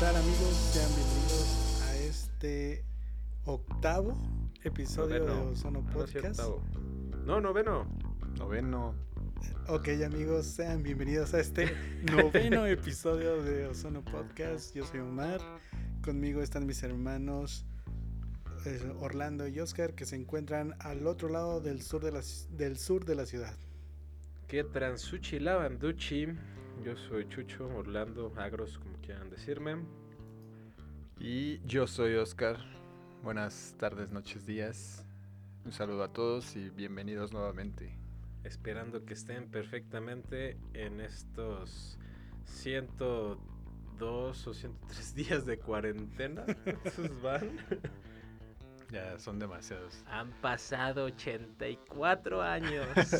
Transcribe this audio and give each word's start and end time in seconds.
tal 0.00 0.16
amigos? 0.16 0.72
Sean 0.72 0.88
bienvenidos 0.96 1.82
a 1.82 1.96
este 1.98 2.84
octavo 3.44 4.16
episodio 4.64 5.18
Noveno. 5.18 5.44
de 5.44 5.50
Ozono 5.50 5.84
Podcast. 5.92 6.40
No, 7.26 7.38
noveno. 7.42 7.86
Noveno. 8.38 8.94
ok 9.68 9.88
amigos, 10.06 10.46
sean 10.46 10.82
bienvenidos 10.82 11.34
a 11.34 11.40
este 11.40 11.70
noveno 12.10 12.64
episodio 12.64 13.42
de 13.42 13.66
Ozono 13.66 14.02
Podcast. 14.02 14.74
Yo 14.74 14.86
soy 14.86 15.00
Omar, 15.00 15.42
conmigo 16.02 16.40
están 16.40 16.64
mis 16.64 16.82
hermanos 16.82 17.66
Orlando 19.00 19.48
y 19.48 19.60
Oscar 19.60 19.94
que 19.94 20.06
se 20.06 20.16
encuentran 20.16 20.76
al 20.78 21.06
otro 21.06 21.28
lado 21.28 21.60
del 21.60 21.82
sur 21.82 22.02
de 22.02 22.12
la, 22.12 22.22
del 22.52 22.78
sur 22.78 23.04
de 23.04 23.16
la 23.16 23.26
ciudad. 23.26 23.54
Que 24.48 24.64
transuchi 24.64 25.38
lavanduchi. 25.40 26.28
Yo 26.82 26.96
soy 26.96 27.28
Chucho, 27.28 27.68
Orlando, 27.76 28.32
Agros, 28.38 28.78
como 28.78 28.96
quieran 29.02 29.28
decirme. 29.28 29.76
Y 31.22 31.60
yo 31.66 31.86
soy 31.86 32.14
Oscar. 32.14 32.56
Buenas 33.22 33.74
tardes, 33.76 34.10
noches, 34.10 34.46
días. 34.46 35.04
Un 35.66 35.72
saludo 35.72 36.02
a 36.02 36.14
todos 36.14 36.56
y 36.56 36.70
bienvenidos 36.70 37.30
nuevamente. 37.30 37.94
Esperando 38.42 39.04
que 39.04 39.12
estén 39.12 39.50
perfectamente 39.50 40.56
en 40.72 41.02
estos 41.02 41.98
102 42.44 44.46
o 44.46 44.54
103 44.54 45.14
días 45.14 45.44
de 45.44 45.58
cuarentena. 45.58 46.46
Esos 46.84 47.20
van. 47.20 47.50
Ya 48.90 49.18
son 49.18 49.38
demasiados. 49.38 50.02
Han 50.06 50.30
pasado 50.40 51.04
84 51.04 52.40
años. 52.40 52.86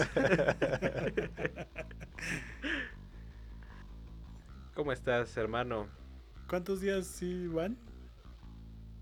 ¿Cómo 4.75 4.91
estás, 4.91 5.37
hermano? 5.37 5.87
¿Cuántos 6.49 6.81
días 6.81 7.07
sí 7.07 7.47
van? 7.47 7.90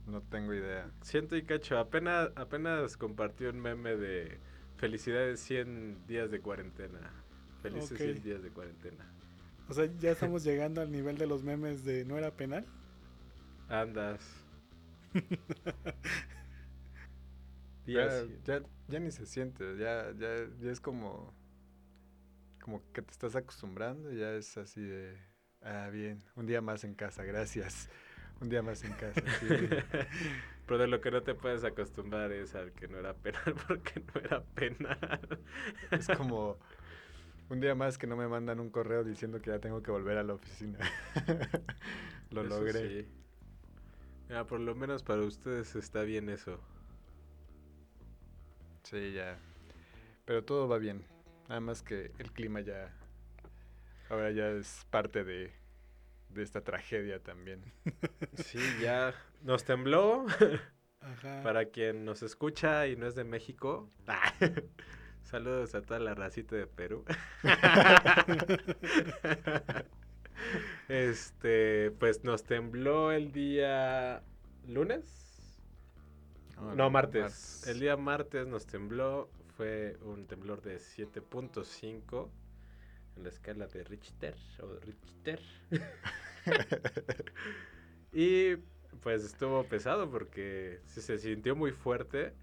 No 0.09 0.23
tengo 0.23 0.55
idea. 0.55 0.91
Siento 1.03 1.37
y 1.37 1.45
cacho, 1.45 1.79
apenas, 1.79 2.31
apenas 2.35 2.97
compartió 2.97 3.51
un 3.51 3.61
meme 3.61 3.97
de 3.97 4.41
felicidades 4.77 5.41
100 5.41 6.07
días 6.07 6.31
de 6.31 6.41
cuarentena. 6.41 7.25
Felices 7.63 7.93
Ok. 7.93 7.99
100 8.01 8.23
días 8.23 8.43
de 8.43 8.51
cuarentena. 8.53 9.15
O 9.69 9.75
sea, 9.75 9.87
ya 9.99 10.11
estamos 10.13 10.45
llegando 10.45 10.81
al 10.81 10.91
nivel 10.91 11.19
de 11.19 11.27
los 11.27 11.45
memes 11.45 11.85
de 11.85 12.05
no 12.07 12.17
era 12.19 12.37
penal. 12.37 12.67
Andas. 13.69 14.21
Ya, 17.87 18.29
ya, 18.45 18.63
ya 18.87 19.01
ni 19.01 19.11
se 19.11 19.27
siente. 19.27 19.77
Ya, 19.79 20.13
ya, 20.19 20.47
ya 20.61 20.71
es 20.71 20.81
como. 20.81 21.35
Como 22.61 22.83
que 22.93 23.03
te 23.03 23.11
estás 23.13 23.35
acostumbrando. 23.37 24.13
Ya 24.13 24.33
es 24.35 24.57
así 24.59 24.83
de. 24.83 25.17
Ah, 25.63 25.89
bien. 25.91 26.23
Un 26.37 26.47
día 26.47 26.61
más 26.61 26.85
en 26.85 26.95
casa, 26.95 27.25
gracias. 27.25 27.89
Un 28.41 28.49
día 28.49 28.63
más 28.63 28.85
en 28.85 28.93
casa. 28.93 29.21
sí. 29.41 29.47
Pero 30.67 30.81
de 30.81 30.87
lo 30.87 31.01
que 31.01 31.11
no 31.11 31.23
te 31.23 31.35
puedes 31.35 31.65
acostumbrar 31.65 32.31
es 32.31 32.55
al 32.55 32.73
que 32.73 32.89
no 32.89 32.99
era 32.99 33.15
penal 33.15 33.55
porque 33.67 34.01
no 34.01 34.21
era 34.21 34.43
penal. 34.43 35.41
Es 35.91 36.07
como. 36.09 36.59
Un 37.49 37.61
día 37.61 37.75
más 37.75 37.97
que 37.97 38.07
no 38.07 38.15
me 38.17 38.29
mandan 38.29 38.61
un 38.61 38.69
correo 38.69 39.03
diciendo 39.03 39.41
que 39.41 39.51
ya 39.51 39.59
tengo 39.59 39.83
que 39.83 39.91
volver 39.91 40.19
a 40.19 40.23
la 40.23 40.35
oficina. 40.35 40.79
Lo 42.31 42.43
Eso 42.43 42.51
logré. 42.61 43.03
sí. 43.05 43.09
Mira, 44.29 44.47
por 44.47 44.61
lo 44.61 44.75
menos 44.75 45.03
para 45.03 45.23
ustedes 45.23 45.75
está 45.75 46.03
bien 46.03 46.29
eso. 46.29 46.61
Sí, 48.83 49.13
ya. 49.15 49.39
Pero 50.27 50.45
todo 50.45 50.69
va 50.69 50.77
bien. 50.77 51.03
Nada 51.49 51.61
más 51.61 51.83
que 51.83 52.13
el 52.19 52.31
clima 52.33 52.61
ya. 52.61 52.95
Ahora 54.11 54.31
ya 54.31 54.51
es 54.51 54.87
parte 54.91 55.25
de, 55.25 55.51
de 56.31 56.43
esta 56.43 56.63
tragedia 56.63 57.23
también. 57.23 57.63
Sí, 58.35 58.61
ya 58.81 59.15
nos 59.43 59.65
tembló. 59.65 60.27
Ajá. 61.01 61.43
Para 61.43 61.67
quien 61.67 62.05
nos 62.05 62.23
escucha 62.23 62.87
y 62.87 62.97
no 62.97 63.07
es 63.07 63.15
de 63.15 63.25
México, 63.25 63.91
saludos 65.23 65.75
a 65.75 65.83
toda 65.83 65.99
la 65.99 66.15
racita 66.15 66.55
de 66.55 66.67
Perú. 66.67 67.05
este, 70.89 71.91
pues 71.93 72.25
nos 72.25 72.45
tembló 72.45 73.13
el 73.13 73.33
día 73.33 74.23
lunes. 74.67 75.29
No, 76.75 76.91
martes. 76.91 77.67
El 77.67 77.81
día 77.81 77.97
martes 77.97 78.47
nos 78.47 78.67
tembló. 78.67 79.31
Fue 79.57 79.97
un 80.03 80.27
temblor 80.27 80.63
de 80.63 80.77
7.5 80.77 82.29
en 83.19 83.25
la 83.25 83.29
escala 83.31 83.67
de 83.67 83.85
Richter 83.85 84.35
o 84.63 84.79
Richter. 84.81 85.41
y 88.13 88.57
pues 89.03 89.25
estuvo 89.25 89.65
pesado 89.65 90.11
porque 90.11 90.81
sí 90.87 91.01
se 91.01 91.19
sintió 91.19 91.55
muy 91.55 91.73
fuerte 91.73 92.35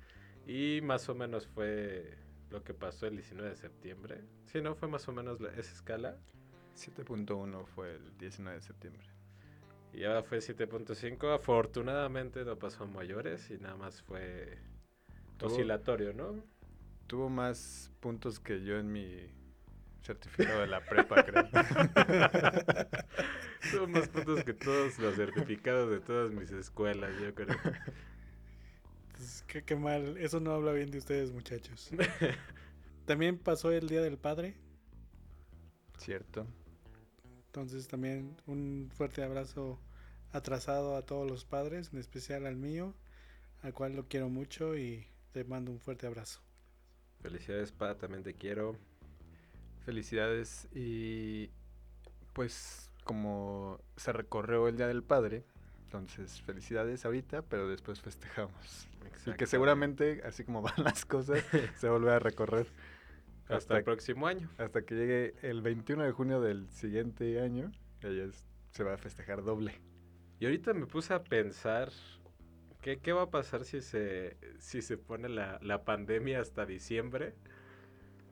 y 0.45 0.79
más 0.83 1.09
o 1.09 1.15
menos 1.15 1.47
fue 1.47 2.17
lo 2.49 2.63
que 2.63 2.73
pasó 2.73 3.07
el 3.07 3.15
19 3.15 3.49
de 3.49 3.55
septiembre. 3.55 4.21
Sí, 4.45 4.61
no 4.61 4.75
fue 4.75 4.87
más 4.87 5.07
o 5.07 5.11
menos 5.11 5.41
la- 5.41 5.49
esa 5.49 5.73
escala. 5.73 6.17
7.1 6.75 7.65
fue 7.65 7.95
el 7.95 8.17
19 8.17 8.57
de 8.57 8.61
septiembre. 8.61 9.07
Y 9.93 10.03
ahora 10.03 10.23
fue 10.23 10.39
7.5. 10.41 11.33
Afortunadamente 11.33 12.43
no 12.45 12.59
pasó 12.59 12.83
a 12.83 12.87
mayores 12.87 13.49
y 13.49 13.57
nada 13.57 13.75
más 13.75 14.01
fue 14.03 14.57
Tuvo- 15.37 15.47
oscilatorio, 15.51 16.13
¿no? 16.13 16.43
Tuvo 17.07 17.29
más 17.29 17.91
puntos 18.01 18.39
que 18.39 18.63
yo 18.63 18.77
en 18.77 18.91
mi 18.91 19.33
certificado 20.05 20.61
de 20.61 20.67
la 20.67 20.87
prepa, 20.87 21.23
creo. 21.23 21.49
Tuvo 23.69 23.87
más 23.87 24.07
puntos 24.09 24.43
que 24.43 24.53
todos 24.53 24.97
los 24.99 25.15
certificados 25.15 25.89
de 25.91 25.99
todas 25.99 26.31
mis 26.31 26.51
escuelas, 26.51 27.17
yo 27.19 27.33
creo. 27.35 27.59
Pues, 29.13 29.43
qué, 29.47 29.63
qué 29.63 29.75
mal, 29.75 30.17
eso 30.17 30.39
no 30.39 30.51
habla 30.53 30.71
bien 30.73 30.91
de 30.91 30.97
ustedes, 30.99 31.31
muchachos. 31.31 31.89
También 33.05 33.37
pasó 33.39 33.71
el 33.71 33.87
Día 33.89 34.01
del 34.01 34.17
Padre, 34.17 34.55
Cierto. 35.97 36.47
entonces 37.47 37.87
también 37.87 38.37
un 38.45 38.91
fuerte 38.93 39.23
abrazo 39.23 39.79
atrasado 40.31 40.95
a 40.95 41.05
todos 41.05 41.29
los 41.29 41.45
padres, 41.45 41.91
en 41.93 41.99
especial 41.99 42.45
al 42.45 42.55
mío, 42.57 42.95
al 43.61 43.73
cual 43.73 43.95
lo 43.95 44.07
quiero 44.07 44.29
mucho 44.29 44.77
y 44.77 45.07
te 45.31 45.43
mando 45.45 45.71
un 45.71 45.79
fuerte 45.79 46.07
abrazo. 46.07 46.41
Felicidades, 47.21 47.73
pa, 47.73 47.97
también 47.97 48.23
te 48.23 48.35
quiero. 48.35 48.77
Felicidades 49.85 50.67
y 50.73 51.51
pues 52.33 52.91
como 53.03 53.79
se 53.97 54.11
recorrió 54.13 54.67
el 54.67 54.77
Día 54.77 54.87
del 54.87 55.03
Padre, 55.03 55.45
entonces 55.83 56.41
felicidades 56.41 57.05
ahorita, 57.05 57.43
pero 57.43 57.67
después 57.67 58.01
festejamos. 58.01 58.87
Y 59.27 59.33
que 59.33 59.45
seguramente, 59.45 60.21
así 60.25 60.43
como 60.43 60.61
van 60.63 60.83
las 60.83 61.05
cosas, 61.05 61.43
se 61.75 61.89
vuelve 61.89 62.11
a 62.11 62.19
recorrer 62.19 62.67
Hasta 63.47 63.55
hasta, 63.57 63.77
el 63.77 63.83
próximo 63.83 64.27
año. 64.27 64.49
hasta 64.57 64.83
que 64.83 64.95
llegue 64.95 65.35
el 65.43 65.61
21 65.61 66.03
de 66.03 66.11
junio 66.11 66.41
del 66.41 66.67
siguiente 66.71 67.39
año, 67.41 67.71
es- 68.01 68.47
se 68.71 68.83
va 68.83 68.95
a 68.95 68.97
festejar 68.97 69.43
doble. 69.43 69.73
Y 70.39 70.45
ahorita 70.45 70.73
me 70.73 70.85
puse 70.87 71.13
a 71.13 71.23
pensar, 71.23 71.91
¿qué, 72.81 72.99
qué 72.99 73.13
va 73.13 73.23
a 73.23 73.29
pasar 73.31 73.65
si 73.65 73.81
se, 73.81 74.37
si 74.59 74.81
se 74.81 74.97
pone 74.97 75.29
la, 75.29 75.59
la 75.61 75.83
pandemia 75.85 76.41
hasta 76.41 76.65
diciembre? 76.65 77.35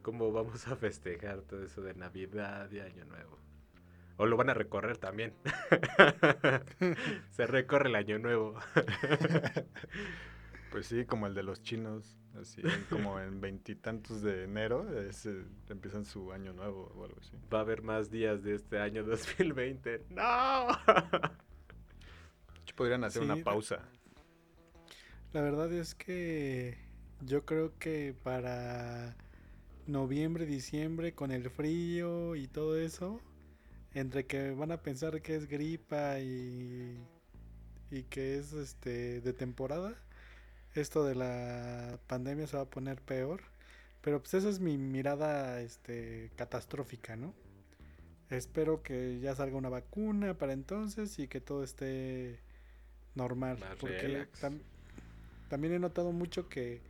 ¿Cómo 0.03 0.33
vamos 0.33 0.67
a 0.67 0.75
festejar 0.75 1.41
todo 1.41 1.63
eso 1.63 1.81
de 1.81 1.93
Navidad 1.93 2.69
y 2.71 2.79
Año 2.79 3.05
Nuevo? 3.05 3.39
O 4.17 4.25
lo 4.25 4.37
van 4.37 4.49
a 4.49 4.53
recorrer 4.53 4.97
también. 4.97 5.33
se 7.31 7.47
recorre 7.47 7.89
el 7.89 7.95
Año 7.95 8.19
Nuevo. 8.19 8.55
Pues 10.71 10.87
sí, 10.87 11.05
como 11.05 11.27
el 11.27 11.35
de 11.35 11.43
los 11.43 11.61
chinos, 11.61 12.17
así 12.41 12.63
como 12.89 13.19
en 13.19 13.39
veintitantos 13.39 14.23
de 14.23 14.45
enero, 14.45 14.89
es, 15.01 15.27
eh, 15.27 15.43
empiezan 15.69 16.03
su 16.03 16.31
año 16.31 16.51
nuevo 16.51 16.91
o 16.95 17.03
algo 17.03 17.19
así. 17.19 17.37
Va 17.53 17.59
a 17.59 17.61
haber 17.61 17.83
más 17.83 18.09
días 18.09 18.41
de 18.41 18.55
este 18.55 18.79
año 18.79 19.03
2020. 19.03 20.05
¡No! 20.09 20.67
De 20.87 22.59
hecho, 22.63 22.75
podrían 22.75 23.03
hacer 23.03 23.21
Sí, 23.21 23.29
una 23.29 23.43
pausa. 23.43 23.87
La 25.31 25.41
verdad 25.41 25.71
es 25.71 25.93
que 25.93 26.79
yo 27.21 27.45
creo 27.45 27.77
que 27.77 28.15
para 28.23 29.15
noviembre, 29.87 30.45
diciembre, 30.45 31.13
con 31.13 31.31
el 31.31 31.49
frío 31.49 32.35
y 32.35 32.47
todo 32.47 32.77
eso, 32.79 33.21
entre 33.93 34.25
que 34.25 34.51
van 34.51 34.71
a 34.71 34.81
pensar 34.81 35.21
que 35.21 35.35
es 35.35 35.47
gripa 35.47 36.19
y, 36.19 36.97
y 37.91 38.03
que 38.03 38.37
es 38.37 38.53
este 38.53 39.21
de 39.21 39.33
temporada, 39.33 39.95
esto 40.75 41.05
de 41.05 41.15
la 41.15 41.99
pandemia 42.07 42.47
se 42.47 42.57
va 42.57 42.63
a 42.63 42.69
poner 42.69 43.01
peor. 43.01 43.41
Pero 44.01 44.19
pues 44.21 44.33
esa 44.35 44.49
es 44.49 44.59
mi 44.59 44.77
mirada 44.77 45.61
este 45.61 46.31
catastrófica, 46.35 47.15
¿no? 47.15 47.33
Espero 48.29 48.81
que 48.83 49.19
ya 49.19 49.35
salga 49.35 49.57
una 49.57 49.69
vacuna 49.69 50.37
para 50.37 50.53
entonces 50.53 51.19
y 51.19 51.27
que 51.27 51.39
todo 51.41 51.63
esté 51.63 52.39
normal. 53.15 53.59
Más 53.59 53.77
porque 53.77 54.27
tam- 54.41 54.61
también 55.49 55.73
he 55.73 55.79
notado 55.79 56.11
mucho 56.11 56.49
que 56.49 56.81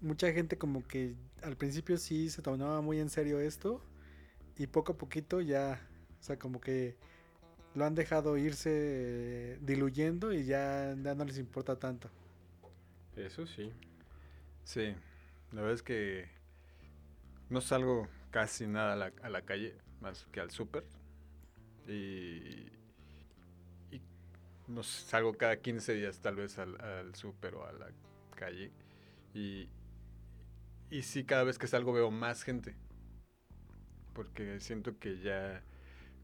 mucha 0.00 0.32
gente 0.32 0.58
como 0.58 0.86
que 0.86 1.14
al 1.42 1.56
principio 1.56 1.96
sí 1.98 2.30
se 2.30 2.42
tomaba 2.42 2.80
muy 2.80 3.00
en 3.00 3.10
serio 3.10 3.40
esto 3.40 3.82
y 4.58 4.66
poco 4.68 4.92
a 4.92 4.98
poquito 4.98 5.40
ya, 5.40 5.80
o 6.20 6.22
sea, 6.22 6.38
como 6.38 6.60
que 6.60 6.96
lo 7.74 7.84
han 7.84 7.94
dejado 7.94 8.38
irse 8.38 8.70
eh, 8.72 9.58
diluyendo 9.62 10.32
y 10.32 10.44
ya, 10.46 10.96
ya 11.02 11.14
no 11.14 11.24
les 11.24 11.38
importa 11.38 11.78
tanto. 11.78 12.10
Eso 13.16 13.46
sí. 13.46 13.72
Sí, 14.64 14.94
la 15.52 15.62
verdad 15.62 15.74
es 15.74 15.82
que 15.82 16.28
no 17.48 17.60
salgo 17.60 18.08
casi 18.30 18.66
nada 18.66 18.92
a 18.94 18.96
la, 18.96 19.12
a 19.22 19.28
la 19.30 19.42
calle, 19.42 19.76
más 20.00 20.26
que 20.32 20.40
al 20.40 20.50
súper. 20.50 20.84
Y, 21.86 22.66
y 23.90 24.00
no 24.68 24.82
salgo 24.82 25.36
cada 25.36 25.56
15 25.58 25.94
días 25.94 26.20
tal 26.20 26.36
vez 26.36 26.58
al, 26.58 26.80
al 26.80 27.14
súper 27.14 27.54
o 27.54 27.66
a 27.66 27.72
la 27.72 27.88
calle. 28.34 28.72
Y, 29.34 29.68
y 30.90 31.02
sí, 31.02 31.24
cada 31.24 31.44
vez 31.44 31.58
que 31.58 31.66
salgo 31.66 31.92
veo 31.92 32.10
más 32.10 32.42
gente. 32.42 32.76
Porque 34.14 34.60
siento 34.60 34.98
que 34.98 35.20
ya 35.20 35.62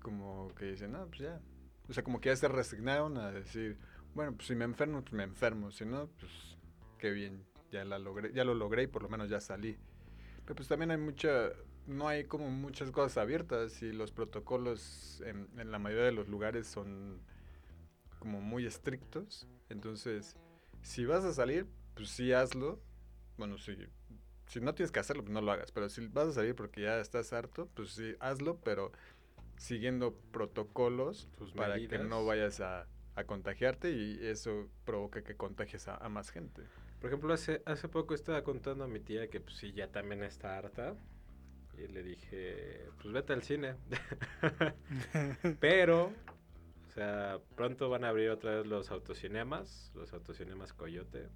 como 0.01 0.55
que 0.55 0.67
dicen, 0.67 0.93
no, 0.93 1.07
pues 1.07 1.21
ya. 1.21 1.41
O 1.89 1.93
sea, 1.93 2.03
como 2.05 2.21
que 2.21 2.29
ya 2.29 2.37
se 2.37 2.49
resignaron 2.49 3.19
a 3.19 3.31
decir, 3.33 3.79
bueno, 4.15 4.35
pues 4.35 4.49
si 4.49 4.55
me 4.55 4.65
enfermo, 4.65 5.03
pues 5.03 5.13
me 5.13 5.25
enfermo. 5.25 5.71
Si 5.71 5.85
no, 5.85 6.09
pues 6.19 6.33
qué 6.99 7.11
bien, 7.11 7.45
ya 7.71 7.85
la 7.85 7.99
logré, 7.99 8.33
ya 8.33 8.45
lo 8.45 8.55
logré 8.55 8.85
y 8.85 8.87
por 8.87 9.03
lo 9.03 9.09
menos 9.09 9.29
ya 9.29 9.41
salí. 9.41 9.77
Pero 10.45 10.55
pues 10.55 10.69
también 10.69 10.91
hay 10.91 10.99
mucha, 10.99 11.51
no 11.87 12.09
hay 12.09 12.25
como 12.25 12.51
muchas 12.51 12.91
cosas 12.91 13.19
abiertas 13.19 13.83
y 13.83 13.93
los 13.93 14.13
protocolos 14.13 15.23
en, 15.27 15.49
en 15.59 15.71
la 15.71 15.79
mayoría 15.79 16.07
de 16.07 16.13
los 16.13 16.29
lugares 16.29 16.67
son 16.67 17.21
como 18.19 18.41
muy 18.41 18.67
estrictos. 18.67 19.49
Entonces, 19.69 20.37
si 20.83 21.05
vas 21.05 21.25
a 21.25 21.33
salir, 21.33 21.67
pues 21.95 22.11
sí 22.11 22.33
hazlo. 22.33 22.81
Bueno, 23.37 23.59
si, 23.59 23.77
si 24.47 24.61
no 24.61 24.75
tienes 24.75 24.93
que 24.93 25.01
hacerlo, 25.01 25.23
pues 25.23 25.33
no 25.33 25.41
lo 25.41 25.53
hagas. 25.53 25.73
Pero 25.73 25.89
si 25.89 26.07
vas 26.09 26.29
a 26.29 26.33
salir 26.33 26.55
porque 26.55 26.83
ya 26.83 26.99
estás 27.01 27.33
harto, 27.33 27.69
pues 27.75 27.91
sí 27.93 28.15
hazlo, 28.21 28.59
pero 28.61 28.93
siguiendo 29.57 30.15
protocolos 30.33 31.29
Tus 31.37 31.53
para 31.53 31.81
que 31.87 31.99
medidas. 31.99 32.09
no 32.09 32.25
vayas 32.25 32.61
a, 32.61 32.89
a 33.15 33.25
contagiarte 33.25 33.91
y 33.93 34.19
eso 34.27 34.69
provoca 34.85 35.23
que 35.23 35.37
contagies 35.37 35.89
a, 35.89 35.97
a 35.97 36.09
más 36.09 36.31
gente. 36.31 36.71
Por 37.01 37.09
ejemplo, 37.11 37.33
hace, 37.35 37.63
hace 37.67 37.89
poco 37.89 38.15
estaba 38.15 38.43
contando 38.45 38.85
a 38.85 38.89
mi 38.89 39.01
tía 39.01 39.29
que 39.29 39.41
pues 39.41 39.57
sí, 39.57 39.73
ya 39.73 39.89
también 39.91 40.23
está 40.23 40.57
harta. 40.59 40.97
Y 41.77 41.89
le 41.89 42.03
dije, 42.03 42.91
pues 43.01 43.13
vete 43.13 43.33
al 43.33 43.43
cine. 43.43 43.77
Pero, 45.61 46.13
o 46.87 46.91
sea, 46.91 47.41
pronto 47.57 47.89
van 47.89 48.05
a 48.05 48.09
abrir 48.11 48.31
otra 48.31 48.57
vez 48.57 48.67
los 48.67 48.91
autocinemas, 48.91 49.91
los 49.95 50.13
autocinemas 50.13 50.73
Coyote. 50.73 51.29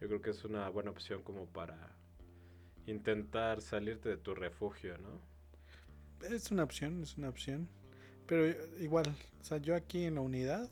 Yo 0.00 0.08
creo 0.08 0.20
que 0.22 0.30
es 0.30 0.44
una 0.44 0.68
buena 0.70 0.90
opción 0.90 1.22
como 1.22 1.46
para 1.46 1.94
intentar 2.86 3.60
salirte 3.60 4.08
de 4.08 4.16
tu 4.16 4.34
refugio, 4.34 4.96
¿no? 4.98 5.20
Es 6.28 6.50
una 6.50 6.62
opción, 6.62 7.02
es 7.02 7.16
una 7.16 7.28
opción. 7.28 7.68
Pero 8.26 8.46
eh, 8.46 8.58
igual, 8.80 9.14
o 9.40 9.44
sea, 9.44 9.58
yo 9.58 9.74
aquí 9.74 10.04
en 10.04 10.14
la 10.16 10.20
unidad, 10.20 10.70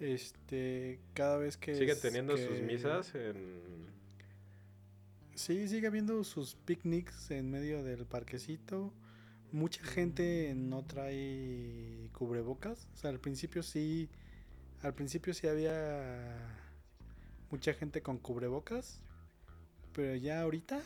este, 0.00 1.00
cada 1.14 1.38
vez 1.38 1.56
que... 1.56 1.74
Siguen 1.74 1.96
es 1.96 2.00
teniendo 2.00 2.36
sus 2.36 2.60
misas 2.60 3.14
en... 3.14 3.90
Sí, 5.34 5.66
sigue 5.68 5.86
habiendo 5.86 6.22
sus 6.24 6.54
picnics 6.54 7.30
en 7.30 7.50
medio 7.50 7.82
del 7.82 8.04
parquecito. 8.04 8.92
Mucha 9.50 9.82
gente 9.82 10.52
no 10.54 10.84
trae 10.84 12.10
cubrebocas. 12.12 12.86
O 12.94 12.96
sea, 12.96 13.10
al 13.10 13.18
principio 13.18 13.62
sí, 13.62 14.10
al 14.82 14.94
principio 14.94 15.32
sí 15.32 15.46
había 15.46 16.58
mucha 17.50 17.74
gente 17.74 18.02
con 18.02 18.18
cubrebocas, 18.18 19.00
pero 19.92 20.16
ya 20.16 20.42
ahorita 20.42 20.82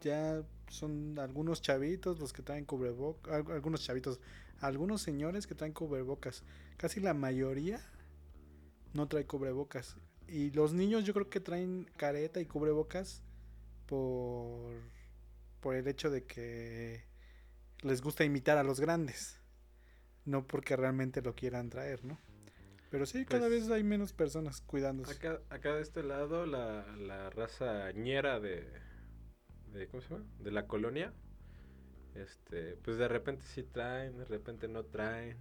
ya 0.00 0.42
son 0.68 1.18
algunos 1.18 1.62
chavitos 1.62 2.18
los 2.18 2.32
que 2.32 2.42
traen 2.42 2.64
cubrebocas, 2.64 3.32
algunos 3.48 3.82
chavitos, 3.84 4.20
algunos 4.60 5.02
señores 5.02 5.46
que 5.46 5.54
traen 5.54 5.72
cubrebocas. 5.72 6.42
Casi 6.76 7.00
la 7.00 7.14
mayoría 7.14 7.80
no 8.92 9.08
trae 9.08 9.26
cubrebocas. 9.26 9.96
Y 10.28 10.50
los 10.50 10.72
niños 10.74 11.04
yo 11.04 11.14
creo 11.14 11.30
que 11.30 11.40
traen 11.40 11.88
careta 11.96 12.40
y 12.40 12.46
cubrebocas 12.46 13.22
por, 13.86 14.74
por 15.60 15.74
el 15.74 15.88
hecho 15.88 16.10
de 16.10 16.24
que 16.24 17.04
les 17.80 18.02
gusta 18.02 18.24
imitar 18.24 18.58
a 18.58 18.62
los 18.62 18.80
grandes. 18.80 19.38
No 20.24 20.46
porque 20.46 20.76
realmente 20.76 21.22
lo 21.22 21.34
quieran 21.34 21.70
traer, 21.70 22.04
¿no? 22.04 22.18
Pero 22.90 23.06
sí, 23.06 23.24
cada 23.24 23.48
Pues- 23.48 23.62
vez 23.62 23.70
hay 23.70 23.82
menos 23.84 24.12
personas 24.12 24.60
cuidándose. 24.62 25.12
Acá, 25.12 25.40
acá 25.50 25.74
de 25.74 25.82
este 25.82 26.02
lado, 26.02 26.44
la, 26.46 26.86
la 26.96 27.30
raza 27.30 27.90
ñera 27.92 28.40
de, 28.40 28.66
de. 29.72 29.86
¿Cómo 29.88 30.00
se 30.02 30.10
llama? 30.14 30.24
De 30.40 30.50
la 30.50 30.66
colonia. 30.66 31.12
Este, 32.14 32.76
pues 32.82 32.96
de 32.98 33.06
repente 33.08 33.44
sí 33.46 33.62
traen, 33.62 34.18
de 34.18 34.24
repente 34.24 34.66
no 34.68 34.84
traen. 34.84 35.36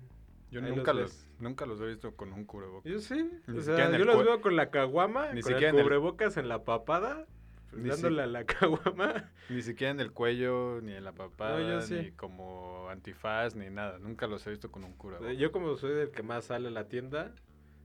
Yo 0.52 0.62
Ahí 0.64 0.70
nunca 0.74 0.94
los 0.94 1.28
nunca 1.40 1.66
los 1.66 1.82
he 1.82 1.88
visto 1.88 2.16
con 2.16 2.32
un 2.34 2.46
cubrebocas. 2.46 2.90
Yo 2.92 3.00
sí. 3.00 3.30
Ni 3.48 3.58
o 3.58 3.62
sea, 3.62 3.98
yo 3.98 4.06
los 4.06 4.24
veo 4.24 4.40
con 4.42 4.56
la 4.56 4.70
caguama, 4.70 5.34
Ni 5.34 5.42
con 5.42 5.52
siquiera 5.52 5.70
el 5.70 5.76
en 5.76 5.80
el- 5.80 5.84
cubrebocas 5.84 6.38
en 6.38 6.48
la 6.48 6.64
papada, 6.64 7.26
si- 7.72 7.82
dándole 7.82 8.22
a 8.24 8.28
la 8.28 8.46
caguama. 8.46 9.32
Ni 9.50 9.62
siquiera 9.62 9.92
en 9.92 10.00
el 10.00 10.12
cuello, 10.14 10.80
ni 10.82 10.94
en 10.94 11.04
la 11.04 11.12
papada, 11.14 11.82
sí. 11.82 11.96
ni 11.96 12.12
como 12.12 12.88
antifaz, 12.90 13.56
ni 13.56 13.70
nada. 13.70 13.98
Nunca 14.00 14.28
los 14.28 14.46
he 14.48 14.52
visto 14.52 14.72
con 14.72 14.84
un 14.86 14.94
cubrebocas. 14.94 15.36
Yo 15.38 15.52
como 15.52 15.76
soy 15.76 16.00
el 16.00 16.12
que 16.12 16.24
más 16.24 16.46
sale 16.46 16.68
a 16.70 16.72
la 16.72 16.88
tienda, 16.88 17.34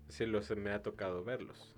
sí 0.08 0.26
los 0.26 0.54
me 0.56 0.70
ha 0.70 0.82
tocado 0.82 1.24
verlos. 1.24 1.74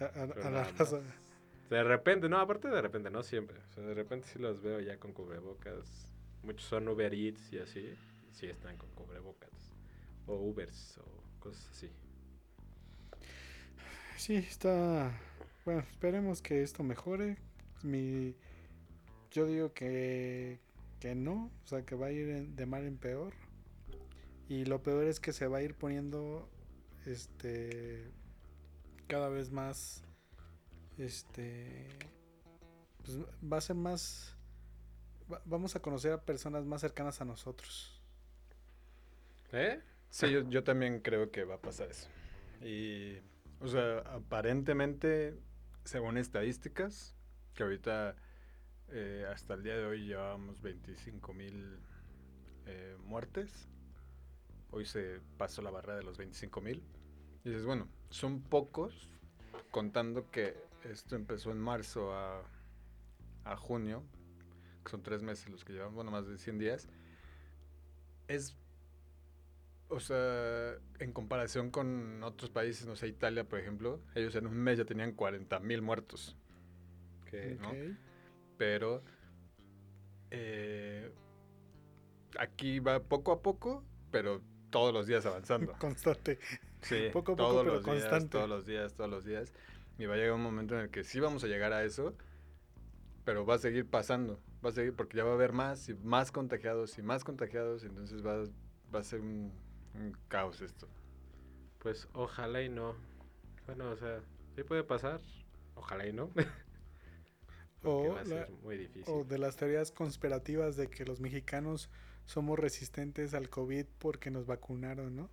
A, 0.00 0.04
a- 0.04 0.26
pero 0.28 0.44
a 0.46 0.50
la 0.50 0.64
raza. 0.64 1.00
más. 1.00 1.27
De 1.68 1.84
repente, 1.84 2.28
no, 2.28 2.38
aparte 2.38 2.68
de 2.68 2.80
repente, 2.80 3.10
no 3.10 3.22
siempre. 3.22 3.58
O 3.58 3.72
sea, 3.74 3.84
de 3.84 3.94
repente 3.94 4.26
sí 4.28 4.38
los 4.38 4.62
veo 4.62 4.80
ya 4.80 4.98
con 4.98 5.12
cubrebocas. 5.12 6.10
Muchos 6.42 6.66
son 6.66 6.88
Uber 6.88 7.12
Eats 7.12 7.52
y 7.52 7.58
así. 7.58 7.94
Sí 8.32 8.46
están 8.46 8.76
con 8.78 8.90
cubrebocas. 8.92 9.50
O 10.26 10.34
Ubers 10.36 10.98
o 10.98 11.40
cosas 11.40 11.68
así. 11.70 11.90
Sí, 14.16 14.36
está. 14.36 15.12
Bueno, 15.64 15.80
esperemos 15.80 16.40
que 16.40 16.62
esto 16.62 16.82
mejore. 16.82 17.36
Mi, 17.82 18.34
yo 19.30 19.46
digo 19.46 19.72
que, 19.72 20.58
que 21.00 21.14
no, 21.14 21.50
o 21.64 21.66
sea, 21.66 21.84
que 21.84 21.94
va 21.94 22.06
a 22.06 22.12
ir 22.12 22.48
de 22.48 22.66
mal 22.66 22.84
en 22.84 22.96
peor. 22.96 23.34
Y 24.48 24.64
lo 24.64 24.82
peor 24.82 25.04
es 25.04 25.20
que 25.20 25.32
se 25.32 25.46
va 25.46 25.58
a 25.58 25.62
ir 25.62 25.74
poniendo 25.74 26.48
este 27.04 28.10
cada 29.06 29.28
vez 29.28 29.50
más 29.50 30.02
este 30.98 31.88
pues 33.04 33.18
va 33.20 33.58
a 33.58 33.60
ser 33.60 33.76
más 33.76 34.36
va- 35.32 35.42
vamos 35.44 35.76
a 35.76 35.80
conocer 35.80 36.12
a 36.12 36.22
personas 36.24 36.64
más 36.64 36.80
cercanas 36.80 37.20
a 37.20 37.24
nosotros. 37.24 38.00
¿Eh? 39.52 39.80
Sí, 40.10 40.30
yo, 40.30 40.48
yo 40.48 40.64
también 40.64 41.00
creo 41.00 41.30
que 41.30 41.44
va 41.44 41.54
a 41.56 41.60
pasar 41.60 41.90
eso. 41.90 42.08
Y, 42.62 43.18
o 43.60 43.68
sea, 43.68 43.98
aparentemente, 44.00 45.38
según 45.84 46.18
estadísticas, 46.18 47.14
que 47.54 47.62
ahorita 47.62 48.16
eh, 48.88 49.26
hasta 49.32 49.54
el 49.54 49.62
día 49.62 49.76
de 49.76 49.84
hoy 49.84 50.06
llevábamos 50.06 50.60
25 50.60 51.32
mil 51.34 51.78
eh, 52.66 52.96
muertes. 53.04 53.68
Hoy 54.70 54.84
se 54.84 55.20
pasó 55.38 55.62
la 55.62 55.70
barrera 55.70 55.96
de 55.98 56.04
los 56.04 56.18
25 56.18 56.60
mil. 56.60 56.82
Y 57.44 57.50
dices, 57.50 57.64
bueno, 57.64 57.88
son 58.10 58.40
pocos, 58.42 59.08
contando 59.70 60.30
que 60.30 60.56
esto 60.84 61.16
empezó 61.16 61.50
en 61.50 61.58
marzo 61.58 62.12
a, 62.14 62.42
a 63.44 63.56
junio, 63.56 64.02
que 64.84 64.90
son 64.90 65.02
tres 65.02 65.22
meses 65.22 65.48
los 65.48 65.64
que 65.64 65.72
llevamos, 65.72 65.94
bueno, 65.94 66.10
más 66.10 66.26
de 66.26 66.38
100 66.38 66.58
días. 66.58 66.88
Es 68.28 68.56
o 69.88 70.00
sea, 70.00 70.74
en 70.98 71.12
comparación 71.12 71.70
con 71.70 72.22
otros 72.22 72.50
países, 72.50 72.86
no 72.86 72.94
sé, 72.94 73.08
Italia, 73.08 73.44
por 73.44 73.58
ejemplo, 73.58 74.00
ellos 74.14 74.34
en 74.34 74.46
un 74.46 74.56
mes 74.56 74.78
ya 74.78 74.84
tenían 74.84 75.12
40 75.12 75.60
mil 75.60 75.82
muertos. 75.82 76.36
Que, 77.24 77.56
¿no? 77.60 77.70
Ok. 77.70 77.76
Pero 78.58 79.02
eh, 80.30 81.10
aquí 82.38 82.80
va 82.80 83.00
poco 83.00 83.32
a 83.32 83.40
poco, 83.42 83.82
pero 84.10 84.42
todos 84.70 84.92
los 84.92 85.06
días 85.06 85.24
avanzando. 85.24 85.72
Constante. 85.80 86.38
Sí, 86.82 87.08
Poco 87.12 87.32
a 87.32 87.36
poco, 87.36 87.48
todos 87.48 87.62
pero 87.64 87.74
los 87.74 87.84
días, 87.84 87.96
constante. 88.00 88.28
todos 88.28 88.48
los 88.48 88.66
días, 88.66 88.94
todos 88.94 89.10
los 89.10 89.24
días. 89.24 89.52
Y 89.98 90.06
va 90.06 90.14
a 90.14 90.16
llegar 90.16 90.34
un 90.34 90.42
momento 90.42 90.74
en 90.74 90.82
el 90.82 90.90
que 90.90 91.04
sí 91.04 91.20
vamos 91.20 91.44
a 91.44 91.48
llegar 91.48 91.72
a 91.72 91.84
eso, 91.84 92.14
pero 93.24 93.44
va 93.44 93.54
a 93.54 93.58
seguir 93.58 93.86
pasando. 93.88 94.40
Va 94.64 94.70
a 94.70 94.72
seguir 94.72 94.94
porque 94.94 95.16
ya 95.16 95.24
va 95.24 95.30
a 95.30 95.34
haber 95.34 95.52
más 95.52 95.88
y 95.88 95.94
más 95.94 96.32
contagiados 96.32 96.98
y 96.98 97.02
más 97.02 97.24
contagiados, 97.24 97.84
entonces 97.84 98.24
va, 98.24 98.44
va 98.94 99.00
a 99.00 99.04
ser 99.04 99.20
un, 99.20 99.52
un 99.94 100.16
caos 100.28 100.60
esto. 100.60 100.88
pues 101.78 102.08
ojalá 102.12 102.62
y 102.62 102.68
no. 102.68 102.94
Bueno, 103.66 103.90
o 103.90 103.96
sea, 103.96 104.20
sí 104.56 104.62
puede 104.64 104.82
pasar. 104.84 105.20
Ojalá 105.74 106.06
y 106.06 106.12
no. 106.12 106.30
O 107.84 108.08
va 108.12 108.20
a 108.20 108.24
la- 108.24 108.46
ser 108.46 108.50
muy 108.64 108.76
difícil. 108.76 109.14
O 109.14 109.24
de 109.24 109.38
las 109.38 109.56
teorías 109.56 109.92
conspirativas 109.92 110.76
de 110.76 110.88
que 110.88 111.04
los 111.04 111.20
mexicanos 111.20 111.88
somos 112.24 112.58
resistentes 112.58 113.34
al 113.34 113.48
COVID 113.48 113.86
porque 113.98 114.30
nos 114.30 114.46
vacunaron, 114.46 115.14
¿no? 115.16 115.30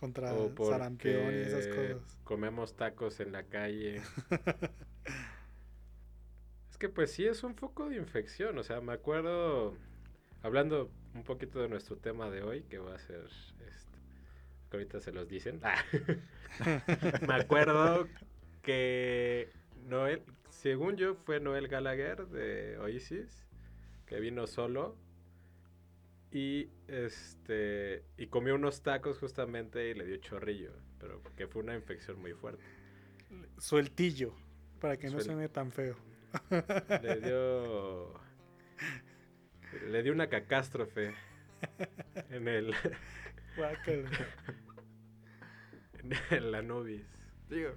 Contra 0.00 0.34
sarampión 0.56 1.30
y 1.30 1.36
esas 1.36 1.66
cosas. 1.66 2.18
Comemos 2.24 2.74
tacos 2.74 3.20
en 3.20 3.32
la 3.32 3.42
calle. 3.42 4.00
es 6.70 6.78
que 6.78 6.88
pues 6.88 7.12
sí 7.12 7.26
es 7.26 7.44
un 7.44 7.54
foco 7.54 7.90
de 7.90 7.96
infección. 7.96 8.56
O 8.56 8.62
sea, 8.62 8.80
me 8.80 8.94
acuerdo 8.94 9.76
hablando 10.42 10.90
un 11.14 11.22
poquito 11.22 11.60
de 11.60 11.68
nuestro 11.68 11.96
tema 11.96 12.30
de 12.30 12.42
hoy, 12.42 12.62
que 12.62 12.78
va 12.78 12.94
a 12.94 12.98
ser, 12.98 13.26
este, 13.26 13.98
que 14.70 14.76
ahorita 14.78 15.00
se 15.00 15.12
los 15.12 15.28
dicen. 15.28 15.60
Ah. 15.62 15.84
Me 17.28 17.34
acuerdo 17.34 18.08
que 18.62 19.50
Noel, 19.86 20.22
según 20.48 20.96
yo, 20.96 21.14
fue 21.14 21.40
Noel 21.40 21.68
Gallagher 21.68 22.26
de 22.26 22.78
Oasis, 22.78 23.44
que 24.06 24.18
vino 24.18 24.46
solo 24.46 24.96
y 26.32 26.70
este 26.86 28.04
y 28.16 28.26
comió 28.28 28.54
unos 28.54 28.82
tacos 28.82 29.18
justamente 29.18 29.90
y 29.90 29.94
le 29.94 30.04
dio 30.04 30.16
chorrillo, 30.18 30.72
pero 30.98 31.22
que 31.36 31.46
fue 31.46 31.62
una 31.62 31.74
infección 31.74 32.20
muy 32.20 32.32
fuerte. 32.32 32.62
Sueltillo, 33.58 34.34
para 34.80 34.96
que 34.96 35.08
no 35.08 35.14
no 35.14 35.20
suene 35.20 35.48
tan 35.48 35.72
feo. 35.72 35.96
Le 37.02 37.20
dio 37.20 38.20
le 39.88 40.02
dio 40.02 40.12
una 40.12 40.28
cacástrofe 40.28 41.14
en 42.30 42.48
el 42.48 42.74
en 46.30 46.52
la 46.52 46.62
nubis. 46.62 47.04
Digo, 47.48 47.70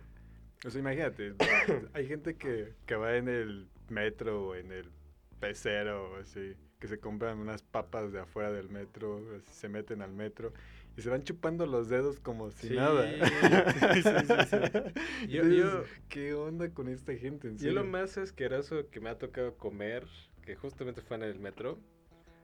o 0.65 0.69
sea, 0.69 0.79
imagínate, 0.79 1.33
hay 1.93 2.07
gente 2.07 2.35
que, 2.37 2.73
que 2.85 2.95
va 2.95 3.15
en 3.15 3.27
el 3.27 3.67
metro 3.89 4.47
o 4.47 4.55
en 4.55 4.71
el 4.71 4.91
pecero, 5.39 6.15
así, 6.17 6.55
que 6.83 6.89
se 6.89 6.99
compran 6.99 7.39
unas 7.39 7.61
papas 7.61 8.11
de 8.11 8.19
afuera 8.19 8.51
del 8.51 8.67
metro, 8.67 9.21
se 9.49 9.69
meten 9.69 10.01
al 10.01 10.11
metro 10.11 10.51
y 10.97 11.01
se 11.01 11.09
van 11.09 11.23
chupando 11.23 11.65
los 11.65 11.87
dedos 11.87 12.19
como 12.19 12.51
si 12.51 12.71
nada. 12.71 13.09
Sí, 13.09 14.01
sí, 14.03 14.09
sí, 14.49 15.27
yo, 15.29 15.85
¿Qué 16.09 16.33
onda 16.33 16.73
con 16.73 16.89
esta 16.89 17.15
gente? 17.15 17.47
En 17.47 17.57
yo 17.57 17.71
lo 17.71 17.85
más 17.85 18.17
asqueroso 18.17 18.89
que 18.89 18.99
me 18.99 19.09
ha 19.09 19.17
tocado 19.17 19.55
comer, 19.55 20.05
que 20.41 20.57
justamente 20.57 20.99
fue 20.99 21.15
en 21.15 21.23
el 21.23 21.39
metro, 21.39 21.79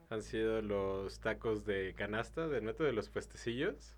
han 0.10 0.22
sido 0.22 0.62
los 0.62 1.19
tacos 1.19 1.65
de 1.65 1.93
canasta 1.98 2.48
del 2.48 2.62
metro 2.62 2.86
de 2.86 2.93
los 2.93 3.10
puestecillos. 3.10 3.98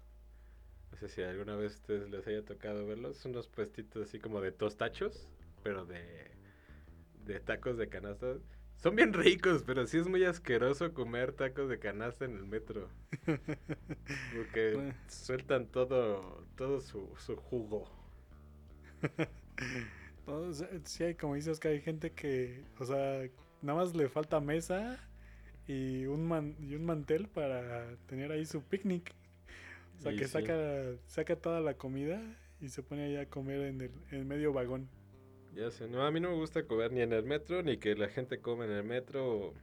No 0.91 0.97
sé 0.97 1.07
si 1.07 1.21
alguna 1.21 1.55
vez 1.55 1.75
ustedes 1.75 2.09
les 2.09 2.25
haya 2.25 2.43
tocado 2.43 2.87
verlos. 2.87 3.15
Son 3.17 3.33
unos 3.33 3.47
puestitos 3.47 4.07
así 4.07 4.17
como 4.17 4.41
de 4.41 4.51
tostachos, 4.51 5.29
pero 5.61 5.85
de, 5.85 6.31
de 7.25 7.39
tacos 7.41 7.77
de 7.77 7.89
canasta. 7.89 8.37
Son 8.81 8.95
bien 8.95 9.13
ricos, 9.13 9.61
pero 9.63 9.85
sí 9.85 9.99
es 9.99 10.07
muy 10.07 10.23
asqueroso 10.23 10.91
comer 10.91 11.33
tacos 11.33 11.69
de 11.69 11.77
canasta 11.77 12.25
en 12.25 12.35
el 12.35 12.45
metro. 12.47 12.89
Porque 13.23 14.93
sueltan 15.07 15.67
todo, 15.67 16.43
todo 16.55 16.81
su, 16.81 17.13
su 17.17 17.35
jugo. 17.35 17.87
sí, 20.85 21.03
hay, 21.03 21.13
como 21.13 21.35
dices, 21.35 21.59
que 21.59 21.67
hay 21.67 21.81
gente 21.81 22.11
que, 22.13 22.63
o 22.79 22.85
sea, 22.85 23.21
nada 23.61 23.77
más 23.77 23.95
le 23.95 24.09
falta 24.09 24.39
mesa 24.39 24.97
y 25.67 26.07
un, 26.07 26.27
man, 26.27 26.55
y 26.59 26.73
un 26.73 26.83
mantel 26.83 27.27
para 27.27 27.95
tener 28.07 28.31
ahí 28.31 28.47
su 28.47 28.63
picnic. 28.63 29.13
O 29.99 30.01
sea, 30.01 30.15
que 30.15 30.27
saca, 30.27 30.55
saca 31.05 31.35
toda 31.35 31.59
la 31.59 31.75
comida 31.75 32.19
y 32.59 32.69
se 32.69 32.81
pone 32.81 33.03
ahí 33.03 33.17
a 33.17 33.29
comer 33.29 33.61
en 33.61 33.81
el, 33.81 33.91
en 34.09 34.27
medio 34.27 34.53
vagón. 34.53 34.89
Ya 35.53 35.69
sé, 35.69 35.87
no, 35.87 36.05
a 36.05 36.11
mí 36.11 36.19
no 36.19 36.29
me 36.29 36.35
gusta 36.35 36.65
comer 36.65 36.91
ni 36.91 37.01
en 37.01 37.11
el 37.11 37.23
metro, 37.23 37.61
ni 37.61 37.77
que 37.77 37.95
la 37.95 38.07
gente 38.07 38.39
come 38.39 38.65
en 38.65 38.71
el 38.71 38.83
metro 38.83 39.37
o 39.37 39.53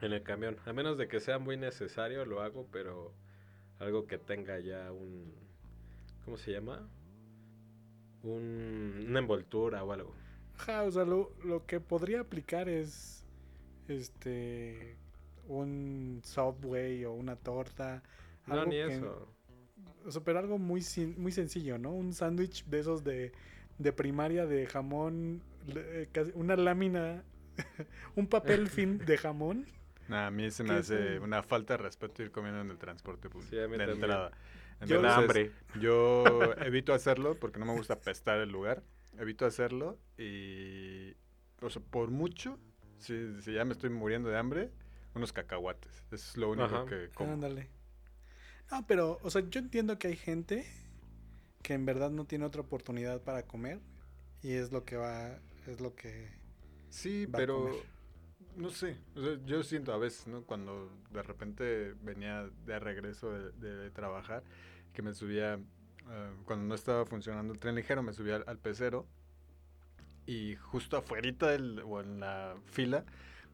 en 0.00 0.12
el 0.12 0.22
camión. 0.22 0.56
A 0.64 0.72
menos 0.72 0.98
de 0.98 1.06
que 1.06 1.20
sea 1.20 1.38
muy 1.38 1.56
necesario, 1.56 2.24
lo 2.24 2.42
hago, 2.42 2.66
pero 2.72 3.14
algo 3.78 4.06
que 4.06 4.18
tenga 4.18 4.58
ya 4.58 4.90
un... 4.90 5.32
¿Cómo 6.24 6.36
se 6.36 6.52
llama? 6.52 6.88
Un, 8.22 9.06
una 9.08 9.18
envoltura 9.20 9.84
o 9.84 9.92
algo. 9.92 10.14
Ja, 10.56 10.82
o 10.82 10.90
sea, 10.90 11.04
lo, 11.04 11.32
lo 11.44 11.66
que 11.66 11.80
podría 11.80 12.20
aplicar 12.20 12.68
es 12.68 13.24
este 13.88 14.96
un 15.48 16.20
Subway 16.24 17.04
o 17.04 17.12
una 17.12 17.36
torta. 17.36 18.02
No, 18.46 18.64
ni 18.64 18.76
eso. 18.76 19.28
O 20.04 20.10
sea, 20.10 20.22
pero 20.22 20.38
algo 20.38 20.58
muy, 20.58 20.82
muy 21.16 21.32
sencillo, 21.32 21.78
¿no? 21.78 21.92
Un 21.92 22.12
sándwich 22.12 22.64
de 22.66 22.78
esos 22.78 23.04
de, 23.04 23.32
de 23.82 23.92
primaria 23.92 24.46
de 24.46 24.66
jamón, 24.66 25.42
una 26.34 26.56
lámina, 26.56 27.22
un 28.16 28.26
papel 28.26 28.68
fin 28.68 28.98
de 28.98 29.18
jamón. 29.18 29.66
a 30.08 30.30
mí 30.30 30.50
se 30.50 30.64
me 30.64 30.74
hace 30.74 31.18
una 31.18 31.42
falta 31.42 31.76
de 31.76 31.82
respeto 31.82 32.22
ir 32.22 32.30
comiendo 32.30 32.60
en 32.60 32.70
el 32.70 32.78
transporte 32.78 33.28
público. 33.28 33.54
de 33.54 33.64
entrada. 33.64 34.32
yo, 34.86 35.08
hambre. 35.08 35.52
Yo 35.80 36.24
evito 36.58 36.92
hacerlo 36.92 37.36
porque 37.36 37.58
no 37.58 37.66
me 37.66 37.72
gusta 37.72 38.00
pestar 38.00 38.38
el 38.38 38.50
lugar. 38.50 38.82
Evito 39.18 39.44
hacerlo 39.44 39.98
y, 40.16 41.14
o 41.60 41.68
sea, 41.68 41.82
por 41.82 42.10
mucho, 42.10 42.58
si, 42.98 43.40
si 43.42 43.52
ya 43.52 43.64
me 43.64 43.72
estoy 43.72 43.90
muriendo 43.90 44.30
de 44.30 44.38
hambre, 44.38 44.70
unos 45.14 45.32
cacahuates. 45.32 46.04
Eso 46.10 46.30
es 46.30 46.36
lo 46.36 46.50
único 46.50 46.86
que 46.86 47.10
como. 47.14 47.32
Ándale. 47.32 47.68
No, 48.70 48.86
pero, 48.86 49.18
o 49.22 49.30
sea, 49.30 49.42
yo 49.48 49.60
entiendo 49.60 49.98
que 49.98 50.08
hay 50.08 50.16
gente 50.16 50.66
que 51.62 51.74
en 51.74 51.86
verdad 51.86 52.10
no 52.10 52.24
tiene 52.24 52.44
otra 52.44 52.62
oportunidad 52.62 53.22
para 53.22 53.44
comer 53.46 53.80
y 54.42 54.52
es 54.52 54.72
lo 54.72 54.84
que 54.84 54.96
va, 54.96 55.38
es 55.66 55.80
lo 55.80 55.94
que... 55.94 56.30
Sí, 56.90 57.26
pero 57.30 57.70
no 58.56 58.70
sé, 58.70 58.98
yo 59.46 59.62
siento 59.62 59.92
a 59.92 59.98
veces, 59.98 60.26
¿no? 60.26 60.42
Cuando 60.42 60.90
de 61.10 61.22
repente 61.22 61.94
venía 62.02 62.50
de 62.66 62.78
regreso 62.78 63.30
de, 63.32 63.90
trabajar, 63.90 64.42
que 64.92 65.02
me 65.02 65.14
subía, 65.14 65.54
eh, 65.54 66.32
cuando 66.44 66.66
no 66.66 66.74
estaba 66.74 67.06
funcionando 67.06 67.54
el 67.54 67.60
tren 67.60 67.74
ligero, 67.74 68.02
me 68.02 68.12
subía 68.12 68.36
al, 68.46 68.58
pecero 68.58 69.06
y 70.26 70.56
justo 70.56 70.96
afuera 70.96 71.28
o 71.84 72.00
en 72.00 72.20
la 72.20 72.56
fila 72.66 73.04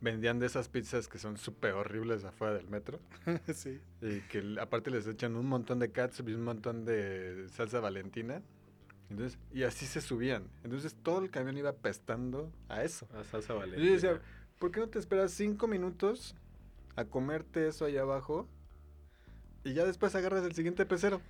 vendían 0.00 0.38
de 0.38 0.47
esas 0.47 0.69
pizzas 0.69 1.09
que 1.09 1.19
son 1.19 1.37
súper 1.37 1.73
horribles 1.73 2.25
afuera 2.25 2.55
del 2.55 2.69
metro. 2.69 3.00
sí. 3.55 3.81
Y 4.00 4.21
que 4.23 4.57
aparte 4.61 4.90
les 4.90 5.07
echan 5.07 5.37
un 5.37 5.47
montón 5.47 5.78
de 5.78 5.90
catsup 5.90 6.28
y 6.28 6.35
un 6.35 6.45
montón 6.45 6.85
de 6.85 7.47
salsa 7.50 7.81
valentina. 7.81 8.43
Entonces, 9.11 9.38
y 9.52 9.62
así 9.62 9.87
se 9.87 10.00
subían. 10.00 10.45
Entonces 10.64 10.95
todo 11.02 11.23
el 11.23 11.31
camión 11.31 11.57
iba 11.57 11.73
pestando 11.73 12.52
a 12.69 12.85
eso. 12.85 13.09
A 13.14 13.25
salsa 13.25 13.55
valentina. 13.55 13.83
Y 13.83 13.87
yo 13.87 13.93
decía, 13.95 14.21
¿por 14.59 14.71
qué 14.71 14.81
no 14.81 14.88
te 14.88 14.99
esperas 14.99 15.33
cinco 15.33 15.67
minutos 15.67 16.37
a 16.97 17.05
comerte 17.05 17.69
eso 17.69 17.87
allá 17.87 18.02
abajo? 18.02 18.49
Y 19.64 19.73
ya 19.75 19.85
después 19.85 20.14
agarras 20.14 20.45
el 20.45 20.55
siguiente 20.55 20.87
pecero. 20.87 21.21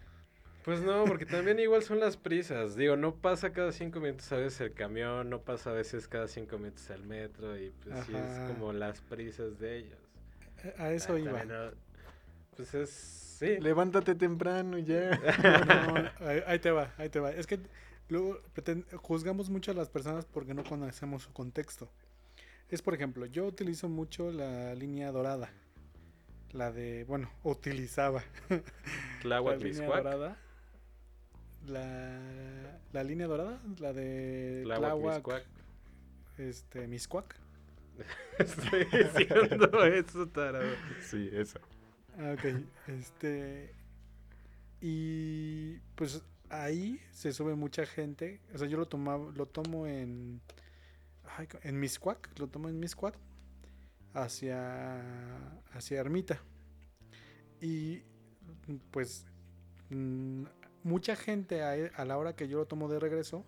Pues 0.68 0.82
no, 0.82 1.06
porque 1.06 1.24
también 1.24 1.58
igual 1.60 1.82
son 1.82 1.98
las 1.98 2.18
prisas. 2.18 2.76
Digo, 2.76 2.94
no 2.94 3.14
pasa 3.14 3.54
cada 3.54 3.72
cinco 3.72 4.00
minutos 4.00 4.30
a 4.32 4.36
veces 4.36 4.60
el 4.60 4.74
camión, 4.74 5.30
no 5.30 5.40
pasa 5.40 5.70
a 5.70 5.72
veces 5.72 6.06
cada 6.06 6.28
cinco 6.28 6.58
minutos 6.58 6.90
el 6.90 7.04
metro 7.04 7.56
y 7.56 7.70
pues 7.70 8.04
sí 8.04 8.12
es 8.14 8.50
como 8.50 8.74
las 8.74 9.00
prisas 9.00 9.58
de 9.58 9.78
ellos. 9.78 9.98
A 10.76 10.90
eso 10.92 11.14
ah, 11.14 11.18
iba. 11.20 11.72
pues 12.54 12.74
es, 12.74 12.90
sí. 12.90 13.58
Levántate 13.60 14.14
temprano 14.14 14.76
ya. 14.76 15.18
ahí, 16.46 16.58
te 16.58 16.70
va, 16.70 16.92
ahí 16.98 17.08
te 17.08 17.18
va. 17.18 17.30
Es 17.30 17.46
que 17.46 17.60
luego 18.10 18.38
juzgamos 18.96 19.48
mucho 19.48 19.70
a 19.70 19.74
las 19.74 19.88
personas 19.88 20.26
porque 20.26 20.52
no 20.52 20.64
conocemos 20.64 21.22
su 21.22 21.32
contexto. 21.32 21.88
Es 22.68 22.82
por 22.82 22.92
ejemplo, 22.92 23.24
yo 23.24 23.46
utilizo 23.46 23.88
mucho 23.88 24.30
la 24.30 24.74
línea 24.74 25.12
dorada. 25.12 25.50
La 26.52 26.70
de, 26.72 27.04
bueno, 27.04 27.30
utilizaba. 27.42 28.22
la 29.24 29.40
línea 29.56 29.86
dorada 29.86 30.36
la, 31.66 32.80
la 32.92 33.04
línea 33.04 33.26
dorada, 33.26 33.60
la 33.78 33.92
de 33.92 34.62
Tláhuac, 34.64 35.46
este, 36.38 36.86
Miscuac. 36.86 37.36
Estoy 38.38 38.84
diciendo 38.84 39.84
eso, 39.84 40.28
tarado. 40.28 40.72
Sí, 41.02 41.28
esa. 41.32 41.60
Ah, 42.18 42.34
ok, 42.34 42.62
este. 42.86 43.74
Y 44.80 45.78
pues 45.96 46.22
ahí 46.48 47.00
se 47.10 47.32
sube 47.32 47.54
mucha 47.54 47.86
gente. 47.86 48.40
O 48.54 48.58
sea, 48.58 48.68
yo 48.68 48.78
lo 48.78 48.86
tomaba, 48.86 49.32
lo 49.34 49.46
tomo 49.46 49.86
en. 49.86 50.40
en 51.62 51.80
Miscuac, 51.80 52.38
lo 52.38 52.48
tomo 52.48 52.68
en 52.68 52.78
Miscuac. 52.78 53.18
Hacia. 54.14 55.00
hacia 55.72 56.00
Ermita. 56.00 56.40
Y 57.60 58.02
pues 58.90 59.26
mm, 59.90 60.44
mucha 60.88 61.14
gente 61.14 61.62
a, 61.62 62.04
la 62.04 62.16
hora 62.16 62.34
que 62.34 62.48
yo 62.48 62.58
lo 62.58 62.66
tomo 62.66 62.88
de 62.88 62.98
regreso 62.98 63.44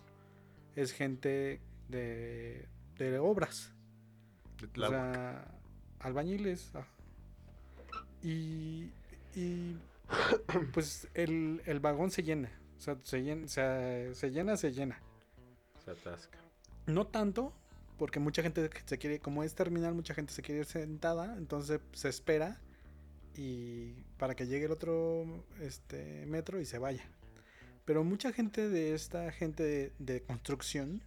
es 0.76 0.92
gente 0.92 1.60
de, 1.88 2.68
de 2.96 3.18
obras. 3.18 3.72
o 4.76 4.88
sea, 4.88 5.44
albañiles. 5.98 6.70
Ah. 6.74 6.86
Y, 8.22 8.92
y 9.34 9.76
pues 10.74 11.08
el, 11.14 11.62
el, 11.64 11.80
vagón 11.80 12.10
se 12.10 12.22
llena. 12.22 12.50
O 12.78 12.80
sea, 12.80 12.98
se 13.02 13.22
llena, 13.22 13.48
se, 13.48 14.14
se 14.14 14.30
llena, 14.30 14.56
se 14.56 14.72
llena. 14.72 15.00
Se 15.84 15.90
atasca. 15.90 16.38
No 16.86 17.06
tanto, 17.06 17.54
porque 17.98 18.20
mucha 18.20 18.42
gente 18.42 18.68
se 18.84 18.98
quiere, 18.98 19.20
como 19.20 19.42
es 19.42 19.54
terminal, 19.54 19.94
mucha 19.94 20.14
gente 20.14 20.32
se 20.32 20.42
quiere 20.42 20.60
ir 20.60 20.66
sentada, 20.66 21.36
entonces 21.36 21.80
se 21.92 22.08
espera 22.08 22.60
y 23.34 23.92
para 24.18 24.34
que 24.34 24.46
llegue 24.46 24.66
el 24.66 24.72
otro 24.72 25.44
este 25.60 26.26
metro 26.26 26.60
y 26.60 26.66
se 26.66 26.78
vaya. 26.78 27.08
Pero 27.90 28.04
mucha 28.04 28.32
gente 28.32 28.68
de 28.68 28.94
esta 28.94 29.32
gente 29.32 29.92
de, 29.98 30.22
construcción, 30.22 31.02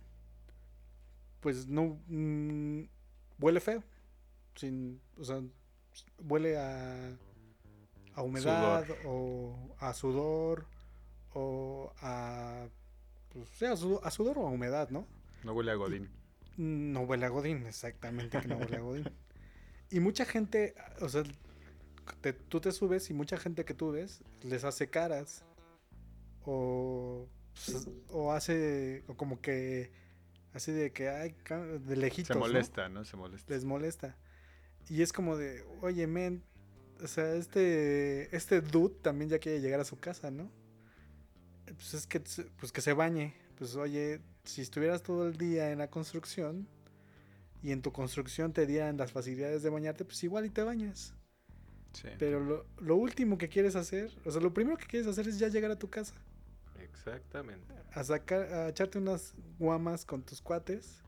pues 1.40 1.66
no 1.66 1.98
mm, 2.08 2.90
huele 3.40 3.62
feo. 3.62 3.82
Sin, 4.56 5.00
o 5.18 5.24
sea, 5.24 5.42
huele 6.28 6.58
a, 6.58 7.18
a 8.16 8.22
humedad 8.22 8.86
o 9.06 9.56
a 9.80 9.94
sudor 9.94 10.66
o 11.34 11.94
a, 12.02 12.68
pues, 13.30 13.48
sí, 13.58 13.64
a, 13.64 13.78
sudor, 13.78 14.02
a 14.04 14.12
sudor 14.12 14.40
o 14.40 14.46
a 14.46 14.50
humedad, 14.50 14.90
¿no? 14.90 15.08
No 15.46 15.54
huele 15.54 15.72
a 15.72 15.76
Godín. 15.76 16.10
No 16.58 17.04
huele 17.04 17.28
a 17.28 17.30
Godín, 17.30 17.66
exactamente 17.66 18.42
que 18.42 18.48
no 18.50 18.58
huele 18.58 18.76
a 18.76 18.82
Godín. 18.82 19.10
Y 19.90 20.02
mucha 20.02 20.26
gente, 20.26 20.76
o 21.00 21.08
sea, 21.08 21.24
te- 22.20 22.34
tú 22.34 22.60
te 22.60 22.74
subes 22.74 23.10
y 23.10 23.14
mucha 23.14 23.38
gente 23.38 23.64
que 23.64 23.74
tú 23.74 23.94
ves 23.94 24.22
les 24.42 24.66
hace 24.66 24.90
caras 24.90 25.46
o, 26.46 27.28
pues, 27.54 27.88
o 28.10 28.32
hace, 28.32 29.04
o 29.08 29.16
como 29.16 29.42
que 29.42 29.92
así 30.54 30.72
de 30.72 30.92
que 30.92 31.10
hay 31.10 31.36
de 31.86 31.96
lejitos, 31.96 32.28
Se 32.28 32.34
¿no? 32.36 32.40
molesta, 32.42 32.90
¿no? 32.90 33.06
Se 33.06 33.18
molesta. 33.18 33.54
les 33.54 33.66
molesta. 33.66 34.18
Y 34.90 35.02
es 35.02 35.14
como 35.14 35.38
de, 35.38 35.64
oye, 35.82 36.08
men, 36.08 36.44
o 37.02 37.08
sea, 37.08 37.34
este, 37.36 38.36
este 38.36 38.62
dude 38.62 38.96
también 39.02 39.30
ya 39.30 39.40
quiere 39.40 39.62
llegar 39.62 39.80
a 39.80 39.86
su 39.86 40.00
casa, 40.00 40.32
¿no? 40.32 40.52
Pues 41.66 41.94
es 41.94 42.08
que, 42.08 42.20
pues 42.20 42.72
que 42.72 42.82
se 42.82 42.94
bañe. 42.94 43.34
Pues 43.58 43.76
oye, 43.76 44.22
si 44.44 44.62
estuvieras 44.62 45.04
todo 45.04 45.28
el 45.28 45.38
día 45.38 45.72
en 45.72 45.78
la 45.80 45.90
construcción 45.90 46.68
y 47.62 47.72
en 47.72 47.82
tu 47.82 47.92
construcción 47.92 48.52
te 48.52 48.66
dieran 48.66 48.98
las 48.98 49.12
facilidades 49.12 49.64
de 49.64 49.70
bañarte, 49.70 50.06
pues 50.06 50.24
igual 50.24 50.46
y 50.46 50.50
te 50.50 50.64
bañas. 50.64 51.14
Sí. 51.94 52.10
Pero 52.20 52.40
lo, 52.40 52.66
lo 52.80 52.96
último 52.96 53.38
que 53.38 53.48
quieres 53.50 53.76
hacer, 53.76 54.12
o 54.26 54.32
sea, 54.32 54.42
lo 54.42 54.54
primero 54.54 54.78
que 54.78 54.86
quieres 54.86 55.08
hacer 55.08 55.28
es 55.28 55.40
ya 55.40 55.48
llegar 55.48 55.72
a 55.72 55.80
tu 55.80 55.90
casa. 55.90 56.16
Exactamente. 56.94 57.74
A 57.92 58.04
sacar, 58.04 58.42
a 58.54 58.70
echarte 58.70 58.98
unas 59.00 59.34
guamas 59.60 60.06
con 60.06 60.24
tus 60.24 60.42
cuates. 60.42 61.04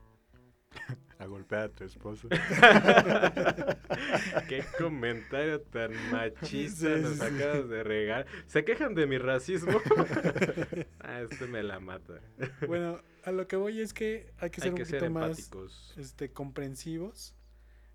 A 1.18 1.24
golpear 1.24 1.62
a 1.62 1.68
tu 1.70 1.84
esposo. 1.84 2.28
Qué 4.48 4.62
comentario 4.78 5.62
tan 5.62 5.90
machista 6.10 6.94
Sí, 6.96 7.00
nos 7.02 7.16
sí. 7.16 7.22
acabas 7.24 7.68
de 7.70 7.82
regar. 7.82 8.26
¿Se 8.46 8.66
quejan 8.66 8.94
de 8.94 9.06
mi 9.06 9.16
racismo? 9.16 9.72
ah, 11.00 11.22
este 11.22 11.46
me 11.46 11.62
la 11.62 11.80
mata. 11.80 12.20
Bueno, 12.66 13.00
a 13.24 13.32
lo 13.32 13.48
que 13.48 13.56
voy 13.56 13.80
es 13.80 13.94
que 13.94 14.30
hay 14.38 14.50
que 14.50 14.60
ser 14.60 14.66
Hay 14.66 14.70
un 14.72 14.76
poquito 14.78 14.98
ser 15.00 15.10
más 15.10 15.50
este, 15.96 16.30
comprensivos 16.32 17.34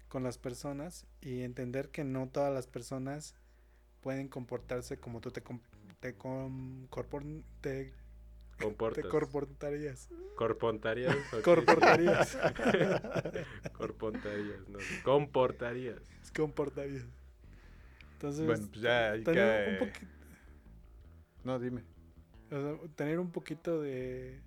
con 0.08 0.24
las 0.24 0.40
personas 0.40 1.06
y 1.22 1.42
entender 1.42 1.90
que 1.90 2.04
no 2.04 2.28
todas 2.28 2.52
las 2.52 2.66
personas 2.66 3.36
pueden 4.02 4.30
comportarse 4.30 4.98
como 5.00 5.22
tú 5.22 5.30
te, 5.30 5.44
com- 5.44 5.62
te, 6.02 6.18
corpor- 6.18 7.44
te. 7.62 7.94
Corpontarías. 10.36 11.16
¿o 11.34 11.38
qué? 11.38 11.42
Corportarías. 11.44 12.38
Corpontarías, 13.74 14.68
no. 14.70 14.80
Comportarías. 15.04 16.02
comportarías. 16.36 17.06
Entonces, 18.14 18.46
Bueno, 18.46 18.68
pues 18.70 18.82
ya 18.82 19.12
hay 19.12 19.24
tener, 19.24 19.80
que... 19.80 20.06
un 20.06 20.10
No, 21.44 21.60
dime. 21.60 21.84
o 22.52 22.62
sea, 22.62 22.78
tener 22.96 23.20
un 23.20 23.32
poquito 23.32 23.82
de, 23.82 24.42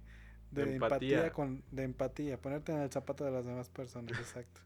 de 0.52 0.64
De 0.64 0.74
empatía. 0.74 1.16
empatía. 1.18 1.32
con 1.32 1.64
de 1.72 1.82
empatía, 1.82 2.40
ponerte 2.40 2.72
en 2.72 2.82
el 2.82 2.90
zapato 2.92 3.24
de 3.24 3.32
las 3.32 3.44
demás 3.44 3.68
personas, 3.70 4.12
exacto. 4.20 4.60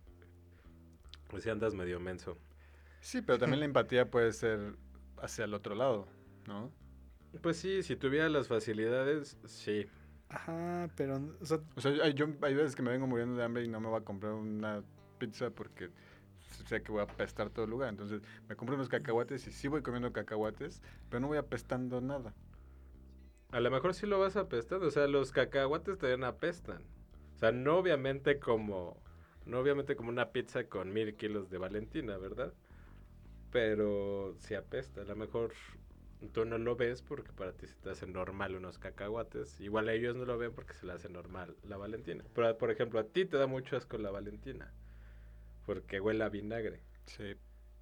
Pues 1.28 1.42
si 1.44 1.50
andas 1.50 1.74
medio 1.74 2.00
menso. 2.00 2.36
Sí, 3.00 3.22
pero 3.22 3.38
también 3.38 3.60
la 3.60 3.66
empatía 3.66 4.10
puede 4.10 4.32
ser 4.32 4.76
hacia 5.22 5.44
el 5.44 5.54
otro 5.54 5.74
lado, 5.74 6.06
¿no? 6.46 6.72
Pues 7.42 7.58
sí, 7.58 7.82
si 7.82 7.96
tuviera 7.96 8.28
las 8.28 8.48
facilidades, 8.48 9.38
sí. 9.44 9.86
Ajá, 10.28 10.90
pero 10.96 11.16
o 11.40 11.44
sea, 11.46 11.58
O 11.76 11.80
sea, 11.80 11.92
hay- 12.02 12.14
yo 12.14 12.26
hay 12.42 12.54
veces 12.54 12.76
que 12.76 12.82
me 12.82 12.90
vengo 12.90 13.06
muriendo 13.06 13.36
de 13.36 13.44
hambre 13.44 13.64
y 13.64 13.68
no 13.68 13.80
me 13.80 13.88
voy 13.88 14.00
a 14.00 14.04
comprar 14.04 14.32
una 14.34 14.82
pizza 15.18 15.50
porque 15.50 15.90
sé 16.66 16.82
que 16.82 16.92
voy 16.92 17.00
a 17.00 17.04
apestar 17.04 17.50
todo 17.50 17.64
el 17.64 17.70
lugar. 17.70 17.88
Entonces 17.90 18.22
me 18.48 18.56
compro 18.56 18.74
unos 18.76 18.88
cacahuates 18.88 19.46
y 19.46 19.52
sí 19.52 19.68
voy 19.68 19.82
comiendo 19.82 20.12
cacahuates, 20.12 20.82
pero 21.08 21.20
no 21.20 21.28
voy 21.28 21.38
apestando 21.38 22.00
nada. 22.00 22.34
A 23.50 23.60
lo 23.60 23.70
mejor 23.70 23.94
sí 23.94 24.06
lo 24.06 24.18
vas 24.18 24.36
apestando. 24.36 24.86
O 24.86 24.90
sea, 24.90 25.06
los 25.06 25.32
cacahuates 25.32 25.98
también 25.98 26.24
apestan. 26.24 26.82
O 27.34 27.38
sea, 27.38 27.52
no 27.52 27.76
obviamente 27.78 28.38
como. 28.38 28.96
No 29.46 29.60
obviamente 29.60 29.96
como 29.96 30.10
una 30.10 30.32
pizza 30.32 30.64
con 30.68 30.92
mil 30.92 31.16
kilos 31.16 31.48
de 31.50 31.58
Valentina, 31.58 32.18
¿verdad? 32.18 32.52
Pero 33.50 34.34
sí 34.38 34.54
apesta. 34.54 35.02
A 35.02 35.04
lo 35.04 35.16
mejor 35.16 35.52
tú 36.32 36.44
no 36.44 36.58
lo 36.58 36.76
ves 36.76 37.02
porque 37.02 37.32
para 37.32 37.52
ti 37.52 37.66
se 37.66 37.74
te 37.76 37.90
hace 37.90 38.06
normal 38.06 38.56
unos 38.56 38.78
cacahuates. 38.78 39.60
Igual 39.60 39.88
ellos 39.88 40.16
no 40.16 40.24
lo 40.24 40.36
ven 40.38 40.52
porque 40.52 40.74
se 40.74 40.86
le 40.86 40.92
hace 40.92 41.08
normal 41.08 41.56
la 41.62 41.76
Valentina. 41.76 42.24
Pero, 42.34 42.56
por 42.58 42.70
ejemplo, 42.70 42.98
a 43.00 43.04
ti 43.04 43.24
te 43.24 43.36
da 43.36 43.46
mucho 43.46 43.76
asco 43.76 43.98
la 43.98 44.10
Valentina. 44.10 44.72
Porque 45.66 46.00
huele 46.00 46.24
a 46.24 46.28
vinagre. 46.28 46.80
Sí. 47.06 47.36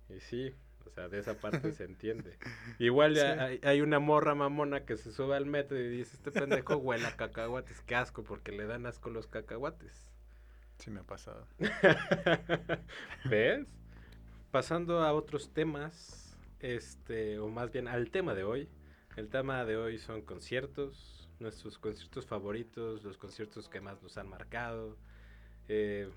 Y 0.08 0.20
sí, 0.20 0.54
o 0.86 0.90
sea, 0.90 1.08
de 1.08 1.18
esa 1.18 1.34
parte 1.40 1.72
se 1.72 1.84
entiende. 1.84 2.36
Igual 2.78 3.14
Sí. 3.16 3.22
hay, 3.22 3.60
hay 3.62 3.80
una 3.80 3.98
morra 3.98 4.34
mamona 4.34 4.84
que 4.84 4.96
se 4.96 5.12
sube 5.12 5.34
al 5.36 5.46
metro 5.46 5.78
y 5.78 5.88
dice, 5.88 6.16
este 6.16 6.30
pendejo 6.30 6.76
huele 6.76 7.06
a 7.06 7.16
cacahuates, 7.16 7.80
qué 7.82 7.94
asco, 7.96 8.22
porque 8.22 8.52
le 8.52 8.66
dan 8.66 8.86
asco 8.86 9.10
los 9.10 9.26
cacahuates. 9.26 10.08
Sí 10.78 10.90
me 10.90 11.00
ha 11.00 11.04
pasado. 11.04 11.46
¿Ves? 13.24 13.66
Pasando 14.50 15.02
a 15.02 15.12
otros 15.12 15.52
temas, 15.52 16.25
este, 16.60 17.38
o 17.38 17.48
más 17.48 17.70
bien 17.72 17.88
al 17.88 18.10
tema 18.10 18.34
de 18.34 18.44
hoy. 18.44 18.68
El 19.16 19.28
tema 19.28 19.64
de 19.64 19.76
hoy 19.76 19.98
son 19.98 20.22
conciertos, 20.22 21.28
nuestros 21.38 21.78
conciertos 21.78 22.26
favoritos, 22.26 23.02
los 23.04 23.16
conciertos 23.16 23.68
que 23.68 23.80
más 23.80 24.02
nos 24.02 24.18
han 24.18 24.28
marcado. 24.28 24.96
Eh, 25.68 26.08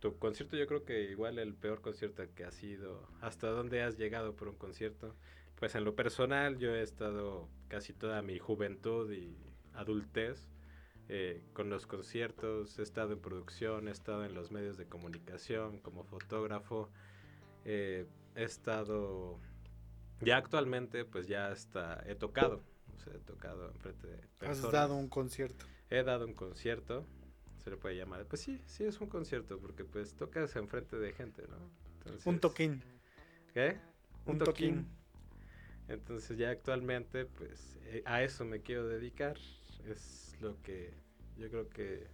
tu 0.00 0.18
concierto 0.18 0.56
yo 0.56 0.66
creo 0.66 0.84
que 0.84 1.10
igual 1.10 1.38
el 1.38 1.54
peor 1.54 1.80
concierto 1.80 2.24
que 2.34 2.44
has 2.44 2.62
ido, 2.62 3.06
hasta 3.20 3.48
dónde 3.48 3.82
has 3.82 3.98
llegado 3.98 4.34
por 4.34 4.48
un 4.48 4.56
concierto. 4.56 5.14
Pues 5.56 5.74
en 5.74 5.84
lo 5.84 5.94
personal 5.94 6.58
yo 6.58 6.74
he 6.74 6.82
estado 6.82 7.48
casi 7.68 7.92
toda 7.92 8.20
mi 8.22 8.38
juventud 8.38 9.12
y 9.12 9.36
adultez 9.74 10.52
eh, 11.08 11.44
con 11.52 11.68
los 11.68 11.86
conciertos, 11.86 12.78
he 12.78 12.82
estado 12.82 13.12
en 13.12 13.20
producción, 13.20 13.88
he 13.88 13.90
estado 13.90 14.24
en 14.24 14.34
los 14.34 14.50
medios 14.50 14.76
de 14.76 14.86
comunicación 14.86 15.78
como 15.80 16.04
fotógrafo, 16.04 16.90
eh, 17.64 18.06
he 18.34 18.44
estado, 18.44 19.38
ya 20.24 20.36
actualmente 20.36 21.04
pues 21.04 21.26
ya 21.26 21.48
hasta 21.48 22.02
he 22.06 22.14
tocado, 22.14 22.62
o 22.96 23.00
sea, 23.00 23.14
he 23.14 23.18
tocado 23.20 23.70
enfrente 23.70 24.06
de 24.06 24.16
personas. 24.38 24.64
has 24.64 24.72
dado 24.72 24.96
un 24.96 25.08
concierto. 25.08 25.66
He 25.90 26.02
dado 26.02 26.26
un 26.26 26.34
concierto, 26.34 27.06
se 27.62 27.70
le 27.70 27.76
puede 27.76 27.96
llamar, 27.96 28.24
pues 28.26 28.42
sí, 28.42 28.60
sí 28.66 28.84
es 28.84 29.00
un 29.00 29.08
concierto, 29.08 29.58
porque 29.58 29.84
pues 29.84 30.14
tocas 30.14 30.54
enfrente 30.56 30.96
de 30.96 31.12
gente, 31.12 31.42
¿no? 31.48 31.56
Entonces, 31.98 32.26
Un 32.26 32.40
toquín. 32.40 32.82
¿Qué? 33.52 33.78
Un 34.26 34.38
toquín. 34.38 34.88
Entonces 35.88 36.38
ya 36.38 36.50
actualmente, 36.50 37.26
pues 37.26 37.78
eh, 37.84 38.02
a 38.06 38.22
eso 38.22 38.44
me 38.44 38.60
quiero 38.60 38.86
dedicar. 38.86 39.36
Es 39.84 40.36
lo 40.40 40.60
que 40.62 40.94
yo 41.36 41.48
creo 41.50 41.68
que 41.68 42.06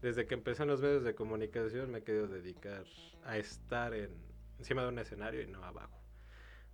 desde 0.00 0.26
que 0.26 0.34
empecé 0.34 0.62
en 0.62 0.68
los 0.68 0.80
medios 0.80 1.04
de 1.04 1.14
comunicación 1.14 1.90
me 1.90 1.98
he 1.98 2.02
querido 2.02 2.28
dedicar 2.28 2.84
a 3.24 3.36
estar 3.38 3.94
en, 3.94 4.10
encima 4.58 4.82
de 4.82 4.88
un 4.88 4.98
escenario 4.98 5.42
y 5.42 5.46
no 5.46 5.64
abajo. 5.64 5.98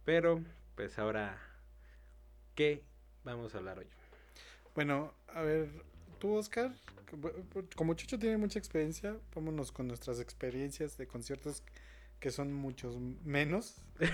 Pero, 0.05 0.43
pues 0.75 0.99
ahora, 0.99 1.39
¿qué 2.55 2.85
vamos 3.25 3.55
a 3.55 3.59
hablar 3.59 3.79
hoy? 3.79 3.87
Bueno, 4.75 5.15
a 5.29 5.43
ver, 5.43 5.69
tú, 6.19 6.35
Oscar, 6.35 6.73
como 7.77 7.95
Chucho 7.95 8.19
tiene 8.19 8.37
mucha 8.37 8.59
experiencia, 8.59 9.17
vámonos 9.35 9.73
con 9.73 9.87
nuestras 9.89 10.21
experiencias 10.21 10.97
de 10.99 11.07
conciertos 11.07 11.63
que 12.21 12.31
son 12.31 12.53
muchos 12.53 12.99
menos. 12.99 13.77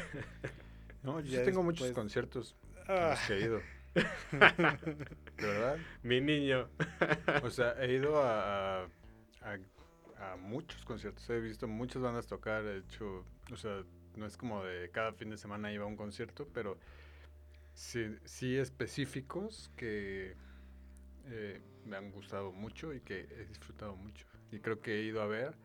No, 1.03 1.19
yo 1.21 1.39
Ya 1.39 1.45
tengo 1.45 1.63
muchos 1.63 1.93
conciertos 1.93 2.55
Ah, 2.87 3.17
que 3.27 3.33
he 3.33 3.41
ido. 3.41 3.63
De 3.95 4.03
verdad. 5.39 5.79
Mi 6.03 6.21
niño. 6.21 6.69
O 7.43 7.49
sea, 7.49 7.73
he 7.83 7.95
ido 7.95 8.23
a, 8.23 8.83
a, 8.83 8.89
a- 9.41 10.33
a 10.33 10.37
muchos 10.37 10.85
conciertos. 10.85 11.31
He 11.31 11.41
visto 11.41 11.67
muchas 11.67 12.03
bandas 12.03 12.27
tocar. 12.27 12.67
He 12.67 12.81
hecho, 12.81 13.25
o 13.51 13.57
sea, 13.57 13.83
no 14.17 14.27
es 14.27 14.37
como 14.37 14.65
de 14.65 14.91
cada 14.91 15.13
fin 15.13 15.31
de 15.31 15.39
semana 15.39 15.73
iba 15.73 15.85
a 15.85 15.89
un 15.89 15.97
concierto, 15.97 16.49
pero 16.53 16.79
sí, 17.75 18.17
sí 18.25 18.57
específicos 18.57 19.71
que 19.77 20.37
eh, 21.27 21.63
me 21.85 21.97
han 21.97 22.11
gustado 22.13 22.53
mucho 22.53 22.95
y 22.95 23.01
que 23.01 23.21
he 23.21 23.47
disfrutado 23.47 23.97
mucho. 23.97 24.27
Y 24.53 24.61
creo 24.61 24.81
que 24.81 25.01
he 25.01 25.03
ido 25.05 25.23
a 25.23 25.27
ver 25.27 25.57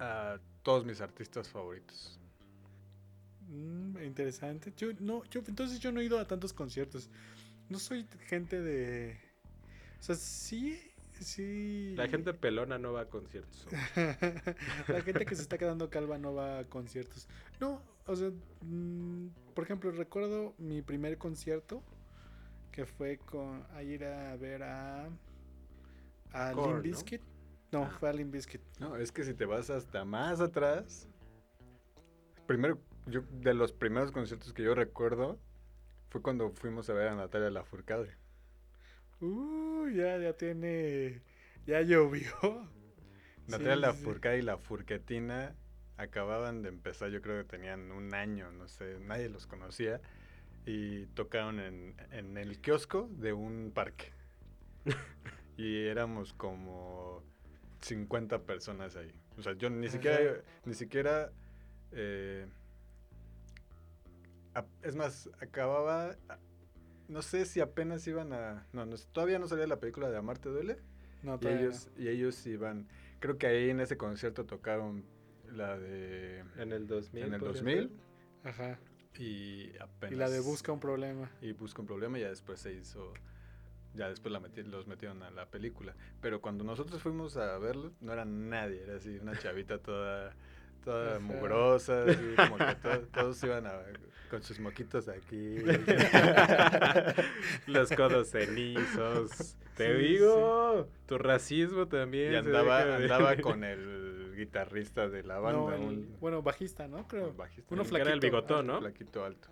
a 0.00 0.38
todos 0.62 0.84
mis 0.84 1.00
artistas 1.00 1.48
favoritos. 1.48 2.18
mm, 3.40 4.02
interesante. 4.04 4.72
Yo 4.76 4.88
no, 5.00 5.24
yo 5.30 5.42
entonces 5.46 5.80
yo 5.80 5.92
no 5.92 6.00
he 6.00 6.04
ido 6.04 6.18
a 6.18 6.26
tantos 6.26 6.52
conciertos. 6.52 7.10
No 7.68 7.78
soy 7.78 8.06
gente 8.28 8.60
de, 8.60 9.18
o 10.00 10.02
sea, 10.02 10.16
sí, 10.16 10.87
sí. 11.20 11.94
La 11.96 12.08
gente 12.08 12.32
pelona 12.34 12.78
no 12.78 12.92
va 12.92 13.02
a 13.02 13.08
conciertos. 13.08 13.66
La 14.88 15.00
gente 15.02 15.24
que 15.26 15.34
se 15.34 15.42
está 15.42 15.58
quedando 15.58 15.90
calva 15.90 16.18
no 16.18 16.34
va 16.34 16.60
a 16.60 16.64
conciertos. 16.64 17.28
No, 17.60 17.82
o 18.06 18.16
sea, 18.16 18.30
mm, 18.62 19.28
por 19.54 19.64
ejemplo, 19.64 19.90
recuerdo 19.90 20.54
mi 20.58 20.82
primer 20.82 21.18
concierto 21.18 21.82
que 22.72 22.86
fue 22.86 23.18
con 23.18 23.64
a 23.74 23.82
ir 23.82 24.04
a 24.04 24.36
ver 24.36 24.62
a 24.62 25.08
a 26.32 26.52
Limp 26.52 26.66
¿no? 26.66 26.80
Bizkit. 26.82 27.22
No, 27.72 27.84
Ah. 27.84 27.96
fue 27.98 28.08
a 28.08 28.12
Limp 28.12 28.32
Bizkit. 28.32 28.60
No, 28.78 28.96
es 28.96 29.12
que 29.12 29.24
si 29.24 29.34
te 29.34 29.44
vas 29.44 29.68
hasta 29.70 30.04
más 30.04 30.40
atrás, 30.40 31.08
primero, 32.46 32.78
yo, 33.06 33.22
de 33.40 33.54
los 33.54 33.72
primeros 33.72 34.12
conciertos 34.12 34.52
que 34.52 34.62
yo 34.62 34.74
recuerdo 34.74 35.38
fue 36.10 36.22
cuando 36.22 36.50
fuimos 36.50 36.88
a 36.88 36.94
ver 36.94 37.08
a 37.08 37.14
Natalia 37.14 37.50
Lafourcade. 37.50 38.14
Uh, 39.20 39.88
ya, 39.88 40.18
ya 40.18 40.32
tiene. 40.34 41.22
Ya 41.66 41.82
llovió. 41.82 42.32
Natalia 43.46 43.74
Sí, 43.74 43.80
sí. 43.80 43.80
Lafourcade 43.80 44.38
y 44.38 44.42
La 44.42 44.58
Furquetina 44.58 45.54
acababan 45.96 46.62
de 46.62 46.68
empezar, 46.68 47.10
yo 47.10 47.20
creo 47.20 47.42
que 47.42 47.48
tenían 47.48 47.90
un 47.90 48.14
año, 48.14 48.52
no 48.52 48.68
sé, 48.68 48.98
nadie 49.00 49.28
los 49.28 49.46
conocía. 49.46 50.00
Y 50.66 51.06
tocaron 51.06 51.60
en, 51.60 51.96
en 52.12 52.36
el 52.36 52.60
kiosco 52.60 53.08
de 53.10 53.32
un 53.32 53.72
parque. 53.74 54.12
y 55.56 55.86
éramos 55.86 56.32
como 56.34 57.22
50 57.80 58.42
personas 58.42 58.96
ahí. 58.96 59.12
O 59.38 59.42
sea, 59.42 59.54
yo 59.54 59.70
ni 59.70 59.86
Ajá. 59.86 59.92
siquiera, 59.96 60.42
ni 60.64 60.74
siquiera, 60.74 61.32
eh, 61.92 62.46
es 64.82 64.94
más, 64.94 65.30
acababa, 65.40 66.16
no 67.08 67.22
sé 67.22 67.44
si 67.46 67.60
apenas 67.60 68.06
iban 68.06 68.32
a, 68.32 68.66
no, 68.72 68.86
no, 68.86 68.96
todavía 69.12 69.38
no 69.38 69.48
salía 69.48 69.66
la 69.66 69.80
película 69.80 70.10
de 70.10 70.16
Amarte 70.18 70.48
Duele. 70.48 70.78
No, 71.22 71.34
Y 71.34 71.38
todavía 71.38 71.62
no. 71.62 71.66
ellos, 71.68 71.88
y 71.96 72.08
ellos 72.08 72.46
iban, 72.46 72.86
creo 73.18 73.38
que 73.38 73.46
ahí 73.48 73.70
en 73.70 73.80
ese 73.80 73.96
concierto 73.96 74.44
tocaron 74.46 75.04
la 75.50 75.76
de, 75.78 76.44
En 76.58 76.72
el 76.72 76.86
2000. 76.86 77.24
en 77.24 77.34
el 77.34 77.40
podría 77.40 77.62
2000 77.62 77.88
ser. 77.88 78.50
Ajá. 78.50 78.78
y 79.18 79.70
apenas. 79.80 80.12
Y 80.12 80.16
la 80.16 80.30
de 80.30 80.40
Busca 80.40 80.70
un 80.72 80.80
problema. 80.80 81.30
Y 81.40 81.52
busca 81.52 81.80
un 81.82 81.86
problema 81.88 82.18
y 82.18 82.22
ya 82.22 82.28
después 82.28 82.60
se 82.60 82.72
hizo, 82.72 83.12
ya 83.94 84.08
después 84.08 84.30
la 84.32 84.40
meti- 84.40 84.62
los 84.64 84.86
metieron 84.86 85.22
a 85.24 85.30
la 85.30 85.46
película. 85.50 85.94
Pero 86.20 86.40
cuando 86.40 86.62
nosotros 86.62 87.02
fuimos 87.02 87.36
a 87.36 87.58
verlo, 87.58 87.92
no 88.00 88.12
era 88.12 88.24
nadie, 88.24 88.82
era 88.82 88.96
así 88.96 89.18
una 89.18 89.36
chavita 89.38 89.78
toda, 89.78 90.34
toda 90.84 91.10
Ajá. 91.12 91.18
mugrosa, 91.20 92.04
así 92.04 92.34
como 92.36 92.56
que 92.58 92.74
to- 92.76 93.08
todos 93.12 93.42
iban 93.44 93.66
a- 93.66 93.82
con 94.30 94.42
sus 94.42 94.60
moquitos 94.60 95.08
aquí. 95.08 95.56
Los 97.66 97.90
codos 97.92 98.30
cenizos. 98.30 99.56
Te 99.76 99.96
Sí, 99.96 100.08
digo, 100.08 100.88
tu 101.06 101.18
racismo 101.18 101.86
también. 101.86 102.32
y 102.32 102.36
andaba, 102.36 102.96
andaba 102.96 103.36
con 103.36 103.64
el 103.64 104.34
guitarrista 104.36 105.08
de 105.08 105.22
la 105.22 105.38
banda, 105.38 105.60
No, 105.60 105.74
el- 105.74 105.80
un- 105.80 106.16
bueno, 106.20 106.42
bajista, 106.42 106.88
¿no? 106.88 107.06
Creo. 107.08 107.28
un 107.30 107.36
bajista. 107.36 107.74
uno 107.74 107.82
El 107.82 107.88
que 107.88 107.94
era 107.96 108.04
el 108.04 108.10
flaquito. 108.20 108.26
bigotón, 108.26 108.66
¿no? 108.66 108.78
Flaquito 108.80 109.24
alto. 109.24 109.48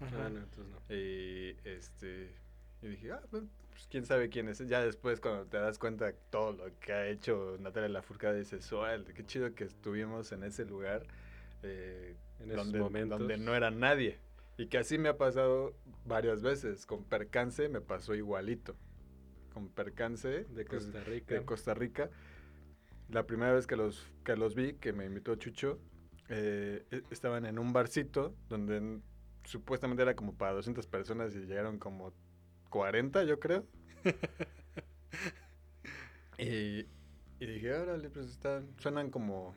Ajá. 0.00 0.26
Ah, 0.26 0.28
no, 0.28 0.38
entonces 0.40 0.66
no. 0.68 0.94
Y 0.94 1.56
este 1.64 2.34
y 2.82 2.88
dije, 2.88 3.12
ah, 3.12 3.22
pues 3.76 3.88
quién 3.90 4.06
sabe 4.06 4.30
quién 4.30 4.48
es. 4.48 4.58
Ya 4.66 4.82
después 4.82 5.20
cuando 5.20 5.44
te 5.46 5.58
das 5.58 5.78
cuenta 5.78 6.06
de 6.06 6.14
todo 6.30 6.52
lo 6.52 6.78
que 6.80 6.92
ha 6.94 7.06
hecho 7.08 7.56
Natalia 7.60 7.90
Lafourcade 7.90 8.38
dices, 8.38 8.64
suerte, 8.64 9.12
qué 9.12 9.24
chido 9.26 9.54
que 9.54 9.64
estuvimos 9.64 10.32
en 10.32 10.42
ese 10.44 10.64
lugar 10.64 11.02
eh, 11.62 12.16
En 12.40 12.50
esos 12.50 12.64
donde, 12.64 12.78
momentos. 12.80 13.18
donde 13.18 13.36
no 13.36 13.54
era 13.54 13.70
nadie. 13.70 14.18
Y 14.56 14.68
que 14.68 14.78
así 14.78 14.96
me 14.96 15.10
ha 15.10 15.18
pasado 15.18 15.74
varias 16.06 16.42
veces. 16.42 16.86
Con 16.86 17.04
Percance 17.04 17.68
me 17.68 17.82
pasó 17.82 18.14
igualito. 18.14 18.74
Con 19.52 19.68
Percance 19.68 20.44
De 20.44 20.64
Costa 20.64 21.04
Rica. 21.04 21.34
de 21.34 21.44
Costa 21.44 21.74
Rica. 21.74 22.10
La 23.10 23.26
primera 23.26 23.52
vez 23.52 23.66
que 23.66 23.76
los, 23.76 24.06
que 24.24 24.36
los 24.36 24.54
vi, 24.54 24.72
que 24.74 24.92
me 24.94 25.04
invitó 25.04 25.34
Chucho, 25.36 25.78
eh, 26.28 26.84
e- 26.90 27.02
estaban 27.10 27.44
en 27.44 27.58
un 27.58 27.72
barcito 27.74 28.34
donde 28.48 29.00
supuestamente 29.44 30.02
era 30.02 30.16
como 30.16 30.34
para 30.34 30.52
200 30.54 30.86
personas 30.86 31.34
y 31.36 31.40
llegaron 31.40 31.78
como 31.78 32.12
40, 32.70 33.24
yo 33.24 33.40
creo. 33.40 33.64
y, 36.38 36.86
y 37.40 37.46
dije, 37.46 37.72
órale, 37.72 38.10
pues 38.10 38.28
están, 38.28 38.68
suenan 38.78 39.10
como, 39.10 39.54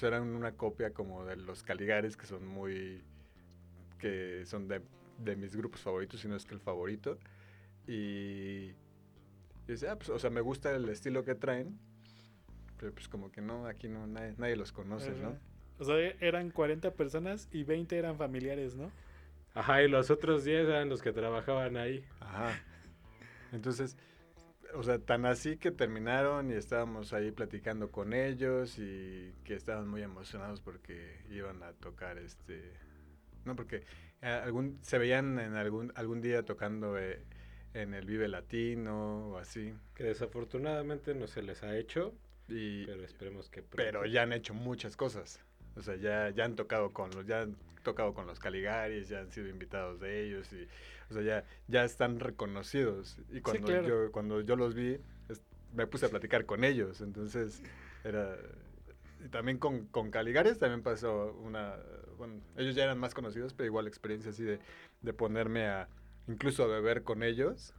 eran 0.00 0.34
una 0.34 0.52
copia 0.52 0.92
como 0.92 1.24
de 1.24 1.36
los 1.36 1.62
Caligares, 1.62 2.16
que 2.16 2.26
son 2.26 2.46
muy, 2.46 3.02
que 3.98 4.44
son 4.46 4.68
de, 4.68 4.82
de 5.18 5.36
mis 5.36 5.54
grupos 5.54 5.80
favoritos, 5.80 6.20
si 6.20 6.28
no 6.28 6.36
es 6.36 6.44
que 6.44 6.54
el 6.54 6.60
favorito. 6.60 7.18
Y, 7.86 8.72
y 9.66 9.68
dice, 9.68 9.88
ah, 9.88 9.96
pues, 9.96 10.10
o 10.10 10.18
sea, 10.18 10.30
me 10.30 10.40
gusta 10.40 10.74
el 10.74 10.88
estilo 10.88 11.24
que 11.24 11.34
traen, 11.34 11.78
pero 12.78 12.92
pues 12.92 13.08
como 13.08 13.30
que 13.30 13.40
no, 13.40 13.66
aquí 13.66 13.88
no, 13.88 14.06
nadie, 14.06 14.34
nadie 14.38 14.56
los 14.56 14.72
conoce, 14.72 15.10
Ajá. 15.10 15.22
¿no? 15.22 15.38
O 15.78 15.84
sea, 15.84 15.96
eran 16.20 16.50
40 16.50 16.94
personas 16.94 17.48
y 17.50 17.64
20 17.64 17.96
eran 17.96 18.16
familiares, 18.16 18.76
¿no? 18.76 18.92
Ajá, 19.54 19.82
y 19.82 19.88
los 19.88 20.10
otros 20.10 20.44
10 20.44 20.68
eran 20.68 20.88
los 20.88 21.02
que 21.02 21.12
trabajaban 21.12 21.76
ahí. 21.76 22.04
Ajá. 22.20 22.58
Entonces, 23.52 23.96
o 24.74 24.82
sea, 24.82 24.98
tan 24.98 25.26
así 25.26 25.56
que 25.58 25.70
terminaron 25.70 26.50
y 26.50 26.54
estábamos 26.54 27.12
ahí 27.12 27.30
platicando 27.30 27.90
con 27.90 28.12
ellos 28.14 28.78
y 28.78 29.34
que 29.44 29.54
estaban 29.54 29.88
muy 29.88 30.02
emocionados 30.02 30.60
porque 30.60 31.20
iban 31.30 31.62
a 31.62 31.72
tocar 31.72 32.18
este... 32.18 32.72
No, 33.44 33.56
porque 33.56 33.84
eh, 34.22 34.26
algún, 34.28 34.78
se 34.82 34.98
veían 34.98 35.38
en 35.38 35.54
algún, 35.54 35.92
algún 35.96 36.20
día 36.22 36.44
tocando 36.44 36.96
eh, 36.98 37.22
en 37.74 37.92
el 37.92 38.06
Vive 38.06 38.28
Latino 38.28 39.28
o 39.30 39.38
así. 39.38 39.74
Que 39.94 40.04
desafortunadamente 40.04 41.14
no 41.14 41.26
se 41.26 41.42
les 41.42 41.62
ha 41.62 41.76
hecho, 41.76 42.14
Y, 42.48 42.86
pero 42.86 43.02
esperemos 43.02 43.50
que 43.50 43.62
pronto. 43.62 43.76
pero 43.76 44.06
ya 44.06 44.22
han 44.22 44.32
hecho 44.32 44.54
muchas 44.54 44.96
cosas. 44.96 45.40
O 45.76 45.82
sea, 45.82 45.96
ya, 45.96 46.30
ya 46.30 46.44
han 46.44 46.54
tocado 46.54 46.92
con 46.92 47.10
los, 47.10 47.26
ya 47.26 47.46
tocado 47.82 48.14
con 48.14 48.26
los 48.26 48.38
Caligaris, 48.38 49.08
ya 49.08 49.20
han 49.20 49.30
sido 49.30 49.48
invitados 49.48 50.00
de 50.00 50.24
ellos 50.24 50.52
y, 50.52 50.66
o 51.10 51.14
sea, 51.14 51.22
ya, 51.22 51.44
ya 51.68 51.84
están 51.84 52.20
reconocidos. 52.20 53.18
Y 53.30 53.40
cuando 53.40 53.66
claro. 53.68 53.88
yo, 53.88 54.12
cuando 54.12 54.40
yo 54.40 54.56
los 54.56 54.74
vi, 54.74 54.98
es- 55.28 55.42
me 55.74 55.86
puse 55.86 56.06
a 56.06 56.08
platicar 56.08 56.46
con 56.46 56.64
ellos. 56.64 57.00
Entonces, 57.00 57.62
era 58.04 58.36
y 59.24 59.28
también 59.28 59.58
con, 59.58 59.86
con 59.86 60.10
Caligaris 60.10 60.58
también 60.58 60.82
pasó 60.82 61.32
una, 61.44 61.76
bueno, 62.18 62.40
ellos 62.56 62.74
ya 62.74 62.84
eran 62.84 62.98
más 62.98 63.14
conocidos, 63.14 63.54
pero 63.54 63.66
igual 63.66 63.86
experiencia 63.86 64.30
así 64.32 64.42
de, 64.42 64.58
de 65.00 65.12
ponerme 65.12 65.66
a, 65.66 65.88
incluso 66.26 66.64
a 66.64 66.66
beber 66.66 67.04
con 67.04 67.22
ellos. 67.22 67.74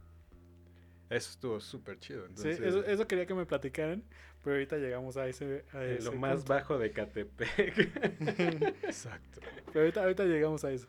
Eso 1.10 1.30
estuvo 1.30 1.60
súper 1.60 1.98
chido. 1.98 2.22
Sí, 2.26 2.30
Entonces, 2.30 2.60
eso, 2.60 2.84
eso 2.84 3.06
quería 3.06 3.26
que 3.26 3.34
me 3.34 3.46
platicaran, 3.46 4.02
pero 4.42 4.56
ahorita 4.56 4.76
llegamos 4.78 5.16
a 5.16 5.26
ese... 5.28 5.64
A 5.72 5.84
En 5.84 5.90
ese 5.96 6.04
lo 6.04 6.12
más 6.12 6.36
punto. 6.36 6.54
bajo 6.54 6.78
de 6.78 6.90
Catepec. 6.92 7.78
Exacto. 8.84 9.40
Pero 9.66 9.80
ahorita, 9.80 10.02
ahorita 10.02 10.24
llegamos 10.24 10.64
a 10.64 10.72
eso. 10.72 10.88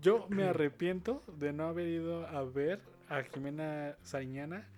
Yo 0.00 0.26
me 0.28 0.44
arrepiento 0.44 1.22
de 1.38 1.52
no 1.52 1.66
haber 1.66 1.88
ido 1.88 2.26
a 2.26 2.44
ver 2.44 2.80
a 3.08 3.22
Jimena 3.22 3.96
Sariñana 4.02 4.68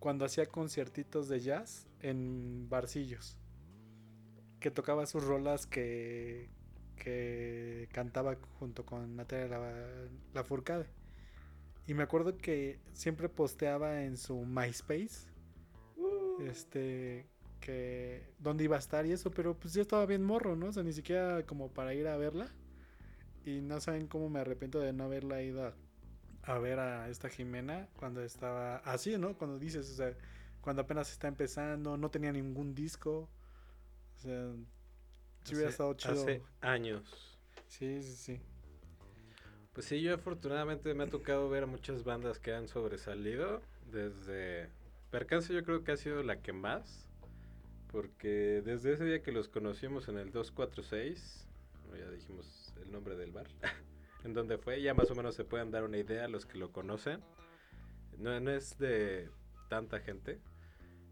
cuando 0.00 0.24
hacía 0.24 0.46
conciertitos 0.46 1.28
de 1.28 1.38
jazz 1.40 1.86
en 2.00 2.68
barcillos. 2.68 3.38
Que 4.58 4.70
tocaba 4.72 5.06
sus 5.06 5.22
rolas 5.24 5.66
que, 5.66 6.48
que 6.96 7.88
cantaba 7.92 8.36
junto 8.58 8.84
con 8.84 9.14
Natalia 9.16 9.46
La- 9.58 10.08
Lafourcade. 10.34 10.86
Y 11.86 11.94
me 11.94 12.02
acuerdo 12.02 12.36
que 12.36 12.78
siempre 12.92 13.28
posteaba 13.28 14.02
en 14.02 14.16
su 14.16 14.36
MySpace 14.44 15.32
este 16.40 17.26
que 17.60 18.26
dónde 18.40 18.64
iba 18.64 18.76
a 18.76 18.80
estar 18.80 19.06
y 19.06 19.12
eso, 19.12 19.30
pero 19.30 19.54
pues 19.56 19.74
ya 19.74 19.82
estaba 19.82 20.04
bien 20.04 20.24
morro, 20.24 20.56
¿no? 20.56 20.66
O 20.66 20.72
sea, 20.72 20.82
ni 20.82 20.92
siquiera 20.92 21.46
como 21.46 21.70
para 21.70 21.94
ir 21.94 22.08
a 22.08 22.16
verla. 22.16 22.52
Y 23.44 23.60
no 23.60 23.80
saben 23.80 24.08
cómo 24.08 24.28
me 24.28 24.40
arrepiento 24.40 24.80
de 24.80 24.92
no 24.92 25.04
haberla 25.04 25.42
ido 25.42 25.66
a, 25.66 25.74
a 26.42 26.58
ver 26.58 26.80
a 26.80 27.08
esta 27.08 27.28
Jimena 27.28 27.88
cuando 27.96 28.22
estaba 28.22 28.76
así, 28.78 29.16
¿no? 29.16 29.36
Cuando 29.38 29.58
dices, 29.58 29.88
o 29.90 29.94
sea, 29.94 30.16
cuando 30.60 30.82
apenas 30.82 31.10
está 31.10 31.28
empezando, 31.28 31.96
no 31.96 32.10
tenía 32.10 32.32
ningún 32.32 32.74
disco. 32.74 33.28
O 34.16 34.18
sea, 34.18 34.52
si 35.44 35.54
hubiera 35.54 35.70
estado 35.70 35.94
chido. 35.94 36.14
Hace 36.14 36.42
años. 36.60 37.38
Sí, 37.68 38.02
sí, 38.02 38.16
sí. 38.16 38.40
Pues 39.72 39.86
sí, 39.86 40.02
yo 40.02 40.14
afortunadamente 40.14 40.92
me 40.92 41.04
ha 41.04 41.08
tocado 41.08 41.48
ver 41.48 41.62
a 41.62 41.66
muchas 41.66 42.04
bandas 42.04 42.38
que 42.38 42.52
han 42.52 42.68
sobresalido. 42.68 43.62
Desde 43.90 44.68
Percance 45.10 45.52
yo 45.54 45.64
creo 45.64 45.82
que 45.82 45.92
ha 45.92 45.96
sido 45.96 46.22
la 46.22 46.42
que 46.42 46.52
más. 46.52 47.08
Porque 47.90 48.62
desde 48.64 48.92
ese 48.92 49.04
día 49.04 49.22
que 49.22 49.32
los 49.32 49.48
conocimos 49.48 50.08
en 50.08 50.18
el 50.18 50.30
246, 50.30 51.46
o 51.90 51.96
ya 51.96 52.10
dijimos 52.10 52.74
el 52.82 52.90
nombre 52.90 53.16
del 53.16 53.32
bar, 53.32 53.46
en 54.24 54.34
donde 54.34 54.58
fue, 54.58 54.80
ya 54.80 54.94
más 54.94 55.10
o 55.10 55.14
menos 55.14 55.34
se 55.34 55.44
pueden 55.44 55.70
dar 55.70 55.84
una 55.84 55.98
idea 55.98 56.28
los 56.28 56.46
que 56.46 56.58
lo 56.58 56.72
conocen. 56.72 57.20
No, 58.18 58.38
no 58.40 58.50
es 58.50 58.78
de 58.78 59.28
tanta 59.68 60.00
gente. 60.00 60.38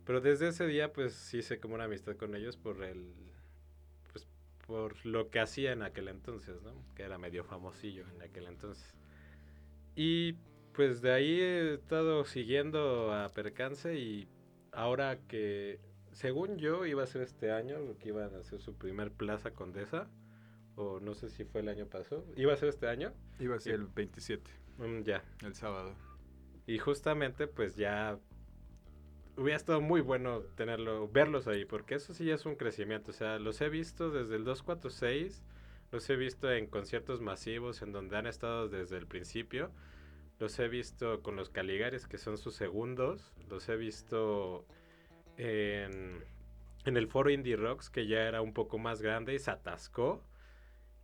Pero 0.05 0.20
desde 0.20 0.49
ese 0.49 0.66
día 0.66 0.92
pues 0.92 1.33
hice 1.35 1.61
como 1.61 1.75
una 1.75 1.85
amistad 1.85 2.16
con 2.16 2.35
ellos 2.35 2.57
por 2.57 2.83
el... 2.83 3.14
Por 4.70 5.04
lo 5.04 5.30
que 5.30 5.40
hacía 5.40 5.72
en 5.72 5.83
aquel 5.83 6.06
entonces, 6.06 6.62
¿no? 6.62 6.70
Que 6.94 7.02
era 7.02 7.18
medio 7.18 7.42
famosillo 7.42 8.04
en 8.14 8.22
aquel 8.22 8.46
entonces. 8.46 8.94
Y 9.96 10.35
pues 10.74 11.02
de 11.02 11.11
ahí 11.11 11.40
he 11.40 11.74
estado 11.74 12.24
siguiendo 12.24 13.12
a 13.12 13.28
Percance 13.30 13.96
y 13.98 14.28
ahora 14.70 15.18
que, 15.26 15.80
según 16.12 16.56
yo, 16.59 16.87
iba 16.87 17.02
a 17.02 17.06
ser 17.09 17.22
este 17.22 17.50
año, 17.50 17.80
lo 17.80 17.98
que 17.98 18.11
iban 18.11 18.33
a 18.33 18.38
hacer 18.38 18.61
su 18.61 18.74
primer 18.76 19.11
Plaza 19.11 19.50
Condesa, 19.50 20.09
o 20.76 21.00
no 21.00 21.14
sé 21.14 21.30
si 21.30 21.42
fue 21.44 21.62
el 21.62 21.68
año 21.68 21.87
pasado, 21.87 22.24
iba 22.37 22.52
a 22.52 22.56
ser 22.56 22.68
este 22.68 22.87
año, 22.87 23.12
Iba 23.40 23.56
a 23.56 23.61
ser 23.61 23.74
el 23.74 23.87
27, 23.88 24.48
Mm, 24.78 25.02
ya. 25.02 25.24
el 25.44 25.54
sábado. 25.56 25.96
Y 26.68 26.78
justamente 26.78 27.48
pues 27.48 27.74
ya 27.74 28.20
hubiera 29.40 29.57
estado 29.57 29.81
muy 29.81 30.03
bueno 30.03 30.42
tenerlo, 30.55 31.09
verlos 31.09 31.46
ahí, 31.46 31.64
porque 31.64 31.94
eso 31.94 32.12
sí 32.12 32.26
ya 32.26 32.35
es 32.35 32.44
un 32.44 32.57
crecimiento. 32.57 33.11
O 33.11 33.14
sea, 33.14 33.38
los 33.38 33.61
he 33.61 33.70
visto 33.70 34.11
desde 34.11 34.37
el 34.37 34.44
246, 34.44 35.42
los 35.92 36.09
he 36.11 36.16
visto 36.16 36.53
en 36.53 36.66
conciertos 36.66 37.20
masivos 37.22 37.81
en 37.83 37.92
donde 37.92 38.16
han 38.18 38.26
estado 38.26 38.68
desde 38.68 38.98
el 38.98 39.07
principio. 39.07 39.70
Los 40.38 40.59
he 40.59 40.68
visto 40.68 41.22
con 41.22 41.37
los 41.37 41.50
Caligares, 41.50 42.07
que 42.07 42.18
son 42.18 42.38
sus 42.38 42.55
segundos. 42.55 43.33
Los 43.48 43.68
he 43.68 43.76
visto 43.76 44.66
en, 45.37 46.22
en 46.85 46.96
el 46.96 47.09
foro 47.09 47.31
Indie 47.31 47.57
Rocks, 47.57 47.90
que 47.90 48.07
ya 48.07 48.22
era 48.22 48.42
un 48.42 48.53
poco 48.53 48.79
más 48.79 49.00
grande 49.00 49.35
y 49.35 49.38
se 49.38 49.50
atascó. 49.50 50.22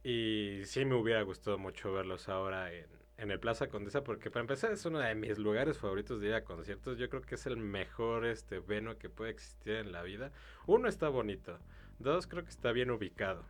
Y 0.04 0.60
sí 0.64 0.84
me 0.84 0.94
hubiera 0.94 1.22
gustado 1.22 1.58
mucho 1.58 1.92
verlos 1.92 2.28
ahora 2.28 2.72
en, 2.72 2.86
en 3.18 3.30
el 3.30 3.40
Plaza 3.40 3.68
Condesa, 3.68 4.04
porque 4.04 4.30
para 4.30 4.42
empezar 4.42 4.72
es 4.72 4.84
uno 4.84 4.98
de 4.98 5.14
mis 5.14 5.38
lugares 5.38 5.78
favoritos 5.78 6.20
de 6.20 6.28
ir 6.28 6.34
a 6.34 6.44
conciertos. 6.44 6.98
Yo 6.98 7.08
creo 7.08 7.22
que 7.22 7.36
es 7.36 7.46
el 7.46 7.56
mejor 7.56 8.26
este 8.26 8.58
veno 8.60 8.98
que 8.98 9.08
puede 9.08 9.30
existir 9.30 9.76
en 9.76 9.92
la 9.92 10.02
vida. 10.02 10.32
Uno 10.66 10.88
está 10.88 11.08
bonito. 11.08 11.58
Dos, 11.98 12.26
creo 12.26 12.44
que 12.44 12.50
está 12.50 12.72
bien 12.72 12.90
ubicado. 12.90 13.44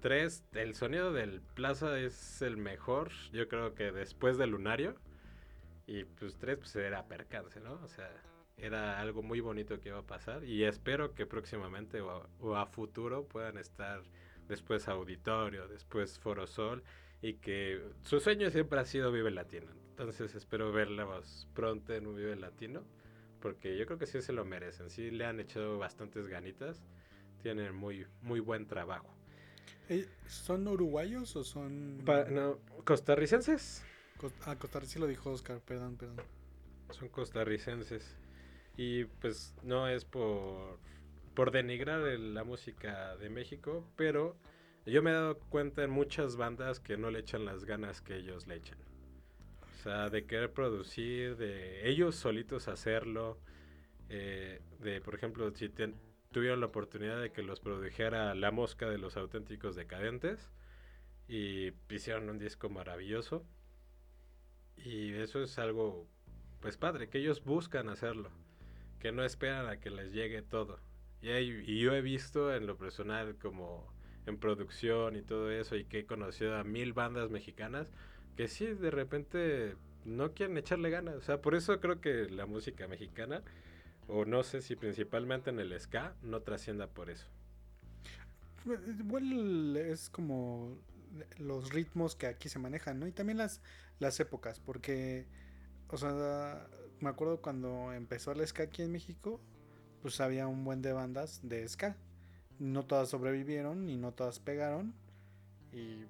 Tres, 0.00 0.44
el 0.52 0.74
sonido 0.74 1.12
del 1.12 1.40
Plaza 1.40 1.98
es 1.98 2.42
el 2.42 2.56
mejor. 2.56 3.10
Yo 3.32 3.48
creo 3.48 3.74
que 3.74 3.92
después 3.92 4.36
del 4.36 4.50
Lunario. 4.50 4.96
Y 5.86 6.04
pues 6.04 6.36
tres, 6.36 6.58
pues 6.58 6.76
era 6.76 7.06
percance, 7.06 7.60
¿no? 7.60 7.80
O 7.82 7.88
sea, 7.88 8.10
era 8.58 9.00
algo 9.00 9.22
muy 9.22 9.40
bonito 9.40 9.80
que 9.80 9.88
iba 9.88 10.00
a 10.00 10.06
pasar. 10.06 10.44
Y 10.44 10.64
espero 10.64 11.14
que 11.14 11.24
próximamente 11.24 12.02
o 12.02 12.10
a, 12.10 12.28
o 12.40 12.56
a 12.56 12.66
futuro 12.66 13.24
puedan 13.24 13.56
estar 13.56 14.02
después 14.48 14.86
Auditorio, 14.86 15.66
después 15.66 16.18
Foro 16.18 16.46
Sol 16.46 16.82
y 17.20 17.34
que 17.34 17.82
su 18.02 18.20
sueño 18.20 18.50
siempre 18.50 18.78
ha 18.80 18.84
sido 18.84 19.12
Vive 19.12 19.30
Latino. 19.30 19.66
Entonces 19.90 20.34
espero 20.34 20.72
verlos 20.72 21.48
pronto 21.54 21.92
en 21.94 22.06
un 22.06 22.16
Vive 22.16 22.36
Latino, 22.36 22.84
porque 23.40 23.76
yo 23.76 23.86
creo 23.86 23.98
que 23.98 24.06
sí 24.06 24.20
se 24.22 24.32
lo 24.32 24.44
merecen, 24.44 24.90
sí 24.90 25.10
le 25.10 25.24
han 25.24 25.40
echado 25.40 25.78
bastantes 25.78 26.28
ganitas, 26.28 26.82
tienen 27.42 27.74
muy, 27.74 28.06
muy 28.22 28.40
buen 28.40 28.66
trabajo. 28.66 29.14
¿Son 30.26 30.68
uruguayos 30.68 31.34
o 31.34 31.44
son...? 31.44 32.02
Pa 32.04 32.24
no, 32.24 32.58
costarricenses. 32.84 33.84
Ah, 34.44 34.56
costarricenses 34.56 35.00
lo 35.00 35.06
dijo 35.06 35.30
Oscar, 35.30 35.60
perdón, 35.60 35.96
perdón. 35.96 36.20
Son 36.90 37.08
costarricenses. 37.08 38.16
Y 38.76 39.04
pues 39.04 39.54
no 39.62 39.88
es 39.88 40.04
por, 40.04 40.78
por 41.34 41.50
denigrar 41.50 42.00
la 42.00 42.44
música 42.44 43.16
de 43.16 43.30
México, 43.30 43.84
pero 43.96 44.36
yo 44.90 45.02
me 45.02 45.10
he 45.10 45.14
dado 45.14 45.38
cuenta 45.38 45.82
en 45.82 45.90
muchas 45.90 46.36
bandas 46.36 46.80
que 46.80 46.96
no 46.96 47.10
le 47.10 47.20
echan 47.20 47.44
las 47.44 47.64
ganas 47.64 48.00
que 48.00 48.16
ellos 48.16 48.46
le 48.46 48.56
echan. 48.56 48.78
O 49.74 49.82
sea, 49.82 50.08
de 50.10 50.26
querer 50.26 50.52
producir, 50.52 51.36
de 51.36 51.88
ellos 51.88 52.16
solitos 52.16 52.68
hacerlo. 52.68 53.38
Eh, 54.08 54.60
de, 54.80 55.00
por 55.00 55.14
ejemplo, 55.14 55.50
si 55.54 55.70
tuvieron 56.30 56.60
la 56.60 56.66
oportunidad 56.66 57.20
de 57.20 57.30
que 57.30 57.42
los 57.42 57.60
produjera 57.60 58.34
La 58.34 58.50
Mosca 58.50 58.88
de 58.88 58.98
los 58.98 59.16
Auténticos 59.16 59.76
Decadentes 59.76 60.50
y 61.28 61.72
hicieron 61.90 62.30
un 62.30 62.38
disco 62.38 62.68
maravilloso. 62.68 63.44
Y 64.76 65.12
eso 65.14 65.42
es 65.42 65.58
algo, 65.58 66.06
pues 66.60 66.76
padre, 66.76 67.08
que 67.08 67.18
ellos 67.18 67.44
buscan 67.44 67.88
hacerlo, 67.88 68.30
que 69.00 69.12
no 69.12 69.24
esperan 69.24 69.68
a 69.68 69.78
que 69.78 69.90
les 69.90 70.12
llegue 70.12 70.42
todo. 70.42 70.78
Y, 71.20 71.30
hay, 71.30 71.64
y 71.66 71.80
yo 71.80 71.94
he 71.94 72.00
visto 72.00 72.54
en 72.54 72.66
lo 72.66 72.76
personal 72.76 73.36
como 73.36 73.92
en 74.28 74.38
producción 74.38 75.16
y 75.16 75.22
todo 75.22 75.50
eso 75.50 75.76
y 75.76 75.84
que 75.84 76.00
he 76.00 76.06
conocido 76.06 76.56
a 76.56 76.64
mil 76.64 76.92
bandas 76.92 77.30
mexicanas 77.30 77.90
que 78.36 78.46
sí 78.46 78.66
de 78.66 78.90
repente 78.90 79.74
no 80.04 80.32
quieren 80.32 80.56
echarle 80.56 80.90
ganas. 80.90 81.16
O 81.16 81.20
sea, 81.20 81.42
por 81.42 81.54
eso 81.54 81.80
creo 81.80 82.00
que 82.00 82.28
la 82.28 82.46
música 82.46 82.86
mexicana, 82.86 83.42
o 84.06 84.24
no 84.24 84.42
sé 84.42 84.62
si 84.62 84.76
principalmente 84.76 85.50
en 85.50 85.58
el 85.58 85.78
ska, 85.78 86.14
no 86.22 86.40
trascienda 86.42 86.86
por 86.86 87.10
eso. 87.10 87.26
Igual 88.64 89.76
es 89.76 90.08
como 90.08 90.78
los 91.38 91.70
ritmos 91.72 92.14
que 92.14 92.26
aquí 92.26 92.48
se 92.48 92.58
manejan, 92.58 93.00
¿no? 93.00 93.06
Y 93.06 93.12
también 93.12 93.38
las, 93.38 93.60
las 93.98 94.20
épocas, 94.20 94.60
porque, 94.60 95.26
o 95.88 95.96
sea, 95.96 96.66
me 97.00 97.08
acuerdo 97.08 97.40
cuando 97.40 97.92
empezó 97.92 98.32
el 98.32 98.46
ska 98.46 98.64
aquí 98.64 98.82
en 98.82 98.92
México, 98.92 99.40
pues 100.02 100.20
había 100.20 100.46
un 100.46 100.64
buen 100.64 100.80
de 100.80 100.92
bandas 100.92 101.40
de 101.42 101.66
ska 101.68 101.96
no 102.58 102.84
todas 102.84 103.08
sobrevivieron 103.08 103.88
y 103.88 103.96
no 103.96 104.12
todas 104.12 104.40
pegaron. 104.40 104.94
Y 105.72 106.04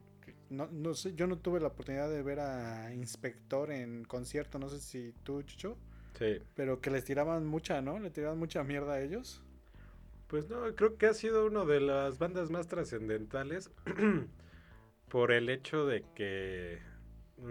no, 0.51 0.69
no 0.71 0.95
sé, 0.95 1.15
yo 1.15 1.27
no 1.27 1.39
tuve 1.39 1.61
la 1.61 1.69
oportunidad 1.69 2.11
de 2.11 2.23
ver 2.23 2.41
a 2.41 2.93
Inspector 2.95 3.71
en 3.71 4.05
concierto, 4.05 4.59
no 4.59 4.69
sé 4.69 4.81
si 4.81 5.15
tú, 5.23 5.43
Chucho. 5.43 5.77
Sí. 6.19 6.39
Pero 6.55 6.81
que 6.81 6.91
les 6.91 7.05
tiraban 7.05 7.47
mucha, 7.47 7.81
¿no? 7.81 7.99
Le 7.99 8.11
tiraban 8.11 8.39
mucha 8.39 8.65
mierda 8.65 8.95
a 8.95 9.01
ellos. 9.01 9.43
Pues 10.27 10.49
no, 10.49 10.75
creo 10.75 10.97
que 10.99 11.07
ha 11.07 11.15
sido 11.15 11.47
una 11.47 11.65
de 11.65 11.81
las 11.81 12.19
bandas 12.19 12.51
más 12.51 12.67
trascendentales 12.67 13.71
por 15.09 15.33
el 15.33 15.49
hecho 15.49 15.87
de 15.87 16.05
que 16.15 16.79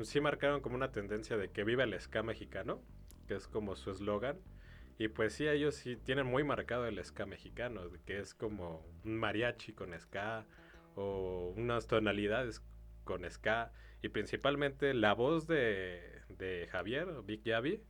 sí 0.04 0.22
marcaron 0.22 0.62
como 0.62 0.76
una 0.76 0.92
tendencia 0.92 1.38
de 1.38 1.50
que 1.50 1.64
viva 1.64 1.84
el 1.84 2.00
ska 2.00 2.22
mexicano, 2.22 2.80
que 3.28 3.36
es 3.36 3.48
como 3.48 3.76
su 3.76 3.92
eslogan. 3.92 4.38
Y 5.00 5.10
pues 5.10 5.34
sí, 5.34 5.48
ellos 5.48 5.76
sí 5.76 5.96
tienen 5.96 6.26
muy 6.26 6.44
marcado 6.44 6.86
el 6.88 7.04
ska 7.04 7.26
mexicano, 7.26 7.82
que 8.06 8.20
es 8.20 8.34
como 8.34 8.84
un 9.06 9.18
mariachi 9.18 9.74
con 9.74 9.98
ska 10.00 10.46
o 10.96 11.54
unas 11.56 11.88
tonalidades 11.88 12.64
con 13.04 13.30
ska. 13.30 13.72
Y 14.02 14.10
principalmente 14.10 14.94
la 14.94 15.14
voz 15.14 15.48
de, 15.48 16.24
de 16.30 16.68
Javier, 16.72 17.22
Big 17.24 17.44
Yavi, 17.44 17.84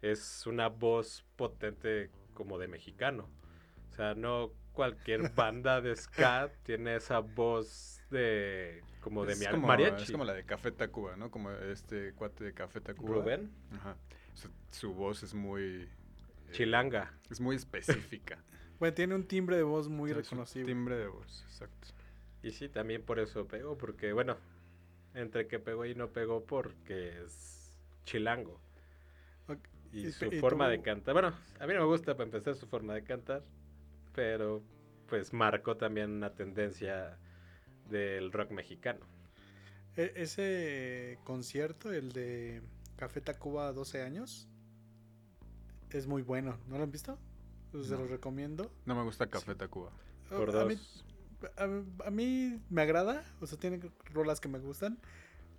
es 0.00 0.46
una 0.46 0.68
voz 0.68 1.26
potente 1.36 2.10
como 2.32 2.58
de 2.58 2.68
mexicano. 2.68 3.28
O 3.90 3.92
sea, 3.92 4.14
no 4.14 4.52
cualquier 4.72 5.30
banda 5.34 5.82
de 5.82 5.94
ska 5.94 6.50
tiene 6.62 6.96
esa 6.96 7.20
voz 7.20 8.00
de 8.10 8.82
como 9.00 9.26
de 9.26 9.36
mi 9.36 9.44
mariachi. 9.58 10.04
Es 10.04 10.12
como 10.12 10.24
la 10.24 10.32
de 10.32 10.44
Café 10.44 10.72
Tacuba, 10.72 11.14
¿no? 11.16 11.30
Como 11.30 11.50
este 11.50 12.14
cuate 12.14 12.44
de 12.44 12.54
Café 12.54 12.80
Tacuba. 12.80 13.16
Rubén. 13.16 13.52
Ajá. 13.72 13.96
su 14.70 14.94
voz 14.94 15.22
es 15.22 15.34
muy 15.34 15.88
Chilanga. 16.54 17.12
Es 17.30 17.40
muy 17.40 17.56
específica. 17.56 18.38
bueno, 18.78 18.94
tiene 18.94 19.14
un 19.14 19.26
timbre 19.26 19.56
de 19.56 19.64
voz 19.64 19.88
muy 19.88 20.12
reconocible. 20.12 20.66
timbre 20.72 20.96
de 20.96 21.08
voz, 21.08 21.44
exacto. 21.48 21.88
Y 22.42 22.52
sí, 22.52 22.68
también 22.68 23.02
por 23.02 23.18
eso 23.18 23.46
pegó, 23.48 23.76
porque 23.76 24.12
bueno, 24.12 24.36
entre 25.14 25.48
que 25.48 25.58
pegó 25.58 25.84
y 25.84 25.94
no 25.94 26.10
pegó 26.10 26.44
porque 26.44 27.22
es 27.24 27.74
chilango. 28.04 28.60
Y, 29.92 30.10
su 30.10 30.28
forma 30.40 30.68
de 30.68 30.82
cantar. 30.82 31.14
Bueno, 31.14 31.32
a 31.60 31.66
mí 31.68 31.74
no 31.74 31.80
me 31.80 31.86
gusta 31.86 32.14
para 32.14 32.24
empezar 32.24 32.56
su 32.56 32.66
forma 32.66 32.94
de 32.94 33.04
cantar, 33.04 33.44
pero 34.12 34.60
pues 35.08 35.32
marcó 35.32 35.76
también 35.76 36.10
una 36.10 36.34
tendencia 36.34 37.16
del 37.88 38.32
rock 38.32 38.50
mexicano. 38.50 39.06
E, 39.96 40.12
ese 40.16 41.18
concierto, 41.22 41.92
el 41.92 42.12
de 42.12 42.60
Café 42.96 43.20
Tacuba 43.20 43.72
12 43.72 44.02
años, 44.02 44.48
es 45.94 46.08
muy 46.08 46.22
bueno. 46.22 46.58
¿No 46.66 46.76
lo 46.76 46.84
han 46.84 46.90
visto? 46.90 47.18
Pues 47.70 47.86
se 47.86 47.96
los 47.96 48.10
recomiendo. 48.10 48.70
No 48.84 48.94
me 48.94 49.02
gusta 49.04 49.28
Café 49.28 49.54
Tacuba. 49.54 49.90
Oh, 50.30 50.36
Por 50.36 50.56
a, 50.56 50.64
mí, 50.64 50.76
a, 52.04 52.10
mí, 52.10 52.60
me 52.68 52.82
agrada, 52.82 53.24
o 53.40 53.46
sea, 53.46 53.58
tiene 53.58 53.80
rolas 54.12 54.40
que 54.40 54.48
me 54.48 54.58
gustan, 54.58 54.98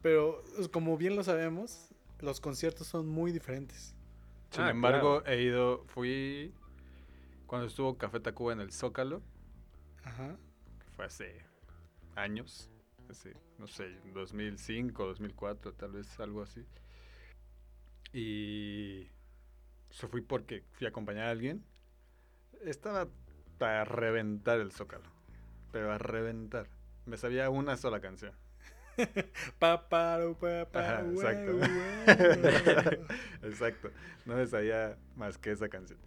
pero 0.01 0.43
pues, 0.55 0.67
como 0.67 0.97
bien 0.97 1.15
lo 1.15 1.23
sabemos, 1.23 1.89
los 2.19 2.41
conciertos 2.41 2.87
son 2.87 3.07
muy 3.07 3.31
diferentes. 3.31 3.95
Sin 4.49 4.63
ah, 4.63 4.71
embargo, 4.71 5.23
he 5.25 5.41
ido, 5.41 5.85
fui 5.87 6.53
cuando 7.47 7.67
estuvo 7.67 7.97
Café 7.97 8.19
Tacuba 8.19 8.53
en 8.53 8.59
el 8.59 8.71
Zócalo. 8.71 9.21
Ajá. 10.03 10.35
Fue 10.95 11.05
hace 11.05 11.45
años, 12.15 12.69
hace, 13.09 13.35
no 13.57 13.67
sé, 13.67 13.99
2005, 14.13 15.05
2004, 15.05 15.73
tal 15.73 15.91
vez 15.93 16.19
algo 16.19 16.41
así. 16.41 16.65
Y 18.13 19.09
se 19.89 20.07
fui 20.07 20.21
porque 20.21 20.63
fui 20.73 20.85
a 20.85 20.89
acompañar 20.89 21.27
a 21.27 21.31
alguien. 21.31 21.63
Estaba 22.61 23.07
para 23.57 23.85
reventar 23.85 24.59
el 24.59 24.71
zócalo. 24.71 25.05
Pero 25.71 25.91
a 25.91 25.97
reventar. 25.97 26.67
Me 27.05 27.17
sabía 27.17 27.49
una 27.49 27.77
sola 27.77 27.99
canción. 27.99 28.33
Paparo, 29.59 30.37
papá, 30.37 31.01
exacto. 31.01 31.59
exacto. 33.43 33.91
No 34.25 34.35
me 34.35 34.47
sabía 34.47 34.97
más 35.15 35.37
que 35.37 35.51
esa 35.51 35.69
canción. 35.69 35.99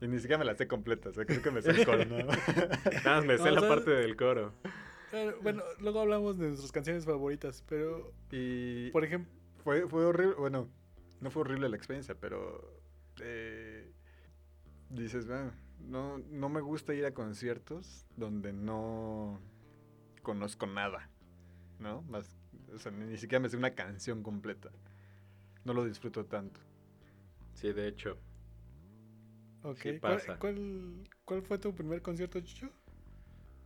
Y 0.00 0.08
ni 0.08 0.18
siquiera 0.18 0.38
me 0.38 0.44
la 0.44 0.54
sé 0.54 0.68
completa, 0.68 1.08
o 1.08 1.12
sea, 1.12 1.24
creo 1.24 1.40
que 1.40 1.50
me 1.50 1.62
sé 1.62 1.70
el 1.70 1.86
coro, 1.86 2.04
¿no? 2.04 2.16
Nada 3.04 3.16
más 3.16 3.24
me 3.24 3.38
sé 3.38 3.50
la 3.50 3.62
parte 3.62 3.90
del 3.90 4.16
coro. 4.16 4.52
Bueno, 5.42 5.62
luego 5.80 6.00
hablamos 6.00 6.38
de 6.38 6.48
nuestras 6.48 6.72
canciones 6.72 7.06
favoritas, 7.06 7.64
pero... 7.66 8.12
Y... 8.30 8.90
Por 8.90 9.04
ejemplo... 9.04 9.32
Fue, 9.64 9.88
fue 9.88 10.04
horrible, 10.04 10.34
bueno, 10.34 10.68
no 11.20 11.30
fue 11.30 11.40
horrible 11.40 11.68
la 11.68 11.76
experiencia, 11.76 12.14
pero 12.14 12.75
eh, 13.20 13.92
dices, 14.90 15.26
bueno, 15.26 15.52
no, 15.80 16.18
no 16.18 16.48
me 16.48 16.60
gusta 16.60 16.94
ir 16.94 17.04
a 17.04 17.14
conciertos 17.14 18.06
donde 18.16 18.52
no 18.52 19.40
conozco 20.22 20.66
nada, 20.66 21.08
¿no? 21.78 22.02
Más, 22.02 22.36
o 22.74 22.78
sea, 22.78 22.92
ni 22.92 23.16
siquiera 23.16 23.40
me 23.40 23.48
sé 23.48 23.56
una 23.56 23.74
canción 23.74 24.22
completa. 24.22 24.70
No 25.64 25.72
lo 25.72 25.84
disfruto 25.84 26.24
tanto. 26.26 26.60
Sí, 27.54 27.72
de 27.72 27.88
hecho. 27.88 28.18
Ok, 29.62 29.98
¿Cuál, 30.38 31.02
¿Cuál, 31.24 31.42
fue 31.42 31.58
tu 31.58 31.74
primer 31.74 32.02
concierto, 32.02 32.40
Chucho? 32.40 32.70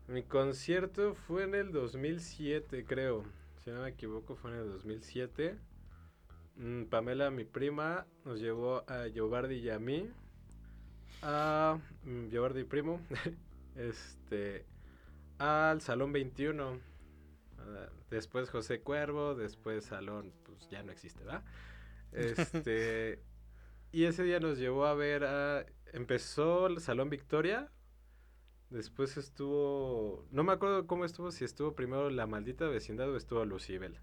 Mi 0.08 0.22
concierto 0.22 1.14
fue 1.14 1.44
en 1.44 1.54
el 1.54 1.72
2007, 1.72 2.84
creo. 2.86 3.24
Si 3.62 3.70
no 3.70 3.82
me 3.82 3.90
equivoco, 3.90 4.34
fue 4.34 4.50
en 4.52 4.58
el 4.58 4.68
2007. 4.70 5.58
Mm, 6.60 6.84
Pamela, 6.90 7.30
mi 7.30 7.44
prima, 7.44 8.06
nos 8.26 8.38
llevó 8.38 8.84
a 8.86 9.08
Giovardi 9.10 9.56
y 9.56 9.70
a 9.70 9.78
mí. 9.78 10.10
A 11.22 11.78
mm, 12.04 12.28
Giovardi 12.28 12.64
primo. 12.64 13.00
este. 13.76 14.66
Al 15.38 15.80
Salón 15.80 16.12
21. 16.12 16.78
Ah, 17.58 17.88
después 18.10 18.50
José 18.50 18.82
Cuervo. 18.82 19.34
Después 19.34 19.86
Salón, 19.86 20.34
pues 20.44 20.68
ya 20.68 20.82
no 20.82 20.92
existe, 20.92 21.24
¿verdad? 21.24 21.44
Este. 22.12 23.22
y 23.92 24.04
ese 24.04 24.22
día 24.24 24.38
nos 24.38 24.58
llevó 24.58 24.84
a 24.84 24.94
ver 24.94 25.24
a. 25.24 25.64
Empezó 25.94 26.66
el 26.66 26.80
Salón 26.80 27.08
Victoria. 27.08 27.72
Después 28.68 29.16
estuvo. 29.16 30.26
No 30.30 30.44
me 30.44 30.52
acuerdo 30.52 30.86
cómo 30.86 31.06
estuvo, 31.06 31.30
si 31.30 31.42
estuvo 31.42 31.74
primero 31.74 32.10
La 32.10 32.26
Maldita 32.26 32.68
Vecindad 32.68 33.08
o 33.08 33.16
estuvo 33.16 33.46
Lucibel. 33.46 33.98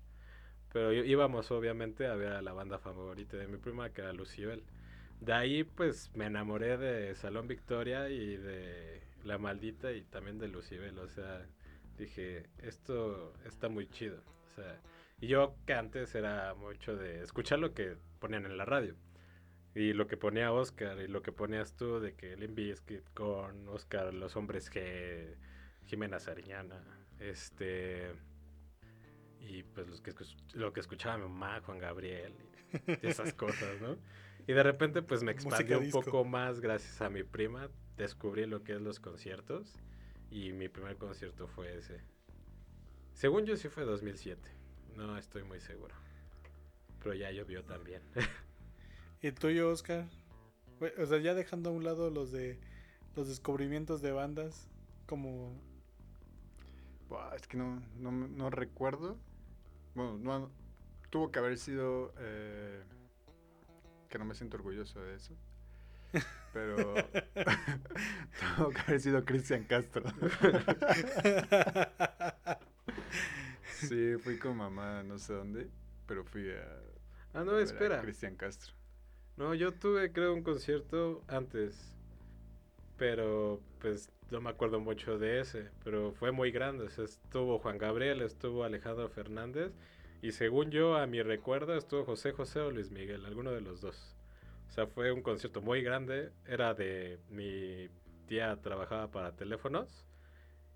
Pero 0.77 0.93
íbamos 0.93 1.49
obviamente 1.49 2.05
a 2.05 2.13
ver 2.13 2.33
a 2.33 2.41
la 2.43 2.53
banda 2.53 2.77
favorita 2.77 3.35
de 3.35 3.47
mi 3.47 3.57
prima, 3.57 3.89
que 3.89 4.01
era 4.01 4.13
Lucibel. 4.13 4.63
De 5.19 5.33
ahí 5.33 5.63
pues 5.63 6.11
me 6.13 6.27
enamoré 6.27 6.77
de 6.77 7.15
Salón 7.15 7.47
Victoria 7.47 8.09
y 8.09 8.37
de 8.37 9.01
La 9.23 9.39
Maldita 9.39 9.91
y 9.91 10.03
también 10.03 10.37
de 10.37 10.47
Lucibel. 10.47 10.99
O 10.99 11.07
sea, 11.07 11.43
dije, 11.97 12.45
esto 12.59 13.33
está 13.43 13.69
muy 13.69 13.89
chido. 13.89 14.21
O 14.45 14.49
sea, 14.51 14.79
y 15.19 15.25
yo 15.25 15.55
que 15.65 15.73
antes 15.73 16.13
era 16.13 16.53
mucho 16.53 16.95
de 16.95 17.23
escuchar 17.23 17.57
lo 17.57 17.73
que 17.73 17.97
ponían 18.19 18.45
en 18.45 18.55
la 18.55 18.65
radio. 18.65 18.95
Y 19.73 19.93
lo 19.93 20.05
que 20.05 20.15
ponía 20.15 20.51
Oscar 20.51 20.99
y 20.99 21.07
lo 21.07 21.23
que 21.23 21.31
ponías 21.31 21.75
tú 21.75 21.99
de 21.99 22.13
que 22.13 22.37
Limp 22.37 22.53
Bizkit 22.53 23.03
con 23.15 23.67
Oscar, 23.67 24.13
Los 24.13 24.35
Hombres 24.35 24.71
G, 24.71 25.37
Jimena 25.87 26.19
Sariñana, 26.19 26.83
este... 27.19 28.11
Y 29.39 29.63
pues 29.63 29.87
los 29.87 30.01
que, 30.01 30.13
escu- 30.13 30.35
lo 30.53 30.73
que 30.73 30.79
escuchaba 30.79 31.17
mi 31.17 31.23
mamá, 31.23 31.61
Juan 31.61 31.79
Gabriel, 31.79 32.33
y 33.01 33.07
esas 33.07 33.33
cosas, 33.33 33.79
¿no? 33.81 33.97
Y 34.47 34.53
de 34.53 34.63
repente 34.63 35.01
pues 35.01 35.23
me 35.23 35.31
expandí 35.31 35.73
un 35.73 35.91
poco 35.91 36.23
más 36.25 36.59
gracias 36.59 37.01
a 37.01 37.09
mi 37.09 37.23
prima, 37.23 37.69
descubrí 37.97 38.45
lo 38.45 38.63
que 38.63 38.73
es 38.75 38.81
los 38.81 38.99
conciertos 38.99 39.73
y 40.31 40.51
mi 40.53 40.69
primer 40.69 40.97
concierto 40.97 41.47
fue 41.47 41.77
ese. 41.77 42.01
Según 43.13 43.45
yo 43.45 43.57
sí 43.57 43.67
fue 43.69 43.83
2007, 43.83 44.49
no 44.95 45.17
estoy 45.17 45.43
muy 45.43 45.59
seguro. 45.59 45.95
Pero 46.99 47.13
ya 47.13 47.31
llovió 47.31 47.63
también. 47.63 48.01
¿Y 49.21 49.31
tuyo, 49.31 49.69
Oscar? 49.69 50.05
O 50.99 51.05
sea, 51.05 51.17
ya 51.19 51.33
dejando 51.33 51.69
a 51.69 51.73
un 51.73 51.83
lado 51.83 52.09
los 52.09 52.31
de 52.31 52.59
los 53.15 53.27
descubrimientos 53.27 54.01
de 54.01 54.11
bandas, 54.11 54.69
como 55.07 55.59
es 57.35 57.47
que 57.47 57.57
no, 57.57 57.81
no, 57.97 58.11
no 58.11 58.49
recuerdo. 58.49 59.17
Bueno, 59.97 60.19
no, 60.19 60.51
tuvo 61.09 61.31
que 61.31 61.39
haber 61.39 61.57
sido. 61.57 62.13
eh, 62.19 62.83
que 64.07 64.19
no 64.19 64.25
me 64.25 64.35
siento 64.35 64.55
orgulloso 64.57 65.01
de 65.01 65.15
eso. 65.15 65.33
Pero. 66.53 66.93
tuvo 68.57 68.69
que 68.69 68.81
haber 68.81 69.01
sido 69.01 69.25
Cristian 69.25 69.63
Castro. 69.63 70.03
sí, 73.73 74.17
fui 74.19 74.37
con 74.37 74.57
mamá, 74.57 75.01
no 75.01 75.17
sé 75.17 75.33
dónde. 75.33 75.71
Pero 76.05 76.23
fui 76.23 76.51
a. 76.51 76.79
ah, 77.33 77.43
no, 77.43 77.53
a 77.53 77.61
espera. 77.63 77.99
Cristian 77.99 78.35
Castro. 78.35 78.73
No, 79.35 79.55
yo 79.55 79.73
tuve 79.73 80.11
creo 80.11 80.31
un 80.31 80.43
concierto 80.43 81.23
antes. 81.27 81.97
Pero 82.97 83.63
pues 83.79 84.11
no 84.31 84.41
me 84.41 84.49
acuerdo 84.49 84.79
mucho 84.79 85.17
de 85.17 85.39
ese. 85.41 85.69
Pero 85.83 86.11
fue 86.13 86.31
muy 86.31 86.51
grande. 86.51 86.85
o 86.85 86.89
sea, 86.89 87.05
estuvo 87.05 87.59
Juan 87.59 87.77
Gabriel, 87.77 88.21
estuvo 88.21 88.63
Alejandro 88.63 89.09
Fernández. 89.09 89.71
Y 90.21 90.31
según 90.31 90.71
yo, 90.71 90.95
a 90.97 91.05
mi 91.07 91.21
recuerdo, 91.21 91.75
estuvo 91.75 92.03
José 92.05 92.31
José 92.31 92.59
o 92.61 92.71
Luis 92.71 92.91
Miguel, 92.91 93.25
alguno 93.25 93.51
de 93.51 93.61
los 93.61 93.81
dos. 93.81 94.15
O 94.67 94.71
sea, 94.71 94.87
fue 94.87 95.11
un 95.11 95.21
concierto 95.21 95.61
muy 95.61 95.81
grande. 95.81 96.31
Era 96.47 96.73
de 96.73 97.19
mi 97.29 97.87
tía 98.27 98.55
trabajaba 98.61 99.09
para 99.11 99.35
teléfonos. 99.35 100.05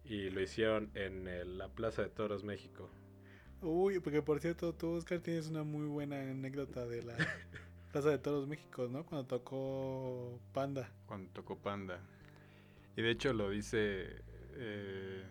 Y 0.04 0.30
lo 0.30 0.42
hicieron 0.42 0.90
en 0.96 1.28
el- 1.28 1.58
la 1.58 1.70
Plaza 1.70 2.02
de 2.04 2.10
Toros, 2.10 2.44
México. 2.44 2.90
Uy, 3.62 4.00
porque 4.00 4.22
por 4.24 4.40
cierto, 4.40 4.74
tú, 4.74 4.94
Oscar, 4.94 5.20
tienes 5.20 5.48
una 5.50 5.64
muy 5.64 5.86
buena 5.86 6.20
anécdota 6.22 6.86
de 6.88 7.04
la 7.04 7.16
Plaza 7.92 8.10
de 8.10 8.18
Toros 8.18 8.48
México, 8.48 8.88
¿no? 8.90 9.06
Cuando 9.06 9.28
tocó 9.28 10.40
Panda. 10.54 10.90
cuando 11.06 11.30
tocó 11.32 11.58
Panda. 11.58 12.00
Y 12.96 13.02
de 13.02 13.12
hecho 13.12 13.34
lo 13.34 13.50
dice 13.50 14.22
eh, 14.56 15.24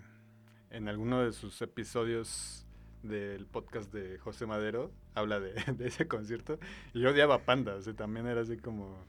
en 0.71 0.89
alguno 0.89 1.23
de 1.23 1.33
sus 1.33 1.61
episodios 1.63 2.67
del 3.03 3.47
podcast 3.47 3.93
de 3.93 4.19
José 4.19 4.47
Madero, 4.47 4.93
habla 5.15 5.41
de, 5.41 5.53
de 5.77 5.89
ese 5.89 6.07
concierto. 6.09 6.59
Y 6.95 7.01
yo 7.01 7.11
odiaba 7.11 7.45
Panda, 7.45 7.75
o 7.75 7.83
sea, 7.83 7.95
también 7.95 8.27
era 8.27 8.41
así 8.43 8.57
como 8.57 9.05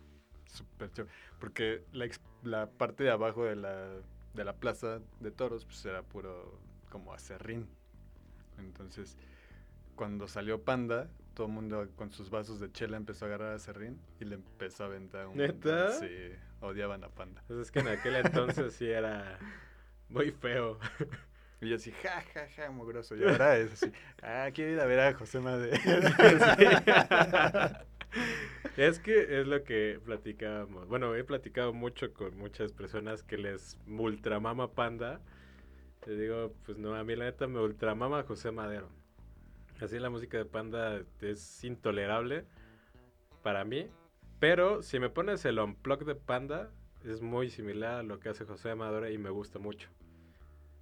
súper 0.45 0.91
chévere. 0.91 1.13
Porque 1.39 1.83
la, 1.93 2.07
la 2.43 2.69
parte 2.69 3.03
de 3.03 3.11
abajo 3.11 3.45
de 3.45 3.55
la, 3.55 3.89
de 4.33 4.43
la 4.43 4.53
plaza 4.53 4.99
de 5.19 5.31
toros, 5.31 5.65
pues 5.65 5.85
era 5.85 6.03
puro 6.03 6.59
como 6.89 7.13
acerrín. 7.13 7.67
Entonces, 8.57 9.17
cuando 9.95 10.27
salió 10.27 10.63
Panda, 10.63 11.09
todo 11.33 11.47
el 11.47 11.53
mundo 11.53 11.87
con 11.95 12.11
sus 12.11 12.29
vasos 12.29 12.59
de 12.59 12.71
chela 12.71 12.97
empezó 12.97 13.25
a 13.25 13.27
agarrar 13.29 13.53
a 13.53 13.59
Serrín 13.59 13.99
y 14.19 14.25
le 14.25 14.35
empezó 14.35 14.83
a 14.83 14.87
aventar 14.87 15.27
un 15.27 15.37
¿Neta? 15.37 15.91
Sí, 15.91 16.07
odiaban 16.61 17.03
a 17.03 17.09
Panda. 17.09 17.43
Pues 17.47 17.59
es 17.59 17.71
que 17.71 17.79
en 17.79 17.89
aquel 17.89 18.15
entonces 18.15 18.73
sí 18.73 18.89
era 18.89 19.37
muy 20.09 20.31
feo. 20.31 20.79
Y 21.59 21.69
yo 21.69 21.75
así, 21.75 21.91
ja, 21.91 22.23
ja, 22.33 22.47
ja, 22.55 22.71
mugroso. 22.71 23.15
Y 23.15 23.23
ahora 23.23 23.57
es 23.57 23.73
así, 23.73 23.91
ah, 24.23 24.49
quiero 24.53 24.71
ir 24.71 24.79
a 24.79 24.85
ver 24.85 24.99
a 24.99 25.13
José 25.13 25.39
Madero. 25.39 25.77
Es 28.77 28.99
que 28.99 29.39
es 29.39 29.47
lo 29.47 29.63
que 29.63 29.99
platicábamos. 30.03 30.87
Bueno, 30.87 31.15
he 31.15 31.23
platicado 31.23 31.73
mucho 31.73 32.13
con 32.13 32.37
muchas 32.37 32.71
personas 32.71 33.23
que 33.23 33.37
les 33.37 33.77
ultramama 33.87 34.71
Panda. 34.71 35.19
Te 36.01 36.15
digo, 36.15 36.53
pues 36.65 36.77
no, 36.77 36.95
a 36.95 37.03
mí 37.03 37.15
la 37.15 37.25
neta 37.25 37.47
me 37.47 37.59
ultramama 37.59 38.23
José 38.23 38.51
Madero. 38.51 38.89
Así 39.81 39.99
la 39.99 40.09
música 40.09 40.37
de 40.37 40.45
Panda 40.45 41.01
es 41.21 41.63
intolerable 41.63 42.45
para 43.43 43.65
mí. 43.65 43.87
Pero 44.41 44.81
si 44.81 44.97
me 44.97 45.11
pones 45.11 45.45
el 45.45 45.59
unplug 45.59 46.03
de 46.03 46.15
Panda, 46.15 46.71
es 47.05 47.21
muy 47.21 47.51
similar 47.51 47.99
a 47.99 48.03
lo 48.03 48.19
que 48.19 48.29
hace 48.29 48.43
José 48.43 48.73
Madero 48.73 49.07
y 49.07 49.19
me 49.19 49.29
gusta 49.29 49.59
mucho. 49.59 49.87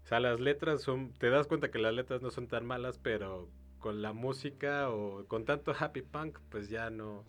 O 0.05 0.07
sea, 0.07 0.21
las 0.21 0.39
letras 0.39 0.81
son, 0.81 1.11
te 1.11 1.29
das 1.29 1.45
cuenta 1.45 1.69
que 1.69 1.77
las 1.77 1.93
letras 1.93 2.21
no 2.21 2.31
son 2.31 2.47
tan 2.47 2.65
malas, 2.65 2.99
pero 2.99 3.49
con 3.77 4.01
la 4.01 4.13
música 4.13 4.89
o 4.89 5.25
con 5.27 5.43
tanto 5.43 5.75
happy 5.77 6.03
punk, 6.03 6.39
pues 6.47 6.69
ya 6.69 6.89
no, 6.89 7.25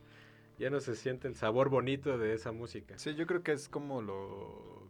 ya 0.57 0.71
no 0.71 0.79
se 0.79 0.95
siente 0.95 1.27
el 1.27 1.35
sabor 1.35 1.69
bonito 1.69 2.17
de 2.17 2.33
esa 2.33 2.53
música. 2.53 2.97
Sí, 2.97 3.17
yo 3.17 3.27
creo 3.27 3.43
que 3.43 3.51
es 3.51 3.69
como 3.69 4.01
lo, 4.01 4.89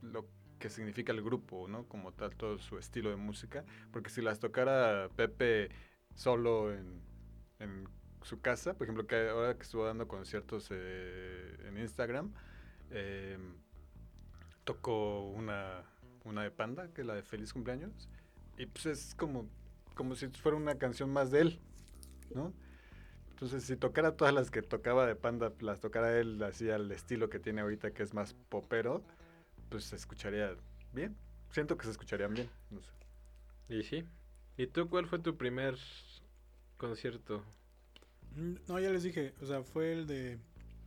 lo 0.00 0.24
que 0.58 0.70
significa 0.70 1.12
el 1.12 1.20
grupo, 1.22 1.68
¿no? 1.68 1.86
Como 1.86 2.12
tal, 2.12 2.34
todo 2.34 2.56
su 2.56 2.78
estilo 2.78 3.10
de 3.10 3.16
música. 3.16 3.66
Porque 3.92 4.08
si 4.08 4.22
las 4.22 4.40
tocara 4.40 5.10
Pepe 5.16 5.68
solo 6.14 6.72
en, 6.72 7.02
en 7.58 7.86
su 8.24 8.40
casa, 8.40 8.74
por 8.74 8.84
ejemplo, 8.84 9.06
que 9.06 9.28
ahora 9.28 9.54
que 9.54 9.62
estuvo 9.62 9.84
dando 9.84 10.08
conciertos 10.08 10.68
eh, 10.70 11.56
en 11.66 11.78
Instagram, 11.78 12.32
eh, 12.90 13.38
tocó 14.64 15.28
una, 15.30 15.82
una 16.24 16.42
de 16.42 16.50
Panda, 16.50 16.88
que 16.92 17.02
es 17.02 17.06
la 17.06 17.14
de 17.14 17.22
Feliz 17.22 17.52
Cumpleaños. 17.52 18.08
Y 18.58 18.66
pues 18.66 18.86
es 18.86 19.14
como, 19.14 19.48
como 19.94 20.14
si 20.14 20.28
fuera 20.28 20.56
una 20.56 20.76
canción 20.76 21.10
más 21.10 21.30
de 21.30 21.40
él, 21.40 21.60
¿no? 22.34 22.52
Entonces, 23.30 23.64
si 23.64 23.76
tocara 23.76 24.16
todas 24.16 24.32
las 24.32 24.50
que 24.50 24.62
tocaba 24.62 25.04
de 25.04 25.16
Panda, 25.16 25.52
las 25.60 25.80
tocara 25.80 26.16
él 26.16 26.40
así 26.44 26.70
al 26.70 26.92
estilo 26.92 27.28
que 27.28 27.40
tiene 27.40 27.62
ahorita, 27.62 27.90
que 27.90 28.04
es 28.04 28.14
más 28.14 28.34
popero, 28.34 29.02
pues 29.68 29.84
se 29.84 29.96
escucharía 29.96 30.54
bien. 30.92 31.16
Siento 31.50 31.76
que 31.76 31.84
se 31.84 31.90
escucharían 31.90 32.34
bien. 32.34 32.48
No 32.70 32.80
sé. 32.80 32.92
Y 33.68 33.82
sí. 33.82 34.04
¿Y 34.56 34.68
tú 34.68 34.88
cuál 34.88 35.06
fue 35.06 35.18
tu 35.18 35.36
primer 35.36 35.76
concierto? 36.76 37.42
No, 38.36 38.78
ya 38.78 38.90
les 38.90 39.02
dije, 39.02 39.34
o 39.42 39.46
sea, 39.46 39.62
fue 39.62 39.92
el 39.92 40.06
de... 40.06 40.38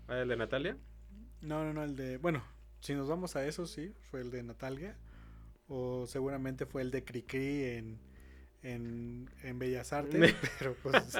¿Ah, 0.07 0.19
el 0.19 0.27
de 0.27 0.37
Natalia? 0.37 0.77
No, 1.41 1.63
no, 1.63 1.73
no, 1.73 1.83
el 1.83 1.95
de... 1.95 2.17
Bueno, 2.17 2.43
si 2.79 2.93
nos 2.93 3.07
vamos 3.07 3.35
a 3.35 3.45
eso, 3.45 3.65
sí, 3.65 3.93
fue 4.09 4.21
el 4.21 4.31
de 4.31 4.43
Natalia. 4.43 4.97
O 5.67 6.05
seguramente 6.07 6.65
fue 6.65 6.81
el 6.81 6.91
de 6.91 7.03
Cricri 7.03 7.63
en, 7.63 7.99
en, 8.61 9.29
en 9.43 9.59
Bellas 9.59 9.93
Artes. 9.93 10.35
pero 10.59 10.75
pues... 10.81 11.17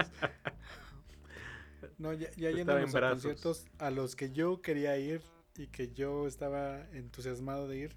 No, 1.98 2.14
ya, 2.14 2.30
ya 2.36 2.52
yéndonos 2.52 2.94
a 2.96 3.10
conciertos 3.10 3.68
a 3.78 3.90
los 3.90 4.16
que 4.16 4.32
yo 4.32 4.62
quería 4.62 4.98
ir 4.98 5.22
y 5.56 5.68
que 5.68 5.94
yo 5.94 6.28
estaba 6.28 6.82
entusiasmado 6.92 7.68
de 7.68 7.78
ir. 7.78 7.96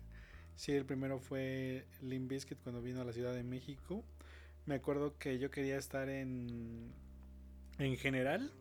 Sí, 0.55 0.73
el 0.73 0.85
primero 0.85 1.19
fue 1.19 1.87
Limp 2.03 2.31
Bizkit 2.31 2.59
cuando 2.63 2.83
vino 2.83 3.01
a 3.01 3.05
la 3.05 3.13
Ciudad 3.13 3.35
de 3.35 3.43
México. 3.43 4.05
Me 4.67 4.75
acuerdo 4.75 5.17
que 5.19 5.39
yo 5.39 5.51
quería 5.51 5.79
estar 5.79 6.09
en 6.09 6.93
en 7.79 7.97
general. 7.97 8.53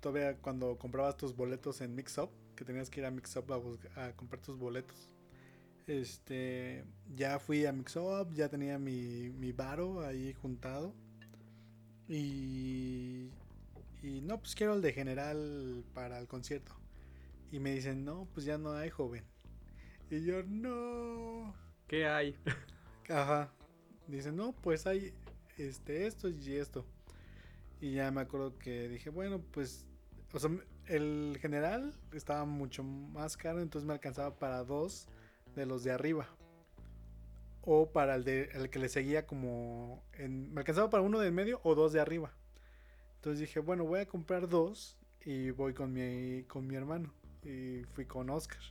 Todavía 0.00 0.36
cuando 0.38 0.76
comprabas 0.78 1.16
tus 1.16 1.34
boletos 1.34 1.80
en 1.80 1.94
Mix 1.94 2.18
Up, 2.18 2.30
que 2.56 2.64
tenías 2.64 2.90
que 2.90 3.00
ir 3.00 3.06
a 3.06 3.10
Mix 3.10 3.36
Up 3.36 3.52
a, 3.96 4.12
comprar 4.12 4.40
tus 4.42 4.58
boletos. 4.58 5.10
Este, 5.86 6.84
ya 7.14 7.38
fui 7.38 7.66
a 7.66 7.72
Mixup, 7.72 8.32
ya 8.32 8.48
tenía 8.48 8.78
mi, 8.78 9.30
mi 9.30 9.52
varo 9.52 10.04
ahí 10.04 10.32
juntado. 10.34 10.94
Y, 12.08 13.30
y 14.02 14.20
no, 14.22 14.38
pues 14.38 14.54
quiero 14.54 14.74
el 14.74 14.82
de 14.82 14.92
general 14.92 15.84
para 15.94 16.18
el 16.18 16.28
concierto. 16.28 16.72
Y 17.50 17.58
me 17.58 17.74
dicen, 17.74 18.04
no, 18.04 18.28
pues 18.32 18.46
ya 18.46 18.58
no 18.58 18.72
hay, 18.72 18.90
joven. 18.90 19.24
Y 20.10 20.24
yo, 20.24 20.42
no. 20.44 21.54
¿Qué 21.86 22.06
hay? 22.06 22.36
Ajá. 23.08 23.52
Dicen, 24.06 24.36
no, 24.36 24.52
pues 24.52 24.86
hay 24.86 25.12
este, 25.58 26.06
esto 26.06 26.28
y 26.28 26.54
esto. 26.54 26.86
Y 27.82 27.94
ya 27.94 28.12
me 28.12 28.20
acuerdo 28.20 28.56
que 28.58 28.88
dije, 28.88 29.10
bueno, 29.10 29.42
pues, 29.50 29.84
o 30.32 30.38
sea, 30.38 30.50
el 30.86 31.36
general 31.40 31.92
estaba 32.12 32.44
mucho 32.44 32.84
más 32.84 33.36
caro, 33.36 33.60
entonces 33.60 33.84
me 33.84 33.92
alcanzaba 33.92 34.38
para 34.38 34.62
dos 34.62 35.08
de 35.56 35.66
los 35.66 35.82
de 35.82 35.90
arriba. 35.90 36.28
O 37.62 37.90
para 37.90 38.14
el, 38.14 38.22
de, 38.22 38.50
el 38.54 38.70
que 38.70 38.78
le 38.78 38.88
seguía 38.88 39.26
como... 39.26 40.00
En, 40.12 40.54
me 40.54 40.60
alcanzaba 40.60 40.90
para 40.90 41.02
uno 41.02 41.18
del 41.18 41.32
medio 41.32 41.60
o 41.64 41.74
dos 41.74 41.92
de 41.92 41.98
arriba. 41.98 42.32
Entonces 43.16 43.40
dije, 43.40 43.58
bueno, 43.58 43.84
voy 43.84 43.98
a 43.98 44.06
comprar 44.06 44.48
dos 44.48 44.96
y 45.24 45.50
voy 45.50 45.74
con 45.74 45.92
mi, 45.92 46.44
con 46.44 46.68
mi 46.68 46.76
hermano. 46.76 47.12
Y 47.42 47.82
fui 47.94 48.04
con 48.04 48.30
Oscar. 48.30 48.62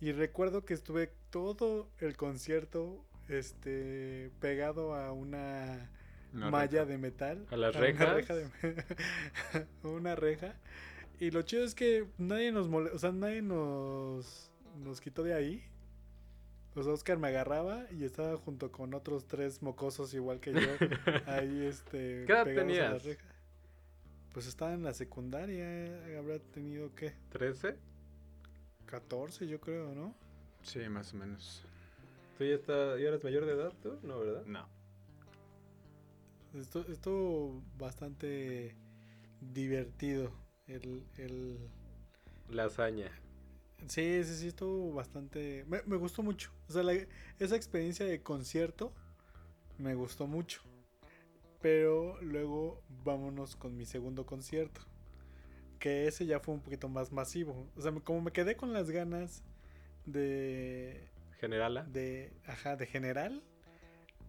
Y 0.00 0.12
recuerdo 0.12 0.64
que 0.64 0.74
estuve 0.74 1.10
todo 1.30 1.88
el 1.98 2.16
concierto 2.16 3.04
este 3.28 4.30
pegado 4.38 4.94
a 4.94 5.10
una 5.10 5.90
Una 6.34 6.50
malla 6.50 6.80
reja. 6.80 6.84
de 6.86 6.98
metal. 6.98 7.46
¿A 7.50 7.56
las 7.56 7.74
una 7.76 7.84
rejas? 7.84 8.14
reja 8.14 8.34
de- 8.34 9.66
una 9.88 10.14
reja. 10.16 10.54
Y 11.20 11.30
lo 11.30 11.42
chido 11.42 11.64
es 11.64 11.74
que 11.74 12.06
nadie 12.18 12.50
nos 12.52 12.68
mole- 12.68 12.90
o 12.92 12.98
sea, 12.98 13.12
nadie 13.12 13.40
nos, 13.40 14.50
nos 14.82 15.00
quitó 15.00 15.22
de 15.22 15.34
ahí. 15.34 15.64
O 16.76 16.82
sea, 16.82 16.92
Oscar 16.92 17.18
me 17.18 17.28
agarraba 17.28 17.84
y 17.92 18.02
estaba 18.04 18.36
junto 18.36 18.72
con 18.72 18.94
otros 18.94 19.26
tres 19.28 19.62
mocosos 19.62 20.12
igual 20.12 20.40
que 20.40 20.52
yo. 20.54 20.58
ahí 21.26 21.66
este 21.66 22.24
¿Qué 22.26 22.32
edad 22.32 22.44
pegados 22.44 22.46
a 22.46 22.54
la 22.54 22.54
tenías? 22.66 23.04
reja. 23.04 23.24
Pues 24.32 24.48
estaba 24.48 24.72
en 24.74 24.82
la 24.82 24.92
secundaria, 24.92 26.18
habrá 26.18 26.40
tenido 26.40 26.92
qué? 26.96 27.14
¿13? 27.32 27.76
14 28.86 29.46
yo 29.46 29.60
creo, 29.60 29.94
¿no? 29.94 30.14
Sí, 30.62 30.80
más 30.88 31.14
o 31.14 31.16
menos. 31.16 31.62
¿Tú 32.36 32.44
ya, 32.44 32.54
está, 32.54 32.98
ya 32.98 33.08
eres 33.08 33.22
mayor 33.22 33.46
de 33.46 33.52
edad, 33.52 33.72
tú? 33.80 33.96
No, 34.02 34.18
¿verdad? 34.18 34.42
No. 34.46 34.66
Esto, 36.54 36.84
esto 36.88 37.62
bastante 37.76 38.76
divertido. 39.40 40.32
El, 40.66 41.04
el... 41.18 41.58
La 42.48 42.64
hazaña. 42.64 43.10
Sí, 43.88 44.22
sí, 44.24 44.36
sí, 44.36 44.48
estuvo 44.48 44.92
bastante... 44.94 45.64
Me, 45.68 45.82
me 45.86 45.96
gustó 45.96 46.22
mucho. 46.22 46.50
O 46.68 46.72
sea, 46.72 46.82
la- 46.82 47.06
esa 47.38 47.56
experiencia 47.56 48.06
de 48.06 48.22
concierto 48.22 48.92
me 49.78 49.94
gustó 49.94 50.26
mucho. 50.26 50.62
Pero 51.60 52.20
luego 52.22 52.82
vámonos 53.04 53.56
con 53.56 53.76
mi 53.76 53.84
segundo 53.84 54.24
concierto. 54.24 54.80
Que 55.78 56.06
ese 56.06 56.24
ya 56.24 56.40
fue 56.40 56.54
un 56.54 56.60
poquito 56.60 56.88
más 56.88 57.10
masivo. 57.12 57.68
O 57.76 57.80
sea, 57.82 57.92
como 57.92 58.20
me 58.22 58.32
quedé 58.32 58.56
con 58.56 58.72
las 58.72 58.90
ganas 58.90 59.42
de... 60.06 61.08
Generala. 61.40 61.82
de, 61.84 62.32
ajá, 62.46 62.76
de 62.76 62.86
general. 62.86 63.42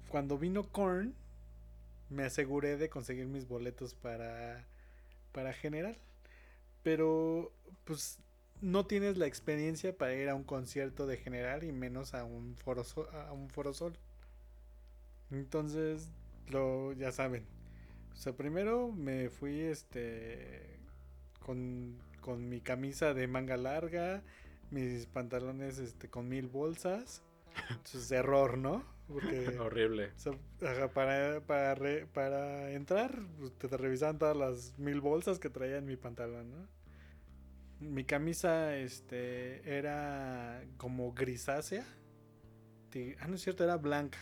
Cuando 0.10 0.38
vino 0.38 0.64
Korn, 0.64 1.14
me 2.10 2.24
aseguré 2.26 2.78
de 2.78 2.90
conseguir 2.90 3.28
mis 3.28 3.48
boletos 3.48 3.94
para, 3.96 4.66
para 5.34 5.54
general. 5.54 5.98
Pero, 6.84 7.52
pues, 7.86 8.20
no 8.62 8.86
tienes 8.88 9.18
la 9.18 9.28
experiencia 9.28 9.98
para 9.98 10.16
ir 10.16 10.30
a 10.30 10.36
un 10.36 10.44
concierto 10.44 11.08
de 11.08 11.18
general 11.18 11.64
y 11.64 11.72
menos 11.74 12.14
a 12.16 12.26
un 12.26 12.56
foro, 12.58 12.84
Sol- 12.84 13.10
a 13.14 13.34
un 13.34 13.50
foro 13.50 13.74
sol. 13.74 13.98
Entonces, 15.32 16.10
lo, 16.50 16.94
ya 16.94 17.12
saben. 17.12 17.46
O 18.14 18.18
sea, 18.18 18.34
primero 18.34 18.92
me 18.92 19.30
fui, 19.30 19.62
este, 19.62 20.80
con, 21.46 21.98
con 22.22 22.50
mi 22.50 22.62
camisa 22.62 23.14
de 23.14 23.28
manga 23.28 23.58
larga, 23.58 24.24
mis 24.72 25.08
pantalones, 25.08 25.80
este, 25.80 26.10
con 26.10 26.30
mil 26.30 26.48
bolsas. 26.48 27.24
Entonces, 27.72 28.12
error, 28.12 28.58
¿no? 28.60 28.86
Porque... 29.08 29.58
Horrible. 29.60 30.12
O 30.16 30.20
sea, 30.20 30.34
ajá, 30.64 30.92
para, 30.94 31.42
para, 31.42 31.76
re- 31.76 32.06
para 32.08 32.72
entrar, 32.72 33.20
pues, 33.40 33.54
te, 33.58 33.68
te 33.68 33.78
revisaban 33.78 34.18
todas 34.18 34.36
las 34.36 34.78
mil 34.80 35.02
bolsas 35.02 35.40
que 35.40 35.50
traía 35.50 35.78
en 35.78 35.86
mi 35.86 35.96
pantalón, 35.98 36.52
¿no? 36.52 36.68
Mi 37.80 38.04
camisa, 38.06 38.76
este, 38.78 39.78
era 39.78 40.64
como 40.78 41.14
grisácea. 41.14 41.86
Ah, 43.20 43.28
no 43.28 43.36
es 43.36 43.42
cierto, 43.42 43.64
era 43.66 43.76
blanca. 43.76 44.18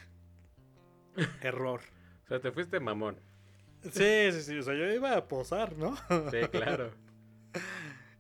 Error. 1.42 1.82
O 2.26 2.28
sea, 2.28 2.40
te 2.40 2.52
fuiste 2.52 2.80
mamón. 2.80 3.18
Sí, 3.84 4.32
sí, 4.32 4.42
sí, 4.42 4.58
o 4.58 4.64
sea, 4.64 4.74
yo 4.74 4.92
iba 4.92 5.16
a 5.16 5.28
posar, 5.28 5.78
¿no? 5.78 5.96
Sí, 6.32 6.40
claro. 6.52 6.92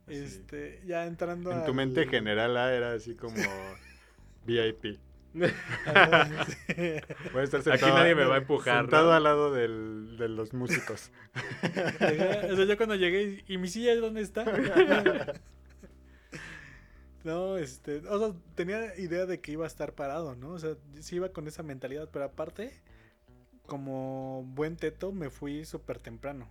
Este, 0.05 0.81
ya 0.85 1.05
entrando 1.05 1.49
En 1.51 1.61
tu 1.63 1.71
al- 1.71 1.75
mente 1.75 2.05
general 2.07 2.57
A 2.57 2.73
era 2.75 2.91
así 2.93 3.15
como 3.15 3.37
VIP. 4.45 4.99
Voy 5.33 5.47
a 5.47 7.43
estar 7.43 7.59
Aquí 7.61 7.69
sentado, 7.71 7.95
nadie 7.97 8.13
me 8.15 8.25
va 8.25 8.35
a 8.35 8.37
empujar, 8.39 8.81
Sentado 8.81 9.07
¿no? 9.09 9.13
al 9.13 9.23
lado 9.23 9.51
del- 9.51 10.15
de 10.17 10.27
los 10.29 10.53
músicos. 10.53 11.11
O 11.63 12.55
sea, 12.55 12.65
yo 12.65 12.77
cuando 12.77 12.95
llegué, 12.95 13.43
¿y 13.47 13.57
mi 13.57 13.67
silla 13.67 13.95
dónde 13.95 14.21
está? 14.21 14.45
No, 17.23 17.57
este, 17.57 17.99
o 18.09 18.19
sea, 18.19 18.33
tenía 18.55 18.97
idea 18.99 19.25
de 19.25 19.39
que 19.39 19.53
iba 19.53 19.63
a 19.63 19.67
estar 19.67 19.93
parado, 19.93 20.35
¿no? 20.35 20.49
O 20.51 20.59
sea, 20.59 20.75
sí 20.99 21.15
iba 21.15 21.29
con 21.29 21.47
esa 21.47 21.63
mentalidad, 21.63 22.09
pero 22.11 22.25
aparte, 22.25 22.73
como 23.65 24.43
buen 24.53 24.75
teto, 24.75 25.13
me 25.13 25.29
fui 25.29 25.63
súper 25.63 25.99
temprano. 25.99 26.49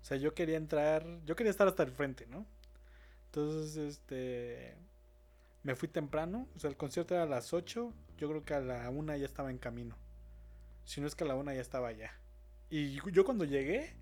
O 0.00 0.04
sea, 0.04 0.16
yo 0.16 0.32
quería 0.32 0.56
entrar, 0.56 1.04
yo 1.26 1.36
quería 1.36 1.50
estar 1.50 1.68
hasta 1.68 1.82
el 1.82 1.90
frente, 1.90 2.26
¿no? 2.26 2.46
Entonces, 3.26 3.76
este, 3.76 4.74
me 5.62 5.74
fui 5.76 5.88
temprano, 5.88 6.48
o 6.56 6.58
sea, 6.58 6.70
el 6.70 6.76
concierto 6.78 7.12
era 7.14 7.24
a 7.24 7.26
las 7.26 7.52
8, 7.52 7.92
yo 8.18 8.28
creo 8.28 8.44
que 8.44 8.54
a 8.54 8.60
la 8.60 8.90
1 8.90 9.16
ya 9.16 9.24
estaba 9.24 9.50
en 9.50 9.58
camino. 9.58 9.96
Si 10.84 11.00
no 11.00 11.06
es 11.06 11.14
que 11.14 11.24
a 11.24 11.26
la 11.26 11.36
1 11.36 11.52
ya 11.54 11.60
estaba 11.60 11.88
allá. 11.88 12.12
Y 12.70 13.00
yo 13.12 13.24
cuando 13.24 13.44
llegué, 13.44 13.94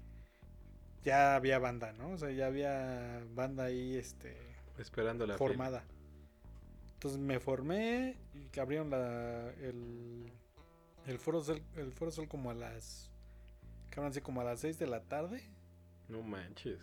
ya 1.05 1.37
había 1.37 1.59
banda, 1.59 1.93
¿no? 1.93 2.11
O 2.11 2.19
sea, 2.19 2.31
ya 2.33 2.47
había 2.47 3.23
banda 3.35 3.65
ahí, 3.65 3.97
este, 3.97 4.37
Esperando 4.79 5.27
la 5.27 5.39
formada. 5.39 5.85
Entonces 6.95 7.21
me 7.21 7.39
formé 7.39 8.17
y 8.35 8.47
que 8.47 8.61
abrieron 8.61 8.91
la, 8.91 9.51
el, 9.61 10.33
el 11.07 11.19
foro 11.19 11.43
sol, 11.43 11.63
el 11.77 11.93
foro 11.93 12.11
sol 12.11 12.27
como 12.27 12.51
a 12.51 12.55
las 12.55 13.11
sido 14.11 14.23
como 14.23 14.41
a 14.41 14.45
las 14.45 14.61
6 14.61 14.79
de 14.79 14.87
la 14.87 15.01
tarde. 15.01 15.43
No 16.09 16.23
manches. 16.23 16.81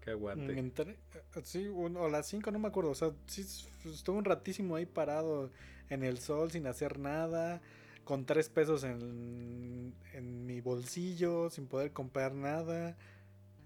Que 0.00 0.10
aguante. 0.10 0.58
entré, 0.58 0.98
eh, 1.14 1.40
sí, 1.44 1.66
o 1.68 2.04
a 2.04 2.10
las 2.10 2.26
5 2.26 2.50
no 2.50 2.58
me 2.58 2.68
acuerdo, 2.68 2.90
o 2.90 2.94
sea, 2.94 3.12
sí 3.26 3.40
estuve 3.86 4.18
un 4.18 4.24
ratísimo 4.24 4.76
ahí 4.76 4.84
parado 4.84 5.50
en 5.90 6.02
el 6.02 6.18
sol 6.18 6.50
sin 6.50 6.66
hacer 6.66 6.98
nada, 6.98 7.60
con 8.04 8.24
tres 8.26 8.48
pesos 8.48 8.84
en, 8.84 9.94
en 10.12 10.46
mi 10.46 10.60
bolsillo, 10.60 11.50
sin 11.50 11.66
poder 11.66 11.92
comprar 11.92 12.34
nada. 12.34 12.96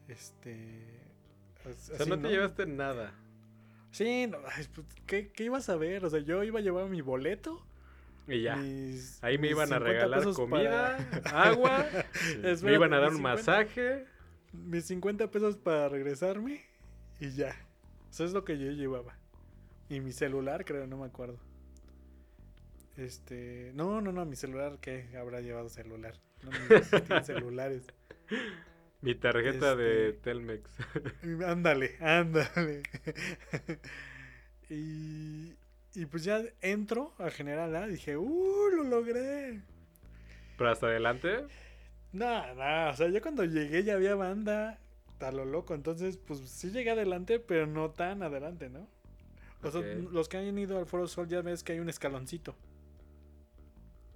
Este 0.08 1.00
O 1.64 1.72
sea, 1.96 2.06
no 2.06 2.18
te 2.18 2.28
llevaste 2.28 2.66
nada. 2.66 3.12
Sí, 3.90 4.26
no, 4.26 4.38
pues, 4.42 4.70
¿qué, 5.06 5.28
qué 5.28 5.44
ibas 5.44 5.68
a 5.68 5.76
ver? 5.76 6.04
O 6.04 6.10
sea, 6.10 6.20
yo 6.20 6.42
iba 6.44 6.58
a 6.58 6.62
llevar 6.62 6.88
mi 6.88 7.00
boleto. 7.00 7.64
Y 8.26 8.42
ya. 8.42 8.56
mis- 8.56 9.22
Ahí 9.24 9.38
me 9.38 9.48
iban 9.48 9.72
a 9.72 9.78
50 9.78 9.78
regalar 9.92 10.34
comida, 10.34 10.98
para- 11.22 11.42
agua, 11.50 11.86
me 12.62 12.72
iban 12.74 12.92
a 12.92 12.98
dar 12.98 13.08
un 13.10 13.16
50 13.16 13.20
masaje. 13.36 14.04
Mis 14.52 14.84
50 14.86 15.30
pesos 15.30 15.56
para 15.56 15.88
regresarme 15.88 16.62
y 17.20 17.30
ya. 17.30 17.54
Eso 18.10 18.24
es 18.24 18.32
lo 18.32 18.44
que 18.44 18.58
yo 18.58 18.70
llevaba. 18.70 19.16
Y 19.90 20.00
mi 20.00 20.12
celular, 20.12 20.64
creo, 20.64 20.86
no 20.86 20.98
me 20.98 21.06
acuerdo. 21.06 21.38
Este. 22.98 23.70
No, 23.74 24.00
no, 24.00 24.12
no, 24.12 24.24
mi 24.26 24.36
celular, 24.36 24.78
¿qué? 24.80 25.16
Habrá 25.16 25.40
llevado 25.40 25.68
celular. 25.68 26.14
No, 26.42 26.50
no 27.08 27.24
celulares. 27.24 27.86
Mi 29.00 29.14
tarjeta 29.14 29.76
de 29.76 30.08
Este- 30.08 30.20
Telmex. 30.22 30.70
Ándale, 31.46 31.96
ándale. 32.00 32.82
y, 34.68 35.54
y 35.94 36.06
pues 36.10 36.24
ya 36.24 36.42
entro 36.60 37.14
a 37.18 37.30
General 37.30 37.74
A. 37.76 37.86
Dije, 37.86 38.16
¡uh! 38.16 38.68
Lo 38.74 38.82
logré. 38.82 39.62
Pero 40.56 40.70
hasta 40.70 40.88
adelante. 40.88 41.44
No, 42.12 42.54
no, 42.54 42.90
o 42.90 42.96
sea, 42.96 43.08
yo 43.08 43.22
cuando 43.22 43.44
llegué 43.44 43.84
ya 43.84 43.94
había 43.94 44.16
banda 44.16 44.80
a 45.20 45.30
lo 45.30 45.44
loco, 45.44 45.74
entonces 45.74 46.16
pues 46.16 46.40
sí 46.40 46.70
llegué 46.70 46.90
adelante, 46.90 47.38
pero 47.38 47.66
no 47.66 47.90
tan 47.90 48.22
adelante, 48.24 48.68
¿no? 48.68 48.88
O 49.62 49.70
sea, 49.70 49.80
los 49.80 50.28
que 50.28 50.38
han 50.38 50.58
ido 50.58 50.78
al 50.78 50.86
Foro 50.86 51.06
Sol 51.06 51.28
ya 51.28 51.42
ves 51.42 51.62
que 51.62 51.72
hay 51.72 51.80
un 51.80 51.88
escaloncito. 51.88 52.56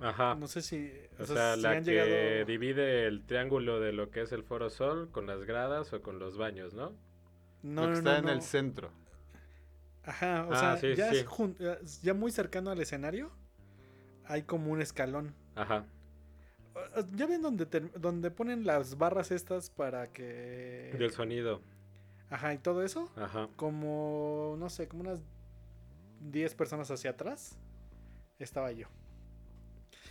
Ajá. 0.03 0.34
No 0.34 0.46
sé 0.48 0.62
si... 0.62 0.92
O 1.18 1.22
o 1.22 1.26
sea, 1.26 1.55
si 1.55 1.61
la 1.62 1.70
han 1.70 1.84
que 1.84 1.90
llegado- 1.92 2.44
divide 2.46 3.07
el 3.07 3.24
triángulo 3.24 3.80
de 3.80 3.92
lo 3.92 4.11
que 4.11 4.22
es 4.22 4.32
el 4.32 4.42
Foro 4.42 4.68
Sol 4.70 5.11
con 5.11 5.26
las 5.26 5.44
gradas 5.44 5.92
o 5.92 6.03
con 6.03 6.18
los 6.18 6.36
baños, 6.36 6.74
¿no? 6.74 6.92
No, 7.62 7.82
Lo 7.86 7.86
que 7.88 7.92
no, 7.92 7.98
está 7.98 8.12
no, 8.12 8.18
en 8.18 8.24
no. 8.24 8.32
el 8.32 8.42
centro. 8.42 8.90
Ajá, 10.05 10.46
o 10.48 10.53
Ah, 10.53 10.57
sea, 10.57 10.76
sí, 10.78 10.96
ya, 10.96 11.11
sí. 11.11 11.18
es 11.18 11.26
jun- 11.28 11.57
ya- 12.03 12.14
muy 12.14 12.32
cercano 12.32 12.70
al 12.70 12.80
escenario, 12.80 13.30
hay 14.24 14.42
como 14.42 14.72
un 14.72 14.80
escalón. 14.82 15.34
Ajá. 15.55 15.86
¿Ya 17.12 17.26
ven 17.26 17.42
donde, 17.42 17.66
donde 17.98 18.30
ponen 18.30 18.64
las 18.66 18.96
barras 18.98 19.30
estas 19.30 19.70
para 19.70 20.11
que... 20.12 20.94
Del 20.98 21.12
sonido. 21.12 21.61
Ajá, 22.30 22.55
y 22.55 22.59
todo 22.59 22.82
eso? 22.82 23.12
Ajá. 23.14 23.48
Como, 23.57 24.57
no 24.59 24.70
sé, 24.70 24.88
como 24.88 25.03
unas 25.03 25.20
10 26.20 26.55
personas 26.55 26.90
hacia 26.90 27.11
atrás, 27.11 27.59
estaba 28.38 28.72
yo. 28.72 28.88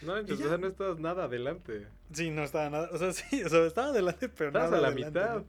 No, 0.01 0.17
entonces 0.17 0.39
ya. 0.39 0.45
o 0.45 0.49
sea, 0.49 0.57
no 0.57 0.67
estás 0.67 0.99
nada 0.99 1.25
adelante. 1.25 1.87
Sí, 2.13 2.29
no 2.31 2.43
estaba 2.43 2.69
nada, 2.69 2.89
o 2.91 2.97
sea, 2.97 3.13
sí, 3.13 3.43
o 3.43 3.49
sea, 3.49 3.65
estaba 3.65 3.87
adelante, 3.89 4.29
pero 4.29 4.49
Estás 4.49 4.71
nada 4.71 4.77
a 4.77 4.81
la 4.81 4.87
adelante, 4.89 5.19
mitad. 5.19 5.43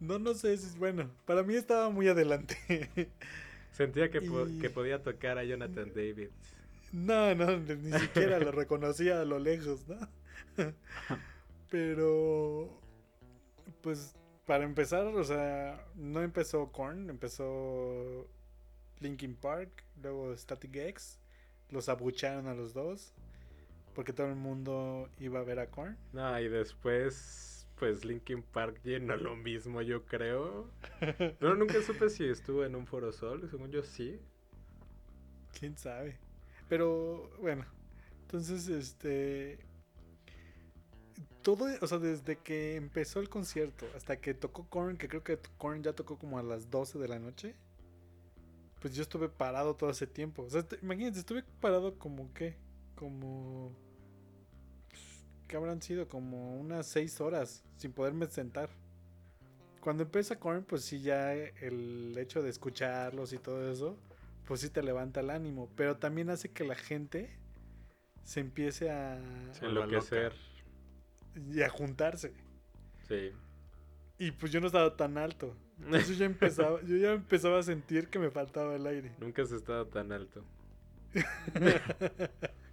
No, 0.00 0.18
no, 0.18 0.18
no 0.18 0.34
sé, 0.34 0.56
si- 0.56 0.78
bueno, 0.78 1.10
para 1.24 1.42
mí 1.42 1.54
estaba 1.54 1.90
muy 1.90 2.08
adelante. 2.08 2.56
Sentía 3.72 4.10
que, 4.10 4.22
po- 4.22 4.46
que 4.60 4.70
podía 4.70 5.02
tocar 5.02 5.38
a 5.38 5.44
Jonathan 5.44 5.92
David. 5.94 6.28
No, 6.92 7.34
no, 7.34 7.58
ni 7.58 7.74
ni 7.74 7.98
siquiera 7.98 8.38
lo 8.38 8.50
reconocía 8.52 9.20
a 9.20 9.24
lo 9.24 9.38
lejos, 9.38 9.86
¿no? 9.86 9.98
Pero, 11.70 12.80
pues, 13.82 14.14
para 14.46 14.64
empezar, 14.64 15.06
o 15.08 15.24
sea, 15.24 15.84
no 15.96 16.22
empezó 16.22 16.70
Korn, 16.72 17.10
empezó 17.10 18.26
Linkin 19.00 19.34
Park, 19.34 19.84
luego 20.00 20.34
Static 20.36 20.74
X, 20.76 21.18
los 21.70 21.88
abucharon 21.88 22.46
a 22.46 22.54
los 22.54 22.74
dos, 22.74 23.12
porque 23.94 24.12
todo 24.12 24.28
el 24.28 24.36
mundo 24.36 25.08
iba 25.18 25.40
a 25.40 25.44
ver 25.44 25.58
a 25.58 25.70
Korn. 25.70 25.96
No, 26.12 26.38
y 26.38 26.48
después, 26.48 27.66
pues 27.78 28.04
Linkin 28.04 28.42
Park 28.42 28.80
llenó 28.84 29.16
lo 29.16 29.36
mismo, 29.36 29.82
yo 29.82 30.04
creo. 30.04 30.70
No, 31.40 31.54
nunca 31.54 31.80
supe 31.82 32.08
si 32.10 32.24
estuvo 32.24 32.64
en 32.64 32.74
un 32.74 32.86
Foro 32.86 33.12
Sol, 33.12 33.48
según 33.50 33.70
yo 33.70 33.82
sí. 33.82 34.20
¿Quién 35.58 35.76
sabe? 35.76 36.18
Pero, 36.68 37.30
bueno, 37.40 37.64
entonces, 38.22 38.68
este... 38.68 39.58
Todo, 41.42 41.66
o 41.80 41.86
sea, 41.86 41.98
desde 41.98 42.36
que 42.36 42.74
empezó 42.74 43.20
el 43.20 43.28
concierto 43.28 43.86
hasta 43.94 44.16
que 44.16 44.34
tocó 44.34 44.68
Korn, 44.68 44.96
que 44.96 45.08
creo 45.08 45.22
que 45.22 45.38
Korn 45.58 45.82
ya 45.82 45.92
tocó 45.92 46.18
como 46.18 46.40
a 46.40 46.42
las 46.42 46.70
12 46.70 46.98
de 46.98 47.06
la 47.06 47.20
noche, 47.20 47.54
pues 48.80 48.94
yo 48.94 49.02
estuve 49.02 49.28
parado 49.28 49.74
todo 49.74 49.90
ese 49.90 50.06
tiempo. 50.06 50.42
O 50.42 50.50
sea, 50.50 50.64
imagínense, 50.82 51.20
estuve 51.20 51.42
parado 51.60 51.98
como 51.98 52.32
qué, 52.34 52.56
como... 52.94 53.72
¿Qué 55.48 55.56
habrán 55.56 55.80
sido? 55.80 56.08
Como 56.08 56.58
unas 56.58 56.86
6 56.88 57.20
horas 57.20 57.64
sin 57.76 57.92
poderme 57.92 58.26
sentar. 58.26 58.68
Cuando 59.80 60.02
empieza 60.02 60.38
Korn, 60.40 60.64
pues 60.64 60.82
sí, 60.84 61.00
ya 61.00 61.32
el 61.32 62.16
hecho 62.18 62.42
de 62.42 62.50
escucharlos 62.50 63.32
y 63.32 63.38
todo 63.38 63.70
eso, 63.70 63.96
pues 64.44 64.60
sí 64.60 64.70
te 64.70 64.82
levanta 64.82 65.20
el 65.20 65.30
ánimo, 65.30 65.70
pero 65.76 65.96
también 65.98 66.30
hace 66.30 66.50
que 66.50 66.64
la 66.64 66.74
gente 66.74 67.30
se 68.24 68.40
empiece 68.40 68.90
a, 68.90 69.20
vuelva 69.60 69.84
enloquecer. 69.84 70.32
y 71.48 71.62
a 71.62 71.68
juntarse. 71.68 72.32
Sí. 73.06 73.30
Y 74.18 74.32
pues 74.32 74.50
yo 74.50 74.60
no 74.60 74.66
estaba 74.66 74.96
tan 74.96 75.18
alto. 75.18 75.54
Entonces 75.84 76.18
yo 76.18 76.24
empezaba, 76.24 76.80
yo 76.82 76.96
ya 76.96 77.12
empezaba 77.12 77.58
a 77.58 77.62
sentir 77.62 78.08
que 78.08 78.18
me 78.18 78.30
faltaba 78.30 78.74
el 78.74 78.86
aire. 78.86 79.12
Nunca 79.20 79.42
has 79.42 79.52
estado 79.52 79.86
tan 79.86 80.10
alto. 80.12 80.42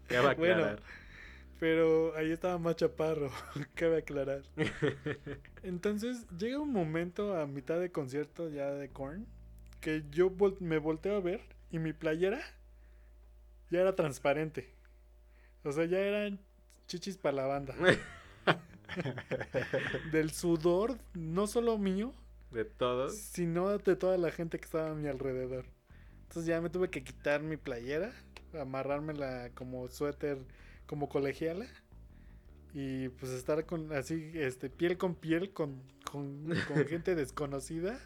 Ya 0.09 0.21
va 0.21 0.31
a 0.31 0.35
Bueno, 0.35 0.53
aclarar. 0.55 0.79
Pero 1.59 2.15
ahí 2.17 2.31
estaba 2.31 2.57
más 2.57 2.75
chaparro, 2.75 3.31
cabe 3.75 3.99
aclarar. 3.99 4.41
Entonces 5.63 6.25
llega 6.37 6.59
un 6.59 6.71
momento 6.73 7.37
a 7.37 7.45
mitad 7.47 7.79
de 7.79 7.91
concierto 7.91 8.49
ya 8.49 8.71
de 8.71 8.89
Korn 8.89 9.25
que 9.79 10.03
yo 10.11 10.29
vol- 10.31 10.59
me 10.59 10.77
volteo 10.77 11.15
a 11.15 11.19
ver 11.21 11.41
y 11.71 11.79
mi 11.79 11.93
playera 11.93 12.41
ya 13.69 13.81
era 13.81 13.95
transparente. 13.95 14.69
O 15.63 15.71
sea, 15.71 15.85
ya 15.85 15.99
eran 15.99 16.39
chichis 16.87 17.17
para 17.17 17.37
la 17.37 17.45
banda. 17.45 17.75
Del 20.11 20.31
sudor, 20.31 20.97
no 21.13 21.47
solo 21.47 21.77
mío, 21.77 22.13
De 22.53 22.65
todos. 22.65 23.15
sino 23.15 23.77
de 23.77 23.95
toda 23.95 24.17
la 24.17 24.31
gente 24.31 24.59
que 24.59 24.65
estaba 24.65 24.91
a 24.91 24.95
mi 24.95 25.07
alrededor. 25.07 25.65
Entonces 26.23 26.45
ya 26.45 26.61
me 26.61 26.69
tuve 26.69 26.89
que 26.89 27.03
quitar 27.03 27.41
mi 27.43 27.57
playera, 27.57 28.13
amarrármela 28.59 29.51
como 29.55 29.87
suéter, 29.87 30.37
como 30.85 31.09
colegiala. 31.09 31.67
Y 32.73 33.09
pues 33.09 33.31
estar 33.31 33.65
con 33.65 33.91
así, 33.93 34.31
este, 34.33 34.69
piel 34.69 34.97
con 34.97 35.13
piel 35.15 35.53
con, 35.53 35.83
con, 36.09 36.45
con 36.67 36.85
gente 36.87 37.15
desconocida. 37.15 37.99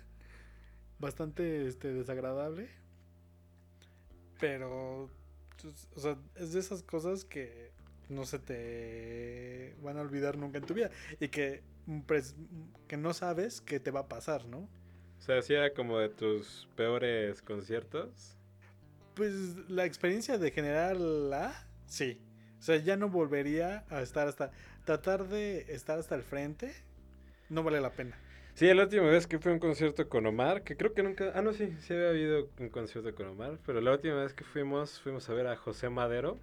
Bastante 0.99 1.67
este, 1.67 1.93
desagradable. 1.93 2.69
Pero, 4.39 5.09
pues, 5.61 5.87
o 5.95 5.99
sea, 5.99 6.17
es 6.35 6.53
de 6.53 6.59
esas 6.59 6.83
cosas 6.83 7.23
que 7.23 7.71
no 8.09 8.25
se 8.25 8.39
te 8.39 9.75
van 9.81 9.97
a 9.97 10.01
olvidar 10.01 10.37
nunca 10.37 10.57
en 10.57 10.65
tu 10.65 10.73
vida. 10.73 10.89
Y 11.19 11.29
que, 11.29 11.63
pres- 12.07 12.35
que 12.87 12.97
no 12.97 13.13
sabes 13.13 13.61
que 13.61 13.79
te 13.79 13.91
va 13.91 14.01
a 14.01 14.07
pasar, 14.07 14.45
¿no? 14.45 14.69
O 15.17 15.21
sea, 15.21 15.41
sí 15.41 15.53
era 15.53 15.73
como 15.73 15.99
de 15.99 16.09
tus 16.09 16.67
peores 16.75 17.41
conciertos. 17.41 18.37
Pues 19.15 19.33
la 19.67 19.85
experiencia 19.85 20.37
de 20.37 20.51
generarla, 20.51 21.67
sí. 21.87 22.21
O 22.59 22.61
sea, 22.61 22.77
ya 22.77 22.97
no 22.97 23.09
volvería 23.09 23.85
a 23.89 24.01
estar 24.01 24.27
hasta. 24.27 24.51
Tratar 24.85 25.27
de 25.27 25.65
estar 25.73 25.99
hasta 25.99 26.15
el 26.15 26.23
frente, 26.23 26.73
no 27.49 27.63
vale 27.63 27.81
la 27.81 27.91
pena. 27.91 28.17
Sí, 28.53 28.73
la 28.73 28.83
última 28.83 29.03
vez 29.03 29.27
que 29.27 29.37
fui 29.37 29.51
a 29.51 29.53
un 29.53 29.59
concierto 29.59 30.07
con 30.09 30.25
Omar, 30.25 30.63
que 30.63 30.75
creo 30.77 30.93
que 30.93 31.03
nunca... 31.03 31.31
Ah, 31.35 31.41
no, 31.41 31.53
sí, 31.53 31.75
sí 31.79 31.93
había 31.93 32.09
habido 32.09 32.49
un 32.59 32.69
concierto 32.69 33.13
con 33.13 33.27
Omar, 33.27 33.59
pero 33.65 33.81
la 33.81 33.91
última 33.91 34.15
vez 34.15 34.33
que 34.33 34.43
fuimos, 34.43 34.99
fuimos 35.01 35.29
a 35.29 35.33
ver 35.33 35.47
a 35.47 35.55
José 35.55 35.89
Madero. 35.89 36.39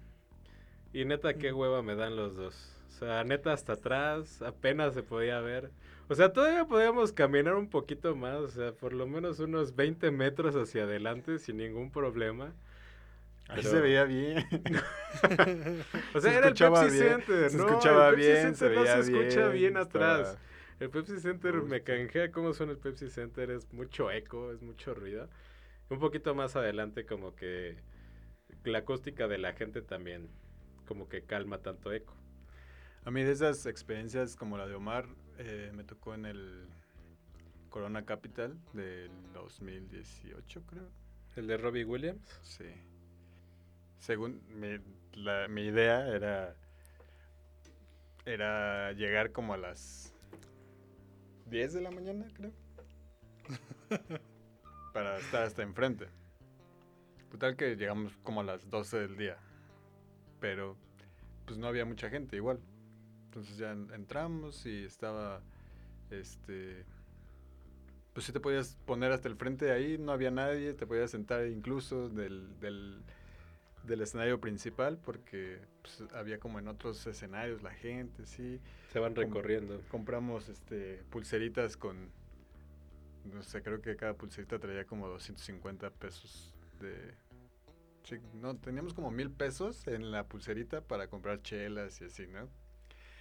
Y 0.95 1.03
neta, 1.03 1.33
qué 1.33 1.51
hueva 1.51 1.81
me 1.81 1.93
dan 1.95 2.15
los 2.15 2.37
dos. 2.37 2.71
O 2.87 2.91
sea, 2.99 3.25
neta, 3.25 3.51
hasta 3.51 3.73
atrás, 3.73 4.41
apenas 4.41 4.93
se 4.93 5.03
podía 5.03 5.41
ver. 5.41 5.69
O 6.07 6.15
sea, 6.15 6.31
todavía 6.31 6.63
podíamos 6.63 7.11
caminar 7.11 7.55
un 7.55 7.69
poquito 7.69 8.15
más, 8.15 8.35
o 8.35 8.47
sea, 8.47 8.71
por 8.71 8.93
lo 8.93 9.05
menos 9.05 9.39
unos 9.41 9.75
20 9.75 10.09
metros 10.11 10.55
hacia 10.55 10.83
adelante 10.83 11.37
sin 11.39 11.57
ningún 11.57 11.91
problema. 11.91 12.53
Ahí 13.49 13.57
Pero- 13.57 13.69
se 13.71 13.81
veía 13.81 14.05
bien. 14.05 14.37
O 16.15 16.21
sea, 16.21 16.31
Se 16.31 16.37
era 16.37 16.47
el 16.47 16.53
Pepsi 16.53 16.85
bien, 16.91 17.09
Center, 17.09 17.49
se 17.49 17.57
¿no? 17.57 17.67
escuchaba 17.67 18.07
el 18.09 18.15
Pepsi 18.15 18.27
bien, 18.31 18.55
se 18.55 18.55
Center 18.55 18.71
no 18.77 18.81
veía 18.83 19.03
se 19.03 19.11
escucha 19.11 19.47
bien, 19.49 19.51
bien, 19.73 19.77
atrás. 19.77 20.19
estaba 20.29 20.39
El 20.79 20.89
Pepsi 20.91 21.19
Center 21.19 21.55
me 21.55 21.83
canjea 21.83 22.31
cómo 22.31 22.53
suena 22.53 22.71
el 22.71 22.77
Pepsi 22.77 23.09
Center, 23.09 23.51
es 23.51 23.73
mucho 23.73 24.09
eco, 24.11 24.53
es 24.53 24.61
mucho 24.61 24.93
ruido. 24.93 25.27
Un 25.89 25.99
poquito 25.99 26.33
más 26.35 26.55
adelante 26.55 27.05
como 27.05 27.35
que 27.35 27.75
la 28.63 28.77
acústica 28.77 29.27
de 29.27 29.39
la 29.39 29.51
gente 29.51 29.81
también 29.81 30.29
como 30.85 31.07
que 31.09 31.23
calma 31.23 31.59
tanto 31.59 31.91
eco. 31.93 32.13
A 33.03 33.11
mí 33.11 33.23
de 33.23 33.31
esas 33.31 33.65
experiencias 33.65 34.35
como 34.35 34.57
la 34.57 34.67
de 34.67 34.75
Omar, 34.75 35.05
eh, 35.37 35.71
me 35.75 35.83
tocó 35.83 36.13
en 36.15 36.25
el 36.25 36.67
Corona 37.69 38.05
Capital 38.05 38.57
del 38.73 39.11
2018, 39.33 40.63
creo. 40.65 40.89
El 41.35 41.47
de 41.47 41.57
Robbie 41.57 41.85
Williams. 41.85 42.39
Sí. 42.43 42.65
Según 43.99 44.41
mi, 44.49 44.77
la- 45.13 45.47
mi 45.47 45.63
idea 45.65 46.07
era 46.07 46.55
era 48.25 48.91
llegar 48.93 49.31
como 49.31 49.53
a 49.53 49.57
las 49.57 50.13
10 51.47 51.73
de 51.73 51.81
la 51.81 51.91
mañana, 51.91 52.25
creo. 52.33 52.51
para 54.93 55.17
estar 55.17 55.43
hasta 55.43 55.61
enfrente. 55.61 56.07
Total 57.29 57.55
que 57.55 57.75
llegamos 57.75 58.15
como 58.23 58.41
a 58.41 58.43
las 58.43 58.69
12 58.69 58.97
del 58.99 59.17
día. 59.17 59.37
Pero 60.45 60.77
pues 61.47 61.57
no 61.57 61.65
había 61.65 61.85
mucha 61.85 62.07
gente 62.11 62.35
igual. 62.35 62.59
Entonces 63.25 63.57
ya 63.57 63.71
en- 63.71 63.91
entramos 63.91 64.63
y 64.67 64.83
estaba 64.85 65.41
este 66.11 66.85
pues 68.13 68.27
sí 68.27 68.31
te 68.31 68.39
podías 68.39 68.77
poner 68.85 69.11
hasta 69.11 69.27
el 69.27 69.35
frente 69.37 69.65
de 69.65 69.71
ahí, 69.71 69.97
no 69.97 70.11
había 70.11 70.29
nadie, 70.29 70.73
te 70.75 70.85
podías 70.85 71.09
sentar 71.09 71.47
incluso 71.47 72.09
del, 72.09 72.59
del, 72.59 73.01
del 73.87 74.01
escenario 74.01 74.39
principal 74.39 74.99
porque 75.03 75.59
pues, 75.81 76.03
había 76.13 76.39
como 76.39 76.59
en 76.59 76.67
otros 76.67 77.05
escenarios 77.07 77.63
la 77.63 77.71
gente, 77.71 78.27
sí. 78.27 78.61
Se 78.93 78.99
van 78.99 79.15
recorriendo. 79.15 79.81
Compramos 79.89 80.47
este 80.47 81.01
pulseritas 81.09 81.75
con, 81.75 82.11
no 83.33 83.41
sé, 83.41 83.63
creo 83.63 83.81
que 83.81 83.95
cada 83.95 84.13
pulserita 84.13 84.59
traía 84.59 84.85
como 84.85 85.07
250 85.07 85.89
pesos 85.89 86.53
de... 86.79 87.15
Sí, 88.05 88.19
no, 88.33 88.55
teníamos 88.55 88.93
como 88.93 89.09
mil 89.09 89.31
pesos 89.31 89.87
en 89.87 90.11
la 90.11 90.27
pulserita 90.27 90.81
para 90.81 91.07
comprar 91.07 91.41
chelas 91.41 91.99
y 92.01 92.05
así, 92.05 92.27
¿no? 92.27 92.47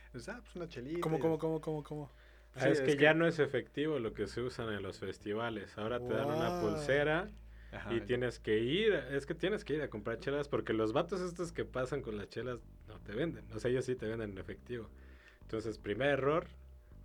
Entonces, 0.07 0.29
ah, 0.29 0.41
pues 0.43 0.55
una 0.57 0.69
chelita. 0.69 1.01
¿Cómo, 1.01 1.19
cómo, 1.19 1.39
cómo, 1.39 1.61
cómo, 1.61 1.83
cómo? 1.83 2.11
Ah, 2.55 2.61
Sí, 2.61 2.69
es, 2.69 2.81
que 2.81 2.93
es 2.93 2.99
ya 2.99 3.15
no 3.15 3.27
es 3.27 3.39
efectivo 3.39 3.99
lo 3.99 4.13
que 4.13 4.27
se 4.27 4.43
usan 4.43 4.73
en 4.73 4.83
los 4.83 5.01
festivales. 5.01 5.77
Ahora 5.79 5.99
te 5.99 6.13
dan 6.13 6.31
una 6.31 6.61
pulsera 6.61 7.29
Ajá, 7.73 7.95
y 7.95 8.01
tienes 8.03 8.39
que 8.39 8.59
ir, 8.59 8.93
es 8.93 9.27
que 9.27 9.35
tienes 9.35 9.65
que 9.65 9.75
ir 9.75 9.83
a 9.83 9.89
comprar 9.89 10.21
chelas 10.21 10.49
porque 10.49 10.73
los 10.73 10.93
vatos 10.93 11.21
estos 11.21 11.51
que 11.51 11.65
pasan 11.65 12.03
con 12.03 12.17
las 12.17 12.29
chelas 12.29 12.61
no 12.87 13.01
te 13.01 13.13
venden. 13.13 13.45
O 13.53 13.59
sea, 13.59 13.71
ellos 13.71 13.87
sí 13.87 13.97
te 13.97 14.07
venden 14.07 14.33
en 14.33 14.39
efectivo. 14.39 14.89
Entonces, 15.41 15.79
primer 15.79 16.11
error 16.11 16.47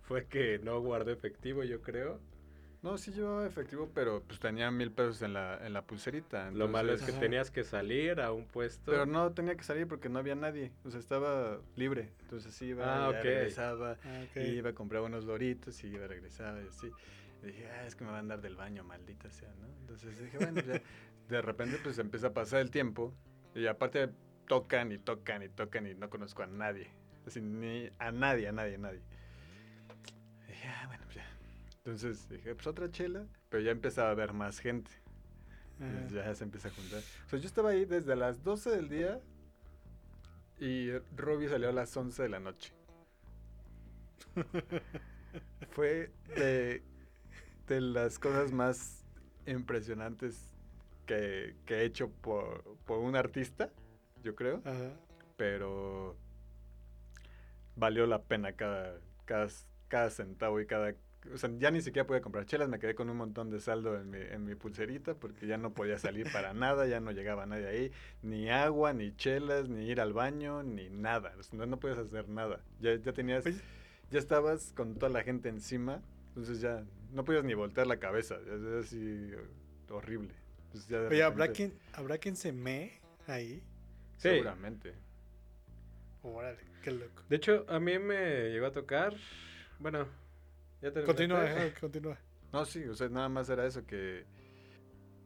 fue 0.02 0.26
que 0.26 0.58
no 0.58 0.80
guardé 0.80 1.12
efectivo, 1.12 1.64
yo 1.64 1.80
creo. 1.80 2.20
No, 2.82 2.96
sí 2.96 3.12
llevaba 3.12 3.46
efectivo, 3.46 3.90
pero 3.94 4.22
pues 4.22 4.40
tenía 4.40 4.70
mil 4.70 4.90
pesos 4.90 5.20
en 5.20 5.34
la, 5.34 5.64
en 5.66 5.74
la 5.74 5.82
pulserita. 5.82 6.50
Lo 6.50 6.66
malo 6.66 6.94
es 6.94 7.02
que 7.02 7.12
tenías 7.12 7.50
que 7.50 7.62
salir 7.62 8.20
a 8.20 8.32
un 8.32 8.46
puesto. 8.46 8.90
Pero 8.90 9.04
no 9.04 9.32
tenía 9.32 9.54
que 9.54 9.64
salir 9.64 9.86
porque 9.86 10.08
no 10.08 10.18
había 10.18 10.34
nadie. 10.34 10.72
O 10.84 10.90
sea, 10.90 10.98
estaba 10.98 11.60
libre. 11.76 12.12
Entonces 12.22 12.54
sí 12.54 12.66
iba, 12.66 13.08
Ah, 13.08 13.12
regresaba. 13.12 13.98
Ah, 14.02 14.40
iba 14.40 14.70
a 14.70 14.74
comprar 14.74 15.02
unos 15.02 15.26
doritos 15.26 15.84
y 15.84 15.88
iba, 15.88 16.06
regresaba 16.06 16.62
y 16.62 16.68
así. 16.68 16.90
Y 17.42 17.46
dije, 17.48 17.68
ah, 17.70 17.86
es 17.86 17.94
que 17.94 18.04
me 18.04 18.10
va 18.10 18.16
a 18.16 18.20
andar 18.20 18.40
del 18.40 18.56
baño, 18.56 18.82
maldita 18.82 19.30
sea, 19.30 19.52
¿no? 19.60 19.66
Entonces 19.80 20.18
dije, 20.18 20.38
bueno, 20.38 20.60
ya. 20.62 20.80
De 21.28 21.42
repente 21.42 21.78
pues 21.82 21.98
empieza 21.98 22.28
a 22.28 22.32
pasar 22.32 22.60
el 22.60 22.70
tiempo. 22.70 23.14
Y 23.54 23.66
aparte 23.66 24.08
tocan 24.48 24.90
y 24.90 24.98
tocan 24.98 25.42
y 25.42 25.48
tocan 25.48 25.86
y 25.86 25.94
no 25.94 26.08
conozco 26.08 26.42
a 26.42 26.46
nadie. 26.46 26.90
Así, 27.26 27.40
ni 27.42 27.90
a 27.98 28.10
nadie, 28.10 28.48
a 28.48 28.52
nadie, 28.52 28.76
a 28.76 28.78
nadie. 28.78 29.02
Y 30.48 30.52
dije, 30.52 30.68
ah, 30.68 30.86
bueno, 30.86 31.04
ya. 31.09 31.09
Entonces 31.90 32.28
dije, 32.28 32.54
pues 32.54 32.66
otra 32.68 32.90
chela. 32.90 33.26
Pero 33.48 33.64
ya 33.64 33.72
empezaba 33.72 34.10
a 34.10 34.14
ver 34.14 34.32
más 34.32 34.60
gente. 34.60 34.90
Entonces 35.80 36.12
ya 36.12 36.34
se 36.34 36.44
empieza 36.44 36.68
a 36.68 36.70
juntar. 36.70 37.00
O 37.26 37.30
sea, 37.30 37.38
yo 37.38 37.46
estaba 37.46 37.70
ahí 37.70 37.84
desde 37.84 38.14
las 38.14 38.44
12 38.44 38.70
del 38.70 38.88
día 38.88 39.20
y 40.58 40.90
Robbie 41.16 41.48
salió 41.48 41.70
a 41.70 41.72
las 41.72 41.96
11 41.96 42.22
de 42.22 42.28
la 42.28 42.38
noche. 42.38 42.72
Fue 45.70 46.12
de, 46.36 46.82
de 47.66 47.80
las 47.80 48.18
cosas 48.18 48.52
más 48.52 49.04
impresionantes 49.46 50.54
que, 51.06 51.56
que 51.64 51.76
he 51.76 51.84
hecho 51.84 52.10
por, 52.10 52.62
por 52.84 52.98
un 52.98 53.16
artista, 53.16 53.70
yo 54.22 54.36
creo. 54.36 54.62
Ajá. 54.64 54.92
Pero 55.36 56.16
valió 57.74 58.06
la 58.06 58.22
pena 58.22 58.52
cada, 58.52 59.00
cada, 59.24 59.48
cada 59.88 60.10
centavo 60.10 60.60
y 60.60 60.66
cada... 60.66 60.94
O 61.34 61.38
sea, 61.38 61.50
ya 61.58 61.70
ni 61.70 61.82
siquiera 61.82 62.06
podía 62.06 62.22
comprar 62.22 62.46
chelas, 62.46 62.68
me 62.68 62.78
quedé 62.78 62.94
con 62.94 63.10
un 63.10 63.16
montón 63.16 63.50
de 63.50 63.60
saldo 63.60 63.94
en 64.00 64.10
mi, 64.10 64.18
en 64.18 64.44
mi 64.44 64.54
pulserita 64.54 65.14
porque 65.14 65.46
ya 65.46 65.58
no 65.58 65.74
podía 65.74 65.98
salir 65.98 66.32
para 66.32 66.54
nada, 66.54 66.86
ya 66.86 67.00
no 67.00 67.12
llegaba 67.12 67.44
nadie 67.46 67.66
ahí, 67.66 67.92
ni 68.22 68.50
agua, 68.50 68.92
ni 68.94 69.14
chelas, 69.16 69.68
ni 69.68 69.86
ir 69.86 70.00
al 70.00 70.12
baño, 70.12 70.62
ni 70.62 70.88
nada. 70.88 71.34
O 71.38 71.42
sea, 71.42 71.58
no, 71.58 71.66
no 71.66 71.78
podías 71.78 71.98
hacer 71.98 72.28
nada. 72.28 72.60
Ya, 72.80 72.94
ya 72.96 73.12
tenías, 73.12 73.44
Oye. 73.44 73.60
ya 74.10 74.18
estabas 74.18 74.72
con 74.72 74.94
toda 74.94 75.10
la 75.10 75.22
gente 75.22 75.48
encima, 75.50 76.02
entonces 76.28 76.60
ya 76.60 76.84
no 77.12 77.24
podías 77.24 77.44
ni 77.44 77.54
voltear 77.54 77.86
la 77.86 77.98
cabeza, 77.98 78.36
era 78.46 78.80
así 78.80 79.30
horrible. 79.90 80.34
Entonces 80.66 81.10
Oye, 81.10 81.22
¿habrá 81.22 81.48
quien, 81.48 81.74
¿habrá 81.92 82.18
quien 82.18 82.36
se 82.36 82.52
me 82.52 83.00
ahí? 83.26 83.62
Sí. 84.16 84.28
Seguramente. 84.28 84.94
Órale, 86.22 86.60
qué 86.82 86.92
loco. 86.92 87.22
De 87.28 87.36
hecho, 87.36 87.64
a 87.68 87.80
mí 87.80 87.98
me 87.98 88.50
llegó 88.50 88.66
a 88.66 88.72
tocar. 88.72 89.14
Bueno, 89.78 90.06
ya? 90.82 90.92
Continúa, 91.04 91.42
ajá, 91.44 91.74
continúa. 91.80 92.18
No, 92.52 92.64
sí, 92.64 92.84
o 92.84 92.94
sea, 92.94 93.08
nada 93.08 93.28
más 93.28 93.48
era 93.50 93.66
eso 93.66 93.84
que... 93.86 94.24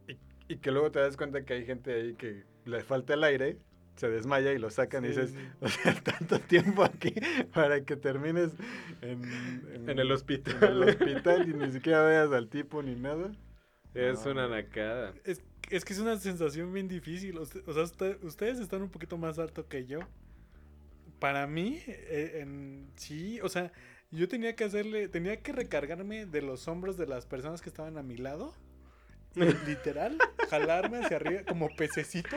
Y, 0.08 0.18
y 0.48 0.56
que 0.58 0.70
luego 0.70 0.90
te 0.90 1.00
das 1.00 1.16
cuenta 1.16 1.44
que 1.44 1.54
hay 1.54 1.64
gente 1.66 1.92
ahí 1.94 2.14
que 2.14 2.44
le 2.64 2.82
falta 2.82 3.14
el 3.14 3.24
aire, 3.24 3.58
se 3.96 4.08
desmaya 4.10 4.52
y 4.52 4.58
lo 4.58 4.70
sacan 4.70 5.04
y 5.04 5.08
dices, 5.08 5.30
sí. 5.32 5.38
o 5.60 5.68
sea, 5.68 5.94
tanto 6.02 6.38
tiempo 6.40 6.84
aquí 6.84 7.14
para 7.52 7.84
que 7.84 7.96
termines 7.96 8.52
en, 9.00 9.22
En 9.86 9.98
el 9.98 10.10
hospital. 10.12 10.56
en 10.62 10.72
el 10.72 10.82
hospital 10.88 11.48
y 11.48 11.54
ni 11.54 11.72
siquiera 11.72 12.02
veas 12.02 12.32
al 12.32 12.48
tipo 12.48 12.82
ni 12.82 12.94
nada. 12.96 13.32
Es 13.94 14.26
No, 14.26 14.32
una 14.32 14.48
nacada. 14.48 15.14
Es, 15.24 15.42
es 15.70 15.84
que 15.84 15.92
es 15.92 15.98
una 16.00 16.18
sensación 16.18 16.72
bien 16.72 16.88
difícil. 16.88 17.38
O 17.38 17.46
sea, 17.46 17.82
usted- 17.82 18.22
ustedes 18.22 18.58
están 18.58 18.82
un 18.82 18.90
poquito 18.90 19.16
más 19.16 19.38
alto 19.38 19.66
que 19.68 19.86
yo. 19.86 20.00
Para 21.18 21.46
mí, 21.46 21.80
eh, 21.86 22.40
en, 22.42 22.90
sí, 22.96 23.40
o 23.40 23.48
sea, 23.48 23.72
yo 24.10 24.28
tenía 24.28 24.54
que 24.54 24.64
hacerle, 24.64 25.08
tenía 25.08 25.40
que 25.42 25.52
recargarme 25.52 26.26
de 26.26 26.42
los 26.42 26.68
hombros 26.68 26.96
de 26.96 27.06
las 27.06 27.26
personas 27.26 27.62
que 27.62 27.68
estaban 27.68 27.98
a 27.98 28.02
mi 28.02 28.16
lado. 28.16 28.54
Y 29.34 29.40
literal, 29.66 30.18
jalarme 30.48 30.98
hacia 30.98 31.16
arriba 31.16 31.42
como 31.42 31.68
pececito 31.74 32.36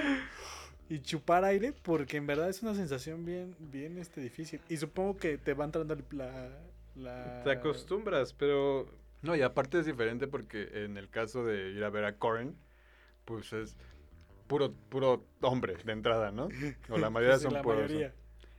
y 0.89 0.99
chupar 1.01 1.43
aire, 1.43 1.73
porque 1.73 2.17
en 2.17 2.27
verdad 2.27 2.49
es 2.49 2.63
una 2.63 2.73
sensación 2.73 3.25
bien, 3.25 3.55
bien 3.59 3.97
este, 3.97 4.21
difícil. 4.21 4.61
Y 4.69 4.77
supongo 4.77 5.17
que 5.17 5.37
te 5.37 5.53
va 5.53 5.65
entrando 5.65 5.97
la... 6.11 6.49
la... 6.95 7.43
Te 7.43 7.51
acostumbras, 7.51 8.33
pero 8.33 8.87
No, 9.21 9.35
y 9.35 9.41
aparte 9.41 9.79
es 9.79 9.85
diferente 9.85 10.27
porque 10.27 10.85
en 10.85 10.97
el 10.97 11.09
caso 11.09 11.45
de 11.45 11.71
ir 11.71 11.83
a 11.83 11.89
ver 11.89 12.05
a 12.05 12.17
Korn, 12.17 12.55
pues 13.25 13.51
es 13.53 13.75
puro, 14.47 14.73
puro 14.89 15.25
hombre 15.41 15.75
de 15.83 15.91
entrada, 15.91 16.31
¿no? 16.31 16.49
O 16.89 16.97
la 16.97 17.09
mayoría 17.11 17.37
Sí, 17.37 17.43
son 17.43 17.53
la 17.53 17.61
puros 17.61 17.81
mayoría. 17.81 18.13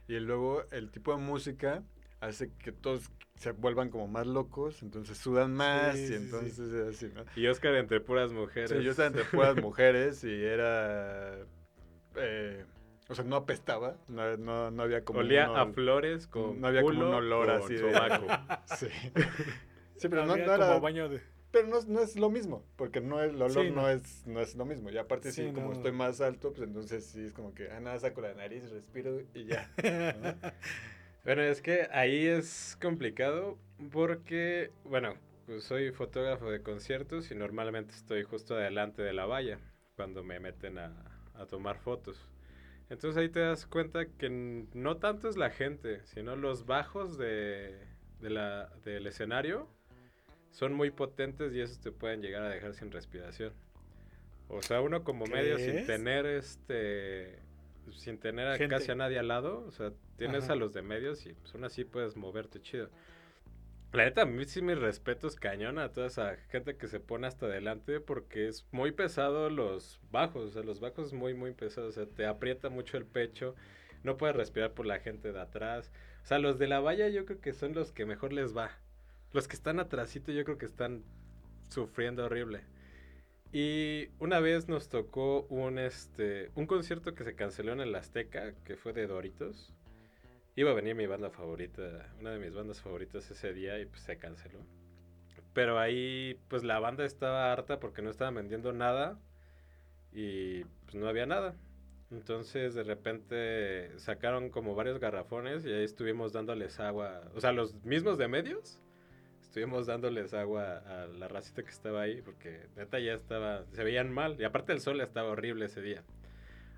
Y 0.07 0.21
luego 0.21 0.65
el 0.71 0.91
tipo 0.91 1.13
de 1.13 1.23
música 1.23 1.83
hace 2.21 2.51
que 2.55 2.73
todos 2.73 3.11
se 3.37 3.53
vuelvan 3.53 3.91
como 3.91 4.09
más 4.09 4.27
locos, 4.27 4.83
entonces 4.83 5.17
sudan 5.17 5.55
más 5.55 5.97
Sí, 5.97 6.03
y 6.05 6.07
sí. 6.09 6.15
entonces 6.15 6.59
es 6.73 6.97
así, 6.97 7.13
¿no? 7.15 7.25
y 7.37 7.47
Oscar 7.47 7.75
entre 7.77 8.01
puras 8.01 8.33
mujeres. 8.33 8.71
Sí, 8.71 8.83
yo 8.83 8.91
estaba 8.91 9.09
entre 9.09 9.25
puras 9.25 9.57
mujeres 9.57 10.25
y 10.25 10.43
era... 10.45 11.37
eh, 12.17 12.65
o 13.09 13.15
sea, 13.15 13.25
no 13.25 13.37
apestaba, 13.37 13.97
no, 14.09 14.37
no, 14.37 14.71
no 14.71 14.83
había 14.83 15.05
como... 15.05 15.21
Olía 15.21 15.51
un 15.51 15.57
a 15.57 15.67
flores 15.67 16.27
con 16.27 16.61
no 16.61 16.67
había 16.67 16.83
como 16.83 17.09
un 17.09 17.15
olor 17.15 17.51
así 17.51 17.75
de- 17.75 17.81
sobaco. 17.81 18.27
Sí. 18.77 18.89
Sí, 19.97 20.09
pero 20.09 20.27
no, 20.27 20.37
no 20.37 20.43
como 20.45 20.55
era... 20.65 20.79
baño 20.81 21.09
de... 21.09 21.21
Pero 21.51 21.69
no, 21.69 21.81
no 21.87 22.01
es 22.01 22.17
lo 22.17 22.29
mismo, 22.29 22.63
porque 22.77 23.01
no 23.01 23.23
el 23.23 23.37
olor 23.41 23.51
Sí, 23.51 23.71
no. 23.71 23.83
no. 23.83 23.89
es 23.89 24.27
no 24.27 24.41
es 24.41 24.55
lo 24.55 24.67
mismo. 24.67 24.91
Y 24.91 24.99
aparte 24.99 25.33
sí, 25.33 25.47
Sí, 25.47 25.53
como 25.55 25.69
no. 25.69 25.73
estoy 25.73 25.93
más 25.93 26.21
alto, 26.21 26.53
pues 26.53 26.69
entonces 26.69 27.07
sí 27.07 27.25
es 27.25 27.33
como 27.33 27.55
que, 27.55 27.71
ah, 27.71 27.81
nada, 27.81 27.99
saco 27.99 28.21
la 28.21 28.35
nariz, 28.35 28.69
respiro 28.71 29.21
y 29.33 29.45
ya. 29.47 29.71
¿no? 31.29 31.35
Bueno, 31.35 31.43
es 31.43 31.61
que 31.61 31.89
ahí 31.93 32.27
es 32.27 32.79
complicado 32.81 33.59
porque, 33.93 34.71
bueno, 34.85 35.15
pues 35.47 35.65
soy 35.65 35.91
fotógrafo 35.93 36.51
de 36.51 36.63
conciertos 36.63 37.31
y 37.31 37.35
normalmente 37.35 37.95
estoy 37.95 38.23
justo 38.23 38.55
adelante 38.55 39.03
de 39.03 39.13
la 39.13 39.27
valla 39.27 39.59
cuando 39.97 40.25
me 40.25 40.41
meten 40.41 40.79
a, 40.79 40.93
a 41.35 41.47
tomar 41.47 41.79
fotos. 41.79 42.29
Entonces 42.91 43.21
ahí 43.21 43.29
te 43.29 43.41
das 43.41 43.67
cuenta 43.67 44.07
que 44.07 44.31
no 44.73 44.97
tanto 44.97 45.29
es 45.29 45.37
la 45.37 45.51
gente, 45.51 46.01
sino 46.07 46.37
los 46.37 46.65
bajos 46.65 47.19
de, 47.19 47.79
de 48.21 48.31
la, 48.31 48.71
del 48.85 49.07
escenario 49.07 49.69
son 50.51 50.73
muy 50.73 50.91
potentes 50.91 51.55
y 51.55 51.61
esos 51.61 51.81
te 51.81 51.93
pueden 51.93 52.23
llegar 52.23 52.43
a 52.43 52.49
dejar 52.49 52.73
sin 52.73 52.91
respiración. 52.91 53.53
O 54.49 54.63
sea, 54.63 54.81
uno 54.81 55.05
como 55.05 55.27
medio 55.27 55.59
sin 55.59 55.85
tener 55.85 56.25
este 56.25 57.48
sin 57.93 58.19
tener 58.19 58.49
a 58.49 58.69
casi 58.69 58.91
a 58.91 58.95
nadie 58.95 59.19
al 59.19 59.29
lado, 59.29 59.65
o 59.67 59.71
sea, 59.71 59.93
tienes 60.17 60.45
Ajá. 60.45 60.55
a 60.55 60.57
los 60.57 60.73
de 60.73 60.83
medios 60.83 61.27
y 61.27 61.33
pues 61.33 61.55
aún 61.55 61.65
así 61.65 61.85
puedes 61.85 62.17
moverte 62.17 62.61
chido. 62.61 62.91
La 63.93 64.05
neta, 64.05 64.23
a 64.23 64.27
mí 64.27 64.45
sí 64.45 64.61
mis 64.61 64.79
respetos 64.79 65.37
cañón 65.37 65.79
a 65.79 65.93
toda 65.93 66.09
esa 66.09 66.37
gente 66.51 66.77
que 66.77 66.89
se 66.89 67.01
pone 67.01 67.27
hasta 67.27 67.47
adelante 67.47 68.01
porque 68.01 68.47
es 68.47 68.67
muy 68.71 68.93
pesado 68.93 69.49
los 69.49 69.99
bajos, 70.11 70.45
o 70.45 70.51
sea, 70.51 70.63
los 70.63 70.79
bajos 70.81 71.09
es 71.09 71.13
muy, 71.15 71.33
muy 71.33 71.53
pesados, 71.53 71.97
o 71.97 72.05
sea, 72.05 72.15
te 72.15 72.27
aprieta 72.27 72.69
mucho 72.69 72.99
el 72.99 73.07
pecho, 73.07 73.55
no 74.03 74.19
puedes 74.19 74.37
respirar 74.37 74.73
por 74.73 74.85
la 74.85 75.01
gente 75.01 75.33
de 75.33 75.41
atrás. 75.41 75.91
O 76.23 76.27
sea, 76.27 76.39
los 76.39 76.59
de 76.59 76.69
la 76.69 76.81
valla 76.81 77.09
yo 77.09 77.25
creo 77.25 77.41
que 77.41 77.55
son 77.55 77.73
los 77.73 77.93
que 77.93 78.05
mejor 78.05 78.35
les 78.35 78.55
va. 78.55 78.71
Los 79.33 79.49
que 79.49 79.57
están 79.57 79.81
atrásito 79.81 80.33
yo 80.33 80.45
creo 80.45 80.59
que 80.59 80.67
están 80.67 81.03
sufriendo 81.71 82.27
horrible. 82.27 82.61
Y 83.53 84.09
una 84.19 84.41
vez 84.41 84.69
nos 84.69 84.89
tocó 84.89 85.43
un 85.49 85.79
este 85.79 86.51
un 86.55 86.67
concierto 86.67 87.15
que 87.15 87.25
se 87.25 87.35
canceló 87.35 87.73
en 87.73 87.81
el 87.81 87.95
Azteca, 87.95 88.53
que 88.65 88.77
fue 88.77 88.93
de 88.93 89.07
Doritos. 89.07 89.73
Iba 90.55 90.73
a 90.73 90.75
venir 90.75 90.95
mi 90.95 91.07
banda 91.07 91.31
favorita, 91.31 92.13
una 92.21 92.31
de 92.31 92.39
mis 92.39 92.55
bandas 92.55 92.81
favoritas 92.81 93.31
ese 93.31 93.55
día 93.55 93.79
y 93.79 93.87
pues 93.87 94.03
se 94.03 94.19
canceló. 94.19 94.59
Pero 95.55 95.79
ahí 95.79 96.39
pues 96.49 96.63
la 96.63 96.79
banda 96.79 97.05
estaba 97.05 97.53
harta 97.53 97.81
porque 97.81 98.03
no 98.03 98.11
estaban 98.11 98.35
vendiendo 98.35 98.73
nada 98.73 99.19
y 100.13 100.65
pues 100.85 100.97
no 100.97 101.09
había 101.09 101.27
nada. 101.27 101.55
Entonces 102.11 102.75
de 102.75 102.83
repente 102.83 103.99
sacaron 103.99 104.51
como 104.51 104.75
varios 104.75 104.99
garrafones 104.99 105.65
y 105.65 105.73
ahí 105.73 105.85
estuvimos 105.85 106.33
dándoles 106.33 106.81
agua, 106.81 107.23
o 107.35 107.41
sea, 107.41 107.53
los 107.53 107.75
mismos 107.85 108.19
de 108.19 108.29
medios. 108.29 108.83
Estuvimos 109.49 109.87
dándoles 109.87 110.35
agua 110.35 110.77
a 110.87 111.07
la 111.07 111.27
racita 111.27 111.63
que 111.63 111.71
estaba 111.71 112.03
ahí 112.03 112.21
porque 112.21 112.67
neta 112.77 112.99
ya 112.99 113.15
estaba, 113.15 113.65
se 113.73 113.83
veían 113.83 114.13
mal 114.13 114.39
y 114.39 114.45
aparte 114.45 114.75
el 114.75 114.81
sol 114.83 115.01
estaba 115.01 115.31
horrible 115.31 115.65
ese 115.65 115.81
día. 115.81 116.05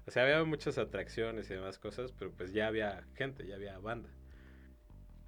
O 0.06 0.12
sea, 0.12 0.22
había 0.22 0.44
muchas 0.44 0.78
atracciones 0.78 1.50
y 1.50 1.54
demás 1.54 1.80
cosas, 1.80 2.12
pero 2.12 2.30
pues 2.30 2.52
ya 2.52 2.68
había 2.68 3.04
gente, 3.14 3.44
ya 3.44 3.56
había 3.56 3.76
banda. 3.80 4.08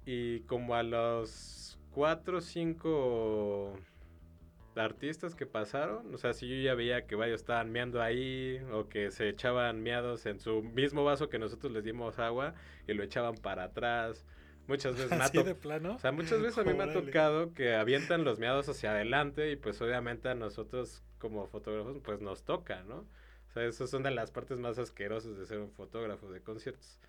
Y 0.05 0.39
como 0.41 0.73
a 0.73 0.83
los 0.83 1.77
cuatro 1.91 2.37
o 2.37 2.41
cinco 2.41 3.77
artistas 4.77 5.35
que 5.35 5.45
pasaron, 5.45 6.15
o 6.15 6.17
sea, 6.17 6.31
si 6.33 6.47
yo 6.47 6.55
ya 6.55 6.75
veía 6.75 7.05
que 7.07 7.15
varios 7.15 7.41
estaban 7.41 7.73
meando 7.73 8.01
ahí 8.01 8.57
o 8.71 8.87
que 8.87 9.11
se 9.11 9.27
echaban 9.27 9.81
meados 9.83 10.25
en 10.27 10.39
su 10.39 10.63
mismo 10.63 11.03
vaso 11.03 11.27
que 11.27 11.39
nosotros 11.39 11.73
les 11.73 11.83
dimos 11.83 12.19
agua 12.19 12.55
y 12.87 12.93
lo 12.93 13.03
echaban 13.03 13.35
para 13.35 13.65
atrás. 13.65 14.25
Muchas 14.67 14.95
veces 14.95 15.11
¿Así 15.19 15.43
de 15.43 15.55
plano? 15.55 15.95
o 15.95 15.99
sea, 15.99 16.11
muchas 16.11 16.41
veces 16.41 16.57
a 16.57 16.63
mí 16.63 16.73
me 16.73 16.83
ha 16.83 16.93
tocado 16.93 17.53
que 17.53 17.75
avientan 17.75 18.23
los 18.23 18.39
miados 18.39 18.69
hacia 18.69 18.91
adelante 18.91 19.51
y 19.51 19.55
pues 19.55 19.81
obviamente 19.81 20.29
a 20.29 20.35
nosotros 20.35 21.03
como 21.17 21.47
fotógrafos 21.47 21.97
pues 22.03 22.21
nos 22.21 22.43
toca, 22.43 22.83
¿no? 22.83 23.05
O 23.49 23.51
sea, 23.53 23.65
esas 23.65 23.89
son 23.89 24.03
de 24.03 24.11
las 24.11 24.31
partes 24.31 24.57
más 24.57 24.79
asquerosas 24.79 25.37
de 25.37 25.45
ser 25.45 25.59
un 25.59 25.71
fotógrafo 25.71 26.31
de 26.31 26.41
conciertos. 26.41 26.99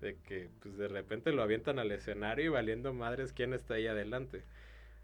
De 0.00 0.16
que 0.16 0.48
pues 0.60 0.76
de 0.76 0.88
repente 0.88 1.32
lo 1.32 1.42
avientan 1.42 1.78
al 1.78 1.92
escenario 1.92 2.46
y 2.46 2.48
valiendo 2.48 2.92
madres 2.92 3.32
quién 3.32 3.54
está 3.54 3.74
ahí 3.74 3.86
adelante. 3.86 4.44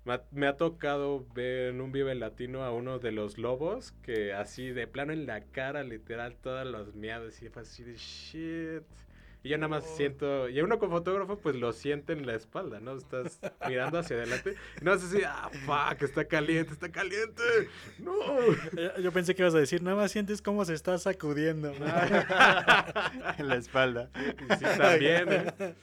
Me 0.04 0.14
ha, 0.14 0.24
me 0.30 0.46
ha 0.46 0.56
tocado 0.56 1.26
ver 1.34 1.68
en 1.68 1.80
un 1.80 1.92
Vive 1.92 2.14
Latino 2.14 2.64
a 2.64 2.72
uno 2.72 2.98
de 2.98 3.12
los 3.12 3.38
lobos 3.38 3.92
que 4.02 4.32
así 4.32 4.70
de 4.70 4.86
plano 4.86 5.12
en 5.12 5.26
la 5.26 5.42
cara, 5.42 5.84
literal, 5.84 6.36
todas 6.42 6.66
las 6.66 6.94
miadas 6.94 7.40
y 7.42 7.50
fue 7.50 7.62
así 7.62 7.84
de 7.84 7.96
shit. 7.96 8.82
Y 9.42 9.48
yo 9.48 9.56
nada 9.56 9.68
más 9.68 9.84
Oh. 9.86 9.96
siento, 9.96 10.48
y 10.50 10.60
uno 10.60 10.78
como 10.78 10.96
fotógrafo 10.98 11.38
pues 11.38 11.56
lo 11.56 11.72
siente 11.72 12.12
en 12.12 12.26
la 12.26 12.34
espalda, 12.34 12.78
¿no? 12.78 12.94
Estás 12.94 13.40
mirando 13.66 13.98
hacia 13.98 14.16
adelante 14.16 14.54
y 14.80 14.84
no 14.84 14.98
sé 14.98 15.16
si, 15.18 15.22
ah, 15.24 15.48
fuck, 15.64 16.02
está 16.02 16.26
caliente, 16.26 16.72
está 16.74 16.90
caliente. 16.92 17.42
No. 17.98 18.12
Eh, 18.76 18.92
Yo 19.02 19.12
pensé 19.12 19.34
que 19.34 19.40
ibas 19.42 19.54
a 19.54 19.58
decir, 19.58 19.82
nada 19.82 19.96
más 19.96 20.12
sientes 20.12 20.42
cómo 20.42 20.64
se 20.66 20.74
está 20.74 20.98
sacudiendo. 20.98 21.72
en 23.38 23.48
la 23.48 23.56
espalda. 23.56 24.10
Sí, 24.58 24.64
también, 24.78 25.26
¿eh? 25.32 25.74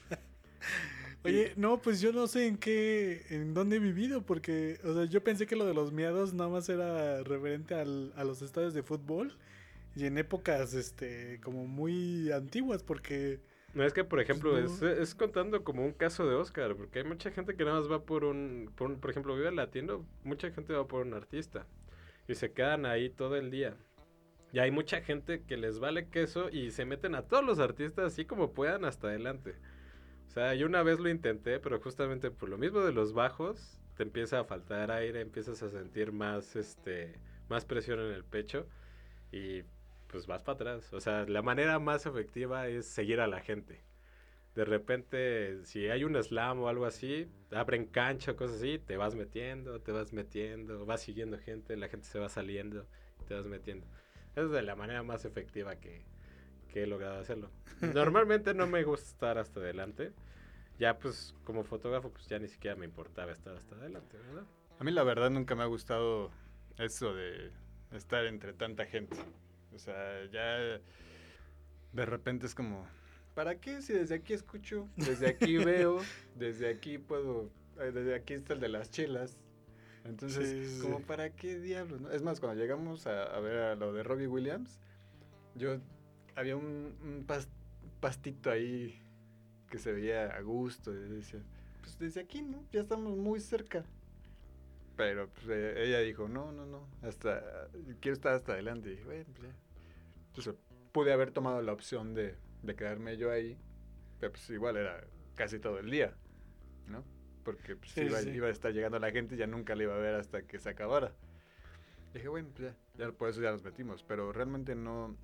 Oye, 1.24 1.54
no, 1.58 1.82
pues 1.82 2.00
yo 2.00 2.14
no 2.14 2.28
sé 2.28 2.48
en 2.48 2.58
qué, 2.58 3.26
en 3.32 3.54
dónde 3.54 3.78
he 3.78 3.80
vivido, 3.80 4.22
porque, 4.22 4.80
o 4.86 4.94
sea, 4.94 5.06
yo 5.06 5.24
pensé 5.24 5.46
que 5.46 5.56
lo 5.56 5.66
de 5.66 5.74
los 5.74 5.92
miados 5.92 6.34
nada 6.34 6.50
más 6.50 6.70
era 6.70 7.22
referente 7.24 7.74
al- 7.76 8.14
a 8.16 8.24
los 8.24 8.42
estadios 8.42 8.74
de 8.74 8.84
fútbol 8.84 9.36
y 9.96 10.06
en 10.06 10.18
épocas, 10.20 10.74
este, 10.74 11.42
como 11.44 11.66
muy 11.68 12.32
antiguas, 12.32 12.82
porque, 12.84 13.40
No, 13.74 13.84
es 13.84 13.94
que, 13.94 14.04
por 14.04 14.20
ejemplo, 14.20 14.58
no. 14.58 14.58
es, 14.58 14.82
es 14.82 15.14
contando 15.14 15.64
como 15.64 15.86
un 15.86 15.94
caso 15.94 16.28
de 16.28 16.36
Oscar, 16.36 16.76
porque 16.76 17.00
hay 17.00 17.06
mucha 17.06 17.32
gente 17.32 17.56
que 17.56 17.64
nada 17.66 17.80
más 17.80 17.92
va 17.92 18.06
por 18.06 18.24
un, 18.26 18.72
por, 18.76 18.90
un- 18.90 19.00
por 19.00 19.12
ejemplo, 19.12 19.36
Vive 19.36 19.52
Latino, 19.52 20.08
mucha 20.24 20.50
gente 20.52 20.74
va 20.74 20.88
por 20.88 21.06
un 21.06 21.14
artista 21.14 21.68
y 22.28 22.36
se 22.36 22.54
quedan 22.54 22.86
ahí 22.86 23.10
todo 23.10 23.36
el 23.36 23.52
día. 23.52 23.78
Y 24.54 24.60
hay 24.60 24.72
mucha 24.72 25.02
gente 25.02 25.44
que 25.46 25.58
les 25.58 25.80
vale 25.80 26.10
queso 26.10 26.50
y 26.52 26.72
se 26.72 26.86
meten 26.86 27.16
a 27.16 27.24
todos 27.28 27.46
los 27.46 27.60
artistas 27.60 28.06
así 28.14 28.26
como 28.26 28.54
puedan 28.54 28.86
hasta 28.86 29.08
adelante. 29.10 29.60
O 30.28 30.32
sea, 30.32 30.54
yo 30.56 30.68
una 30.68 30.84
vez 30.84 31.00
lo 31.00 31.10
intenté, 31.10 31.60
pero 31.60 31.80
justamente 31.82 32.32
por 32.32 32.50
lo 32.50 32.58
mismo 32.58 32.82
de 32.82 32.94
los 32.94 33.14
bajos, 33.14 33.80
te 33.96 34.04
empieza 34.04 34.40
a 34.40 34.46
faltar 34.46 34.92
aire, 34.92 35.22
empiezas 35.22 35.64
a 35.64 35.70
sentir 35.70 36.12
más, 36.12 36.56
este, 36.56 37.22
más 37.50 37.66
presión 37.66 38.00
en 38.00 38.12
el 38.14 38.26
pecho 38.26 38.68
y 39.32 39.64
pues 40.08 40.28
vas 40.28 40.44
para 40.44 40.56
atrás. 40.56 40.94
O 40.94 41.02
sea, 41.02 41.26
la 41.26 41.42
manera 41.42 41.80
más 41.80 42.06
efectiva 42.06 42.68
es 42.68 42.86
seguir 42.86 43.20
a 43.20 43.28
la 43.28 43.42
gente. 43.42 43.82
De 44.56 44.66
repente, 44.66 45.64
si 45.66 45.88
hay 45.88 46.04
un 46.04 46.22
slam 46.22 46.62
o 46.62 46.68
algo 46.68 46.86
así, 46.86 47.30
abren 47.52 47.86
cancha 47.86 48.32
o 48.32 48.36
cosas 48.36 48.58
así, 48.58 48.80
te 48.80 48.98
vas 48.98 49.14
metiendo, 49.14 49.80
te 49.82 49.92
vas 49.92 50.14
metiendo, 50.14 50.86
vas 50.86 51.02
siguiendo 51.02 51.38
gente, 51.38 51.78
la 51.78 51.90
gente 51.90 52.08
se 52.08 52.18
va 52.18 52.28
saliendo, 52.28 52.88
te 53.28 53.36
vas 53.36 53.46
metiendo. 53.46 53.86
Esa 54.32 54.46
es 54.46 54.52
de 54.52 54.62
la 54.64 54.76
manera 54.76 55.04
más 55.04 55.26
efectiva 55.26 55.76
que, 55.76 56.06
que 56.70 56.84
he 56.84 56.88
logrado 56.88 57.20
hacerlo. 57.20 57.52
Normalmente 57.94 58.56
no 58.56 58.66
me 58.66 58.84
gusta 58.84 59.08
estar 59.08 59.38
hasta 59.38 59.60
adelante. 59.60 60.12
Ya 60.80 60.98
pues 60.98 61.36
como 61.44 61.64
fotógrafo 61.64 62.12
pues 62.12 62.28
ya 62.28 62.40
ni 62.40 62.48
siquiera 62.48 62.76
me 62.76 62.86
importaba 62.86 63.32
estar 63.32 63.56
hasta 63.56 63.76
adelante, 63.76 64.18
¿verdad? 64.18 64.44
A 64.80 64.84
mí 64.84 64.92
la 64.92 65.04
verdad 65.04 65.30
nunca 65.30 65.56
me 65.56 65.64
ha 65.64 65.68
gustado 65.68 66.32
eso 66.78 67.14
de 67.16 67.52
estar 67.92 68.26
entre 68.26 68.54
tanta 68.54 68.86
gente. 68.86 69.18
O 69.74 69.80
sea, 69.80 70.26
ya 70.32 70.80
de 71.94 72.06
repente 72.06 72.46
es 72.46 72.56
como, 72.56 72.86
¿para 73.36 73.60
qué 73.60 73.82
si 73.82 73.94
desde 73.94 74.16
aquí 74.16 74.34
escucho, 74.34 74.88
desde 74.96 75.28
aquí 75.28 75.58
veo, 75.58 76.00
desde 76.36 76.70
aquí 76.70 76.98
puedo, 76.98 77.50
desde 77.78 78.16
aquí 78.16 78.34
está 78.34 78.54
el 78.54 78.60
de 78.60 78.70
las 78.70 78.92
chelas? 78.92 79.38
Entonces, 80.06 80.48
Sí, 80.50 80.66
sí, 80.66 80.82
como 80.82 81.02
para 81.02 81.30
qué 81.32 81.60
diablos, 81.60 82.02
¿no? 82.02 82.12
Es 82.12 82.22
más, 82.22 82.40
cuando 82.40 82.62
llegamos 82.62 83.08
a, 83.08 83.24
a 83.24 83.40
ver 83.40 83.58
a 83.58 83.76
lo 83.76 83.94
de 83.94 84.04
Robbie 84.04 84.28
Williams, 84.28 84.80
yo 85.56 85.78
había 86.36 86.56
un, 86.56 86.96
un 87.04 87.26
pas- 87.28 87.48
pastito 88.00 88.50
ahí 88.50 89.02
que 89.70 89.78
se 89.80 89.92
veía 89.92 90.28
a 90.28 90.42
gusto 90.42 90.94
y 90.94 90.98
decía, 91.10 91.42
pues 91.82 91.98
desde 92.00 92.22
aquí, 92.22 92.42
¿no? 92.42 92.64
Ya 92.72 92.82
estamos 92.82 93.18
muy 93.18 93.40
cerca. 93.42 93.84
Pero 94.98 95.30
pues, 95.30 95.48
eh, 95.50 95.86
ella 95.86 96.00
dijo, 96.00 96.28
no, 96.28 96.52
no, 96.52 96.66
no, 96.66 96.88
hasta, 97.04 97.70
quiero 98.02 98.14
estar 98.14 98.34
hasta 98.34 98.54
adelante. 98.54 98.90
Y 98.90 98.92
dije, 98.94 99.06
bueno, 99.06 99.26
pues 99.34 99.48
ya. 99.48 99.56
Entonces 100.30 100.56
pude 100.92 101.14
haber 101.14 101.32
tomado 101.32 101.62
la 101.62 101.72
opción 101.74 102.14
de, 102.16 102.36
de 102.64 102.76
quedarme 102.76 103.18
yo 103.18 103.32
ahí, 103.32 103.58
pero 104.20 104.32
pues 104.32 104.50
igual 104.50 104.78
era 104.78 105.04
casi 105.36 105.60
todo 105.60 105.80
el 105.80 105.92
día, 105.92 106.14
¿no? 106.88 107.04
Porque 107.44 107.76
pues, 107.76 107.92
Sí, 107.92 108.02
iba, 108.02 108.22
sí. 108.22 108.30
iba 108.32 108.48
a 108.48 108.52
estar 108.52 108.74
llegando 108.74 109.00
la 109.00 109.12
gente 109.12 109.36
y 109.36 109.38
ya 109.38 109.48
nunca 109.48 109.76
le 109.76 109.84
iba 109.84 109.96
a 109.96 110.00
ver 110.00 110.16
hasta 110.16 110.42
que 110.42 110.58
se 110.60 110.70
acabara. 110.70 111.14
Dije, 112.14 112.28
bueno, 112.28 112.50
pues 112.56 112.74
ya, 112.98 113.06
ya 113.06 113.12
por 113.12 113.30
eso 113.30 113.42
ya 113.42 113.52
nos 113.52 113.64
metimos, 113.64 114.04
pero 114.04 114.34
realmente 114.34 114.76
no... 114.76 115.16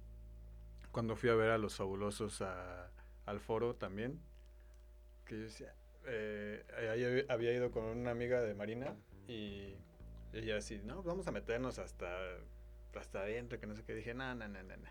Cuando 0.92 1.16
fui 1.16 1.30
a 1.32 1.36
ver 1.36 1.50
a 1.50 1.58
los 1.58 1.76
fabulosos 1.76 2.42
a- 2.44 2.92
al 3.26 3.40
foro 3.40 3.74
también, 3.76 4.20
que 5.26 5.38
yo 5.38 5.44
decía, 5.46 5.74
eh, 6.06 7.26
había 7.30 7.54
ido 7.54 7.72
con 7.72 7.86
una 7.86 8.12
amiga 8.12 8.42
de 8.42 8.54
Marina 8.54 8.96
y 9.28 9.76
ella 10.34 10.58
así, 10.58 10.82
no, 10.84 11.04
vamos 11.04 11.28
a 11.28 11.32
meternos 11.32 11.80
hasta, 11.80 12.08
hasta 12.96 13.22
adentro, 13.22 13.60
que 13.60 13.68
no 13.68 13.76
sé 13.76 13.84
qué. 13.84 13.94
Dije, 13.94 14.14
no, 14.14 14.34
no, 14.36 14.48
no, 14.48 14.64
no, 14.64 14.78
no. 14.78 14.90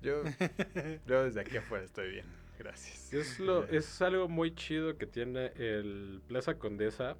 Yo, 0.00 0.22
yo 1.06 1.24
desde 1.24 1.40
aquí 1.40 1.56
afuera 1.56 1.84
estoy 1.84 2.10
bien, 2.10 2.26
gracias. 2.58 3.12
Es, 3.12 3.40
lo, 3.40 3.64
es 3.64 4.00
algo 4.00 4.28
muy 4.28 4.54
chido 4.54 4.96
que 4.96 5.06
tiene 5.06 5.52
el 5.56 6.22
Plaza 6.28 6.58
Condesa. 6.58 7.16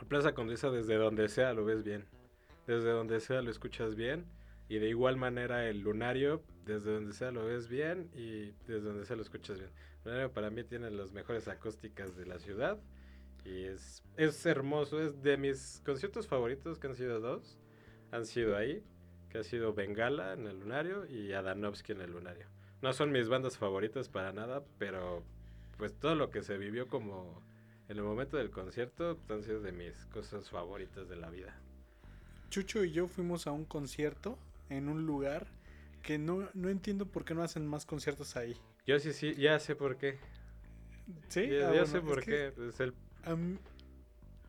El 0.00 0.06
Plaza 0.06 0.34
Condesa 0.34 0.70
desde 0.70 0.96
donde 0.96 1.28
sea 1.28 1.52
lo 1.52 1.64
ves 1.64 1.84
bien. 1.84 2.04
Desde 2.66 2.90
donde 2.90 3.20
sea 3.20 3.42
lo 3.42 3.50
escuchas 3.50 3.94
bien. 3.94 4.26
Y 4.68 4.78
de 4.78 4.88
igual 4.88 5.16
manera 5.16 5.68
el 5.68 5.80
Lunario, 5.80 6.42
desde 6.64 6.92
donde 6.92 7.12
sea 7.12 7.30
lo 7.30 7.44
ves 7.44 7.68
bien 7.68 8.10
y 8.12 8.50
desde 8.66 8.80
donde 8.80 9.06
sea 9.06 9.14
lo 9.14 9.22
escuchas 9.22 9.58
bien. 9.58 9.70
El 10.04 10.10
Lunario 10.10 10.32
para 10.32 10.50
mí 10.50 10.64
tiene 10.64 10.90
las 10.90 11.12
mejores 11.12 11.46
acústicas 11.46 12.16
de 12.16 12.26
la 12.26 12.40
ciudad. 12.40 12.78
Y 13.46 13.64
es, 13.64 14.02
es 14.16 14.44
hermoso, 14.44 15.00
es 15.00 15.22
de 15.22 15.36
mis 15.36 15.80
conciertos 15.84 16.26
favoritos 16.26 16.78
que 16.78 16.88
han 16.88 16.96
sido 16.96 17.20
dos. 17.20 17.58
Han 18.10 18.26
sido 18.26 18.56
ahí, 18.56 18.82
que 19.30 19.38
ha 19.38 19.44
sido 19.44 19.72
Bengala 19.72 20.32
en 20.32 20.46
el 20.46 20.60
Lunario 20.60 21.06
y 21.06 21.32
Adanovsky 21.32 21.92
en 21.92 22.00
el 22.00 22.10
Lunario. 22.10 22.46
No 22.82 22.92
son 22.92 23.12
mis 23.12 23.28
bandas 23.28 23.56
favoritas 23.56 24.08
para 24.08 24.32
nada, 24.32 24.64
pero 24.78 25.22
pues 25.78 25.94
todo 25.98 26.14
lo 26.14 26.30
que 26.30 26.42
se 26.42 26.58
vivió 26.58 26.88
como 26.88 27.42
en 27.88 27.96
el 27.98 28.02
momento 28.02 28.36
del 28.36 28.50
concierto 28.50 29.18
han 29.28 29.42
sido 29.42 29.60
de 29.60 29.72
mis 29.72 30.06
cosas 30.06 30.50
favoritas 30.50 31.08
de 31.08 31.16
la 31.16 31.30
vida. 31.30 31.54
Chucho 32.50 32.84
y 32.84 32.92
yo 32.92 33.06
fuimos 33.06 33.46
a 33.46 33.52
un 33.52 33.64
concierto 33.64 34.38
en 34.70 34.88
un 34.88 35.06
lugar 35.06 35.46
que 36.02 36.18
no, 36.18 36.48
no 36.54 36.68
entiendo 36.68 37.06
por 37.06 37.24
qué 37.24 37.34
no 37.34 37.42
hacen 37.42 37.66
más 37.66 37.86
conciertos 37.86 38.36
ahí. 38.36 38.56
Yo 38.86 38.98
sí, 38.98 39.12
sí, 39.12 39.34
ya 39.34 39.58
sé 39.58 39.74
por 39.76 39.96
qué. 39.98 40.18
¿Sí? 41.28 41.48
Ya, 41.48 41.68
Ah, 41.68 41.74
ya 41.74 41.84
bueno, 41.84 41.86
sé 41.86 41.98
es 41.98 42.04
por 42.04 42.20
que 42.20 42.30
qué. 42.30 42.52
Pues, 42.54 42.80
el- 42.80 42.94
A 43.26 43.36
mí, 43.36 43.58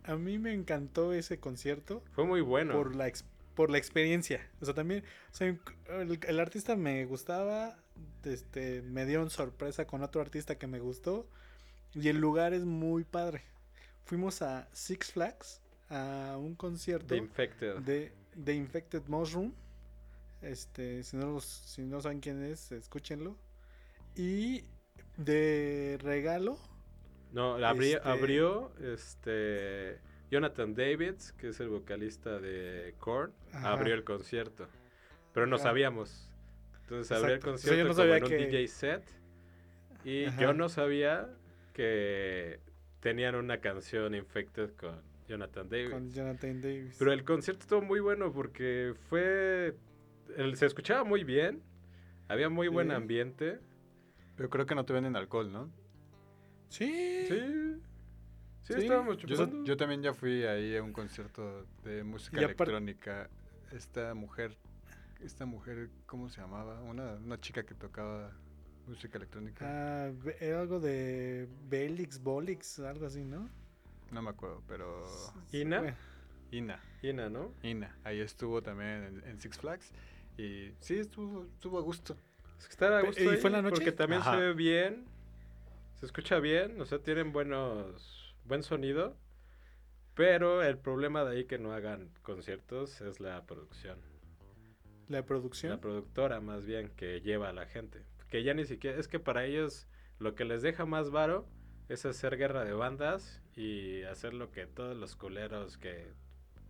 a 0.03 0.15
mí 0.15 0.39
me 0.39 0.53
encantó 0.53 1.11
ese 1.13 1.39
concierto 1.39 2.01
fue 2.11 2.25
muy 2.25 2.41
bueno. 2.41 2.73
por, 2.73 2.95
la 2.95 3.11
por 3.55 3.69
la 3.69 3.77
experiencia. 3.77 4.47
O 4.61 4.65
sea, 4.65 4.73
también 4.73 5.03
o 5.31 5.35
sea, 5.35 5.47
el, 5.47 6.19
el 6.25 6.39
artista 6.39 6.75
me 6.75 7.05
gustaba, 7.05 7.75
este, 8.23 8.81
me 8.83 9.05
dio 9.05 9.21
una 9.21 9.29
sorpresa 9.29 9.85
con 9.85 10.03
otro 10.03 10.21
artista 10.21 10.57
que 10.57 10.67
me 10.67 10.79
gustó 10.79 11.27
y 11.93 12.07
el 12.07 12.17
lugar 12.17 12.53
es 12.53 12.63
muy 12.63 13.03
padre. 13.03 13.41
Fuimos 14.05 14.41
a 14.41 14.69
Six 14.71 15.11
Flags 15.11 15.61
a 15.89 16.37
un 16.39 16.55
concierto 16.55 17.07
The 17.07 17.17
Infected. 17.17 17.77
de, 17.79 18.13
de 18.35 18.53
Infected 18.55 19.01
Mushroom. 19.07 19.53
Este, 20.41 21.03
si 21.03 21.17
no, 21.17 21.41
si 21.41 21.81
no 21.81 21.99
saben 22.01 22.19
quién 22.19 22.43
es, 22.43 22.71
escúchenlo. 22.71 23.35
Y 24.15 24.63
de 25.17 25.97
regalo, 26.01 26.59
No, 27.31 27.55
abrió, 27.65 27.97
Este- 27.97 28.09
abrió 28.09 28.71
este 28.81 29.99
Jonathan 30.31 30.73
Davids, 30.73 31.33
que 31.33 31.49
es 31.49 31.59
el 31.59 31.69
vocalista 31.69 32.39
de 32.39 32.95
Korn, 32.99 33.31
Ajá. 33.53 33.73
abrió 33.73 33.93
el 33.93 34.03
concierto. 34.03 34.67
Pero 35.33 35.45
no 35.47 35.55
Ajá. 35.57 35.63
sabíamos. 35.65 36.29
Entonces 36.83 37.11
abrió 37.11 37.33
el 37.33 37.39
Exacto. 37.39 37.55
O 37.55 37.57
sea, 37.57 37.69
concierto 37.69 37.93
no 37.93 38.21
como 38.21 38.35
en 38.35 38.43
un 38.45 38.49
DJ 38.51 38.67
set. 38.67 39.03
Y 40.03 40.25
Ajá. 40.25 40.41
yo 40.41 40.53
no 40.53 40.69
sabía 40.69 41.29
que 41.73 42.59
tenían 43.01 43.35
una 43.35 43.59
canción 43.59 44.15
Infected 44.15 44.71
con 44.75 45.01
Jonathan 45.27 45.69
Davis. 45.69 45.89
con 45.91 46.09
Jonathan 46.11 46.61
Davis. 46.61 46.95
Pero 46.97 47.11
el 47.11 47.23
concierto 47.23 47.61
estuvo 47.63 47.81
muy 47.81 47.99
bueno 47.99 48.31
porque 48.31 48.93
fue... 49.09 49.75
el- 50.37 50.55
se 50.57 50.65
escuchaba 50.65 51.03
muy 51.03 51.23
bien. 51.23 51.61
Había 52.29 52.49
muy 52.49 52.67
buen 52.69 52.87
Sí. 52.89 52.93
ambiente. 52.95 53.59
Yo 54.37 54.49
creo 54.49 54.65
que 54.65 54.75
no 54.75 54.85
te 54.85 54.93
venden 54.93 55.15
alcohol, 55.15 55.51
¿no? 55.51 55.69
Sí. 56.69 57.25
Sí. 57.27 57.81
Sí, 58.63 58.73
Sí. 58.73 58.79
estábamos 58.81 59.17
Yo, 59.17 59.27
chupando. 59.27 59.63
yo 59.63 59.77
también 59.77 60.01
ya 60.03 60.13
fui 60.13 60.43
ahí 60.43 60.75
a 60.75 60.83
un 60.83 60.91
concierto 60.91 61.65
de 61.83 62.03
música 62.03 62.41
electrónica. 62.41 63.29
Esta 63.71 64.13
mujer, 64.13 64.57
esta 65.23 65.45
mujer, 65.45 65.89
¿cómo 66.05 66.29
se 66.29 66.41
llamaba? 66.41 66.81
Una, 66.81 67.13
una 67.13 67.39
chica 67.39 67.63
que 67.63 67.75
tocaba 67.75 68.31
música 68.85 69.17
electrónica. 69.17 69.65
Ah, 69.65 70.11
era 70.41 70.59
algo 70.61 70.81
de 70.81 71.47
Belix, 71.69 72.21
Bolix, 72.21 72.79
algo 72.79 73.05
así, 73.05 73.23
¿no? 73.23 73.49
No 74.11 74.21
me 74.21 74.29
acuerdo, 74.29 74.61
pero 74.67 75.05
Ina. 75.53 75.95
Ina, 76.51 76.79
Ina, 77.01 77.29
¿no? 77.29 77.53
Ina, 77.63 77.97
ahí 78.03 78.19
estuvo 78.21 78.61
también 78.61 79.03
en, 79.03 79.23
en 79.29 79.39
Six 79.39 79.57
Flags 79.57 79.91
y 80.37 80.71
sí 80.79 80.95
estuvo, 80.99 81.45
estuvo 81.45 81.77
a 81.77 81.81
gusto. 81.81 82.17
Es 82.59 82.65
que 82.65 82.71
estar 82.71 82.91
a 82.93 83.01
gusto 83.01 83.21
¿y 83.21 83.27
ahí, 83.27 83.37
fue 83.37 83.49
en 83.49 83.53
la 83.53 83.61
noche? 83.61 83.75
Porque 83.75 83.91
también 83.91 84.21
Ajá. 84.21 84.31
se 84.31 84.37
ve 84.37 84.53
bien. 84.53 85.05
Se 85.99 86.05
escucha 86.05 86.39
bien. 86.39 86.79
O 86.79 86.85
sea, 86.85 86.99
tienen 86.99 87.31
buenos... 87.31 88.35
Buen 88.45 88.63
sonido. 88.63 89.17
Pero 90.13 90.63
el 90.63 90.77
problema 90.77 91.23
de 91.23 91.35
ahí 91.35 91.45
que 91.45 91.57
no 91.57 91.73
hagan 91.73 92.11
conciertos 92.21 93.01
es 93.01 93.19
la 93.19 93.45
producción. 93.45 93.99
La 95.07 95.23
producción. 95.23 95.71
La 95.71 95.81
productora 95.81 96.39
más 96.39 96.65
bien 96.65 96.89
que 96.89 97.21
lleva 97.21 97.49
a 97.49 97.53
la 97.53 97.65
gente. 97.65 98.03
Que 98.29 98.43
ya 98.43 98.53
ni 98.53 98.65
siquiera, 98.65 98.99
es 98.99 99.07
que 99.07 99.19
para 99.19 99.45
ellos 99.45 99.87
lo 100.19 100.35
que 100.35 100.45
les 100.45 100.61
deja 100.61 100.85
más 100.85 101.09
varo 101.09 101.47
es 101.89 102.05
hacer 102.05 102.37
guerra 102.37 102.63
de 102.63 102.73
bandas 102.73 103.41
y 103.55 104.03
hacer 104.03 104.33
lo 104.33 104.51
que 104.51 104.65
todos 104.67 104.95
los 104.97 105.15
culeros 105.15 105.77
que 105.77 106.13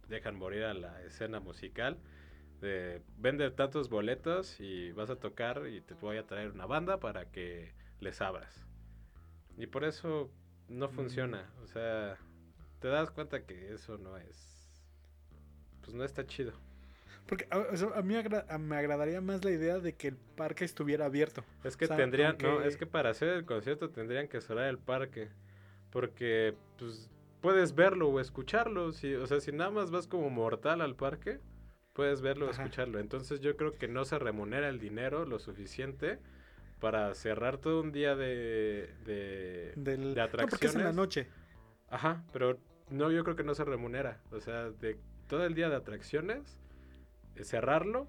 dejan 0.07 0.36
morir 0.36 0.63
a 0.63 0.73
la 0.73 1.01
escena 1.03 1.39
musical. 1.39 1.97
De, 2.61 3.01
vende 3.17 3.49
tantos 3.51 3.89
boletos 3.89 4.59
y 4.59 4.91
vas 4.93 5.09
a 5.09 5.17
tocar 5.17 5.67
y 5.67 5.82
te 5.82 5.93
voy 5.95 6.17
a 6.17 6.25
traer 6.25 6.51
una 6.51 6.65
banda 6.65 6.99
para 6.99 7.32
que 7.32 7.73
les 7.99 8.21
abras. 8.21 8.66
Y 9.58 9.68
por 9.68 9.84
eso 9.84 10.30
no 10.70 10.89
funciona. 10.89 11.49
Mm. 11.58 11.64
O 11.64 11.68
sea, 11.68 12.18
te 12.80 12.88
das 12.88 13.12
cuenta 13.12 13.45
que 13.45 13.74
eso 13.74 13.97
no 13.97 14.18
es. 14.18 14.84
Pues 15.82 15.93
no 15.93 16.03
está 16.03 16.26
chido. 16.26 16.53
Porque 17.28 17.45
a, 17.49 18.01
mí 18.03 18.16
agra- 18.16 18.45
me 18.58 18.78
agradaría 18.78 19.20
más 19.20 19.43
la 19.43 19.51
idea 19.51 19.80
de 19.80 19.93
que 19.95 20.10
el 20.10 20.16
parque 20.16 20.64
estuviera 20.64 21.05
abierto. 21.05 21.43
Es 21.64 21.76
que 21.76 21.86
O 21.86 21.88
sea, 21.89 21.97
tendrían, 21.97 22.38
no, 22.41 22.62
es 22.62 22.78
que 22.78 22.86
para 22.86 23.10
hacer 23.10 23.30
el 23.30 23.45
concierto 23.45 23.89
tendrían 23.89 24.28
que 24.30 24.39
cerrar 24.39 24.70
el 24.70 24.78
parque. 24.78 25.30
Porque, 25.91 26.55
pues, 26.78 27.10
puedes 27.41 27.76
verlo 27.76 28.10
o 28.10 28.20
escucharlo. 28.20 28.91
Si, 28.93 29.14
o 29.14 29.28
sea, 29.28 29.41
si 29.41 29.51
nada 29.51 29.72
más 29.72 29.91
vas 29.91 30.08
como 30.08 30.30
mortal 30.30 30.80
al 30.82 30.95
parque, 30.95 31.39
puedes 31.93 32.22
verlo 32.22 32.47
o 32.47 32.49
escucharlo. 32.51 32.99
Entonces 32.99 33.41
yo 33.41 33.58
creo 33.58 33.74
que 33.74 33.88
no 33.88 34.05
se 34.05 34.20
remunera 34.20 34.70
el 34.70 34.80
dinero 34.80 35.26
lo 35.26 35.39
suficiente 35.39 36.20
para 36.80 37.13
cerrar 37.15 37.57
todo 37.57 37.82
un 37.82 37.91
día 37.91 38.15
de, 38.15 38.93
de, 39.05 39.73
Del... 39.75 40.13
de 40.13 40.21
No, 40.21 40.47
porque 40.47 40.67
es 40.67 40.75
en 40.75 40.84
la 40.84 40.89
atracciones. 40.89 40.95
noche. 40.95 41.28
Ajá, 41.89 42.23
pero 42.34 42.59
no, 42.89 43.11
yo 43.11 43.23
creo 43.23 43.36
que 43.36 43.43
no 43.43 43.55
se 43.55 43.63
remunera. 43.65 44.21
O 44.32 44.39
sea, 44.39 44.69
de 44.71 44.99
todo 45.28 45.45
el 45.45 45.53
día 45.55 45.69
de 45.69 45.75
atracciones, 45.75 46.57
eh, 47.36 47.43
cerrarlo 47.43 48.07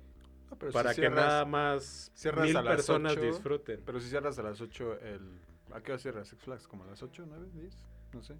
No, 0.50 0.58
pero 0.58 0.72
si 0.72 0.74
para 0.74 0.94
que 0.94 1.10
nada 1.10 1.44
más 1.44 2.10
cierras 2.14 2.46
mil 2.46 2.56
a 2.56 2.62
las 2.62 2.76
personas 2.76 3.20
disfruten. 3.20 3.82
Pero 3.84 4.00
si 4.00 4.08
cierras 4.08 4.38
a 4.38 4.42
las 4.42 4.60
8, 4.60 5.00
el... 5.00 5.40
¿a 5.72 5.80
qué 5.82 5.92
hora 5.92 5.98
cierras 5.98 6.28
Six 6.28 6.42
Flags? 6.42 6.66
¿Como 6.68 6.84
a 6.84 6.86
las 6.86 7.02
8, 7.02 7.24
9, 7.26 7.48
10? 7.52 7.76
No 8.14 8.22
sé. 8.22 8.34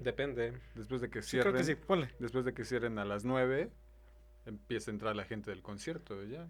Depende. 0.00 0.60
Después 0.74 1.00
de 1.00 1.10
que 1.10 1.22
Sí, 1.22 1.38
creo 1.38 1.52
cierren, 1.52 1.54
que 1.54 1.64
sí. 1.64 1.74
Ponle. 1.74 2.14
después 2.18 2.44
de 2.44 2.54
que 2.54 2.64
cierren 2.64 2.98
a 2.98 3.04
las 3.04 3.24
9, 3.24 3.70
empieza 4.46 4.90
a 4.90 4.94
entrar 4.94 5.16
la 5.16 5.24
gente 5.24 5.50
del 5.50 5.62
concierto 5.62 6.22
ya. 6.24 6.48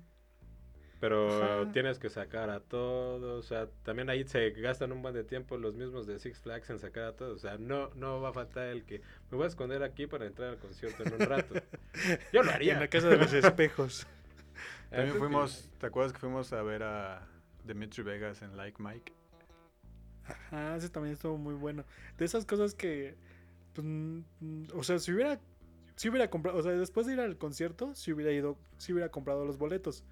Pero 1.01 1.63
Ajá. 1.63 1.73
tienes 1.73 1.99
que 1.99 2.11
sacar 2.11 2.51
a 2.51 2.61
todos, 2.61 3.45
o 3.45 3.47
sea, 3.47 3.69
también 3.85 4.11
ahí 4.11 4.25
se 4.25 4.51
gastan 4.51 4.91
un 4.91 5.01
buen 5.01 5.15
de 5.15 5.23
tiempo 5.23 5.57
los 5.57 5.75
mismos 5.75 6.07
de 6.09 6.19
Six 6.19 6.41
Flags 6.41 6.71
en 6.71 6.81
sacar 6.81 7.05
a 7.05 7.13
todos, 7.13 7.37
o 7.37 7.39
sea, 7.39 7.57
no 7.57 7.91
no 7.95 8.21
va 8.21 8.31
a 8.31 8.33
faltar 8.33 8.67
el 8.67 8.85
que 8.85 9.01
me 9.31 9.37
voy 9.37 9.45
a 9.45 9.49
esconder 9.49 9.85
aquí 9.85 10.09
para 10.09 10.27
entrar 10.27 10.51
al 10.51 10.59
concierto 10.59 11.05
en 11.05 11.15
un 11.15 11.21
rato. 11.21 11.55
Yo 12.33 12.43
lo 12.43 12.51
haría. 12.51 12.75
En 12.75 12.81
la 12.81 12.89
casa 12.89 13.09
de 13.09 13.17
los 13.17 13.33
espejos. 13.33 14.07
También 14.91 15.17
fuimos, 15.17 15.71
¿te 15.79 15.87
acuerdas 15.87 16.13
que 16.13 16.19
fuimos 16.19 16.53
a 16.53 16.63
ver 16.63 16.83
a 16.83 17.27
Dimitri 17.65 18.03
Vegas 18.03 18.43
en 18.43 18.57
Like 18.57 18.83
Mike? 18.83 19.13
Ajá, 20.25 20.77
ese 20.77 20.89
también 20.89 21.15
estuvo 21.15 21.37
muy 21.37 21.55
bueno. 21.55 21.85
De 22.17 22.25
esas 22.25 22.45
cosas 22.45 22.75
que, 22.75 23.15
pues, 23.75 23.87
o 24.75 24.83
sea, 24.83 24.99
si 24.99 25.13
hubiera, 25.13 25.41
si 25.97 26.09
hubiera 26.09 26.29
comprado, 26.29 26.59
o 26.59 26.63
sea, 26.63 26.73
después 26.73 27.07
de 27.07 27.15
ir 27.15 27.21
al 27.21 27.37
concierto, 27.37 27.95
si 27.95 28.13
hubiera 28.13 28.33
ido, 28.33 28.59
si 28.79 28.93
hubiera 28.93 29.11
comprado 29.11 29.45
los 29.45 29.59
boletos. 29.59 30.05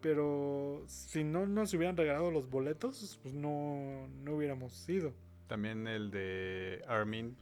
Pero 0.00 0.82
si 0.86 1.24
no 1.24 1.46
nos 1.46 1.74
hubieran 1.74 1.96
regalado 1.96 2.30
los 2.30 2.48
boletos, 2.48 3.18
pues 3.22 3.34
no, 3.34 4.08
no 4.24 4.34
hubiéramos 4.36 4.88
ido. 4.88 5.12
También 5.46 5.86
el 5.86 6.10
de 6.10 6.82
Armin. 6.88 7.36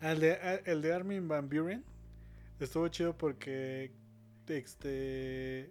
El 0.00 0.20
de, 0.20 0.32
a- 0.32 0.54
el 0.64 0.82
de 0.82 0.92
Armin 0.92 1.28
Van 1.28 1.48
Buren 1.48 1.84
estuvo 2.60 2.88
chido 2.88 3.16
porque, 3.16 3.92
este, 4.48 5.70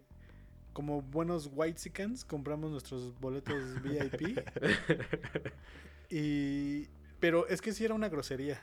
como 0.72 1.02
buenos 1.02 1.50
Whitesicans, 1.52 2.24
compramos 2.24 2.70
nuestros 2.70 3.18
boletos 3.20 3.62
VIP. 3.82 4.38
Y. 6.10 6.88
Pero 7.20 7.48
es 7.48 7.60
que 7.60 7.72
sí 7.72 7.84
era 7.84 7.94
una 7.94 8.08
grosería. 8.08 8.62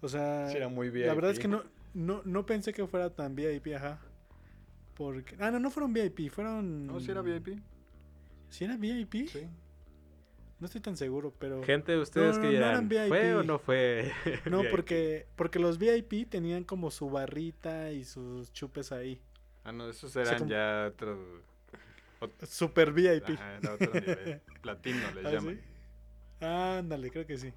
O 0.00 0.08
sea. 0.08 0.48
Sí, 0.50 0.56
era 0.56 0.68
muy 0.68 0.90
bien. 0.90 1.06
la 1.06 1.14
verdad 1.14 1.30
es 1.30 1.38
que 1.38 1.48
no, 1.48 1.62
no, 1.94 2.22
no 2.24 2.44
pensé 2.44 2.72
que 2.72 2.86
fuera 2.86 3.10
tan 3.14 3.34
VIP, 3.34 3.68
ajá. 3.76 4.00
Porque. 4.96 5.36
Ah, 5.38 5.50
no, 5.50 5.58
no 5.58 5.70
fueron 5.70 5.92
VIP, 5.92 6.30
fueron. 6.30 6.86
No, 6.86 7.00
si 7.00 7.10
era 7.10 7.22
VIP. 7.22 7.58
¿Sí 8.50 8.64
era 8.64 8.76
VIP? 8.76 9.28
Sí. 9.28 9.46
No 10.60 10.66
estoy 10.66 10.80
tan 10.80 10.96
seguro, 10.96 11.34
pero. 11.38 11.62
Gente, 11.64 11.96
ustedes 11.98 12.36
No, 12.36 12.42
que 12.42 12.46
no, 12.48 12.52
no 12.52 12.58
dirán, 12.58 12.92
eran 12.92 13.08
¿fue 13.08 13.34
o 13.34 13.42
no 13.42 13.58
fue? 13.58 14.12
No, 14.50 14.60
VIP? 14.60 14.70
porque, 14.70 15.26
porque 15.36 15.58
los 15.58 15.78
VIP 15.78 16.28
tenían 16.28 16.64
como 16.64 16.90
su 16.90 17.10
barrita 17.10 17.90
y 17.90 18.04
sus 18.04 18.52
chupes 18.52 18.92
ahí. 18.92 19.20
Ah, 19.64 19.72
no, 19.72 19.88
esos 19.88 20.14
eran 20.16 20.38
como- 20.38 20.50
ya 20.50 20.86
otro. 20.88 21.18
Super 22.46 22.92
VIP. 22.92 23.30
Ajá, 23.30 23.56
era 23.56 23.74
otro 23.74 23.92
nivel. 23.94 24.40
Platino 24.60 25.10
les 25.14 25.24
¿Ah, 25.26 25.32
llaman. 25.32 25.56
sí? 25.60 26.44
Ándale, 26.44 27.10
creo 27.10 27.26
que 27.26 27.38
sí. 27.38 27.52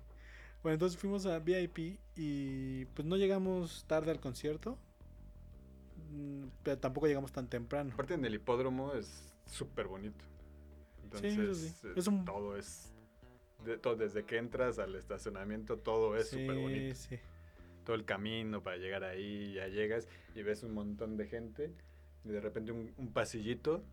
Bueno, 0.63 0.73
entonces 0.75 0.97
fuimos 0.99 1.25
a 1.27 1.37
VIP 1.39 1.99
y 2.15 2.85
pues 2.85 3.05
no 3.07 3.17
llegamos 3.17 3.85
tarde 3.87 4.09
al 4.11 4.19
concierto. 4.19 4.79
Mm, 6.11 6.47
Pero 6.63 6.77
tampoco 6.77 7.07
llegamos 7.07 7.31
tan 7.31 7.47
temprano. 7.47 7.91
Aparte 7.93 8.13
en 8.15 8.25
el 8.25 8.33
hipódromo 8.35 8.93
es 8.93 9.33
súper 9.45 9.87
bonito. 9.87 10.23
Sí, 11.19 11.27
Entonces, 11.27 11.37
eso 11.37 11.53
sí. 11.55 11.87
eh, 11.87 11.93
Es 11.97 12.07
un- 12.07 12.25
todo 12.25 12.57
es. 12.57 12.91
de- 13.63 13.77
todo, 13.77 13.95
desde 13.95 14.23
que 14.25 14.37
entras 14.37 14.77
al 14.79 14.95
estacionamiento, 14.95 15.77
todo 15.77 16.15
es 16.17 16.29
súper 16.29 16.55
bonito. 16.57 16.95
Sí, 16.95 17.15
sí. 17.15 17.19
Todo 17.83 17.95
el 17.95 18.05
camino 18.05 18.61
para 18.63 18.77
llegar 18.77 19.03
ahí, 19.03 19.53
ya 19.53 19.67
llegas 19.67 20.07
y 20.35 20.41
ves 20.43 20.63
un 20.63 20.73
montón 20.73 21.17
de 21.17 21.27
gente. 21.27 21.71
Y 22.25 22.29
de 22.29 22.41
repente 22.41 22.71
un, 22.71 22.91
un 22.97 23.13
pasillito 23.13 23.83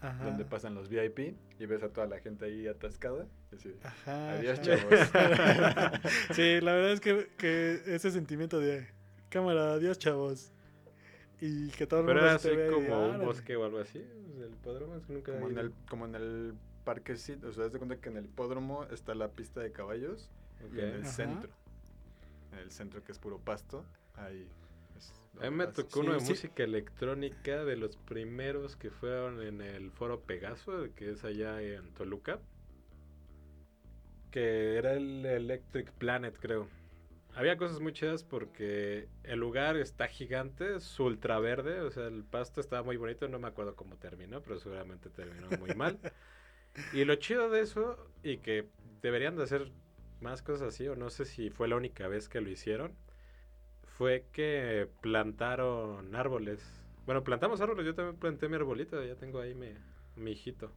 Ajá. 0.00 0.24
donde 0.24 0.44
pasan 0.44 0.74
los 0.74 0.88
VIP 0.88 1.34
y 1.58 1.66
ves 1.66 1.82
a 1.84 1.88
toda 1.88 2.06
la 2.06 2.18
gente 2.18 2.44
ahí 2.46 2.66
atascada. 2.66 3.26
y 3.52 3.54
así, 3.56 3.74
Ajá, 3.82 4.30
Adiós, 4.32 4.58
ajá. 4.58 4.62
chavos. 4.62 6.00
sí, 6.34 6.60
la 6.60 6.72
verdad 6.74 6.92
es 6.92 7.00
que, 7.00 7.28
que 7.38 7.80
ese 7.86 8.10
sentimiento 8.10 8.58
de 8.60 8.86
cámara, 9.28 9.74
adiós, 9.74 9.98
chavos. 9.98 10.52
Y 11.40 11.68
que 11.70 11.86
todo 11.86 12.00
el 12.00 12.06
Pero 12.06 12.18
mundo 12.20 12.30
era 12.30 12.38
se 12.38 12.48
así 12.48 12.56
vea 12.56 12.66
y, 12.68 12.70
como 12.70 12.86
un 13.06 13.14
"Árale". 13.14 13.24
bosque 13.24 13.56
o 13.56 13.64
algo 13.64 13.78
así. 13.78 13.98
El 13.98 14.50
hipódromo 14.52 14.96
es 14.96 15.04
que 15.06 15.12
nunca 15.12 15.32
como, 15.32 15.48
en 15.48 15.58
el, 15.58 15.72
como 15.88 16.04
en 16.06 16.14
el 16.14 16.54
parquecito. 16.84 17.48
O 17.48 17.52
sea, 17.52 17.64
haz 17.66 17.72
de 17.72 17.78
cuenta 17.78 17.96
que 17.96 18.08
en 18.10 18.16
el 18.18 18.24
hipódromo 18.26 18.84
está 18.84 19.14
la 19.14 19.28
pista 19.30 19.60
de 19.60 19.72
caballos. 19.72 20.30
Ok. 20.66 20.74
Y 20.74 20.80
en 20.80 20.88
el 20.90 21.02
Ajá. 21.02 21.10
centro. 21.12 21.50
En 22.52 22.58
el 22.58 22.70
centro 22.70 23.02
que 23.04 23.12
es 23.12 23.18
puro 23.18 23.38
pasto. 23.38 23.84
Ahí. 24.16 24.46
es 24.98 25.12
A 25.40 25.50
mí 25.50 25.56
me 25.56 25.64
vas. 25.66 25.74
tocó 25.74 26.00
uno 26.00 26.12
de 26.12 26.20
sí. 26.20 26.30
música 26.30 26.62
electrónica 26.62 27.64
de 27.64 27.76
los 27.76 27.96
primeros 27.96 28.76
que 28.76 28.90
fueron 28.90 29.40
en 29.40 29.62
el 29.62 29.90
foro 29.92 30.20
Pegaso, 30.20 30.88
que 30.94 31.12
es 31.12 31.24
allá 31.24 31.62
en 31.62 31.92
Toluca. 31.94 32.38
Que 34.30 34.76
era 34.76 34.92
el 34.94 35.24
Electric 35.26 35.90
Planet, 35.92 36.36
creo. 36.38 36.68
Había 37.34 37.56
cosas 37.56 37.80
muy 37.80 37.92
chidas 37.92 38.24
porque 38.24 39.08
el 39.22 39.38
lugar 39.38 39.76
está 39.76 40.08
gigante, 40.08 40.76
es 40.76 41.00
ultra 41.00 41.38
verde, 41.38 41.80
o 41.80 41.90
sea, 41.90 42.06
el 42.06 42.24
pasto 42.24 42.60
estaba 42.60 42.82
muy 42.82 42.96
bonito, 42.96 43.28
no 43.28 43.38
me 43.38 43.48
acuerdo 43.48 43.76
cómo 43.76 43.96
terminó, 43.96 44.42
pero 44.42 44.58
seguramente 44.58 45.10
terminó 45.10 45.48
muy 45.58 45.74
mal. 45.74 45.98
Y 46.92 47.04
lo 47.04 47.16
chido 47.16 47.50
de 47.50 47.62
eso, 47.62 47.98
y 48.22 48.38
que 48.38 48.68
deberían 49.02 49.34
de 49.36 49.42
hacer 49.42 49.72
más 50.20 50.40
cosas 50.40 50.68
así, 50.68 50.86
o 50.86 50.94
no 50.94 51.10
sé 51.10 51.24
si 51.24 51.50
fue 51.50 51.66
la 51.66 51.74
única 51.74 52.06
vez 52.06 52.28
que 52.28 52.40
lo 52.40 52.48
hicieron, 52.48 52.94
fue 53.84 54.26
que 54.32 54.88
plantaron 55.00 56.14
árboles. 56.14 56.62
Bueno, 57.06 57.24
plantamos 57.24 57.60
árboles, 57.60 57.86
yo 57.86 57.94
también 57.94 58.16
planté 58.16 58.48
mi 58.48 58.54
arbolito, 58.54 59.02
ya 59.04 59.16
tengo 59.16 59.40
ahí 59.40 59.54
mi, 59.54 59.70
mi 60.14 60.30
hijito. 60.30 60.70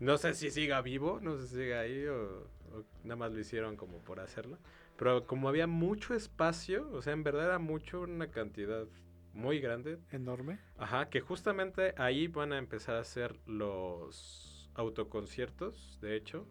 No 0.00 0.16
sé 0.16 0.34
si 0.34 0.50
siga 0.50 0.80
vivo, 0.80 1.20
no 1.20 1.36
sé 1.36 1.46
si 1.48 1.56
siga 1.56 1.80
ahí 1.80 2.06
o, 2.06 2.44
o 2.72 2.84
nada 3.04 3.16
más 3.16 3.32
lo 3.32 3.40
hicieron 3.40 3.76
como 3.76 3.98
por 3.98 4.20
hacerlo. 4.20 4.58
Pero 5.00 5.26
como 5.26 5.48
había 5.48 5.66
mucho 5.66 6.12
espacio, 6.14 6.86
o 6.92 7.00
sea, 7.00 7.14
en 7.14 7.22
verdad 7.24 7.46
era 7.46 7.58
mucho, 7.58 8.02
una 8.02 8.30
cantidad 8.30 8.86
muy 9.32 9.58
grande. 9.58 9.98
Enorme. 10.10 10.58
Ajá, 10.76 11.08
que 11.08 11.22
justamente 11.22 11.94
ahí 11.96 12.26
van 12.28 12.52
a 12.52 12.58
empezar 12.58 12.96
a 12.96 13.00
hacer 13.00 13.40
los 13.46 14.70
autoconciertos, 14.74 15.98
de 16.02 16.16
hecho. 16.16 16.46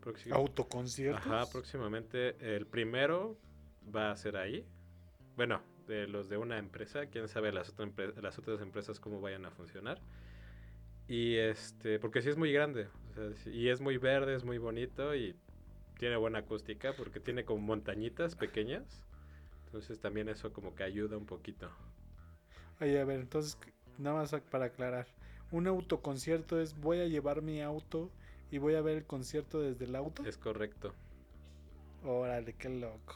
Próximo- 0.00 0.36
Autoconciertos. 0.36 1.26
Ajá, 1.26 1.50
próximamente 1.50 2.36
el 2.54 2.66
primero 2.68 3.36
va 3.92 4.12
a 4.12 4.16
ser 4.16 4.36
ahí. 4.36 4.64
Bueno, 5.34 5.60
de 5.88 6.06
los 6.06 6.28
de 6.28 6.36
una 6.36 6.58
empresa, 6.58 7.06
quién 7.06 7.26
sabe 7.26 7.50
las, 7.50 7.70
otra 7.70 7.88
las 8.22 8.38
otras 8.38 8.60
empresas 8.60 9.00
cómo 9.00 9.20
vayan 9.20 9.44
a 9.44 9.50
funcionar. 9.50 10.00
Y 11.08 11.34
este, 11.34 11.98
porque 11.98 12.22
sí 12.22 12.28
es 12.28 12.36
muy 12.36 12.52
grande, 12.52 12.86
o 13.10 13.14
sea, 13.14 13.32
sí- 13.34 13.50
y 13.50 13.70
es 13.70 13.80
muy 13.80 13.96
verde, 13.98 14.36
es 14.36 14.44
muy 14.44 14.58
bonito 14.58 15.16
y 15.16 15.34
tiene 16.02 16.16
buena 16.16 16.40
acústica 16.40 16.92
porque 16.96 17.20
tiene 17.20 17.44
como 17.44 17.60
montañitas 17.60 18.34
pequeñas. 18.34 18.82
Entonces 19.66 20.00
también 20.00 20.28
eso 20.28 20.52
como 20.52 20.74
que 20.74 20.82
ayuda 20.82 21.16
un 21.16 21.26
poquito. 21.26 21.70
Oye, 22.80 23.00
a 23.00 23.04
ver, 23.04 23.20
entonces, 23.20 23.56
nada 23.98 24.16
más 24.16 24.34
para 24.50 24.64
aclarar. 24.64 25.06
Un 25.52 25.68
autoconcierto 25.68 26.60
es 26.60 26.74
voy 26.76 26.98
a 26.98 27.06
llevar 27.06 27.40
mi 27.40 27.62
auto 27.62 28.10
y 28.50 28.58
voy 28.58 28.74
a 28.74 28.80
ver 28.80 28.96
el 28.96 29.04
concierto 29.04 29.60
desde 29.60 29.84
el 29.84 29.94
auto. 29.94 30.24
Es 30.26 30.36
correcto. 30.36 30.92
Órale, 32.02 32.52
qué 32.54 32.68
loco. 32.68 33.14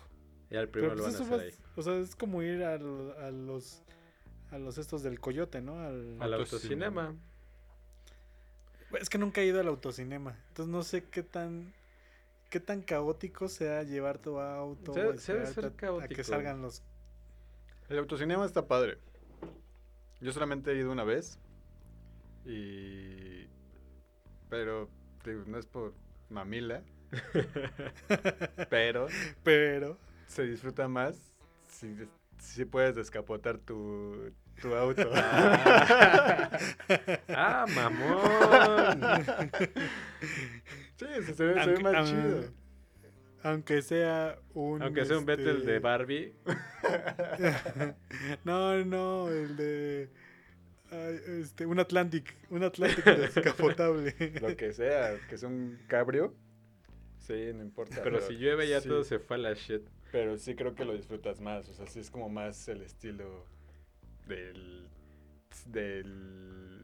Ya 0.50 0.60
el 0.60 0.68
Pero 0.68 0.94
primero 0.94 0.94
lo 0.94 1.02
pues 1.02 1.14
van 1.14 1.22
a 1.22 1.24
hacer 1.26 1.38
vas- 1.38 1.58
ahí. 1.58 1.64
o 1.74 1.82
sea, 1.82 1.96
es 1.96 2.14
como 2.14 2.40
ir 2.44 2.62
al- 2.62 3.16
a 3.18 3.32
los 3.32 3.82
a 4.52 4.58
los 4.58 4.78
estos 4.78 5.02
del 5.02 5.18
coyote, 5.18 5.60
¿no? 5.60 5.80
Al, 5.80 6.18
Al 6.22 6.34
autocinema. 6.34 7.06
autocinema. 7.06 7.14
Es 9.00 9.10
que 9.10 9.18
nunca 9.18 9.40
he 9.40 9.46
ido 9.46 9.58
al 9.58 9.66
autocinema, 9.66 10.38
entonces 10.50 10.72
no 10.72 10.84
sé 10.84 11.02
qué 11.02 11.24
tan 11.24 11.74
qué 12.50 12.60
tan 12.60 12.82
caótico 12.82 13.48
sea 13.48 13.82
llevar 13.82 14.18
tu 14.18 14.38
auto 14.38 14.94
Se- 14.94 15.04
o 15.06 15.16
se 15.18 15.32
debe 15.34 15.46
ser 15.46 15.64
a- 15.64 15.68
a 15.68 15.76
caótico. 15.76 16.14
que 16.14 16.24
salgan 16.24 16.62
los 16.62 16.82
El 17.88 17.98
autocinema 17.98 18.44
está 18.46 18.66
padre. 18.66 18.98
Yo 20.20 20.32
solamente 20.32 20.72
he 20.72 20.76
ido 20.76 20.90
una 20.92 21.04
vez. 21.04 21.38
Y. 22.44 23.46
Pero, 24.48 24.88
digo, 25.24 25.42
no 25.46 25.58
es 25.58 25.66
por 25.66 25.94
mamila. 26.30 26.82
pero 28.70 29.06
pero 29.44 29.96
se 30.26 30.42
disfruta 30.44 30.88
más 30.88 31.16
si, 31.68 31.94
si 32.38 32.64
puedes 32.64 32.96
descapotar 32.96 33.58
tu, 33.58 34.32
tu 34.60 34.74
auto. 34.74 35.08
¡Ah, 37.28 37.66
mamón! 37.74 39.00
sí, 40.96 41.06
se, 41.06 41.20
ve, 41.22 41.34
se 41.34 41.44
ve 41.44 41.60
Aunque- 41.60 41.82
más 41.82 42.08
chido. 42.10 42.44
aunque 43.42 43.82
sea 43.82 44.38
un 44.54 44.82
Aunque 44.82 45.04
sea 45.04 45.18
un 45.18 45.26
Vettel 45.26 45.58
este, 45.58 45.70
de 45.72 45.78
Barbie. 45.78 46.34
no, 48.44 48.84
no, 48.84 49.28
el 49.28 49.56
de 49.56 50.10
ay, 50.90 51.20
este 51.40 51.66
un 51.66 51.78
Atlantic, 51.78 52.34
un 52.50 52.62
Atlantic 52.64 53.04
descapotable. 53.34 54.14
Lo 54.40 54.56
que 54.56 54.72
sea, 54.72 55.16
que 55.28 55.38
sea 55.38 55.48
un 55.48 55.78
cabrio. 55.86 56.34
Sí, 57.18 57.50
no 57.54 57.62
importa. 57.62 58.00
Pero 58.02 58.20
si 58.20 58.34
llueve 58.34 58.68
ya 58.68 58.80
sí, 58.80 58.88
todo 58.88 59.04
se 59.04 59.18
fue 59.18 59.36
a 59.36 59.40
la 59.40 59.54
shit. 59.54 59.82
Pero 60.12 60.38
sí 60.38 60.54
creo 60.54 60.74
que 60.74 60.84
lo 60.84 60.94
disfrutas 60.94 61.40
más. 61.40 61.68
O 61.68 61.74
sea, 61.74 61.86
sí 61.86 62.00
es 62.00 62.10
como 62.10 62.28
más 62.28 62.68
el 62.68 62.82
estilo 62.82 63.44
del, 64.28 64.86
del 65.66 66.75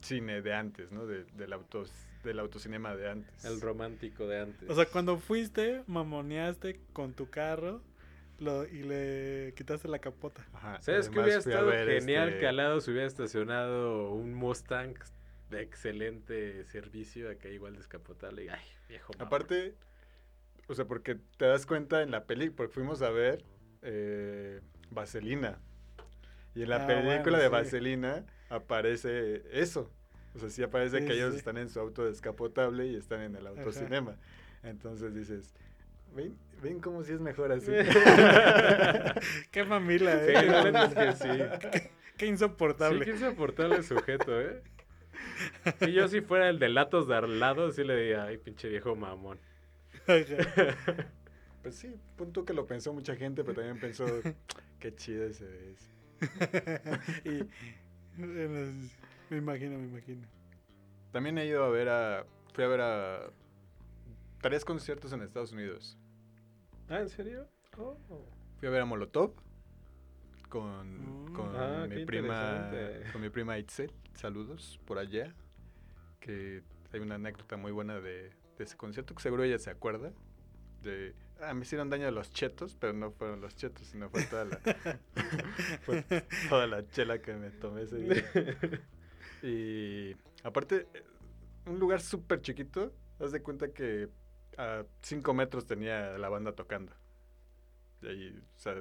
cine 0.00 0.42
de 0.42 0.54
antes, 0.54 0.92
¿no? 0.92 1.06
De- 1.06 1.24
del, 1.24 1.52
autos, 1.52 1.92
del 2.24 2.38
autocinema 2.38 2.94
de 2.96 3.10
antes. 3.10 3.44
El 3.44 3.60
romántico 3.60 4.26
de 4.26 4.40
antes. 4.40 4.68
O 4.70 4.74
sea, 4.74 4.86
cuando 4.86 5.18
fuiste, 5.18 5.82
mamoneaste 5.86 6.80
con 6.92 7.12
tu 7.14 7.28
carro 7.30 7.82
lo, 8.38 8.66
y 8.66 8.82
le 8.82 9.52
quitaste 9.56 9.88
la 9.88 9.98
capota. 9.98 10.46
Ajá, 10.54 10.80
¿Sabes 10.80 11.08
qué 11.10 11.20
hubiera 11.20 11.38
estado 11.38 11.66
ver, 11.66 12.00
genial 12.00 12.28
este, 12.28 12.40
que 12.40 12.46
al 12.46 12.56
lado 12.56 12.80
se 12.80 12.90
hubiera 12.90 13.06
estacionado 13.06 14.12
un 14.12 14.32
Mustang 14.34 14.94
de 15.50 15.60
excelente 15.62 16.64
servicio 16.64 17.30
acá 17.30 17.48
igual 17.48 17.76
descapotable? 17.76 18.44
y, 18.44 18.48
Ay, 18.48 18.60
viejo 18.88 19.12
mamón. 19.14 19.26
Aparte, 19.26 19.74
o 20.68 20.74
sea, 20.74 20.86
porque 20.86 21.16
te 21.36 21.44
das 21.46 21.66
cuenta 21.66 22.02
en 22.02 22.10
la 22.10 22.24
película, 22.24 22.56
porque 22.56 22.72
fuimos 22.72 23.02
a 23.02 23.10
ver 23.10 23.44
eh, 23.82 24.60
Vaselina. 24.90 25.58
Y 26.54 26.62
en 26.62 26.70
la 26.70 26.84
Ah, 26.84 26.86
película 26.86 27.14
bueno, 27.22 27.38
de 27.38 27.44
sí. 27.46 27.50
Vaselina 27.52 28.24
aparece 28.50 29.42
eso. 29.52 29.90
O 30.34 30.38
sea, 30.38 30.50
sí 30.50 30.62
aparece 30.62 31.00
Sí, 31.00 31.06
que 31.06 31.14
ellos 31.14 31.32
sí. 31.32 31.38
están 31.38 31.56
en 31.56 31.70
su 31.70 31.80
auto 31.80 32.04
descapotable 32.04 32.86
y 32.86 32.96
están 32.96 33.22
en 33.22 33.34
el 33.36 33.46
autocinema. 33.46 34.16
Entonces 34.62 35.14
dices, 35.14 35.54
ven, 36.14 36.36
ven 36.62 36.80
cómo 36.80 37.02
si 37.02 37.12
es 37.12 37.20
mejor 37.20 37.52
así. 37.52 37.72
Qué 39.50 39.64
mamila, 39.64 40.22
eh. 40.22 40.46
la 40.46 40.64
neta 40.64 40.84
es 40.84 40.94
que 40.94 41.12
sí. 41.80 41.88
Qué 42.16 42.26
insoportable. 42.26 43.04
qué 43.04 43.12
insoportable 43.12 43.82
sujeto, 43.82 44.38
¿eh? 44.40 44.62
Si 45.78 45.92
yo 45.92 46.06
si 46.08 46.20
fuera 46.20 46.48
el 46.50 46.58
de 46.58 46.68
latos 46.68 47.08
de 47.08 47.14
al 47.16 47.40
lado, 47.40 47.70
sí 47.70 47.82
le 47.82 47.96
diría, 47.96 48.24
ay, 48.24 48.36
pinche 48.36 48.68
viejo 48.68 48.94
mamón. 48.94 49.38
Pues 51.62 51.74
sí, 51.74 51.94
punto 52.16 52.44
que 52.44 52.54
lo 52.54 52.66
pensó 52.66 52.92
mucha 52.92 53.16
gente, 53.16 53.42
pero 53.42 53.56
también 53.56 53.78
pensó, 53.78 54.06
qué 54.78 54.94
chido 54.94 55.24
ese 55.24 55.46
es. 55.70 55.90
y, 57.24 57.48
me 58.26 59.36
imagino, 59.36 59.78
me 59.78 59.86
imagino. 59.86 60.26
También 61.12 61.38
he 61.38 61.46
ido 61.46 61.64
a 61.64 61.68
ver 61.70 61.88
a, 61.88 62.24
fui 62.54 62.64
a 62.64 62.68
ver 62.68 62.80
a 62.80 63.30
tres 64.40 64.64
conciertos 64.64 65.12
en 65.12 65.22
Estados 65.22 65.52
Unidos. 65.52 65.98
Ah, 66.88 67.00
¿en 67.00 67.08
serio? 67.08 67.48
Oh. 67.78 67.96
Fui 68.58 68.68
a 68.68 68.70
ver 68.70 68.82
a 68.82 68.84
Molotov 68.84 69.32
con, 70.48 71.26
Mm. 71.26 71.34
con 71.34 71.56
Ah, 71.56 71.86
mi 71.88 72.04
prima 72.04 72.70
con 73.12 73.20
mi 73.22 73.30
prima 73.30 73.58
Itzel. 73.58 73.92
Saludos 74.14 74.80
por 74.84 74.98
allá. 74.98 75.34
Que 76.18 76.62
hay 76.92 77.00
una 77.00 77.14
anécdota 77.14 77.56
muy 77.56 77.72
buena 77.72 78.00
de, 78.00 78.30
de 78.58 78.64
ese 78.64 78.76
concierto 78.76 79.14
que 79.14 79.22
seguro 79.22 79.44
ella 79.44 79.58
se 79.58 79.70
acuerda. 79.70 80.12
De, 80.82 81.14
ah, 81.42 81.54
me 81.54 81.62
hicieron 81.62 81.90
daño 81.90 82.10
los 82.10 82.30
chetos, 82.30 82.76
pero 82.78 82.92
no 82.92 83.10
fueron 83.12 83.40
los 83.40 83.54
chetos, 83.56 83.86
sino 83.86 84.08
fue 84.10 84.24
toda 84.24 84.44
la, 84.44 84.60
fue 85.82 86.04
toda 86.48 86.66
la 86.66 86.86
chela 86.88 87.20
que 87.20 87.34
me 87.34 87.50
tomé 87.50 87.82
ese 87.82 87.96
día. 87.96 88.24
Y 89.42 90.16
aparte, 90.44 90.86
un 91.66 91.78
lugar 91.78 92.00
súper 92.00 92.42
chiquito, 92.42 92.92
haz 93.18 93.32
de 93.32 93.42
cuenta 93.42 93.72
que 93.72 94.08
a 94.58 94.84
5 95.02 95.34
metros 95.34 95.66
tenía 95.66 96.18
la 96.18 96.28
banda 96.28 96.52
tocando. 96.52 96.92
Y 98.02 98.06
ahí, 98.06 98.44
o 98.56 98.58
sea, 98.58 98.74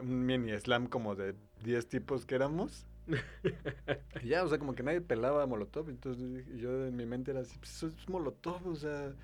un 0.00 0.24
mini 0.24 0.58
slam 0.58 0.86
como 0.86 1.14
de 1.14 1.34
10 1.64 1.88
tipos 1.88 2.26
que 2.26 2.34
éramos. 2.34 2.86
Y 4.22 4.28
ya, 4.28 4.42
o 4.42 4.48
sea, 4.48 4.58
como 4.58 4.74
que 4.74 4.82
nadie 4.82 5.00
pelaba 5.00 5.42
a 5.42 5.46
Molotov. 5.46 5.90
Entonces 5.90 6.46
yo 6.56 6.86
en 6.86 6.96
mi 6.96 7.06
mente 7.06 7.30
era 7.30 7.40
así, 7.40 7.56
pues 7.58 7.76
eso 7.76 7.86
es 7.86 8.08
Molotov, 8.08 8.66
o 8.66 8.74
sea, 8.74 9.14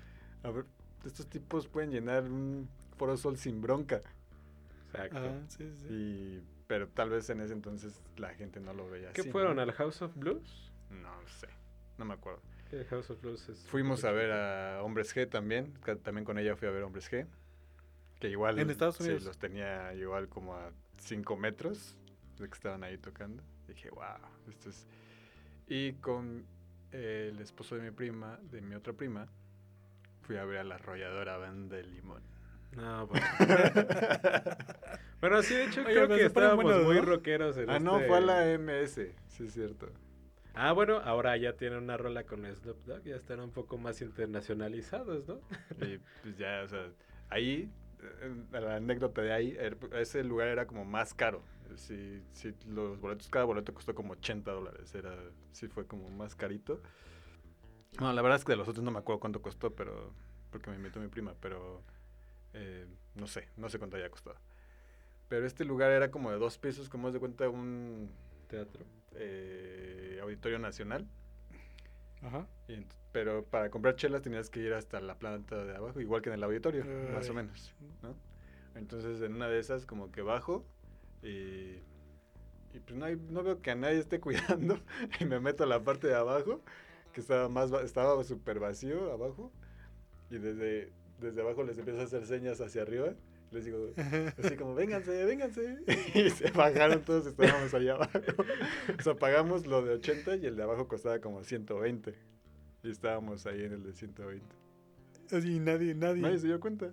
a 0.43 0.51
ver, 0.51 0.65
estos 1.05 1.27
tipos 1.27 1.67
pueden 1.67 1.91
llenar 1.91 2.23
un 2.23 2.69
Foro 2.97 3.17
Sol 3.17 3.37
sin 3.37 3.61
bronca. 3.61 4.01
Exacto. 4.93 5.41
Sí, 5.49 5.71
sí. 5.75 5.87
Y, 5.89 6.43
pero 6.67 6.87
tal 6.87 7.09
vez 7.09 7.29
en 7.29 7.41
ese 7.41 7.53
entonces 7.53 8.01
la 8.17 8.33
gente 8.33 8.59
no 8.59 8.73
lo 8.73 8.89
veía 8.89 9.11
¿Qué 9.11 9.21
así. 9.21 9.31
fueron? 9.31 9.55
¿no? 9.55 9.61
¿Al 9.61 9.71
House 9.73 10.01
of 10.01 10.15
Blues? 10.15 10.71
No 10.89 11.27
sé, 11.27 11.47
no 11.97 12.05
me 12.05 12.13
acuerdo. 12.13 12.41
El 12.71 12.85
House 12.85 13.09
of 13.11 13.21
Blues 13.21 13.49
es 13.49 13.57
Fuimos 13.67 14.03
a 14.03 14.11
ver 14.11 14.31
a 14.31 14.81
Hombres 14.83 15.15
G 15.15 15.29
también, 15.29 15.73
también 16.03 16.25
con 16.25 16.37
ella 16.37 16.55
fui 16.55 16.67
a 16.67 16.71
ver 16.71 16.83
Hombres 16.83 17.11
G, 17.11 17.27
que 18.19 18.29
igual 18.29 18.57
¿En 18.57 18.69
Estados 18.69 18.97
sí, 18.97 19.03
Unidos? 19.03 19.23
los 19.25 19.37
tenía 19.37 19.93
igual 19.93 20.27
como 20.29 20.55
a 20.55 20.71
5 20.97 21.35
metros 21.37 21.95
de 22.39 22.47
que 22.47 22.53
estaban 22.53 22.83
ahí 22.83 22.97
tocando. 22.97 23.43
Dije, 23.67 23.89
wow, 23.91 24.17
esto 24.49 24.69
es... 24.69 24.87
Y 25.67 25.93
con 25.93 26.45
el 26.91 27.39
esposo 27.39 27.75
de 27.75 27.81
mi 27.81 27.91
prima, 27.91 28.39
de 28.51 28.61
mi 28.61 28.75
otra 28.75 28.93
prima, 28.93 29.27
fui 30.23 30.37
a 30.37 30.45
ver 30.45 30.59
a 30.59 30.63
la 30.63 30.75
arrolladora 30.75 31.37
banda 31.37 31.77
de 31.77 31.83
limón. 31.83 32.23
No, 32.75 33.05
bueno. 33.07 33.25
bueno, 35.21 35.43
sí, 35.43 35.53
de 35.53 35.65
hecho 35.65 35.81
Oye, 35.85 35.93
creo 35.93 36.07
que 36.07 36.25
estábamos 36.25 36.63
buenos, 36.63 36.85
muy 36.85 36.95
¿no? 36.95 37.01
rockeros 37.05 37.57
en 37.57 37.69
ah, 37.69 37.79
no, 37.79 37.95
este- 37.97 38.07
fue 38.07 38.17
a 38.17 38.21
la 38.21 38.49
MS, 38.51 39.15
sí 39.27 39.45
es 39.45 39.53
cierto. 39.53 39.89
Ah, 40.55 40.71
bueno, 40.71 40.97
ahora 41.03 41.35
ya 41.37 41.53
tienen 41.57 41.79
una 41.83 41.97
rola 41.97 42.25
con 42.25 42.45
Snoop 42.45 42.85
Dogg, 42.85 43.03
ya 43.03 43.15
están 43.15 43.39
un 43.39 43.51
poco 43.51 43.77
más 43.77 44.01
internacionalizados, 44.01 45.27
¿no? 45.27 45.41
Y 45.81 45.97
pues 46.21 46.37
ya, 46.37 46.61
o 46.63 46.67
sea, 46.67 46.91
ahí, 47.29 47.71
eh, 48.21 48.35
la 48.51 48.75
anécdota 48.75 49.21
de 49.23 49.33
ahí, 49.33 49.51
er- 49.57 49.77
ese 49.95 50.23
lugar 50.23 50.49
era 50.49 50.67
como 50.67 50.85
más 50.85 51.13
caro. 51.15 51.41
Sí, 51.75 52.21
sí, 52.33 52.53
los 52.67 52.99
boletos, 52.99 53.29
cada 53.29 53.45
boleto 53.45 53.73
costó 53.73 53.95
como 53.95 54.13
80 54.13 54.51
dólares. 54.51 54.93
Era, 54.93 55.15
sí 55.51 55.67
fue 55.67 55.87
como 55.87 56.09
más 56.09 56.35
carito. 56.35 56.81
No, 57.99 58.11
la 58.11 58.21
verdad 58.21 58.37
es 58.39 58.45
que 58.45 58.53
de 58.53 58.57
los 58.57 58.67
otros 58.67 58.83
no 58.83 58.91
me 58.91 58.99
acuerdo 58.99 59.19
cuánto 59.19 59.41
costó, 59.41 59.71
pero, 59.73 60.11
porque 60.51 60.69
me 60.69 60.75
invitó 60.77 60.99
mi 60.99 61.07
prima, 61.07 61.33
pero 61.39 61.81
eh, 62.53 62.87
no 63.15 63.27
sé, 63.27 63.49
no 63.57 63.69
sé 63.69 63.77
cuánto 63.79 63.97
había 63.97 64.09
costado. 64.09 64.37
Pero 65.29 65.45
este 65.45 65.65
lugar 65.65 65.91
era 65.91 66.11
como 66.11 66.31
de 66.31 66.37
dos 66.37 66.57
pisos, 66.57 66.89
como 66.89 67.07
es 67.07 67.13
de 67.13 67.19
cuenta 67.19 67.49
un 67.49 68.09
Teatro. 68.47 68.83
eh, 69.15 70.19
auditorio 70.21 70.59
nacional. 70.59 71.07
Ajá. 72.21 72.47
Y 72.67 72.85
pero 73.11 73.43
para 73.45 73.69
comprar 73.69 73.95
chelas 73.95 74.23
tenías 74.23 74.49
que 74.49 74.59
ir 74.61 74.73
hasta 74.73 74.99
la 74.99 75.15
planta 75.19 75.63
de 75.65 75.75
abajo, 75.75 76.01
igual 76.01 76.21
que 76.23 76.29
en 76.29 76.35
el 76.35 76.43
auditorio, 76.43 76.83
más 77.13 77.29
o 77.29 77.33
menos, 77.35 77.73
¿no? 78.01 78.15
Entonces 78.75 79.21
en 79.21 79.35
una 79.35 79.47
de 79.49 79.59
esas 79.59 79.85
como 79.85 80.11
que 80.11 80.23
bajo 80.23 80.65
y, 81.21 81.27
y 82.73 82.79
pues 82.85 82.95
no, 82.97 83.05
hay- 83.05 83.17
no 83.29 83.43
veo 83.43 83.61
que 83.61 83.69
a 83.69 83.75
nadie 83.75 83.99
esté 83.99 84.19
cuidando 84.19 84.79
y 85.19 85.25
me 85.25 85.39
meto 85.39 85.63
a 85.63 85.67
la 85.67 85.83
parte 85.83 86.07
de 86.07 86.15
abajo, 86.15 86.61
que 87.13 87.21
estaba 87.21 87.47
más 87.49 87.73
va- 87.73 87.83
estaba 87.83 88.21
súper 88.23 88.59
vacío 88.59 89.11
abajo 89.13 89.51
y 90.29 90.37
desde, 90.39 90.91
desde 91.21 91.41
abajo 91.41 91.63
les 91.63 91.77
empiezo 91.77 92.01
a 92.01 92.03
hacer 92.03 92.25
señas 92.25 92.59
hacia 92.59 92.81
arriba. 92.81 93.13
Les 93.51 93.65
digo, 93.65 93.91
así 94.43 94.55
como, 94.57 94.73
vénganse, 94.73 95.25
vénganse. 95.25 95.77
Y 96.15 96.29
se 96.31 96.49
bajaron 96.51 97.03
todos, 97.03 97.27
estábamos 97.27 97.71
allá 97.73 97.93
abajo. 97.93 98.19
O 98.99 99.01
sea, 99.03 99.13
pagamos 99.15 99.67
lo 99.67 99.83
de 99.83 99.93
80 99.93 100.37
y 100.37 100.47
el 100.47 100.55
de 100.55 100.63
abajo 100.63 100.87
costaba 100.87 101.19
como 101.19 101.43
120. 101.43 102.15
Y 102.81 102.89
estábamos 102.89 103.45
ahí 103.45 103.63
en 103.63 103.73
el 103.73 103.83
de 103.83 103.93
120. 103.93 104.43
Y 105.47 105.59
nadie, 105.59 105.93
nadie. 105.93 106.21
Nadie 106.21 106.39
se 106.39 106.47
dio 106.47 106.59
cuenta. 106.59 106.91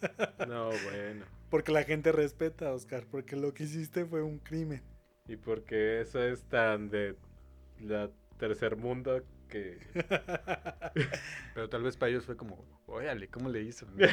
No, 0.48 0.66
bueno. 0.70 1.24
Porque 1.48 1.70
la 1.70 1.84
gente 1.84 2.10
respeta, 2.10 2.72
Oscar, 2.72 3.04
porque 3.08 3.36
lo 3.36 3.54
que 3.54 3.64
hiciste 3.64 4.04
fue 4.04 4.22
un 4.22 4.38
crimen. 4.38 4.82
Y 5.28 5.36
porque 5.36 6.00
eso 6.00 6.20
es 6.20 6.42
tan 6.44 6.88
de 6.90 7.14
la 7.78 8.10
tercer 8.42 8.74
mundo 8.74 9.22
que... 9.48 9.78
Pero 11.54 11.68
tal 11.68 11.84
vez 11.84 11.96
para 11.96 12.10
ellos 12.10 12.26
fue 12.26 12.36
como, 12.36 12.66
órale, 12.86 13.28
¿cómo 13.28 13.48
le 13.48 13.62
hizo? 13.62 13.86
pues 13.96 14.10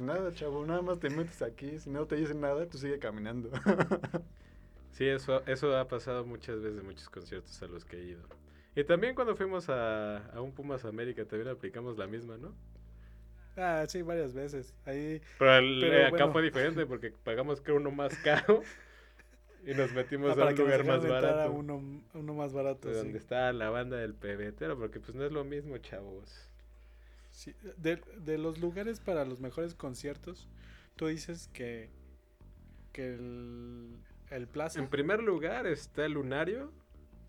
nada, 0.00 0.32
chavo, 0.34 0.66
nada 0.66 0.82
más 0.82 0.98
te 0.98 1.08
metes 1.08 1.40
aquí, 1.40 1.78
si 1.78 1.88
no 1.88 2.06
te 2.06 2.16
dicen 2.16 2.40
nada, 2.40 2.66
tú 2.66 2.78
sigue 2.78 2.98
caminando. 2.98 3.52
sí, 4.90 5.06
eso, 5.06 5.46
eso 5.46 5.76
ha 5.76 5.86
pasado 5.86 6.26
muchas 6.26 6.60
veces 6.60 6.80
en 6.80 6.86
muchos 6.86 7.08
conciertos 7.08 7.62
a 7.62 7.68
los 7.68 7.84
que 7.84 7.96
he 7.96 8.02
ido. 8.06 8.22
Y 8.74 8.82
también 8.82 9.14
cuando 9.14 9.36
fuimos 9.36 9.68
a, 9.68 10.16
a 10.32 10.40
un 10.40 10.50
Pumas 10.50 10.84
América 10.84 11.24
también 11.24 11.50
aplicamos 11.50 11.96
la 11.96 12.08
misma, 12.08 12.38
¿no? 12.38 12.56
Ah, 13.56 13.84
sí, 13.86 14.02
varias 14.02 14.34
veces. 14.34 14.74
Ahí, 14.84 15.22
pero, 15.38 15.60
eh, 15.86 16.06
acá 16.06 16.28
fue 16.32 16.42
diferente 16.42 16.84
porque 16.86 17.12
pagamos 17.22 17.60
creo 17.60 17.76
uno 17.76 17.92
más 17.92 18.16
caro 18.18 18.64
y 19.64 19.74
nos 19.74 19.92
metimos 19.92 20.36
ah, 20.38 20.42
a 20.42 20.46
un 20.48 20.54
lugar 20.56 20.84
más 20.84 21.06
barato. 21.06 21.52
uno, 21.52 21.82
uno 22.14 22.34
más 22.34 22.52
barato. 22.52 22.90
Donde 22.90 23.18
está 23.18 23.52
la 23.52 23.70
banda 23.70 23.96
del 23.96 24.14
pebetero, 24.14 24.78
porque 24.78 25.00
pues 25.00 25.14
no 25.14 25.24
es 25.24 25.32
lo 25.32 25.44
mismo, 25.44 25.76
chavos. 25.78 26.48
Sí, 27.30 27.54
de, 27.76 28.00
de 28.18 28.38
los 28.38 28.58
lugares 28.58 29.00
para 29.00 29.24
los 29.24 29.40
mejores 29.40 29.74
conciertos, 29.74 30.48
tú 30.96 31.06
dices 31.06 31.48
que, 31.52 31.90
que 32.92 33.14
el, 33.14 33.96
el 34.30 34.46
Plaza. 34.46 34.80
En 34.80 34.88
primer 34.88 35.22
lugar 35.22 35.66
está 35.66 36.06
el 36.06 36.12
Lunario. 36.12 36.72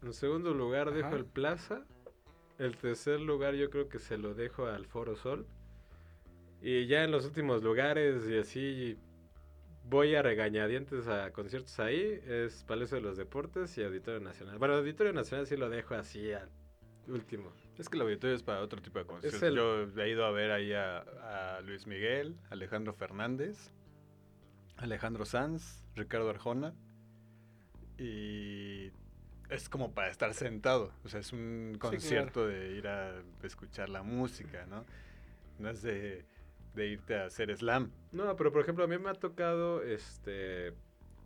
En 0.01 0.13
segundo 0.13 0.53
lugar 0.53 0.91
dejo 0.91 1.15
el 1.15 1.25
Plaza. 1.25 1.85
El 2.57 2.77
tercer 2.77 3.19
lugar 3.19 3.55
yo 3.55 3.69
creo 3.69 3.89
que 3.89 3.99
se 3.99 4.17
lo 4.17 4.33
dejo 4.33 4.67
al 4.67 4.85
Foro 4.85 5.15
Sol. 5.15 5.45
Y 6.61 6.85
ya 6.87 7.03
en 7.03 7.11
los 7.11 7.25
últimos 7.25 7.63
lugares 7.63 8.27
y 8.29 8.37
así 8.37 8.97
voy 9.83 10.15
a 10.15 10.21
regañadientes 10.21 11.07
a 11.07 11.31
conciertos 11.31 11.79
ahí, 11.79 12.19
es 12.25 12.63
Palacio 12.63 12.97
de 12.97 13.03
los 13.03 13.17
Deportes 13.17 13.77
y 13.77 13.83
Auditorio 13.83 14.19
Nacional. 14.19 14.57
Bueno, 14.57 14.75
Auditorio 14.75 15.13
Nacional 15.13 15.47
sí 15.47 15.57
lo 15.57 15.69
dejo 15.69 15.95
así 15.95 16.31
al 16.31 16.49
último. 17.07 17.51
Es 17.77 17.89
que 17.89 17.97
el 17.97 18.03
auditorio 18.03 18.35
es 18.35 18.43
para 18.43 18.61
otro 18.61 18.81
tipo 18.81 18.99
de 18.99 19.05
conciertos. 19.05 19.41
Yo 19.41 20.03
he 20.03 20.09
ido 20.09 20.25
a 20.25 20.31
ver 20.31 20.51
ahí 20.51 20.71
a, 20.73 21.59
Luis 21.65 21.87
Miguel, 21.87 22.37
Alejandro 22.49 22.93
Fernández, 22.93 23.71
Alejandro 24.77 25.25
Sanz, 25.25 25.85
Ricardo 25.95 26.29
Arjona. 26.29 26.73
Y 27.97 28.91
es 29.49 29.67
como 29.69 29.93
para 29.93 30.09
estar 30.09 30.33
sentado. 30.33 30.93
O 31.03 31.09
sea, 31.09 31.19
es 31.19 31.33
un 31.33 31.77
concierto 31.79 32.47
de 32.47 32.77
ir 32.77 32.87
a 32.87 33.21
escuchar 33.43 33.89
la 33.89 34.03
música, 34.03 34.65
¿no? 34.67 34.85
No 35.59 35.69
es 35.69 35.81
de 35.81 36.25
de 36.73 36.87
irte 36.87 37.15
a 37.15 37.25
hacer 37.25 37.55
slam. 37.55 37.91
No, 38.11 38.35
pero 38.35 38.51
por 38.51 38.61
ejemplo, 38.61 38.83
a 38.83 38.87
mí 38.87 38.97
me 38.97 39.09
ha 39.09 39.13
tocado 39.13 39.83
este 39.83 40.73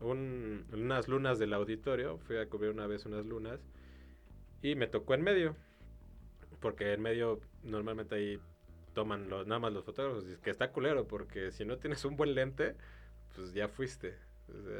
unas 0.01 1.07
lunas 1.07 1.39
del 1.39 1.53
auditorio. 1.53 2.17
Fui 2.19 2.37
a 2.37 2.47
cubrir 2.47 2.71
una 2.71 2.87
vez 2.87 3.05
unas 3.05 3.25
lunas 3.25 3.59
y 4.61 4.75
me 4.75 4.87
tocó 4.87 5.13
en 5.13 5.21
medio. 5.21 5.55
Porque 6.59 6.93
en 6.93 7.01
medio 7.01 7.39
normalmente 7.63 8.15
ahí 8.15 8.39
toman 8.93 9.29
los, 9.29 9.45
nada 9.45 9.59
más 9.59 9.73
los 9.73 9.85
fotógrafos. 9.85 10.25
Y 10.27 10.37
que 10.37 10.49
está 10.49 10.71
culero, 10.71 11.07
porque 11.07 11.51
si 11.51 11.65
no 11.65 11.77
tienes 11.77 12.03
un 12.05 12.15
buen 12.15 12.33
lente, 12.33 12.75
pues 13.35 13.53
ya 13.53 13.67
fuiste. 13.67 14.15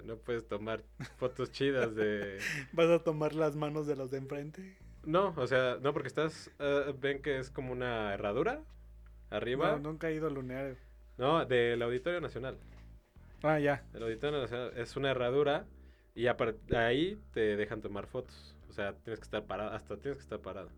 no 0.05 0.17
puedes 0.17 0.47
tomar 0.47 0.83
fotos 1.17 1.51
chidas 1.51 1.95
de... 1.95 2.39
¿Vas 2.73 2.89
a 2.89 3.03
tomar 3.03 3.35
las 3.35 3.55
manos 3.55 3.87
de 3.87 3.95
los 3.95 4.11
de 4.11 4.17
enfrente? 4.17 4.77
No, 5.03 5.33
o 5.37 5.47
sea, 5.47 5.77
no, 5.81 5.93
porque 5.93 6.07
estás... 6.07 6.51
Eh, 6.59 6.93
ven 6.99 7.21
que 7.21 7.37
es 7.37 7.51
como 7.51 7.71
una 7.71 8.13
herradura 8.13 8.63
arriba. 9.29 9.71
No, 9.73 9.79
nunca 9.79 10.09
he 10.09 10.15
ido 10.15 10.27
al 10.27 10.33
lunario. 10.33 10.75
No, 11.17 11.45
del 11.45 11.81
Auditorio 11.81 12.21
Nacional. 12.21 12.57
Ah, 13.43 13.59
ya. 13.59 13.83
El 13.93 14.03
Auditorio 14.03 14.41
Nacional 14.41 14.73
es 14.75 14.95
una 14.95 15.11
herradura 15.11 15.65
y 16.13 16.27
ahí 16.75 17.19
te 17.31 17.55
dejan 17.55 17.81
tomar 17.81 18.07
fotos. 18.07 18.55
O 18.69 18.73
sea, 18.73 18.93
tienes 18.93 19.19
que 19.19 19.25
estar 19.25 19.45
parado, 19.45 19.71
hasta 19.71 19.97
tienes 19.97 20.17
que 20.17 20.23
estar 20.23 20.39
parado. 20.39 20.69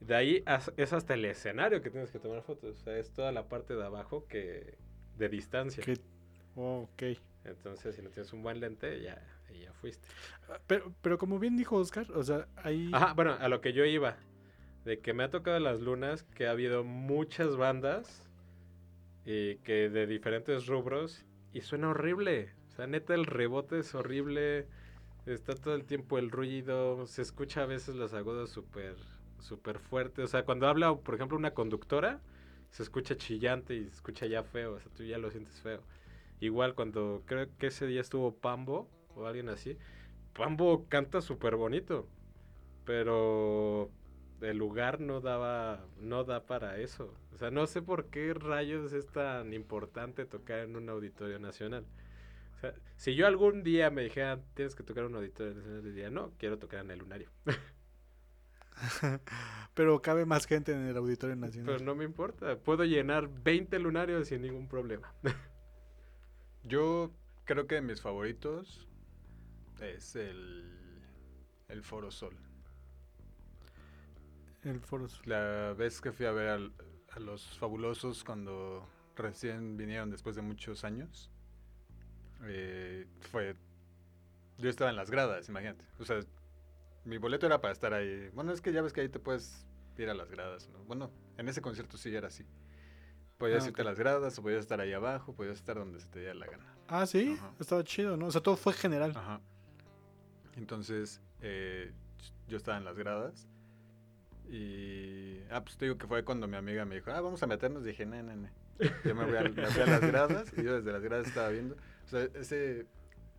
De 0.00 0.14
ahí 0.14 0.44
es 0.76 0.92
hasta 0.92 1.14
el 1.14 1.24
escenario 1.24 1.82
que 1.82 1.90
tienes 1.90 2.10
que 2.10 2.18
tomar 2.18 2.42
fotos. 2.42 2.76
O 2.76 2.84
sea, 2.84 2.96
es 2.96 3.12
toda 3.12 3.32
la 3.32 3.48
parte 3.48 3.74
de 3.74 3.84
abajo 3.84 4.26
que 4.28 4.78
de 5.16 5.28
distancia. 5.28 5.82
Oh, 6.54 6.88
ok. 6.92 7.18
Entonces, 7.44 7.96
si 7.96 8.02
no 8.02 8.10
tienes 8.10 8.32
un 8.32 8.42
buen 8.42 8.60
lente, 8.60 9.00
ya, 9.00 9.20
ya 9.52 9.72
fuiste. 9.72 10.06
Ah, 10.48 10.60
pero, 10.66 10.92
pero 11.00 11.18
como 11.18 11.38
bien 11.38 11.56
dijo 11.56 11.76
Oscar, 11.76 12.06
o 12.12 12.22
sea, 12.22 12.46
ahí... 12.56 12.90
Ajá, 12.92 13.14
bueno, 13.14 13.36
a 13.40 13.48
lo 13.48 13.60
que 13.60 13.72
yo 13.72 13.84
iba 13.84 14.16
de 14.88 15.00
que 15.00 15.12
me 15.12 15.22
ha 15.22 15.28
tocado 15.28 15.60
las 15.60 15.82
lunas, 15.82 16.22
que 16.22 16.46
ha 16.46 16.52
habido 16.52 16.82
muchas 16.82 17.58
bandas 17.58 18.26
y 19.26 19.56
que 19.56 19.90
de 19.90 20.06
diferentes 20.06 20.66
rubros 20.66 21.26
y 21.52 21.60
suena 21.60 21.90
horrible. 21.90 22.54
O 22.68 22.70
sea, 22.70 22.86
neta 22.86 23.14
el 23.14 23.26
rebote 23.26 23.80
es 23.80 23.94
horrible. 23.94 24.66
Está 25.26 25.54
todo 25.54 25.74
el 25.74 25.84
tiempo 25.84 26.16
el 26.16 26.30
ruido, 26.30 27.06
se 27.06 27.20
escucha 27.20 27.64
a 27.64 27.66
veces 27.66 27.96
los 27.96 28.14
agudos 28.14 28.48
súper 28.48 28.96
súper 29.40 29.78
fuerte. 29.78 30.22
O 30.22 30.26
sea, 30.26 30.46
cuando 30.46 30.66
habla, 30.66 30.96
por 30.96 31.14
ejemplo, 31.14 31.36
una 31.36 31.52
conductora, 31.52 32.22
se 32.70 32.82
escucha 32.82 33.14
chillante 33.14 33.74
y 33.74 33.84
se 33.84 33.90
escucha 33.90 34.24
ya 34.24 34.42
feo. 34.42 34.72
O 34.76 34.80
sea, 34.80 34.90
tú 34.96 35.04
ya 35.04 35.18
lo 35.18 35.30
sientes 35.30 35.60
feo. 35.60 35.82
Igual 36.40 36.74
cuando 36.74 37.22
creo 37.26 37.46
que 37.58 37.66
ese 37.66 37.86
día 37.86 38.00
estuvo 38.00 38.34
Pambo 38.34 38.88
o 39.14 39.26
alguien 39.26 39.50
así, 39.50 39.76
Pambo 40.32 40.86
canta 40.88 41.20
súper 41.20 41.56
bonito. 41.56 42.08
Pero 42.86 43.90
el 44.40 44.56
lugar 44.56 45.00
no 45.00 45.20
daba, 45.20 45.84
no 46.00 46.24
da 46.24 46.46
para 46.46 46.78
eso. 46.78 47.14
O 47.34 47.38
sea, 47.38 47.50
no 47.50 47.66
sé 47.66 47.82
por 47.82 48.06
qué 48.06 48.34
rayos 48.34 48.92
es 48.92 49.06
tan 49.06 49.52
importante 49.52 50.24
tocar 50.26 50.60
en 50.60 50.76
un 50.76 50.88
auditorio 50.88 51.38
nacional. 51.38 51.86
O 52.56 52.60
sea, 52.60 52.74
si 52.96 53.14
yo 53.14 53.26
algún 53.26 53.62
día 53.62 53.90
me 53.90 54.02
dijeran, 54.02 54.42
tienes 54.54 54.74
que 54.74 54.82
tocar 54.82 55.04
en 55.04 55.10
un 55.10 55.16
auditorio 55.16 55.54
nacional, 55.54 55.82
diría, 55.84 56.10
no, 56.10 56.32
quiero 56.38 56.58
tocar 56.58 56.84
en 56.84 56.90
el 56.90 56.98
lunario. 56.98 57.30
Pero 59.74 60.00
cabe 60.02 60.24
más 60.24 60.46
gente 60.46 60.72
en 60.72 60.86
el 60.86 60.96
auditorio 60.96 61.36
nacional. 61.36 61.74
Pero 61.74 61.84
no 61.84 61.94
me 61.94 62.04
importa, 62.04 62.56
puedo 62.56 62.84
llenar 62.84 63.28
20 63.28 63.78
lunarios 63.78 64.28
sin 64.28 64.42
ningún 64.42 64.68
problema. 64.68 65.12
yo 66.64 67.12
creo 67.44 67.66
que 67.66 67.80
mis 67.80 68.00
favoritos 68.00 68.88
es 69.80 70.16
el, 70.16 70.64
el 71.68 71.82
Foro 71.82 72.10
Sol. 72.10 72.34
El 74.64 74.80
Foro 74.80 75.06
La 75.24 75.74
vez 75.76 76.00
que 76.00 76.12
fui 76.12 76.26
a 76.26 76.32
ver 76.32 76.70
a 77.10 77.20
los 77.20 77.58
fabulosos 77.58 78.24
cuando 78.24 78.86
recién 79.16 79.76
vinieron 79.76 80.10
después 80.10 80.36
de 80.36 80.42
muchos 80.42 80.84
años, 80.84 81.30
eh, 82.44 83.06
fue... 83.30 83.56
Yo 84.58 84.68
estaba 84.68 84.90
en 84.90 84.96
las 84.96 85.10
gradas, 85.10 85.48
imagínate. 85.48 85.84
O 86.00 86.04
sea, 86.04 86.18
mi 87.04 87.18
boleto 87.18 87.46
era 87.46 87.60
para 87.60 87.72
estar 87.72 87.94
ahí. 87.94 88.28
Bueno, 88.34 88.52
es 88.52 88.60
que 88.60 88.72
ya 88.72 88.82
ves 88.82 88.92
que 88.92 89.02
ahí 89.02 89.08
te 89.08 89.20
puedes 89.20 89.64
ir 89.96 90.10
a 90.10 90.14
las 90.14 90.30
gradas, 90.30 90.68
¿no? 90.68 90.80
Bueno, 90.84 91.12
en 91.36 91.48
ese 91.48 91.62
concierto 91.62 91.96
sí 91.96 92.14
era 92.14 92.26
así. 92.28 92.44
Podías 93.36 93.64
ah, 93.64 93.68
irte 93.68 93.82
a 93.82 93.84
las 93.84 93.98
gradas 93.98 94.36
o 94.38 94.42
podías 94.42 94.60
estar 94.60 94.80
ahí 94.80 94.92
abajo, 94.92 95.32
podías 95.32 95.56
estar 95.56 95.76
donde 95.76 96.00
se 96.00 96.08
te 96.08 96.18
diera 96.18 96.34
la 96.34 96.46
gana. 96.46 96.64
Ah, 96.88 97.06
sí, 97.06 97.38
estaba 97.60 97.84
chido, 97.84 98.16
¿no? 98.16 98.26
O 98.26 98.30
sea, 98.32 98.40
todo 98.40 98.56
fue 98.56 98.72
general. 98.72 99.12
Ajá. 99.14 99.40
Entonces, 100.56 101.20
eh, 101.40 101.92
yo 102.48 102.56
estaba 102.56 102.78
en 102.78 102.84
las 102.84 102.98
gradas 102.98 103.46
y, 104.50 105.42
ah, 105.50 105.62
pues 105.62 105.76
te 105.76 105.84
digo 105.84 105.98
que 105.98 106.06
fue 106.06 106.24
cuando 106.24 106.48
mi 106.48 106.56
amiga 106.56 106.84
me 106.84 106.96
dijo, 106.96 107.10
ah, 107.10 107.20
vamos 107.20 107.42
a 107.42 107.46
meternos. 107.46 107.84
Dije, 107.84 108.06
no, 108.06 108.22
no, 108.22 108.34
no. 108.34 108.48
Yo 109.04 109.14
me, 109.14 109.24
voy 109.24 109.36
a, 109.36 109.42
me 109.42 109.66
fui 109.66 109.82
a 109.82 109.86
las 109.86 110.00
gradas 110.00 110.52
y 110.56 110.62
yo 110.62 110.76
desde 110.76 110.92
las 110.92 111.02
gradas 111.02 111.26
estaba 111.26 111.48
viendo. 111.50 111.76
O 112.06 112.08
sea, 112.08 112.22
ese, 112.34 112.86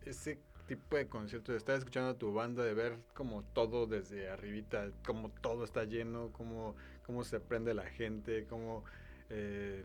ese 0.05 0.39
tipo 0.67 0.97
de 0.97 1.07
concierto, 1.07 1.51
de 1.51 1.57
estar 1.57 1.75
escuchando 1.75 2.11
a 2.11 2.17
tu 2.17 2.31
banda, 2.31 2.63
de 2.63 2.73
ver 2.75 2.99
como 3.13 3.43
todo 3.43 3.87
desde 3.87 4.29
arribita, 4.29 4.91
como 5.03 5.29
todo 5.29 5.63
está 5.63 5.83
lleno, 5.85 6.31
como 6.31 6.75
cómo 7.03 7.23
se 7.23 7.39
prende 7.39 7.73
la 7.73 7.85
gente, 7.85 8.45
cómo 8.47 8.83
eh, 9.29 9.83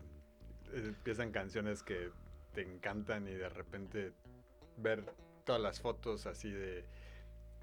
empiezan 0.73 1.31
canciones 1.31 1.81
que 1.81 2.11
te 2.53 2.61
encantan 2.61 3.27
y 3.27 3.33
de 3.33 3.49
repente 3.49 4.13
ver 4.77 5.03
todas 5.43 5.59
las 5.61 5.79
fotos 5.79 6.27
así 6.27 6.51
de, 6.51 6.85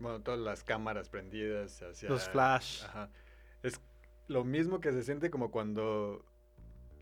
bueno, 0.01 0.21
todas 0.21 0.41
las 0.41 0.65
cámaras 0.65 1.09
prendidas 1.09 1.81
hacia... 1.83 2.09
Los 2.09 2.29
flash. 2.29 2.83
Ajá 2.85 3.09
es 3.63 3.81
lo 4.29 4.45
mismo 4.45 4.81
que 4.81 4.93
se 4.93 5.03
siente 5.03 5.31
como 5.31 5.51
cuando 5.51 6.25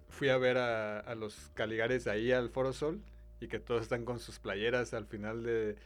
fui 0.09 0.29
a 0.29 0.39
ver 0.39 0.59
a, 0.59 1.15
los 1.15 1.51
Caligares 1.55 2.07
ahí 2.07 2.33
al 2.33 2.51
Foro 2.51 2.73
Sol 2.73 3.01
y 3.41 3.49
que 3.49 3.59
todos 3.59 3.83
están 3.83 4.05
con 4.05 4.19
sus 4.19 4.39
playeras 4.39 4.93
al 4.93 5.07
final 5.07 5.43
de 5.43 5.77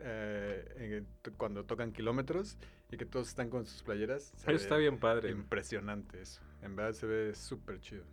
eh, 0.00 1.04
cuando 1.36 1.64
tocan 1.64 1.92
kilómetros 1.92 2.56
y 2.90 2.96
que 2.96 3.06
todos 3.06 3.28
están 3.28 3.50
con 3.50 3.66
sus 3.66 3.82
playeras. 3.82 4.32
Eso 4.34 4.50
está 4.50 4.76
bien 4.76 4.98
padre. 4.98 5.30
Impresionante 5.30 6.22
eso. 6.22 6.40
En 6.62 6.76
verdad 6.76 6.92
se 6.92 7.06
ve 7.06 7.34
súper 7.34 7.80
chido. 7.80 8.04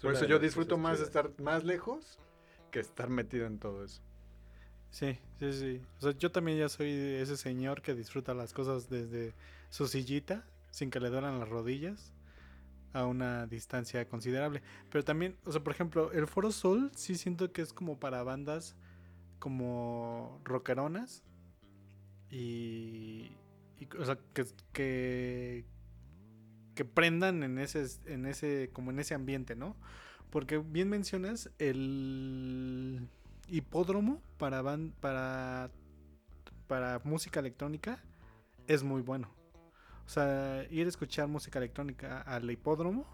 Por 0.00 0.14
eso 0.14 0.24
yo 0.26 0.38
disfruto 0.38 0.76
más 0.76 1.00
estar 1.00 1.30
más 1.40 1.62
lejos 1.64 2.18
que 2.70 2.80
estar 2.80 3.08
metido 3.08 3.46
en 3.46 3.58
todo 3.58 3.84
eso. 3.84 4.02
Sí, 4.90 5.18
sí, 5.38 5.52
sí. 5.52 5.82
O 5.98 6.02
sea, 6.02 6.12
yo 6.12 6.30
también 6.32 6.58
ya 6.58 6.68
soy 6.68 6.90
ese 6.90 7.36
señor 7.36 7.80
que 7.80 7.94
disfruta 7.94 8.34
las 8.34 8.52
cosas 8.52 8.90
desde 8.90 9.34
su 9.70 9.86
sillita 9.86 10.44
sin 10.72 10.90
que 10.90 10.98
le 10.98 11.10
duelan 11.10 11.38
las 11.38 11.48
rodillas 11.48 12.12
a 12.92 13.06
una 13.06 13.46
distancia 13.46 14.08
considerable. 14.08 14.62
Pero 14.90 15.04
también, 15.04 15.36
o 15.44 15.52
sea, 15.52 15.62
por 15.62 15.72
ejemplo, 15.72 16.10
el 16.12 16.26
Foro 16.26 16.50
Sol 16.50 16.90
sí 16.96 17.14
siento 17.14 17.52
que 17.52 17.62
es 17.62 17.72
como 17.72 18.00
para 18.00 18.24
bandas 18.24 18.76
como 19.38 20.40
rockeronas 20.44 21.24
y, 22.30 23.36
o 23.98 24.04
sea, 24.04 24.18
que, 24.32 25.64
que, 26.74 26.84
prendan 26.94 27.42
en 27.42 27.58
ese, 27.58 27.86
en 28.06 28.26
ese, 28.26 28.70
como 28.72 28.90
en 28.90 28.98
ese 28.98 29.14
ambiente, 29.14 29.54
¿no? 29.56 29.76
Porque 30.30 30.58
bien 30.58 30.88
mencionas 30.88 31.50
el 31.58 33.08
hipódromo 33.48 34.22
para, 34.38 34.62
ban- 34.62 34.92
para, 35.00 35.70
para 36.66 37.00
música 37.04 37.40
electrónica 37.40 38.02
es 38.66 38.82
muy 38.82 39.02
bueno. 39.02 39.41
O 40.06 40.08
sea, 40.08 40.66
ir 40.70 40.86
a 40.86 40.88
escuchar 40.88 41.28
música 41.28 41.58
electrónica 41.58 42.22
al 42.22 42.50
hipódromo 42.50 43.06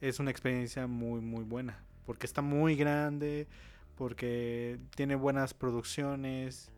es 0.00 0.18
una 0.20 0.30
experiencia 0.30 0.86
muy, 0.86 1.20
muy 1.20 1.44
buena. 1.44 1.82
Porque 2.04 2.26
está 2.26 2.42
muy 2.42 2.76
grande, 2.76 3.48
porque 3.96 4.78
tiene 4.94 5.14
buenas 5.14 5.54
producciones. 5.54 6.70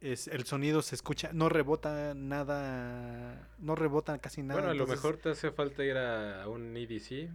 Es, 0.00 0.28
el 0.28 0.44
sonido 0.44 0.82
se 0.82 0.94
escucha, 0.94 1.30
no 1.32 1.48
rebota 1.48 2.14
nada, 2.14 3.48
no 3.58 3.74
rebota 3.74 4.18
casi 4.18 4.42
nada. 4.42 4.60
bueno, 4.60 4.70
a 4.70 4.74
lo 4.74 4.86
mejor 4.86 5.16
te 5.16 5.30
hace 5.30 5.52
falta 5.52 5.84
ir 5.84 5.96
a, 5.96 6.42
a 6.42 6.48
un 6.48 6.76
EDC. 6.76 7.30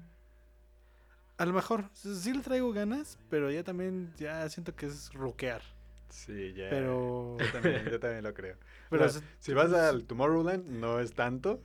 A 1.37 1.45
lo 1.45 1.53
mejor, 1.53 1.89
sí 1.93 2.33
le 2.33 2.41
traigo 2.41 2.73
ganas, 2.73 3.19
pero 3.29 3.51
ya 3.51 3.63
también 3.63 4.11
ya 4.17 4.49
siento 4.49 4.75
que 4.75 4.87
es 4.87 5.13
rockear. 5.13 5.61
Sí, 6.09 6.53
ya. 6.53 6.69
Pero, 6.69 7.37
Yo 7.39 7.51
también, 7.51 7.85
yo 7.89 7.99
también 7.99 8.23
lo 8.23 8.33
creo. 8.33 8.55
pero 8.89 9.05
O 9.05 9.09
sea, 9.09 9.19
es- 9.21 9.25
si 9.39 9.53
vas 9.53 9.73
al 9.73 10.05
Tomorrowland, 10.05 10.65
no 10.67 10.99
es 10.99 11.13
tanto. 11.13 11.61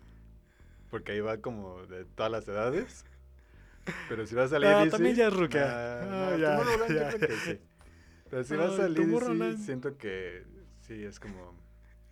Porque 0.90 1.12
ahí 1.12 1.20
va 1.20 1.38
como 1.38 1.86
de 1.86 2.04
todas 2.04 2.30
las 2.30 2.46
edades. 2.48 3.04
Pero 4.08 4.26
si 4.26 4.34
vas 4.34 4.52
al 4.52 4.64
Ah, 4.64 4.82
EDC... 4.82 4.90
también 4.90 5.16
ya 5.16 5.28
es 5.28 5.34
rockear. 5.34 5.68
ah, 5.68 6.00
Ah, 6.02 6.30
no, 6.30 6.36
ya, 6.38 6.56
Tomorrowland 6.58 6.94
ya. 6.94 7.10
yo 7.10 7.16
creo 7.18 7.28
que 7.28 7.36
sí. 7.36 7.60
Pero 8.30 8.44
si 8.44 8.54
Ah, 8.54 8.56
vas 8.58 8.78
al 8.80 8.94
Tomorrowland. 8.94 9.54
EDC, 9.54 9.64
siento 9.64 9.96
que 9.96 10.44
sí, 10.86 11.04
es 11.04 11.18
como... 11.20 11.60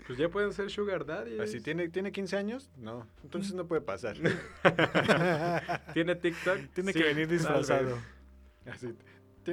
Pues 0.07 0.19
ya 0.19 0.29
pueden 0.29 0.53
ser 0.53 0.71
Sugar 0.71 1.05
Daddy. 1.05 1.39
Así, 1.41 1.61
¿tiene, 1.61 1.89
¿tiene 1.89 2.11
15 2.11 2.37
años? 2.37 2.71
No. 2.79 3.07
Entonces 3.23 3.53
no 3.55 3.67
puede 3.67 3.83
pasar. 3.83 4.17
¿Tiene 5.93 6.15
TikTok? 6.17 6.59
tiene 6.75 6.93
Sí, 6.93 6.99
que 6.99 7.05
venir 7.05 7.29
disfrazado. 7.29 7.99
Así, 8.67 8.95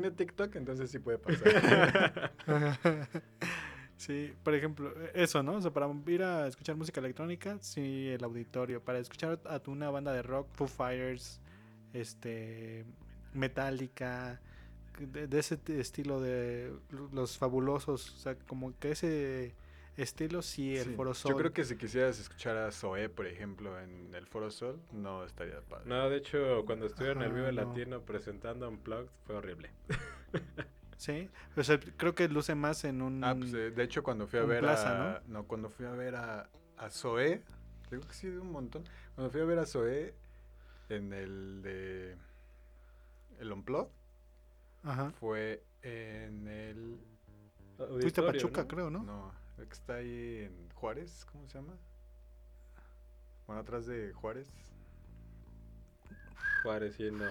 ¿tiene 0.01 0.15
TikTok? 0.15 0.55
Entonces 0.55 0.91
sí 0.91 0.99
puede 0.99 1.17
pasar. 1.17 2.31
sí, 3.97 4.31
por 4.43 4.53
ejemplo, 4.53 4.93
eso, 5.15 5.41
¿no? 5.41 5.53
O 5.53 5.61
sea, 5.61 5.71
para 5.71 5.89
ir 6.05 6.21
a 6.21 6.47
escuchar 6.47 6.75
música 6.75 6.99
electrónica, 6.99 7.57
sí, 7.61 8.09
el 8.09 8.23
auditorio. 8.23 8.79
Para 8.79 8.99
escuchar 8.99 9.39
a 9.45 9.59
una 9.65 9.89
banda 9.89 10.13
de 10.13 10.21
rock, 10.21 10.49
Foo 10.53 10.67
Fighters, 10.67 11.41
este, 11.93 12.85
Metallica, 13.33 14.39
de, 14.99 15.25
de 15.25 15.39
ese 15.39 15.59
estilo 15.79 16.21
de 16.21 16.71
los 17.11 17.39
fabulosos, 17.39 18.13
o 18.13 18.17
sea, 18.17 18.35
como 18.35 18.77
que 18.77 18.91
ese 18.91 19.55
estilo, 20.03 20.41
sí, 20.41 20.75
el 20.77 20.85
Sí. 20.85 20.93
Foro 20.95 21.13
Sol. 21.13 21.31
Yo 21.31 21.37
creo 21.37 21.53
que 21.53 21.63
si 21.65 21.75
quisieras 21.77 22.19
escuchar 22.19 22.57
a 22.57 22.71
Zoé, 22.71 23.09
por 23.09 23.25
ejemplo, 23.27 23.79
en 23.79 24.13
el 24.13 24.25
Foro 24.27 24.51
Sol, 24.51 24.79
no 24.91 25.23
estaría 25.25 25.61
padre. 25.61 25.85
No, 25.87 26.09
de 26.09 26.17
hecho, 26.17 26.63
cuando 26.65 26.85
estuve 26.85 27.11
en 27.11 27.21
el 27.21 27.27
Ajá, 27.27 27.33
Vive 27.35 27.51
no. 27.51 27.63
Latino 27.65 28.01
presentando 28.01 28.67
Unplugged 28.69 29.09
fue 29.25 29.35
horrible. 29.35 29.71
Sí, 30.97 31.29
o 31.55 31.61
sea, 31.63 31.79
creo 31.79 32.15
que 32.15 32.27
luce 32.27 32.55
más 32.55 32.83
en 32.83 33.03
un... 33.03 33.23
Ah, 33.23 33.35
pues 33.37 33.53
eh, 33.53 33.69
de 33.69 33.83
hecho 33.83 34.01
cuando 34.01 34.25
fui 34.25 34.39
a 34.39 34.45
ver 34.45 34.61
plaza, 34.61 35.17
a... 35.17 35.21
¿no? 35.27 35.45
cuando 35.45 35.69
fui 35.69 35.85
a 35.85 35.91
ver 35.91 36.15
a, 36.15 36.49
a 36.75 36.89
Zoé, 36.89 37.43
digo 37.91 38.01
que 38.07 38.13
sí, 38.15 38.27
de 38.27 38.39
un 38.39 38.51
montón. 38.51 38.83
Cuando 39.13 39.29
fui 39.31 39.41
a 39.41 39.45
ver 39.45 39.59
a 39.59 39.67
Zoé 39.67 40.15
en 40.89 41.13
el 41.13 41.61
de... 41.61 42.15
El 43.39 43.51
Unplugged, 43.51 43.91
Ajá. 44.83 45.11
fue 45.19 45.63
en 45.83 46.47
el... 46.47 46.97
Fuiste 48.01 48.21
a 48.21 48.25
Pachuca, 48.25 48.61
¿no? 48.63 48.67
creo, 48.67 48.89
¿no? 48.89 49.03
No, 49.03 49.31
que 49.65 49.73
está 49.73 49.95
ahí 49.95 50.43
en 50.45 50.69
Juárez, 50.75 51.25
¿cómo 51.31 51.47
se 51.47 51.55
llama? 51.57 51.73
Bueno, 53.47 53.61
atrás 53.61 53.85
de 53.85 54.13
Juárez. 54.13 54.49
Juárez, 56.63 56.95
sí, 56.95 57.09
no. 57.11 57.25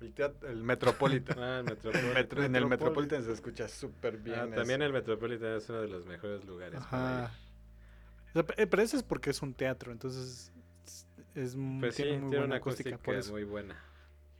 El, 0.00 0.14
teat- 0.14 0.44
el 0.48 0.62
Metropolitan. 0.62 1.38
Ah, 1.40 1.60
el 1.60 1.68
El 1.68 1.74
Metropolitan. 1.74 2.14
metro- 2.14 2.44
en 2.44 2.56
el 2.56 2.66
Metropolitan. 2.66 3.24
Se 3.24 3.32
escucha 3.32 3.68
súper 3.68 4.18
bien. 4.18 4.38
Ah, 4.52 4.54
también 4.54 4.82
el 4.82 4.92
Metropolitan 4.92 5.56
es 5.56 5.68
uno 5.68 5.80
de 5.80 5.88
los 5.88 6.04
mejores 6.06 6.44
lugares 6.44 6.80
para 6.90 7.26
Ajá. 7.26 7.34
Sea, 8.32 8.42
pe- 8.42 8.60
eh, 8.62 8.66
pero 8.66 8.82
eso 8.82 8.96
es 8.96 9.02
porque 9.04 9.30
es 9.30 9.40
un 9.42 9.54
teatro, 9.54 9.92
entonces 9.92 10.52
es, 11.34 11.54
ir. 11.54 11.80
Pues 11.80 11.94
sí, 11.94 12.02
tiene 12.02 12.18
muy 12.18 12.30
tiene 12.30 12.36
buena 12.38 12.44
una 12.46 12.56
acústica, 12.56 12.90
acústica 12.90 13.04
por 13.04 13.14
eso. 13.14 13.32
muy 13.32 13.44
buena. 13.44 13.76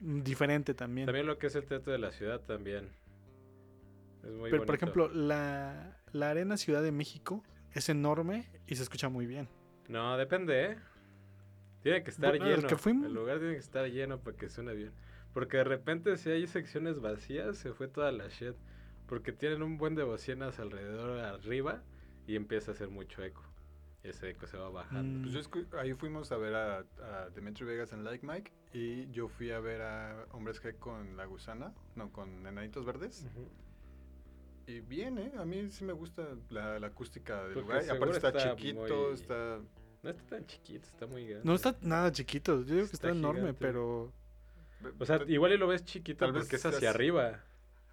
Mm, 0.01 0.21
Diferente 0.21 0.73
también. 0.73 1.05
También 1.05 1.25
lo 1.25 1.37
que 1.39 1.47
es 1.47 1.55
el 1.55 1.65
Teatro 1.65 1.93
de 1.93 1.99
la 1.99 2.11
Ciudad 2.11 2.41
también. 2.41 2.89
Es 4.23 4.31
muy 4.31 4.51
pero 4.51 4.65
por 4.65 4.75
ejemplo, 4.75 5.07
la, 5.07 5.97
la 6.15 6.29
Arena 6.29 6.55
Ciudad 6.57 6.81
de 6.81 6.91
México 6.91 7.43
es 7.73 7.89
enorme 7.89 8.49
y 8.67 8.75
se 8.75 8.83
escucha 8.83 9.09
muy 9.09 9.25
bien. 9.25 9.49
No, 9.89 10.17
depende, 10.17 10.65
¿eh? 10.71 10.77
Tiene 11.83 12.03
que 12.03 12.09
estar 12.09 12.29
Bueno, 12.31 12.45
el 12.47 12.55
lleno. 12.55 12.67
que 12.67 12.77
fuimos- 12.77 13.07
El 13.07 13.13
lugar 13.13 13.37
tiene 13.39 13.53
que 13.53 13.59
estar 13.59 13.85
lleno 13.87 14.19
para 14.19 14.37
que 14.37 14.49
suene 14.49 14.73
bien. 14.73 14.91
Porque 15.33 15.57
de 15.57 15.65
repente 15.65 16.15
si 16.17 16.29
hay 16.31 16.47
secciones 16.47 16.99
vacías, 17.01 17.57
se 17.57 17.73
fue 17.73 17.87
toda 17.89 18.11
la 18.11 18.27
shit. 18.29 18.55
Porque 19.07 19.31
tienen 19.33 19.61
un 19.61 19.77
buen 19.77 19.93
de 19.93 20.03
bocinas 20.03 20.57
alrededor 20.59 21.19
arriba 21.19 21.83
y 22.25 22.35
empieza 22.37 22.71
a 22.71 22.73
hacer 22.73 22.87
mucho 22.89 23.21
eco. 23.21 23.43
Y 24.03 24.07
ese 24.07 24.29
eco 24.29 24.47
se 24.47 24.57
va 24.57 24.69
bajando. 24.69 25.19
Mm. 25.19 25.21
Pues 25.23 25.33
yo 25.33 25.77
ahí 25.79 25.93
fuimos 25.93 26.31
a 26.31 26.37
ver 26.37 26.55
a, 26.55 26.77
a 27.03 27.29
Demetri 27.35 27.65
Vegas 27.65 27.91
en 27.93 28.03
Like 28.03 28.25
Mike 28.25 28.51
y 28.73 29.11
yo 29.11 29.27
fui 29.27 29.51
a 29.51 29.59
ver 29.59 29.81
a 29.81 30.25
Hombres 30.31 30.63
G 30.63 30.77
con 30.79 31.17
La 31.17 31.25
Gusana, 31.25 31.73
no, 31.95 32.11
con 32.11 32.47
Enanitos 32.47 32.85
Verdes. 32.85 33.27
Ujú. 33.31 33.47
Y 34.67 34.79
bien, 34.79 35.17
¿eh? 35.19 35.31
A 35.37 35.45
mí 35.45 35.69
sí 35.69 35.83
me 35.83 35.93
gusta 35.93 36.27
la, 36.49 36.79
la 36.79 36.87
acústica 36.87 37.43
del 37.43 37.53
Porque 37.53 37.61
lugar. 37.73 37.85
Y 37.85 37.89
aparte 37.89 38.15
está, 38.15 38.27
está 38.29 38.55
chiquito, 38.55 38.79
muy- 38.81 39.13
está... 39.13 39.59
No 40.01 40.09
está 40.11 40.23
tan 40.27 40.45
chiquito, 40.45 40.87
está 40.87 41.07
muy 41.07 41.25
grande. 41.27 41.45
No 41.45 41.55
está 41.55 41.75
nada 41.81 42.11
chiquito, 42.11 42.63
yo 42.63 42.75
digo 42.75 42.87
que 42.87 42.93
está, 42.95 43.09
enorme, 43.09 43.53
pero... 43.53 44.11
O 44.99 45.05
sea, 45.05 45.19
igual 45.27 45.53
y 45.53 45.57
lo 45.57 45.67
ves 45.67 45.83
chiquito 45.83 46.25
Tal 46.25 46.31
vez 46.31 46.43
porque 46.43 46.57
es 46.57 46.65
hacia 46.65 46.91
arriba. 46.91 47.43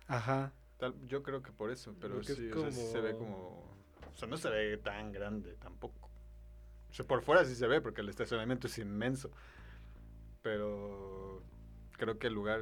Ajá. 0.09 0.53
Tal- 0.79 0.95
yo 1.07 1.23
creo 1.23 1.43
que 1.43 1.53
por 1.53 1.71
eso, 1.71 1.95
pero 2.01 2.15
Porque 2.17 2.33
es 2.33 2.39
sí, 2.39 2.51
o 2.51 2.61
sea, 2.61 2.71
sí 2.71 2.87
se 2.87 3.01
ve 3.01 3.13
como... 3.13 3.73
O 4.13 4.17
sea, 4.17 4.29
no 4.29 4.37
se 4.37 4.51
ve 4.51 4.77
tan 4.77 5.13
grande 5.13 5.55
tampoco. 5.55 6.11
O 6.91 6.95
sea, 6.95 7.07
por 7.07 7.23
fuera 7.23 7.45
sí 7.47 7.55
se 7.55 7.67
ve 7.67 7.81
porque 7.81 8.03
el 8.03 8.11
estacionamiento 8.11 8.67
es 8.67 8.77
inmenso. 8.79 9.31
Pero 10.43 11.43
creo 11.93 12.19
que 12.19 12.27
el 12.27 12.35
lugar 12.35 12.61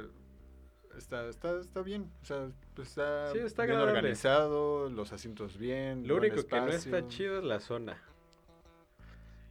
está, 0.97 1.27
está, 1.27 1.59
está 1.59 1.81
bien. 1.81 2.11
O 2.21 2.25
sea, 2.25 2.49
pues 2.75 2.89
está, 2.89 3.31
Sí, 3.31 3.39
está 3.39 3.63
bien 3.63 3.75
agradable. 3.77 3.99
organizado, 3.99 4.89
los 4.89 5.11
asientos 5.13 5.57
bien. 5.57 6.07
Lo 6.07 6.17
único 6.17 6.45
que 6.45 6.59
no 6.59 6.67
está 6.69 7.07
chido 7.07 7.39
es 7.39 7.43
la 7.43 7.59
zona. 7.59 8.01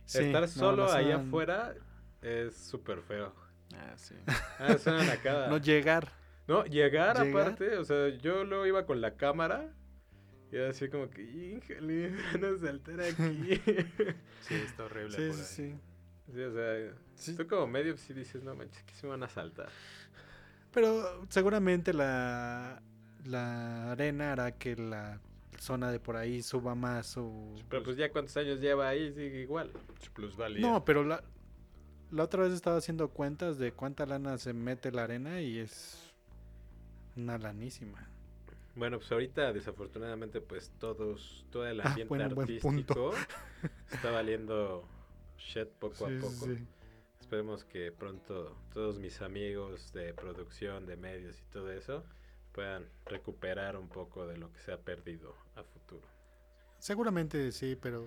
Sí, 0.05 0.25
Estar 0.25 0.49
solo 0.49 0.91
allá 0.91 1.17
zona- 1.19 1.29
afuera 1.29 1.75
es 2.23 2.57
súper 2.57 3.01
feo. 3.03 3.33
Ah, 3.75 3.95
sí. 3.97 4.15
Ah, 4.59 4.73
es 4.75 4.87
una 4.87 5.05
nacada. 5.05 5.49
No 5.49 5.59
llegar. 5.59 6.09
No, 6.49 6.65
llegar, 6.65 7.17
Llegar. 7.25 7.43
aparte, 7.43 7.77
o 7.79 7.85
sea, 7.85 8.09
yo 8.09 8.43
luego 8.45 8.67
iba 8.67 8.85
con 8.85 9.01
la 9.01 9.15
cámara 9.15 9.73
y 10.51 10.57
era 10.57 10.71
así 10.71 10.89
como 10.89 11.09
que, 11.09 11.23
híjole, 11.23 12.11
van 12.35 12.45
a 12.45 12.59
saltar 12.59 13.01
aquí. 13.01 13.61
Sí, 14.41 14.55
está 14.55 14.85
horrible 14.87 15.17
Sí, 15.17 15.27
por 15.29 15.35
sí, 15.47 15.63
ahí. 15.63 15.71
sí. 16.27 16.33
sí, 16.35 16.41
o 16.43 16.53
sea, 16.53 16.95
Sí. 17.15 17.37
tú 17.37 17.47
como 17.47 17.67
medio 17.69 17.97
sí 17.97 18.13
dices, 18.15 18.43
no 18.43 18.57
manches, 18.57 18.83
que 18.83 18.95
se 18.95 19.07
me 19.07 19.11
van 19.11 19.23
a 19.23 19.29
saltar. 19.29 19.69
Pero 20.73 21.27
seguramente 21.29 21.93
la, 21.93 22.81
la 23.25 23.93
arena 23.93 24.33
hará 24.33 24.53
que 24.53 24.77
la 24.77 25.21
zona 25.59 25.91
de 25.91 26.01
por 26.01 26.17
ahí 26.17 26.43
suba 26.43 26.75
más 26.75 27.07
su... 27.09 27.57
Pero 27.69 27.83
pues 27.83 27.97
ya 27.97 28.11
cuántos 28.11 28.37
años 28.37 28.61
lleva 28.61 28.89
ahí, 28.89 29.13
sigue 29.13 29.43
igual. 29.43 29.71
Su 30.01 30.11
plusvalía. 30.13 30.61
No, 30.61 30.85
pero 30.85 31.05
la, 31.05 31.23
la 32.11 32.23
otra 32.25 32.45
vez 32.45 32.53
estaba 32.53 32.77
haciendo 32.79 33.09
cuentas 33.09 33.59
de 33.59 33.73
cuánta 33.73 34.07
lana 34.07 34.39
se 34.39 34.53
mete 34.53 34.91
la 34.93 35.05
arena 35.05 35.41
y 35.41 35.59
es 35.59 36.13
una 37.17 37.37
lanísima. 37.37 38.09
Bueno, 38.77 38.99
pues 38.99 39.11
ahorita 39.11 39.53
desafortunadamente 39.53 40.41
pues 40.41 40.71
todos, 40.79 41.45
todo 41.51 41.67
el 41.67 41.81
Ah, 41.81 41.89
ambiente 41.89 42.09
bueno, 42.09 42.41
artístico 42.41 43.13
está 43.93 44.13
valiendo 44.13 44.85
shit 45.37 45.69
poco 45.69 46.07
Sí, 46.09 46.17
a 46.17 46.21
poco. 46.21 46.31
sí. 46.47 46.59
Esperemos 47.31 47.65
que 47.65 47.93
pronto 47.93 48.57
todos 48.75 48.99
mis 48.99 49.23
amigos 49.23 49.93
de 49.93 50.13
producción, 50.15 50.85
de 50.85 50.97
medios 50.97 51.39
y 51.39 51.45
todo 51.45 51.71
eso 51.71 52.03
puedan 52.51 52.89
recuperar 53.07 53.77
un 53.77 53.89
poco 53.89 54.27
de 54.27 54.37
lo 54.37 54.53
que 54.53 54.59
se 54.59 54.73
ha 54.73 54.79
perdido 54.81 55.37
a 55.55 55.63
futuro. 55.63 56.03
Seguramente 56.81 57.53
sí, 57.53 57.77
pero... 57.81 58.05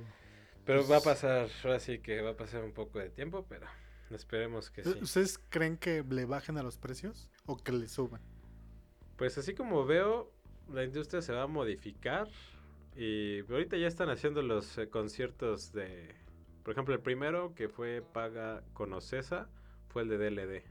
Pero 0.65 0.79
Pues- 0.79 0.91
va 0.91 0.97
a 0.97 0.99
pasar, 0.99 1.47
ahora 1.63 1.79
sí 1.79 1.99
que 1.99 2.21
va 2.21 2.31
a 2.31 2.35
pasar 2.35 2.65
un 2.65 2.73
poco 2.73 2.99
de 2.99 3.11
tiempo, 3.11 3.45
pero 3.47 3.65
esperemos 4.09 4.69
que 4.69 4.83
sí. 4.83 4.93
¿Ustedes 5.01 5.39
creen 5.47 5.77
que 5.77 6.03
le 6.03 6.25
bajen 6.25 6.57
a 6.57 6.61
los 6.61 6.77
precios 6.77 7.31
o 7.45 7.55
que 7.55 7.71
le 7.71 7.87
suban? 7.87 8.21
Pues 9.15 9.37
así 9.37 9.55
como 9.55 9.85
veo, 9.85 10.33
la 10.69 10.83
industria 10.83 11.21
se 11.21 11.31
va 11.31 11.43
a 11.43 11.47
modificar 11.47 12.27
y 12.97 13.39
ahorita 13.49 13.77
ya 13.77 13.87
están 13.87 14.09
haciendo 14.09 14.41
los 14.41 14.77
eh, 14.77 14.89
conciertos 14.89 15.71
de, 15.71 16.13
por 16.63 16.71
ejemplo, 16.71 16.93
el 16.93 17.01
primero 17.01 17.53
que 17.55 17.69
fue 17.69 18.01
Paga 18.01 18.63
con 18.73 18.93
Ocesa 18.93 19.49
fue 19.89 20.03
el 20.03 20.09
de 20.09 20.17
DLD, 20.17 20.63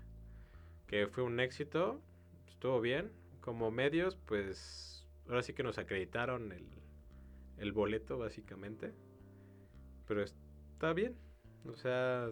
que 0.86 1.06
fue 1.06 1.22
un 1.22 1.38
éxito, 1.38 2.00
estuvo 2.48 2.80
bien, 2.80 3.12
como 3.40 3.70
medios, 3.70 4.16
pues 4.16 5.06
ahora 5.28 5.42
sí 5.42 5.52
que 5.52 5.62
nos 5.62 5.78
acreditaron 5.78 6.52
el, 6.52 7.72
boleto 7.72 8.18
básicamente, 8.18 8.92
pero 10.06 10.22
está 10.22 10.92
bien. 10.92 11.16
O 11.66 11.76
sea, 11.76 12.30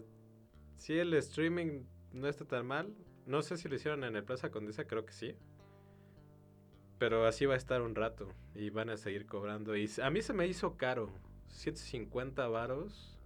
sí 0.77 0.99
el 0.99 1.15
streaming 1.15 1.85
no 2.12 2.28
está 2.28 2.45
tan 2.45 2.66
mal. 2.66 2.95
No 3.27 3.43
sé 3.43 3.57
si 3.57 3.69
lo 3.69 3.77
hicieron 3.77 4.03
en 4.05 4.16
el 4.16 4.24
Plaza 4.24 4.51
Condesa, 4.51 4.87
creo 4.87 5.05
que 5.05 5.12
sí. 5.12 5.37
Pero 6.99 7.27
así 7.27 7.47
va 7.47 7.55
a 7.55 7.57
estar 7.57 7.81
un 7.82 7.95
rato 7.95 8.35
y 8.55 8.70
van 8.70 8.91
a 8.91 8.97
seguir 8.97 9.27
cobrando. 9.27 9.77
Y 9.77 9.89
a 10.03 10.11
mí 10.11 10.20
se 10.20 10.32
me 10.32 10.47
hizo 10.47 10.77
caro, 10.77 11.11
150 11.49 12.49
varos. 12.49 13.19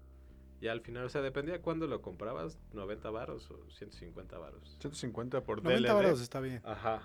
Y 0.64 0.68
al 0.68 0.80
final, 0.80 1.04
o 1.04 1.08
sea, 1.10 1.20
dependía 1.20 1.52
de 1.56 1.60
cuándo 1.60 1.86
lo 1.86 2.00
comprabas, 2.00 2.58
90 2.72 3.10
varos 3.10 3.50
o 3.50 3.68
150 3.68 4.38
varos. 4.38 4.78
150 4.80 5.42
por 5.44 5.62
90 5.62 5.86
DLD. 5.92 5.94
varos 5.94 6.22
está 6.22 6.40
bien. 6.40 6.62
Ajá. 6.64 7.02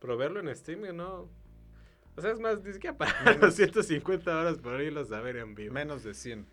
Pero 0.00 0.16
verlo 0.16 0.40
en 0.40 0.56
Steam, 0.56 0.96
no. 0.96 1.28
O 2.16 2.22
sea, 2.22 2.30
es 2.30 2.40
más, 2.40 2.62
ni 2.62 2.72
siquiera 2.72 2.96
para 2.96 3.34
los 3.36 3.52
150 3.54 4.40
horas 4.40 4.56
por 4.56 4.80
irlos 4.80 5.12
a 5.12 5.20
ver 5.20 5.36
en 5.36 5.54
vivo. 5.54 5.74
Menos 5.74 6.04
de 6.04 6.14
100. 6.14 6.46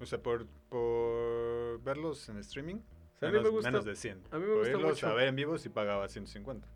O 0.00 0.04
sea, 0.04 0.22
por, 0.22 0.44
por 0.68 1.82
verlos 1.82 2.28
en 2.28 2.36
streaming, 2.36 2.80
O 3.14 3.18
sea, 3.18 3.30
a 3.30 3.32
mí 3.32 3.38
menos, 3.38 3.44
me 3.44 3.56
gusta. 3.56 3.70
menos 3.70 3.86
de 3.86 3.96
100. 3.96 4.22
a 4.32 4.38
mí 4.38 4.42
me 4.42 4.48
por 4.48 4.56
gusta 4.58 4.70
irlos 4.72 4.84
mucho. 4.90 5.06
a 5.06 5.14
ver 5.14 5.28
en 5.28 5.36
vivo 5.36 5.56
sí 5.56 5.70
pagaba 5.70 6.08
150. 6.10 6.68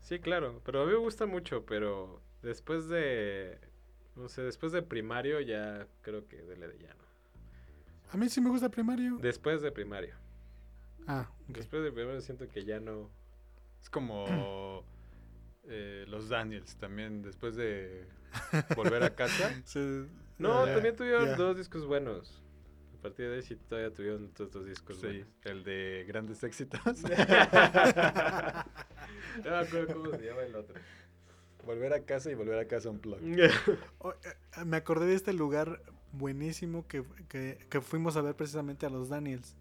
Sí, 0.00 0.18
claro, 0.18 0.62
pero 0.64 0.80
a 0.80 0.86
mí 0.86 0.92
me 0.92 0.98
gusta 0.98 1.26
mucho, 1.26 1.66
pero 1.66 2.22
después 2.40 2.88
de, 2.88 3.58
no 4.16 4.30
sé, 4.30 4.40
después 4.44 4.72
de 4.72 4.80
primario 4.80 5.42
ya 5.42 5.86
creo 6.00 6.26
que 6.26 6.38
DLD 6.40 6.78
ya 6.78 6.94
no. 6.94 7.07
A 8.12 8.16
mí 8.16 8.28
sí 8.28 8.40
me 8.40 8.50
gusta 8.50 8.68
primario. 8.68 9.18
Después 9.20 9.60
de 9.62 9.70
primario. 9.72 10.14
Ah. 11.06 11.28
Después 11.46 11.82
de 11.82 11.92
primario 11.92 12.20
siento 12.20 12.48
que 12.48 12.64
ya 12.64 12.80
no. 12.80 13.10
Es 13.82 13.90
como 13.90 14.84
eh, 15.68 16.04
los 16.08 16.28
Daniels 16.28 16.76
también, 16.76 17.22
después 17.22 17.56
de 17.56 18.06
volver 18.76 19.02
a 19.02 19.14
casa. 19.14 19.50
Sí, 19.64 20.06
No, 20.38 20.64
también 20.64 20.96
tuvieron 20.96 21.36
dos 21.36 21.56
discos 21.56 21.84
buenos. 21.86 22.42
A 22.98 23.02
partir 23.02 23.28
de 23.28 23.36
ahí 23.36 23.42
sí 23.42 23.54
todavía 23.56 23.92
tuvieron 23.94 24.24
otros 24.26 24.50
dos 24.50 24.66
discos 24.66 24.96
sí, 24.98 25.06
buenos. 25.06 25.28
el 25.44 25.64
de 25.64 26.04
grandes 26.08 26.42
éxitos. 26.42 26.80
No 29.44 29.50
me 29.50 29.56
acuerdo 29.56 29.94
cómo 29.94 30.10
se 30.16 30.24
llama 30.26 30.42
el 30.42 30.54
otro. 30.56 30.74
volver 31.64 31.92
a 31.92 32.00
casa 32.04 32.30
y 32.30 32.34
volver 32.34 32.58
a 32.58 32.66
casa 32.66 32.90
un 32.90 32.98
plug. 32.98 33.20
Oh, 33.98 34.12
eh, 34.12 34.64
me 34.64 34.76
acordé 34.76 35.06
de 35.06 35.14
este 35.14 35.32
lugar 35.32 35.80
buenísimo 36.12 36.86
que, 36.86 37.04
que, 37.28 37.58
que 37.68 37.80
fuimos 37.80 38.16
a 38.16 38.22
ver 38.22 38.34
precisamente 38.34 38.86
a 38.86 38.90
los 38.90 39.08
Daniels. 39.08 39.56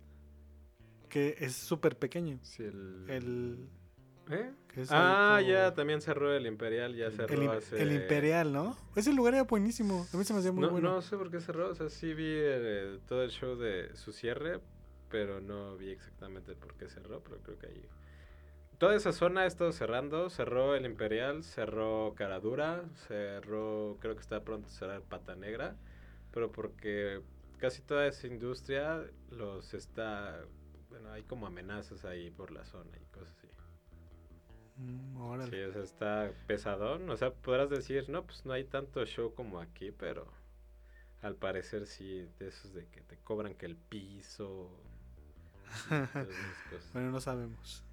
Que 1.10 1.36
es 1.40 1.56
súper 1.56 1.98
pequeño. 1.98 2.40
Sí, 2.44 2.64
el, 2.64 3.06
El, 3.08 3.70
¿Eh? 4.30 4.52
Ah, 4.90 5.42
ya, 5.42 5.74
también 5.74 6.02
cerró 6.02 6.34
el 6.34 6.46
Imperial, 6.46 6.96
ya 6.96 7.10
cerró 7.12 7.34
el, 7.34 7.48
im- 7.48 7.58
hace... 7.58 7.82
el 7.82 7.94
Imperial, 7.94 8.52
¿no? 8.52 8.78
Ese 8.96 9.14
lugar 9.14 9.34
era 9.34 9.44
buenísimo. 9.44 10.06
A 10.14 10.18
mí 10.18 10.24
se 10.26 10.34
me 10.34 10.40
hacía 10.40 10.52
muy 10.52 10.64
no, 10.64 10.70
bueno. 10.70 10.92
no 10.96 11.02
sé 11.02 11.18
por 11.18 11.32
qué 11.32 11.40
cerró, 11.40 11.70
o 11.70 11.76
sea, 11.76 11.90
sí 11.90 12.14
vi 12.14 12.26
eh, 12.28 13.00
todo 13.08 13.24
el 13.24 13.32
show 13.32 13.56
de 13.56 13.96
su 13.96 14.12
cierre, 14.12 14.60
pero 15.10 15.40
no 15.40 15.78
vi 15.78 15.90
exactamente 15.92 16.54
por 16.56 16.74
qué 16.76 16.90
cerró, 16.90 17.22
pero 17.22 17.38
creo 17.38 17.58
que 17.58 17.68
ahí... 17.68 17.86
Toda 18.78 18.96
esa 18.96 19.14
zona 19.14 19.42
ha 19.42 19.46
estado 19.48 19.72
cerrando, 19.72 20.30
cerró 20.30 20.76
el 20.76 20.86
Imperial, 20.86 21.44
cerró 21.44 22.14
Caradura, 22.16 22.84
cerró, 23.08 23.98
creo 24.02 24.14
que 24.14 24.22
está 24.22 24.44
pronto 24.44 24.68
a 24.68 24.72
cerrar 24.72 25.02
Pata 25.02 25.36
Negra, 25.36 25.76
pero 26.38 26.52
porque 26.52 27.24
casi 27.58 27.82
toda 27.82 28.06
esa 28.06 28.28
industria 28.28 29.04
los 29.32 29.74
está... 29.74 30.40
Bueno, 30.88 31.12
hay 31.12 31.24
como 31.24 31.48
amenazas 31.48 32.06
ahí 32.06 32.30
por 32.30 32.52
la 32.52 32.64
zona 32.64 32.96
y 32.96 33.06
cosas 33.06 33.36
así. 33.40 33.48
Mm, 34.76 35.18
órale. 35.20 35.50
Sí, 35.50 35.64
o 35.64 35.74
sea, 35.74 35.82
está 35.82 36.32
pesadón. 36.46 37.10
O 37.10 37.18
sea, 37.18 37.34
podrás 37.34 37.72
decir, 37.72 38.08
no, 38.10 38.24
pues 38.24 38.46
no 38.46 38.54
hay 38.54 38.66
tanto 38.66 39.04
show 39.08 39.34
como 39.34 39.60
aquí, 39.60 39.92
pero 39.92 40.32
al 41.24 41.34
parecer 41.34 41.88
sí, 41.88 42.30
de 42.38 42.50
esos 42.50 42.72
de 42.72 42.86
que 42.86 43.02
te 43.02 43.18
cobran 43.18 43.56
que 43.56 43.66
el 43.66 43.76
piso. 43.76 44.70
cosas. 45.90 46.20
Bueno, 46.94 47.10
no 47.10 47.20
sabemos. 47.20 47.84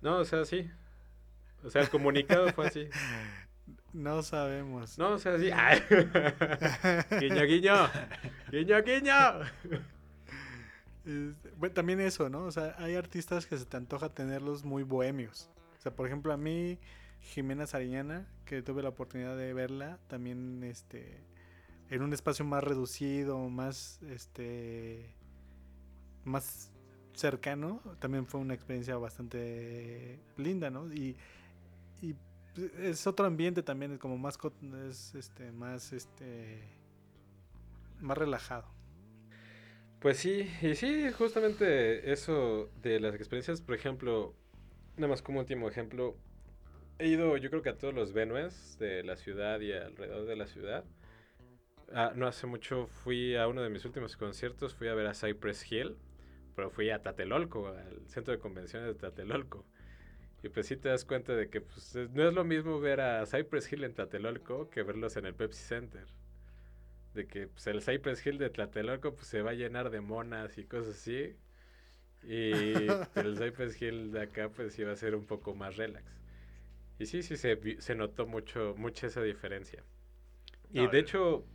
No, 0.00 0.16
o 0.16 0.24
sea, 0.24 0.44
sí. 0.44 0.68
O 1.62 1.70
sea, 1.70 1.82
el 1.82 1.88
comunicado 1.88 2.52
fue 2.52 2.66
así. 2.66 2.88
No 3.92 4.22
sabemos. 4.22 4.98
No, 4.98 5.12
o 5.12 5.18
sea, 5.18 5.38
sí. 5.38 5.50
¡Ay! 5.52 5.80
guiño, 7.20 7.42
guiño. 7.44 7.74
Guiño, 8.50 8.82
guiño. 8.82 9.40
Este, 11.04 11.50
bueno, 11.58 11.74
también 11.74 12.00
eso, 12.00 12.28
¿no? 12.28 12.44
O 12.44 12.52
sea, 12.52 12.74
hay 12.78 12.94
artistas 12.94 13.46
que 13.46 13.58
se 13.58 13.66
te 13.66 13.76
antoja 13.76 14.08
tenerlos 14.08 14.64
muy 14.64 14.82
bohemios. 14.82 15.50
O 15.78 15.82
sea, 15.82 15.94
por 15.94 16.06
ejemplo, 16.06 16.32
a 16.32 16.36
mí, 16.36 16.78
Jimena 17.20 17.66
Sariñana, 17.66 18.26
que 18.46 18.62
tuve 18.62 18.82
la 18.82 18.90
oportunidad 18.90 19.36
de 19.36 19.52
verla, 19.52 19.98
también 20.08 20.62
este 20.64 21.20
en 21.90 22.02
un 22.02 22.14
espacio 22.14 22.44
más 22.44 22.64
reducido, 22.64 23.38
más 23.50 24.00
este 24.08 25.14
más 26.24 26.70
cercano, 27.14 27.82
también 27.98 28.26
fue 28.26 28.40
una 28.40 28.54
experiencia 28.54 28.96
bastante 28.96 30.18
linda, 30.36 30.70
¿no? 30.70 30.90
Y, 30.92 31.16
y 32.00 32.14
es 32.56 33.06
otro 33.06 33.26
ambiente 33.26 33.62
también, 33.62 33.92
es 33.92 33.98
como 33.98 34.18
más 34.18 34.38
es 34.88 35.14
este 35.14 35.52
más 35.52 35.92
este 35.92 36.62
más 38.00 38.18
relajado. 38.18 38.66
Pues 40.00 40.18
sí, 40.18 40.50
y 40.60 40.74
sí, 40.74 41.10
justamente 41.12 42.12
eso 42.12 42.70
de 42.82 42.98
las 42.98 43.14
experiencias, 43.14 43.60
por 43.60 43.76
ejemplo, 43.76 44.34
nada 44.96 45.08
más 45.08 45.22
como 45.22 45.38
último 45.38 45.68
ejemplo, 45.68 46.16
he 46.98 47.06
ido 47.06 47.36
yo 47.36 47.50
creo 47.50 47.62
que 47.62 47.68
a 47.68 47.78
todos 47.78 47.94
los 47.94 48.12
venues 48.12 48.76
de 48.78 49.04
la 49.04 49.16
ciudad 49.16 49.60
y 49.60 49.72
alrededor 49.72 50.26
de 50.26 50.36
la 50.36 50.46
ciudad. 50.46 50.84
Ah, 51.94 52.12
no 52.16 52.26
hace 52.26 52.46
mucho 52.46 52.86
fui 52.86 53.36
a 53.36 53.46
uno 53.48 53.62
de 53.62 53.68
mis 53.68 53.84
últimos 53.84 54.16
conciertos, 54.16 54.74
fui 54.74 54.88
a 54.88 54.94
ver 54.94 55.06
a 55.06 55.14
Cypress 55.14 55.70
Hill, 55.70 55.96
pero 56.56 56.70
fui 56.70 56.90
a 56.90 57.00
Tlatelolco, 57.00 57.68
al 57.68 58.08
centro 58.08 58.32
de 58.32 58.40
convenciones 58.40 58.88
de 58.88 58.94
Tlatelolco. 58.94 59.64
Y 60.42 60.48
pues 60.50 60.66
sí 60.66 60.76
te 60.76 60.88
das 60.90 61.04
cuenta 61.06 61.34
de 61.34 61.48
que 61.48 61.60
pues, 61.62 61.94
es- 61.96 62.10
no 62.10 62.28
es 62.28 62.34
lo 62.34 62.44
mismo 62.44 62.80
ver 62.80 63.00
a 63.00 63.24
Cypress 63.26 63.72
Hill 63.72 63.84
en 63.84 63.94
Tlatelolco 63.94 64.68
que 64.70 64.82
verlos 64.82 65.16
en 65.16 65.26
el 65.26 65.34
Pepsi 65.34 65.62
Center 65.64 66.06
de 67.14 67.26
que 67.26 67.48
pues, 67.48 67.66
el 67.66 67.82
Cypress 67.82 68.26
Hill 68.26 68.38
de 68.38 68.50
Tlatelolco 68.50 69.14
pues, 69.14 69.26
se 69.26 69.42
va 69.42 69.50
a 69.50 69.54
llenar 69.54 69.90
de 69.90 70.00
monas 70.00 70.58
y 70.58 70.64
cosas 70.64 70.96
así. 70.96 71.36
Y 72.22 72.32
el 73.16 73.38
Cypress 73.38 73.80
Hill 73.80 74.12
de 74.12 74.22
acá 74.22 74.50
pues 74.50 74.74
sí 74.74 74.84
va 74.84 74.92
a 74.92 74.96
ser 74.96 75.14
un 75.16 75.26
poco 75.26 75.54
más 75.54 75.76
relax. 75.76 76.06
Y 76.98 77.06
sí, 77.06 77.22
sí 77.22 77.36
se, 77.36 77.58
se 77.80 77.94
notó 77.94 78.26
mucho, 78.26 78.74
mucha 78.78 79.08
esa 79.08 79.22
diferencia. 79.22 79.84
Y 80.72 80.88
de 80.88 81.00
hecho, 81.00 81.46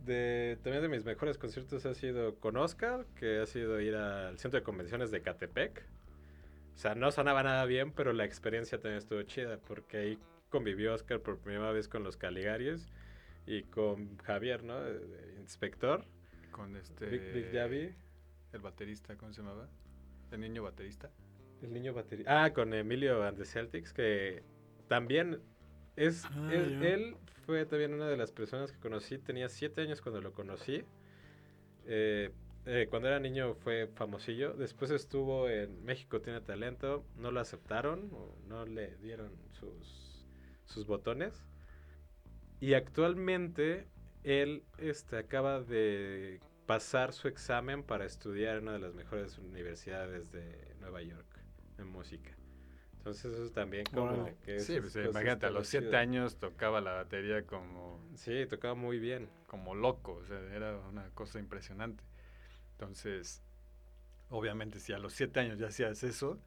de, 0.00 0.58
también 0.62 0.82
de 0.82 0.88
mis 0.88 1.04
mejores 1.04 1.38
conciertos 1.38 1.86
ha 1.86 1.94
sido 1.94 2.36
con 2.38 2.56
Oscar, 2.56 3.06
que 3.16 3.40
ha 3.40 3.46
sido 3.46 3.80
ir 3.80 3.94
al 3.96 4.38
centro 4.38 4.60
de 4.60 4.64
convenciones 4.64 5.10
de 5.10 5.22
Catepec. 5.22 5.82
O 6.76 6.78
sea, 6.78 6.94
no 6.94 7.10
sonaba 7.10 7.42
nada 7.42 7.64
bien, 7.64 7.90
pero 7.90 8.12
la 8.12 8.24
experiencia 8.26 8.78
también 8.78 8.98
estuvo 8.98 9.22
chida, 9.22 9.58
porque 9.66 9.96
ahí 9.96 10.18
convivió 10.50 10.92
Oscar 10.94 11.20
por 11.20 11.38
primera 11.38 11.72
vez 11.72 11.88
con 11.88 12.04
los 12.04 12.16
Caligaris 12.18 12.90
y 13.46 13.62
con 13.62 14.18
Javier, 14.18 14.62
¿no? 14.62 14.76
Inspector, 15.40 16.04
Con 16.52 16.76
este. 16.76 17.06
Big, 17.06 17.32
Big 17.32 17.52
Javi, 17.52 17.94
El 18.52 18.60
baterista, 18.60 19.16
¿cómo 19.16 19.32
se 19.32 19.40
llamaba? 19.42 19.68
El 20.30 20.40
niño 20.40 20.62
baterista. 20.62 21.10
el 21.62 21.72
niño 21.72 21.94
batería. 21.94 22.26
Ah, 22.28 22.52
con 22.52 22.74
Emilio 22.74 23.22
and 23.24 23.38
the 23.38 23.44
Celtics, 23.46 23.92
que 23.94 24.42
también 24.88 25.40
es, 25.96 26.24
Ah, 26.26 26.50
él 26.52 27.16
fue 27.46 27.64
también 27.64 27.94
una 27.94 28.06
de 28.06 28.18
las 28.18 28.32
personas 28.32 28.70
que 28.70 28.78
conocí, 28.78 29.16
tenía 29.18 29.48
siete 29.48 29.80
años 29.80 30.02
cuando 30.02 30.20
lo 30.20 30.32
conocí. 30.34 30.84
Eh, 31.86 32.30
eh, 32.66 32.86
cuando 32.90 33.08
era 33.08 33.20
niño 33.20 33.54
fue 33.54 33.88
famosillo. 33.94 34.54
Después 34.54 34.90
estuvo 34.90 35.48
en 35.48 35.84
México 35.84 36.20
Tiene 36.20 36.40
Talento. 36.40 37.04
No 37.16 37.30
lo 37.30 37.40
aceptaron 37.40 38.10
o 38.12 38.36
no 38.46 38.66
le 38.66 38.96
dieron 38.96 39.32
sus, 39.52 40.26
sus 40.64 40.86
botones. 40.86 41.44
Y 42.60 42.74
actualmente 42.74 43.86
él 44.24 44.64
este, 44.78 45.18
acaba 45.18 45.60
de 45.60 46.40
pasar 46.66 47.12
su 47.12 47.28
examen 47.28 47.82
para 47.84 48.04
estudiar 48.04 48.56
en 48.56 48.64
una 48.64 48.72
de 48.72 48.78
las 48.80 48.94
mejores 48.94 49.38
universidades 49.38 50.32
de 50.32 50.74
Nueva 50.80 51.02
York 51.02 51.26
en 51.78 51.86
música. 51.86 52.32
Entonces 52.98 53.32
eso 53.38 53.52
también 53.52 53.84
como 53.86 54.04
Órale. 54.22 54.36
que 54.44 54.58
Sí, 54.58 54.80
pues 54.80 54.96
imagínate, 54.96 55.46
a 55.46 55.50
los 55.50 55.68
siete 55.68 55.96
años 55.96 56.38
tocaba 56.38 56.80
la 56.80 56.92
batería 56.94 57.46
como, 57.46 58.00
Sí, 58.14 58.46
tocaba 58.46 58.74
muy 58.74 58.98
bien. 58.98 59.28
como 59.46 59.74
loco, 59.76 60.14
o 60.14 60.24
sea, 60.24 60.40
era 60.52 60.76
una 60.78 61.08
cosa 61.10 61.38
impresionante. 61.38 62.02
Entonces, 62.76 63.42
obviamente, 64.28 64.80
si 64.80 64.92
a 64.92 64.98
los 64.98 65.14
siete 65.14 65.40
años 65.40 65.58
ya 65.58 65.68
hacías 65.68 66.02
eso, 66.02 66.38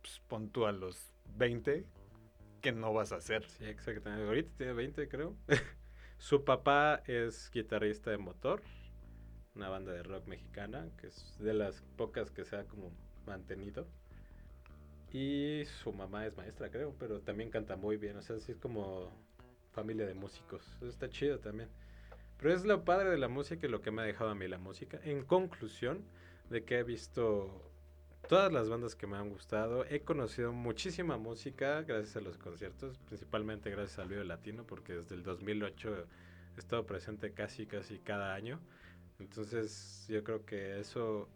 pues 0.00 0.20
pon 0.26 0.50
tú 0.50 0.66
a 0.66 0.72
los 0.72 1.14
20, 1.36 1.86
¿qué 2.60 2.72
no 2.72 2.92
vas 2.92 3.12
a 3.12 3.16
hacer? 3.16 3.44
Sí, 3.48 3.64
exactamente. 3.64 4.26
Ahorita 4.26 4.50
tiene 4.56 4.72
20, 4.72 5.08
creo. 5.08 5.36
Su 6.18 6.44
papá 6.44 7.00
es 7.06 7.48
guitarrista 7.52 8.10
de 8.10 8.18
Motor, 8.18 8.60
una 9.54 9.68
banda 9.68 9.92
de 9.92 10.02
rock 10.02 10.26
mexicana, 10.26 10.88
que 11.00 11.06
es 11.06 11.36
de 11.38 11.54
las 11.54 11.82
pocas 11.96 12.32
que 12.32 12.44
se 12.44 12.56
ha 12.56 12.64
como 12.64 12.90
mantenido. 13.24 13.86
Y 15.12 15.62
su 15.82 15.92
mamá 15.92 16.26
es 16.26 16.36
maestra, 16.36 16.70
creo, 16.70 16.92
pero 16.98 17.20
también 17.20 17.50
canta 17.50 17.76
muy 17.76 17.96
bien. 17.96 18.16
O 18.16 18.22
sea, 18.22 18.40
sí 18.40 18.50
es 18.50 18.58
como 18.58 19.12
familia 19.70 20.06
de 20.06 20.14
músicos. 20.14 20.76
Está 20.82 21.08
chido 21.08 21.38
también. 21.38 21.68
Pero 22.38 22.54
es 22.54 22.64
lo 22.64 22.84
padre 22.84 23.10
de 23.10 23.18
la 23.18 23.28
música 23.28 23.66
y 23.66 23.70
lo 23.70 23.80
que 23.80 23.90
me 23.90 24.02
ha 24.02 24.04
dejado 24.04 24.30
a 24.30 24.34
mí 24.34 24.48
la 24.48 24.58
música. 24.58 25.00
En 25.02 25.24
conclusión, 25.24 26.04
de 26.50 26.64
que 26.64 26.78
he 26.78 26.82
visto 26.82 27.68
todas 28.28 28.52
las 28.52 28.68
bandas 28.68 28.94
que 28.94 29.06
me 29.06 29.16
han 29.16 29.30
gustado. 29.30 29.84
He 29.84 30.00
conocido 30.00 30.52
muchísima 30.52 31.16
música 31.16 31.82
gracias 31.82 32.16
a 32.16 32.20
los 32.20 32.38
conciertos, 32.38 32.98
principalmente 32.98 33.70
gracias 33.70 33.98
al 33.98 34.08
Vivo 34.08 34.24
Latino, 34.24 34.64
porque 34.64 34.94
desde 34.94 35.14
el 35.14 35.22
2008 35.22 36.06
he 36.56 36.58
estado 36.58 36.86
presente 36.86 37.32
casi, 37.32 37.66
casi 37.66 37.98
cada 37.98 38.34
año. 38.34 38.60
Entonces 39.18 40.06
yo 40.08 40.22
creo 40.24 40.44
que 40.44 40.80
eso 40.80 41.28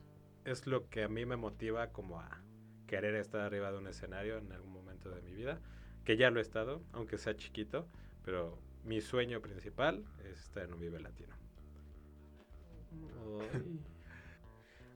es 0.44 0.66
lo 0.66 0.88
que 0.88 1.02
a 1.04 1.08
mí 1.08 1.24
me 1.26 1.36
motiva 1.36 1.88
como 1.88 2.20
a 2.20 2.40
querer 2.86 3.14
estar 3.14 3.40
arriba 3.40 3.72
de 3.72 3.78
un 3.78 3.86
escenario 3.86 4.38
en 4.38 4.52
algún 4.52 4.72
momento 4.72 5.10
de 5.10 5.22
mi 5.22 5.32
vida, 5.32 5.60
que 6.04 6.16
ya 6.16 6.30
lo 6.30 6.40
he 6.40 6.42
estado, 6.42 6.82
aunque 6.92 7.16
sea 7.16 7.36
chiquito, 7.36 7.88
pero 8.24 8.58
mi 8.84 9.00
sueño 9.00 9.40
principal 9.40 10.04
es 10.24 10.40
estar 10.44 10.64
en 10.64 10.74
un 10.74 10.80
Vive 10.80 11.00
Latino. 11.00 11.34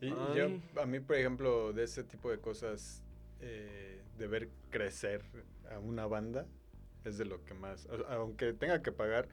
Y, 0.00 0.10
yo, 0.10 0.60
a 0.80 0.86
mí, 0.86 1.00
por 1.00 1.16
ejemplo, 1.16 1.72
de 1.72 1.84
ese 1.84 2.04
tipo 2.04 2.30
de 2.30 2.38
cosas, 2.38 3.02
eh, 3.40 4.02
de 4.18 4.26
ver 4.26 4.50
crecer 4.70 5.22
a 5.70 5.78
una 5.78 6.06
banda, 6.06 6.46
es 7.04 7.18
de 7.18 7.24
lo 7.24 7.44
que 7.44 7.54
más, 7.54 7.88
aunque 8.08 8.52
tenga 8.52 8.82
que 8.82 8.92
pagar 8.92 9.28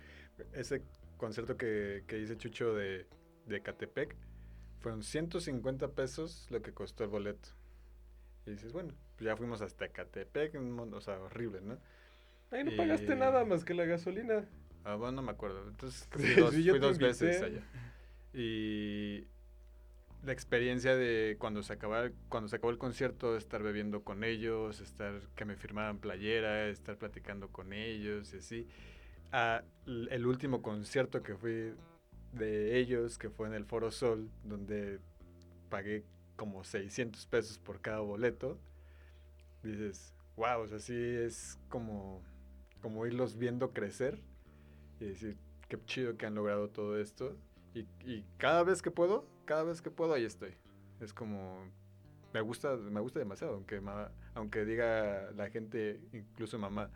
ese 0.53 0.83
concierto 1.17 1.57
que, 1.57 2.03
que 2.07 2.19
hice 2.19 2.37
Chucho 2.37 2.73
de, 2.73 3.07
de 3.45 3.61
Catepec, 3.61 4.15
fueron 4.79 5.03
150 5.03 5.89
pesos 5.89 6.47
lo 6.49 6.61
que 6.61 6.73
costó 6.73 7.03
el 7.03 7.09
boleto. 7.09 7.49
Y 8.45 8.51
dices, 8.51 8.73
bueno, 8.73 8.93
pues 9.15 9.25
ya 9.25 9.37
fuimos 9.37 9.61
hasta 9.61 9.89
Catepec, 9.89 10.55
o 10.55 11.01
sea, 11.01 11.19
horrible, 11.19 11.61
¿no? 11.61 11.77
Ahí 12.53 12.63
no 12.63 12.71
pagaste 12.77 13.15
nada 13.15 13.45
más 13.45 13.65
que 13.65 13.73
la 13.73 13.85
gasolina. 13.85 14.45
Ah, 14.83 14.95
bueno, 14.95 15.13
no 15.13 15.21
me 15.23 15.31
acuerdo. 15.31 15.67
Entonces, 15.67 16.07
fui 16.11 16.35
dos, 16.35 16.53
fui 16.53 16.79
dos 16.79 16.97
veces 16.99 17.41
allá. 17.41 17.61
Y 18.33 19.25
la 20.23 20.31
experiencia 20.31 20.95
de 20.95 21.35
cuando 21.39 21.63
se 21.63 21.73
acababa, 21.73 22.09
cuando 22.29 22.47
se 22.47 22.55
acabó 22.55 22.71
el 22.71 22.77
concierto, 22.77 23.35
estar 23.35 23.63
bebiendo 23.63 24.03
con 24.03 24.23
ellos, 24.23 24.81
estar 24.81 25.19
que 25.35 25.45
me 25.45 25.55
firmaran 25.55 25.97
playera, 25.97 26.67
estar 26.67 26.97
platicando 26.97 27.49
con 27.49 27.73
ellos 27.73 28.33
y 28.33 28.37
así. 28.37 28.67
A 29.31 29.63
el 29.85 30.25
último 30.25 30.61
concierto 30.61 31.23
que 31.23 31.35
fui 31.35 31.73
de 32.33 32.77
ellos, 32.77 33.17
que 33.17 33.29
fue 33.29 33.47
en 33.47 33.53
el 33.53 33.65
Foro 33.65 33.91
Sol, 33.91 34.29
donde 34.43 34.99
pagué 35.69 36.03
como 36.35 36.63
600 36.63 37.25
pesos 37.27 37.57
por 37.57 37.81
cada 37.81 37.99
boleto, 37.99 38.57
dices, 39.63 40.13
wow, 40.35 40.61
o 40.61 40.67
sea, 40.67 40.79
sí 40.79 40.95
es 40.95 41.59
como, 41.69 42.21
como 42.83 43.07
irlos 43.07 43.37
viendo 43.37 43.71
crecer 43.71 44.19
y 44.99 45.05
decir, 45.05 45.37
qué 45.69 45.79
chido 45.85 46.17
que 46.17 46.25
han 46.25 46.35
logrado 46.35 46.67
todo 46.69 46.99
esto. 46.99 47.35
Y, 47.73 47.87
y 48.05 48.25
cada 48.37 48.63
vez 48.63 48.81
que 48.81 48.91
puedo, 48.91 49.25
cada 49.45 49.63
vez 49.63 49.81
que 49.81 49.89
puedo 49.89 50.13
ahí 50.13 50.25
estoy. 50.25 50.53
Es 50.99 51.13
como 51.13 51.63
me 52.33 52.41
gusta 52.41 52.75
me 52.75 52.99
gusta 52.99 53.19
demasiado, 53.19 53.53
aunque 53.53 53.81
aunque 54.35 54.65
diga 54.65 55.31
la 55.31 55.49
gente, 55.49 56.01
incluso 56.11 56.59
mamá 56.59 56.89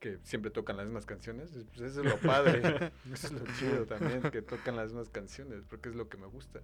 que 0.00 0.18
siempre 0.22 0.50
tocan 0.50 0.76
las 0.76 0.86
mismas 0.86 1.04
canciones, 1.04 1.50
pues 1.74 1.92
eso 1.92 2.02
es 2.02 2.06
lo 2.10 2.18
padre, 2.18 2.62
eso 3.12 3.26
es 3.26 3.32
lo 3.32 3.44
chido 3.58 3.84
también, 3.84 4.22
que 4.22 4.42
tocan 4.42 4.76
las 4.76 4.86
mismas 4.86 5.10
canciones, 5.10 5.64
porque 5.68 5.88
es 5.88 5.96
lo 5.96 6.08
que 6.08 6.16
me 6.16 6.26
gusta. 6.26 6.60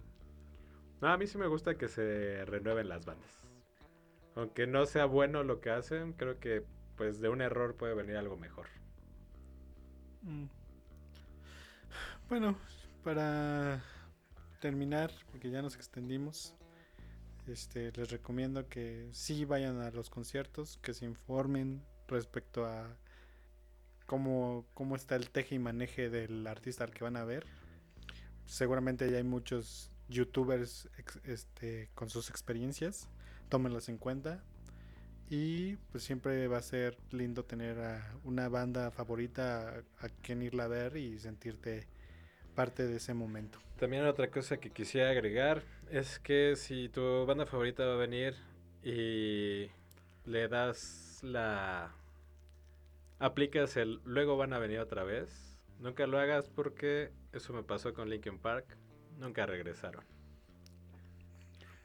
No, 1.01 1.09
a 1.09 1.17
mí 1.17 1.27
sí 1.27 1.37
me 1.37 1.47
gusta 1.47 1.77
que 1.77 1.87
se 1.87 2.45
renueven 2.45 2.87
las 2.87 3.05
bandas. 3.05 3.41
Aunque 4.35 4.65
no 4.67 4.85
sea 4.85 5.05
bueno 5.05 5.43
lo 5.43 5.59
que 5.59 5.69
hacen, 5.69 6.13
creo 6.13 6.39
que 6.39 6.63
pues 6.97 7.19
de 7.19 7.29
un 7.29 7.41
error 7.41 7.75
puede 7.75 7.93
venir 7.93 8.17
algo 8.17 8.37
mejor. 8.37 8.67
Mm. 10.21 10.45
Bueno, 12.29 12.57
para 13.03 13.83
terminar, 14.59 15.11
porque 15.31 15.51
ya 15.51 15.61
nos 15.61 15.75
extendimos, 15.75 16.55
este, 17.47 17.91
les 17.91 18.09
recomiendo 18.09 18.67
que 18.67 19.09
sí 19.11 19.45
vayan 19.45 19.79
a 19.81 19.91
los 19.91 20.09
conciertos, 20.09 20.79
que 20.81 20.93
se 20.93 21.05
informen 21.05 21.83
respecto 22.07 22.65
a 22.65 22.97
cómo, 24.05 24.65
cómo 24.73 24.95
está 24.95 25.15
el 25.15 25.29
teje 25.29 25.55
y 25.55 25.59
maneje 25.59 26.09
del 26.09 26.47
artista 26.47 26.83
al 26.83 26.91
que 26.91 27.03
van 27.03 27.17
a 27.17 27.23
ver. 27.23 27.45
Seguramente 28.45 29.09
ya 29.11 29.17
hay 29.17 29.23
muchos 29.23 29.91
youtubers 30.07 30.89
este, 31.23 31.89
con 31.93 32.09
sus 32.09 32.29
experiencias, 32.29 33.07
tómenlas 33.49 33.89
en 33.89 33.97
cuenta. 33.97 34.43
Y 35.29 35.75
pues 35.91 36.03
siempre 36.03 36.47
va 36.47 36.57
a 36.57 36.61
ser 36.61 36.97
lindo 37.11 37.43
tener 37.43 37.79
a 37.79 38.13
una 38.23 38.47
banda 38.47 38.91
favorita 38.91 39.69
a, 39.69 40.05
a 40.05 40.09
quien 40.21 40.41
irla 40.43 40.65
a 40.65 40.67
ver 40.67 40.97
y 40.97 41.17
sentirte 41.19 41.87
parte 42.55 42.87
de 42.87 42.97
ese 42.97 43.13
momento. 43.13 43.59
También 43.79 44.05
otra 44.05 44.29
cosa 44.29 44.57
que 44.57 44.69
quisiera 44.69 45.09
agregar 45.09 45.61
es 45.91 46.19
que 46.19 46.55
si 46.55 46.89
tu 46.89 47.25
banda 47.25 47.45
favorita 47.45 47.85
va 47.85 47.95
a 47.95 47.97
venir 47.97 48.35
y 48.83 49.67
le 50.25 50.47
das 50.47 51.19
la... 51.21 51.91
aplicas 53.19 53.75
el 53.77 53.99
luego 54.05 54.37
van 54.37 54.53
a 54.53 54.59
venir 54.59 54.79
otra 54.79 55.03
vez, 55.03 55.57
nunca 55.79 56.07
lo 56.07 56.19
hagas 56.19 56.47
porque 56.49 57.11
eso 57.33 57.51
me 57.51 57.63
pasó 57.63 57.93
con 57.93 58.09
Linkin 58.09 58.39
Park, 58.39 58.65
nunca 59.19 59.45
regresaron. 59.45 60.03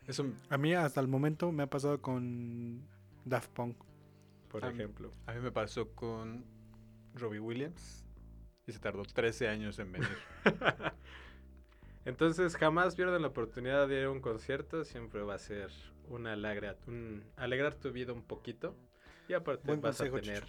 Eso, 0.06 0.26
a 0.48 0.58
mí 0.58 0.74
hasta 0.74 1.00
el 1.00 1.08
momento 1.08 1.52
me 1.52 1.64
ha 1.64 1.68
pasado 1.68 2.00
con 2.00 2.82
Daft 3.30 3.50
Punk. 3.52 3.76
Por 4.48 4.64
ejemplo. 4.64 5.14
a 5.26 5.32
mí 5.32 5.40
me 5.40 5.52
pasó 5.52 5.94
con 5.94 6.44
Robbie 7.14 7.38
Williams 7.38 8.04
y 8.66 8.72
se 8.72 8.80
tardó 8.80 9.04
13 9.04 9.46
años 9.46 9.78
en 9.78 9.92
venir. 9.92 10.18
Entonces 12.04 12.56
jamás 12.56 12.96
pierdan 12.96 13.22
la 13.22 13.28
oportunidad 13.28 13.86
de 13.86 14.00
ir 14.00 14.06
a 14.06 14.10
un 14.10 14.20
concierto, 14.20 14.84
siempre 14.84 15.22
va 15.22 15.34
a 15.34 15.38
ser 15.38 15.70
una 16.08 16.32
alegrar, 16.32 16.76
un, 16.88 17.22
alegrar 17.36 17.74
tu 17.74 17.92
vida 17.92 18.12
un 18.12 18.24
poquito 18.24 18.74
y 19.28 19.34
aparte 19.34 19.76
vas 19.76 20.00
a 20.00 20.10
tener 20.10 20.44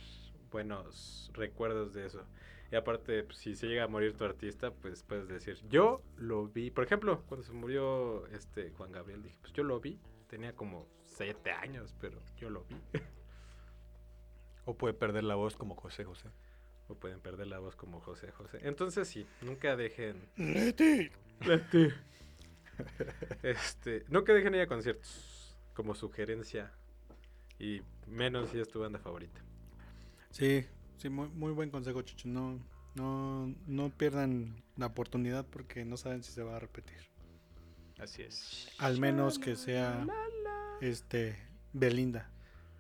buenos 0.49 1.29
recuerdos 1.35 1.93
de 1.93 2.07
eso. 2.07 2.25
Y 2.71 2.75
aparte, 2.75 3.23
pues, 3.25 3.37
si 3.37 3.53
se 3.53 3.67
llega 3.67 3.83
a 3.83 3.87
morir 3.87 4.13
tu 4.13 4.23
artista, 4.23 4.73
pues 4.73 5.03
puedes 5.03 5.27
decir, 5.27 5.59
yo 5.69 6.01
lo 6.15 6.47
vi. 6.47 6.71
Por 6.71 6.85
ejemplo, 6.85 7.21
cuando 7.27 7.45
se 7.45 7.53
murió 7.53 8.25
este 8.27 8.71
Juan 8.71 8.91
Gabriel, 8.91 9.21
dije, 9.21 9.37
pues 9.41 9.53
yo 9.53 9.63
lo 9.63 9.79
vi. 9.79 9.99
Tenía 10.27 10.55
como 10.55 10.87
7 11.15 11.51
años, 11.51 11.95
pero 11.99 12.19
yo 12.37 12.49
lo 12.49 12.63
vi. 12.65 12.75
o 14.65 14.75
puede 14.75 14.93
perder 14.93 15.23
la 15.23 15.35
voz 15.35 15.55
como 15.55 15.75
José 15.75 16.03
José 16.03 16.29
pueden 16.95 17.19
perder 17.19 17.47
la 17.47 17.59
voz 17.59 17.75
como 17.75 17.99
José 17.99 18.31
José. 18.31 18.59
Entonces 18.63 19.07
sí, 19.07 19.25
nunca 19.41 19.75
dejen... 19.75 20.29
Leti. 20.37 21.09
Leti. 21.41 21.87
este, 23.43 24.05
nunca 24.07 24.33
dejen 24.33 24.55
ir 24.55 24.61
a 24.61 24.67
conciertos 24.67 25.55
como 25.73 25.95
sugerencia 25.95 26.71
y 27.59 27.81
menos 28.07 28.49
si 28.49 28.59
es 28.59 28.67
tu 28.69 28.79
banda 28.79 28.99
favorita. 28.99 29.41
Sí, 30.31 30.65
sí, 30.97 31.09
muy, 31.09 31.27
muy 31.29 31.51
buen 31.51 31.69
consejo, 31.69 32.01
Chucho. 32.01 32.27
No, 32.27 32.59
no, 32.95 33.53
no 33.67 33.89
pierdan 33.89 34.63
la 34.77 34.87
oportunidad 34.87 35.45
porque 35.45 35.85
no 35.85 35.97
saben 35.97 36.23
si 36.23 36.31
se 36.31 36.43
va 36.43 36.55
a 36.55 36.59
repetir. 36.59 36.97
Así 37.99 38.23
es. 38.23 38.69
Al 38.79 38.99
menos 38.99 39.37
que 39.37 39.55
sea 39.55 40.05
este 40.81 41.37
Belinda. 41.73 42.29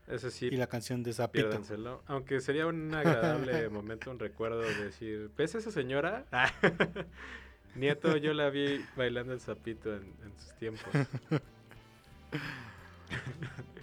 Eso 0.07 0.29
sí. 0.29 0.47
Y 0.47 0.57
la 0.57 0.67
canción 0.67 1.03
de 1.03 1.13
Zapito. 1.13 1.61
Aunque 2.07 2.41
sería 2.41 2.67
un 2.67 2.93
agradable 2.93 3.69
momento, 3.69 4.11
un 4.11 4.19
recuerdo 4.19 4.59
de 4.59 4.85
decir, 4.85 5.31
¿ves 5.37 5.55
a 5.55 5.59
esa 5.59 5.71
señora? 5.71 6.25
Nieto, 7.75 8.17
yo 8.17 8.33
la 8.33 8.49
vi 8.49 8.83
bailando 8.97 9.31
el 9.31 9.39
Zapito 9.39 9.95
en, 9.95 10.13
sus 10.37 10.53
tiempos. 10.55 10.83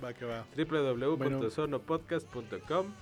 va 0.04 0.12
que 0.12 0.26
va. 0.26 0.44
www.sonopodcast.com 0.54 2.92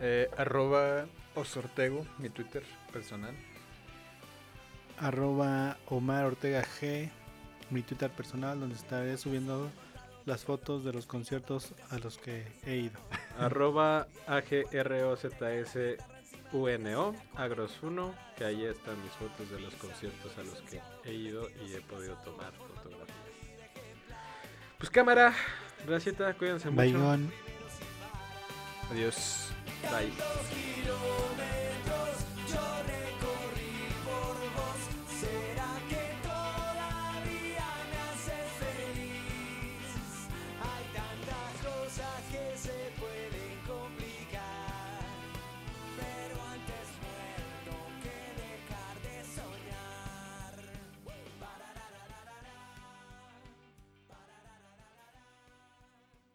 eh, 0.00 0.28
Arroba 0.36 1.06
Osortego, 1.34 2.04
mi 2.18 2.30
Twitter 2.30 2.62
personal. 2.92 3.34
Arroba 4.98 5.78
Omar 5.86 6.24
Ortega 6.24 6.62
G, 6.62 7.10
mi 7.74 7.82
Twitter 7.82 8.10
personal, 8.10 8.58
donde 8.58 8.76
estaré 8.76 9.16
subiendo 9.16 9.70
las 10.24 10.44
fotos 10.44 10.84
de 10.84 10.92
los 10.92 11.06
conciertos 11.06 11.74
a 11.90 11.98
los 11.98 12.16
que 12.16 12.46
he 12.64 12.76
ido. 12.76 12.98
Arroba 13.38 14.06
AGROZSUNO, 14.26 15.24
Agros1, 17.36 18.14
que 18.36 18.44
ahí 18.44 18.64
están 18.64 19.02
mis 19.02 19.12
fotos 19.12 19.50
de 19.50 19.60
los 19.60 19.74
conciertos 19.74 20.38
a 20.38 20.44
los 20.44 20.62
que 20.62 20.80
he 21.04 21.12
ido 21.12 21.48
y 21.66 21.74
he 21.74 21.80
podido 21.80 22.14
tomar 22.18 22.52
fotografías. 22.52 23.08
Pues 24.78 24.90
cámara, 24.90 25.34
gracias, 25.86 26.14
cuídense 26.36 26.70
mucho. 26.70 26.82
Bye. 26.82 27.30
Adiós. 28.90 29.48
Bye. 29.90 30.12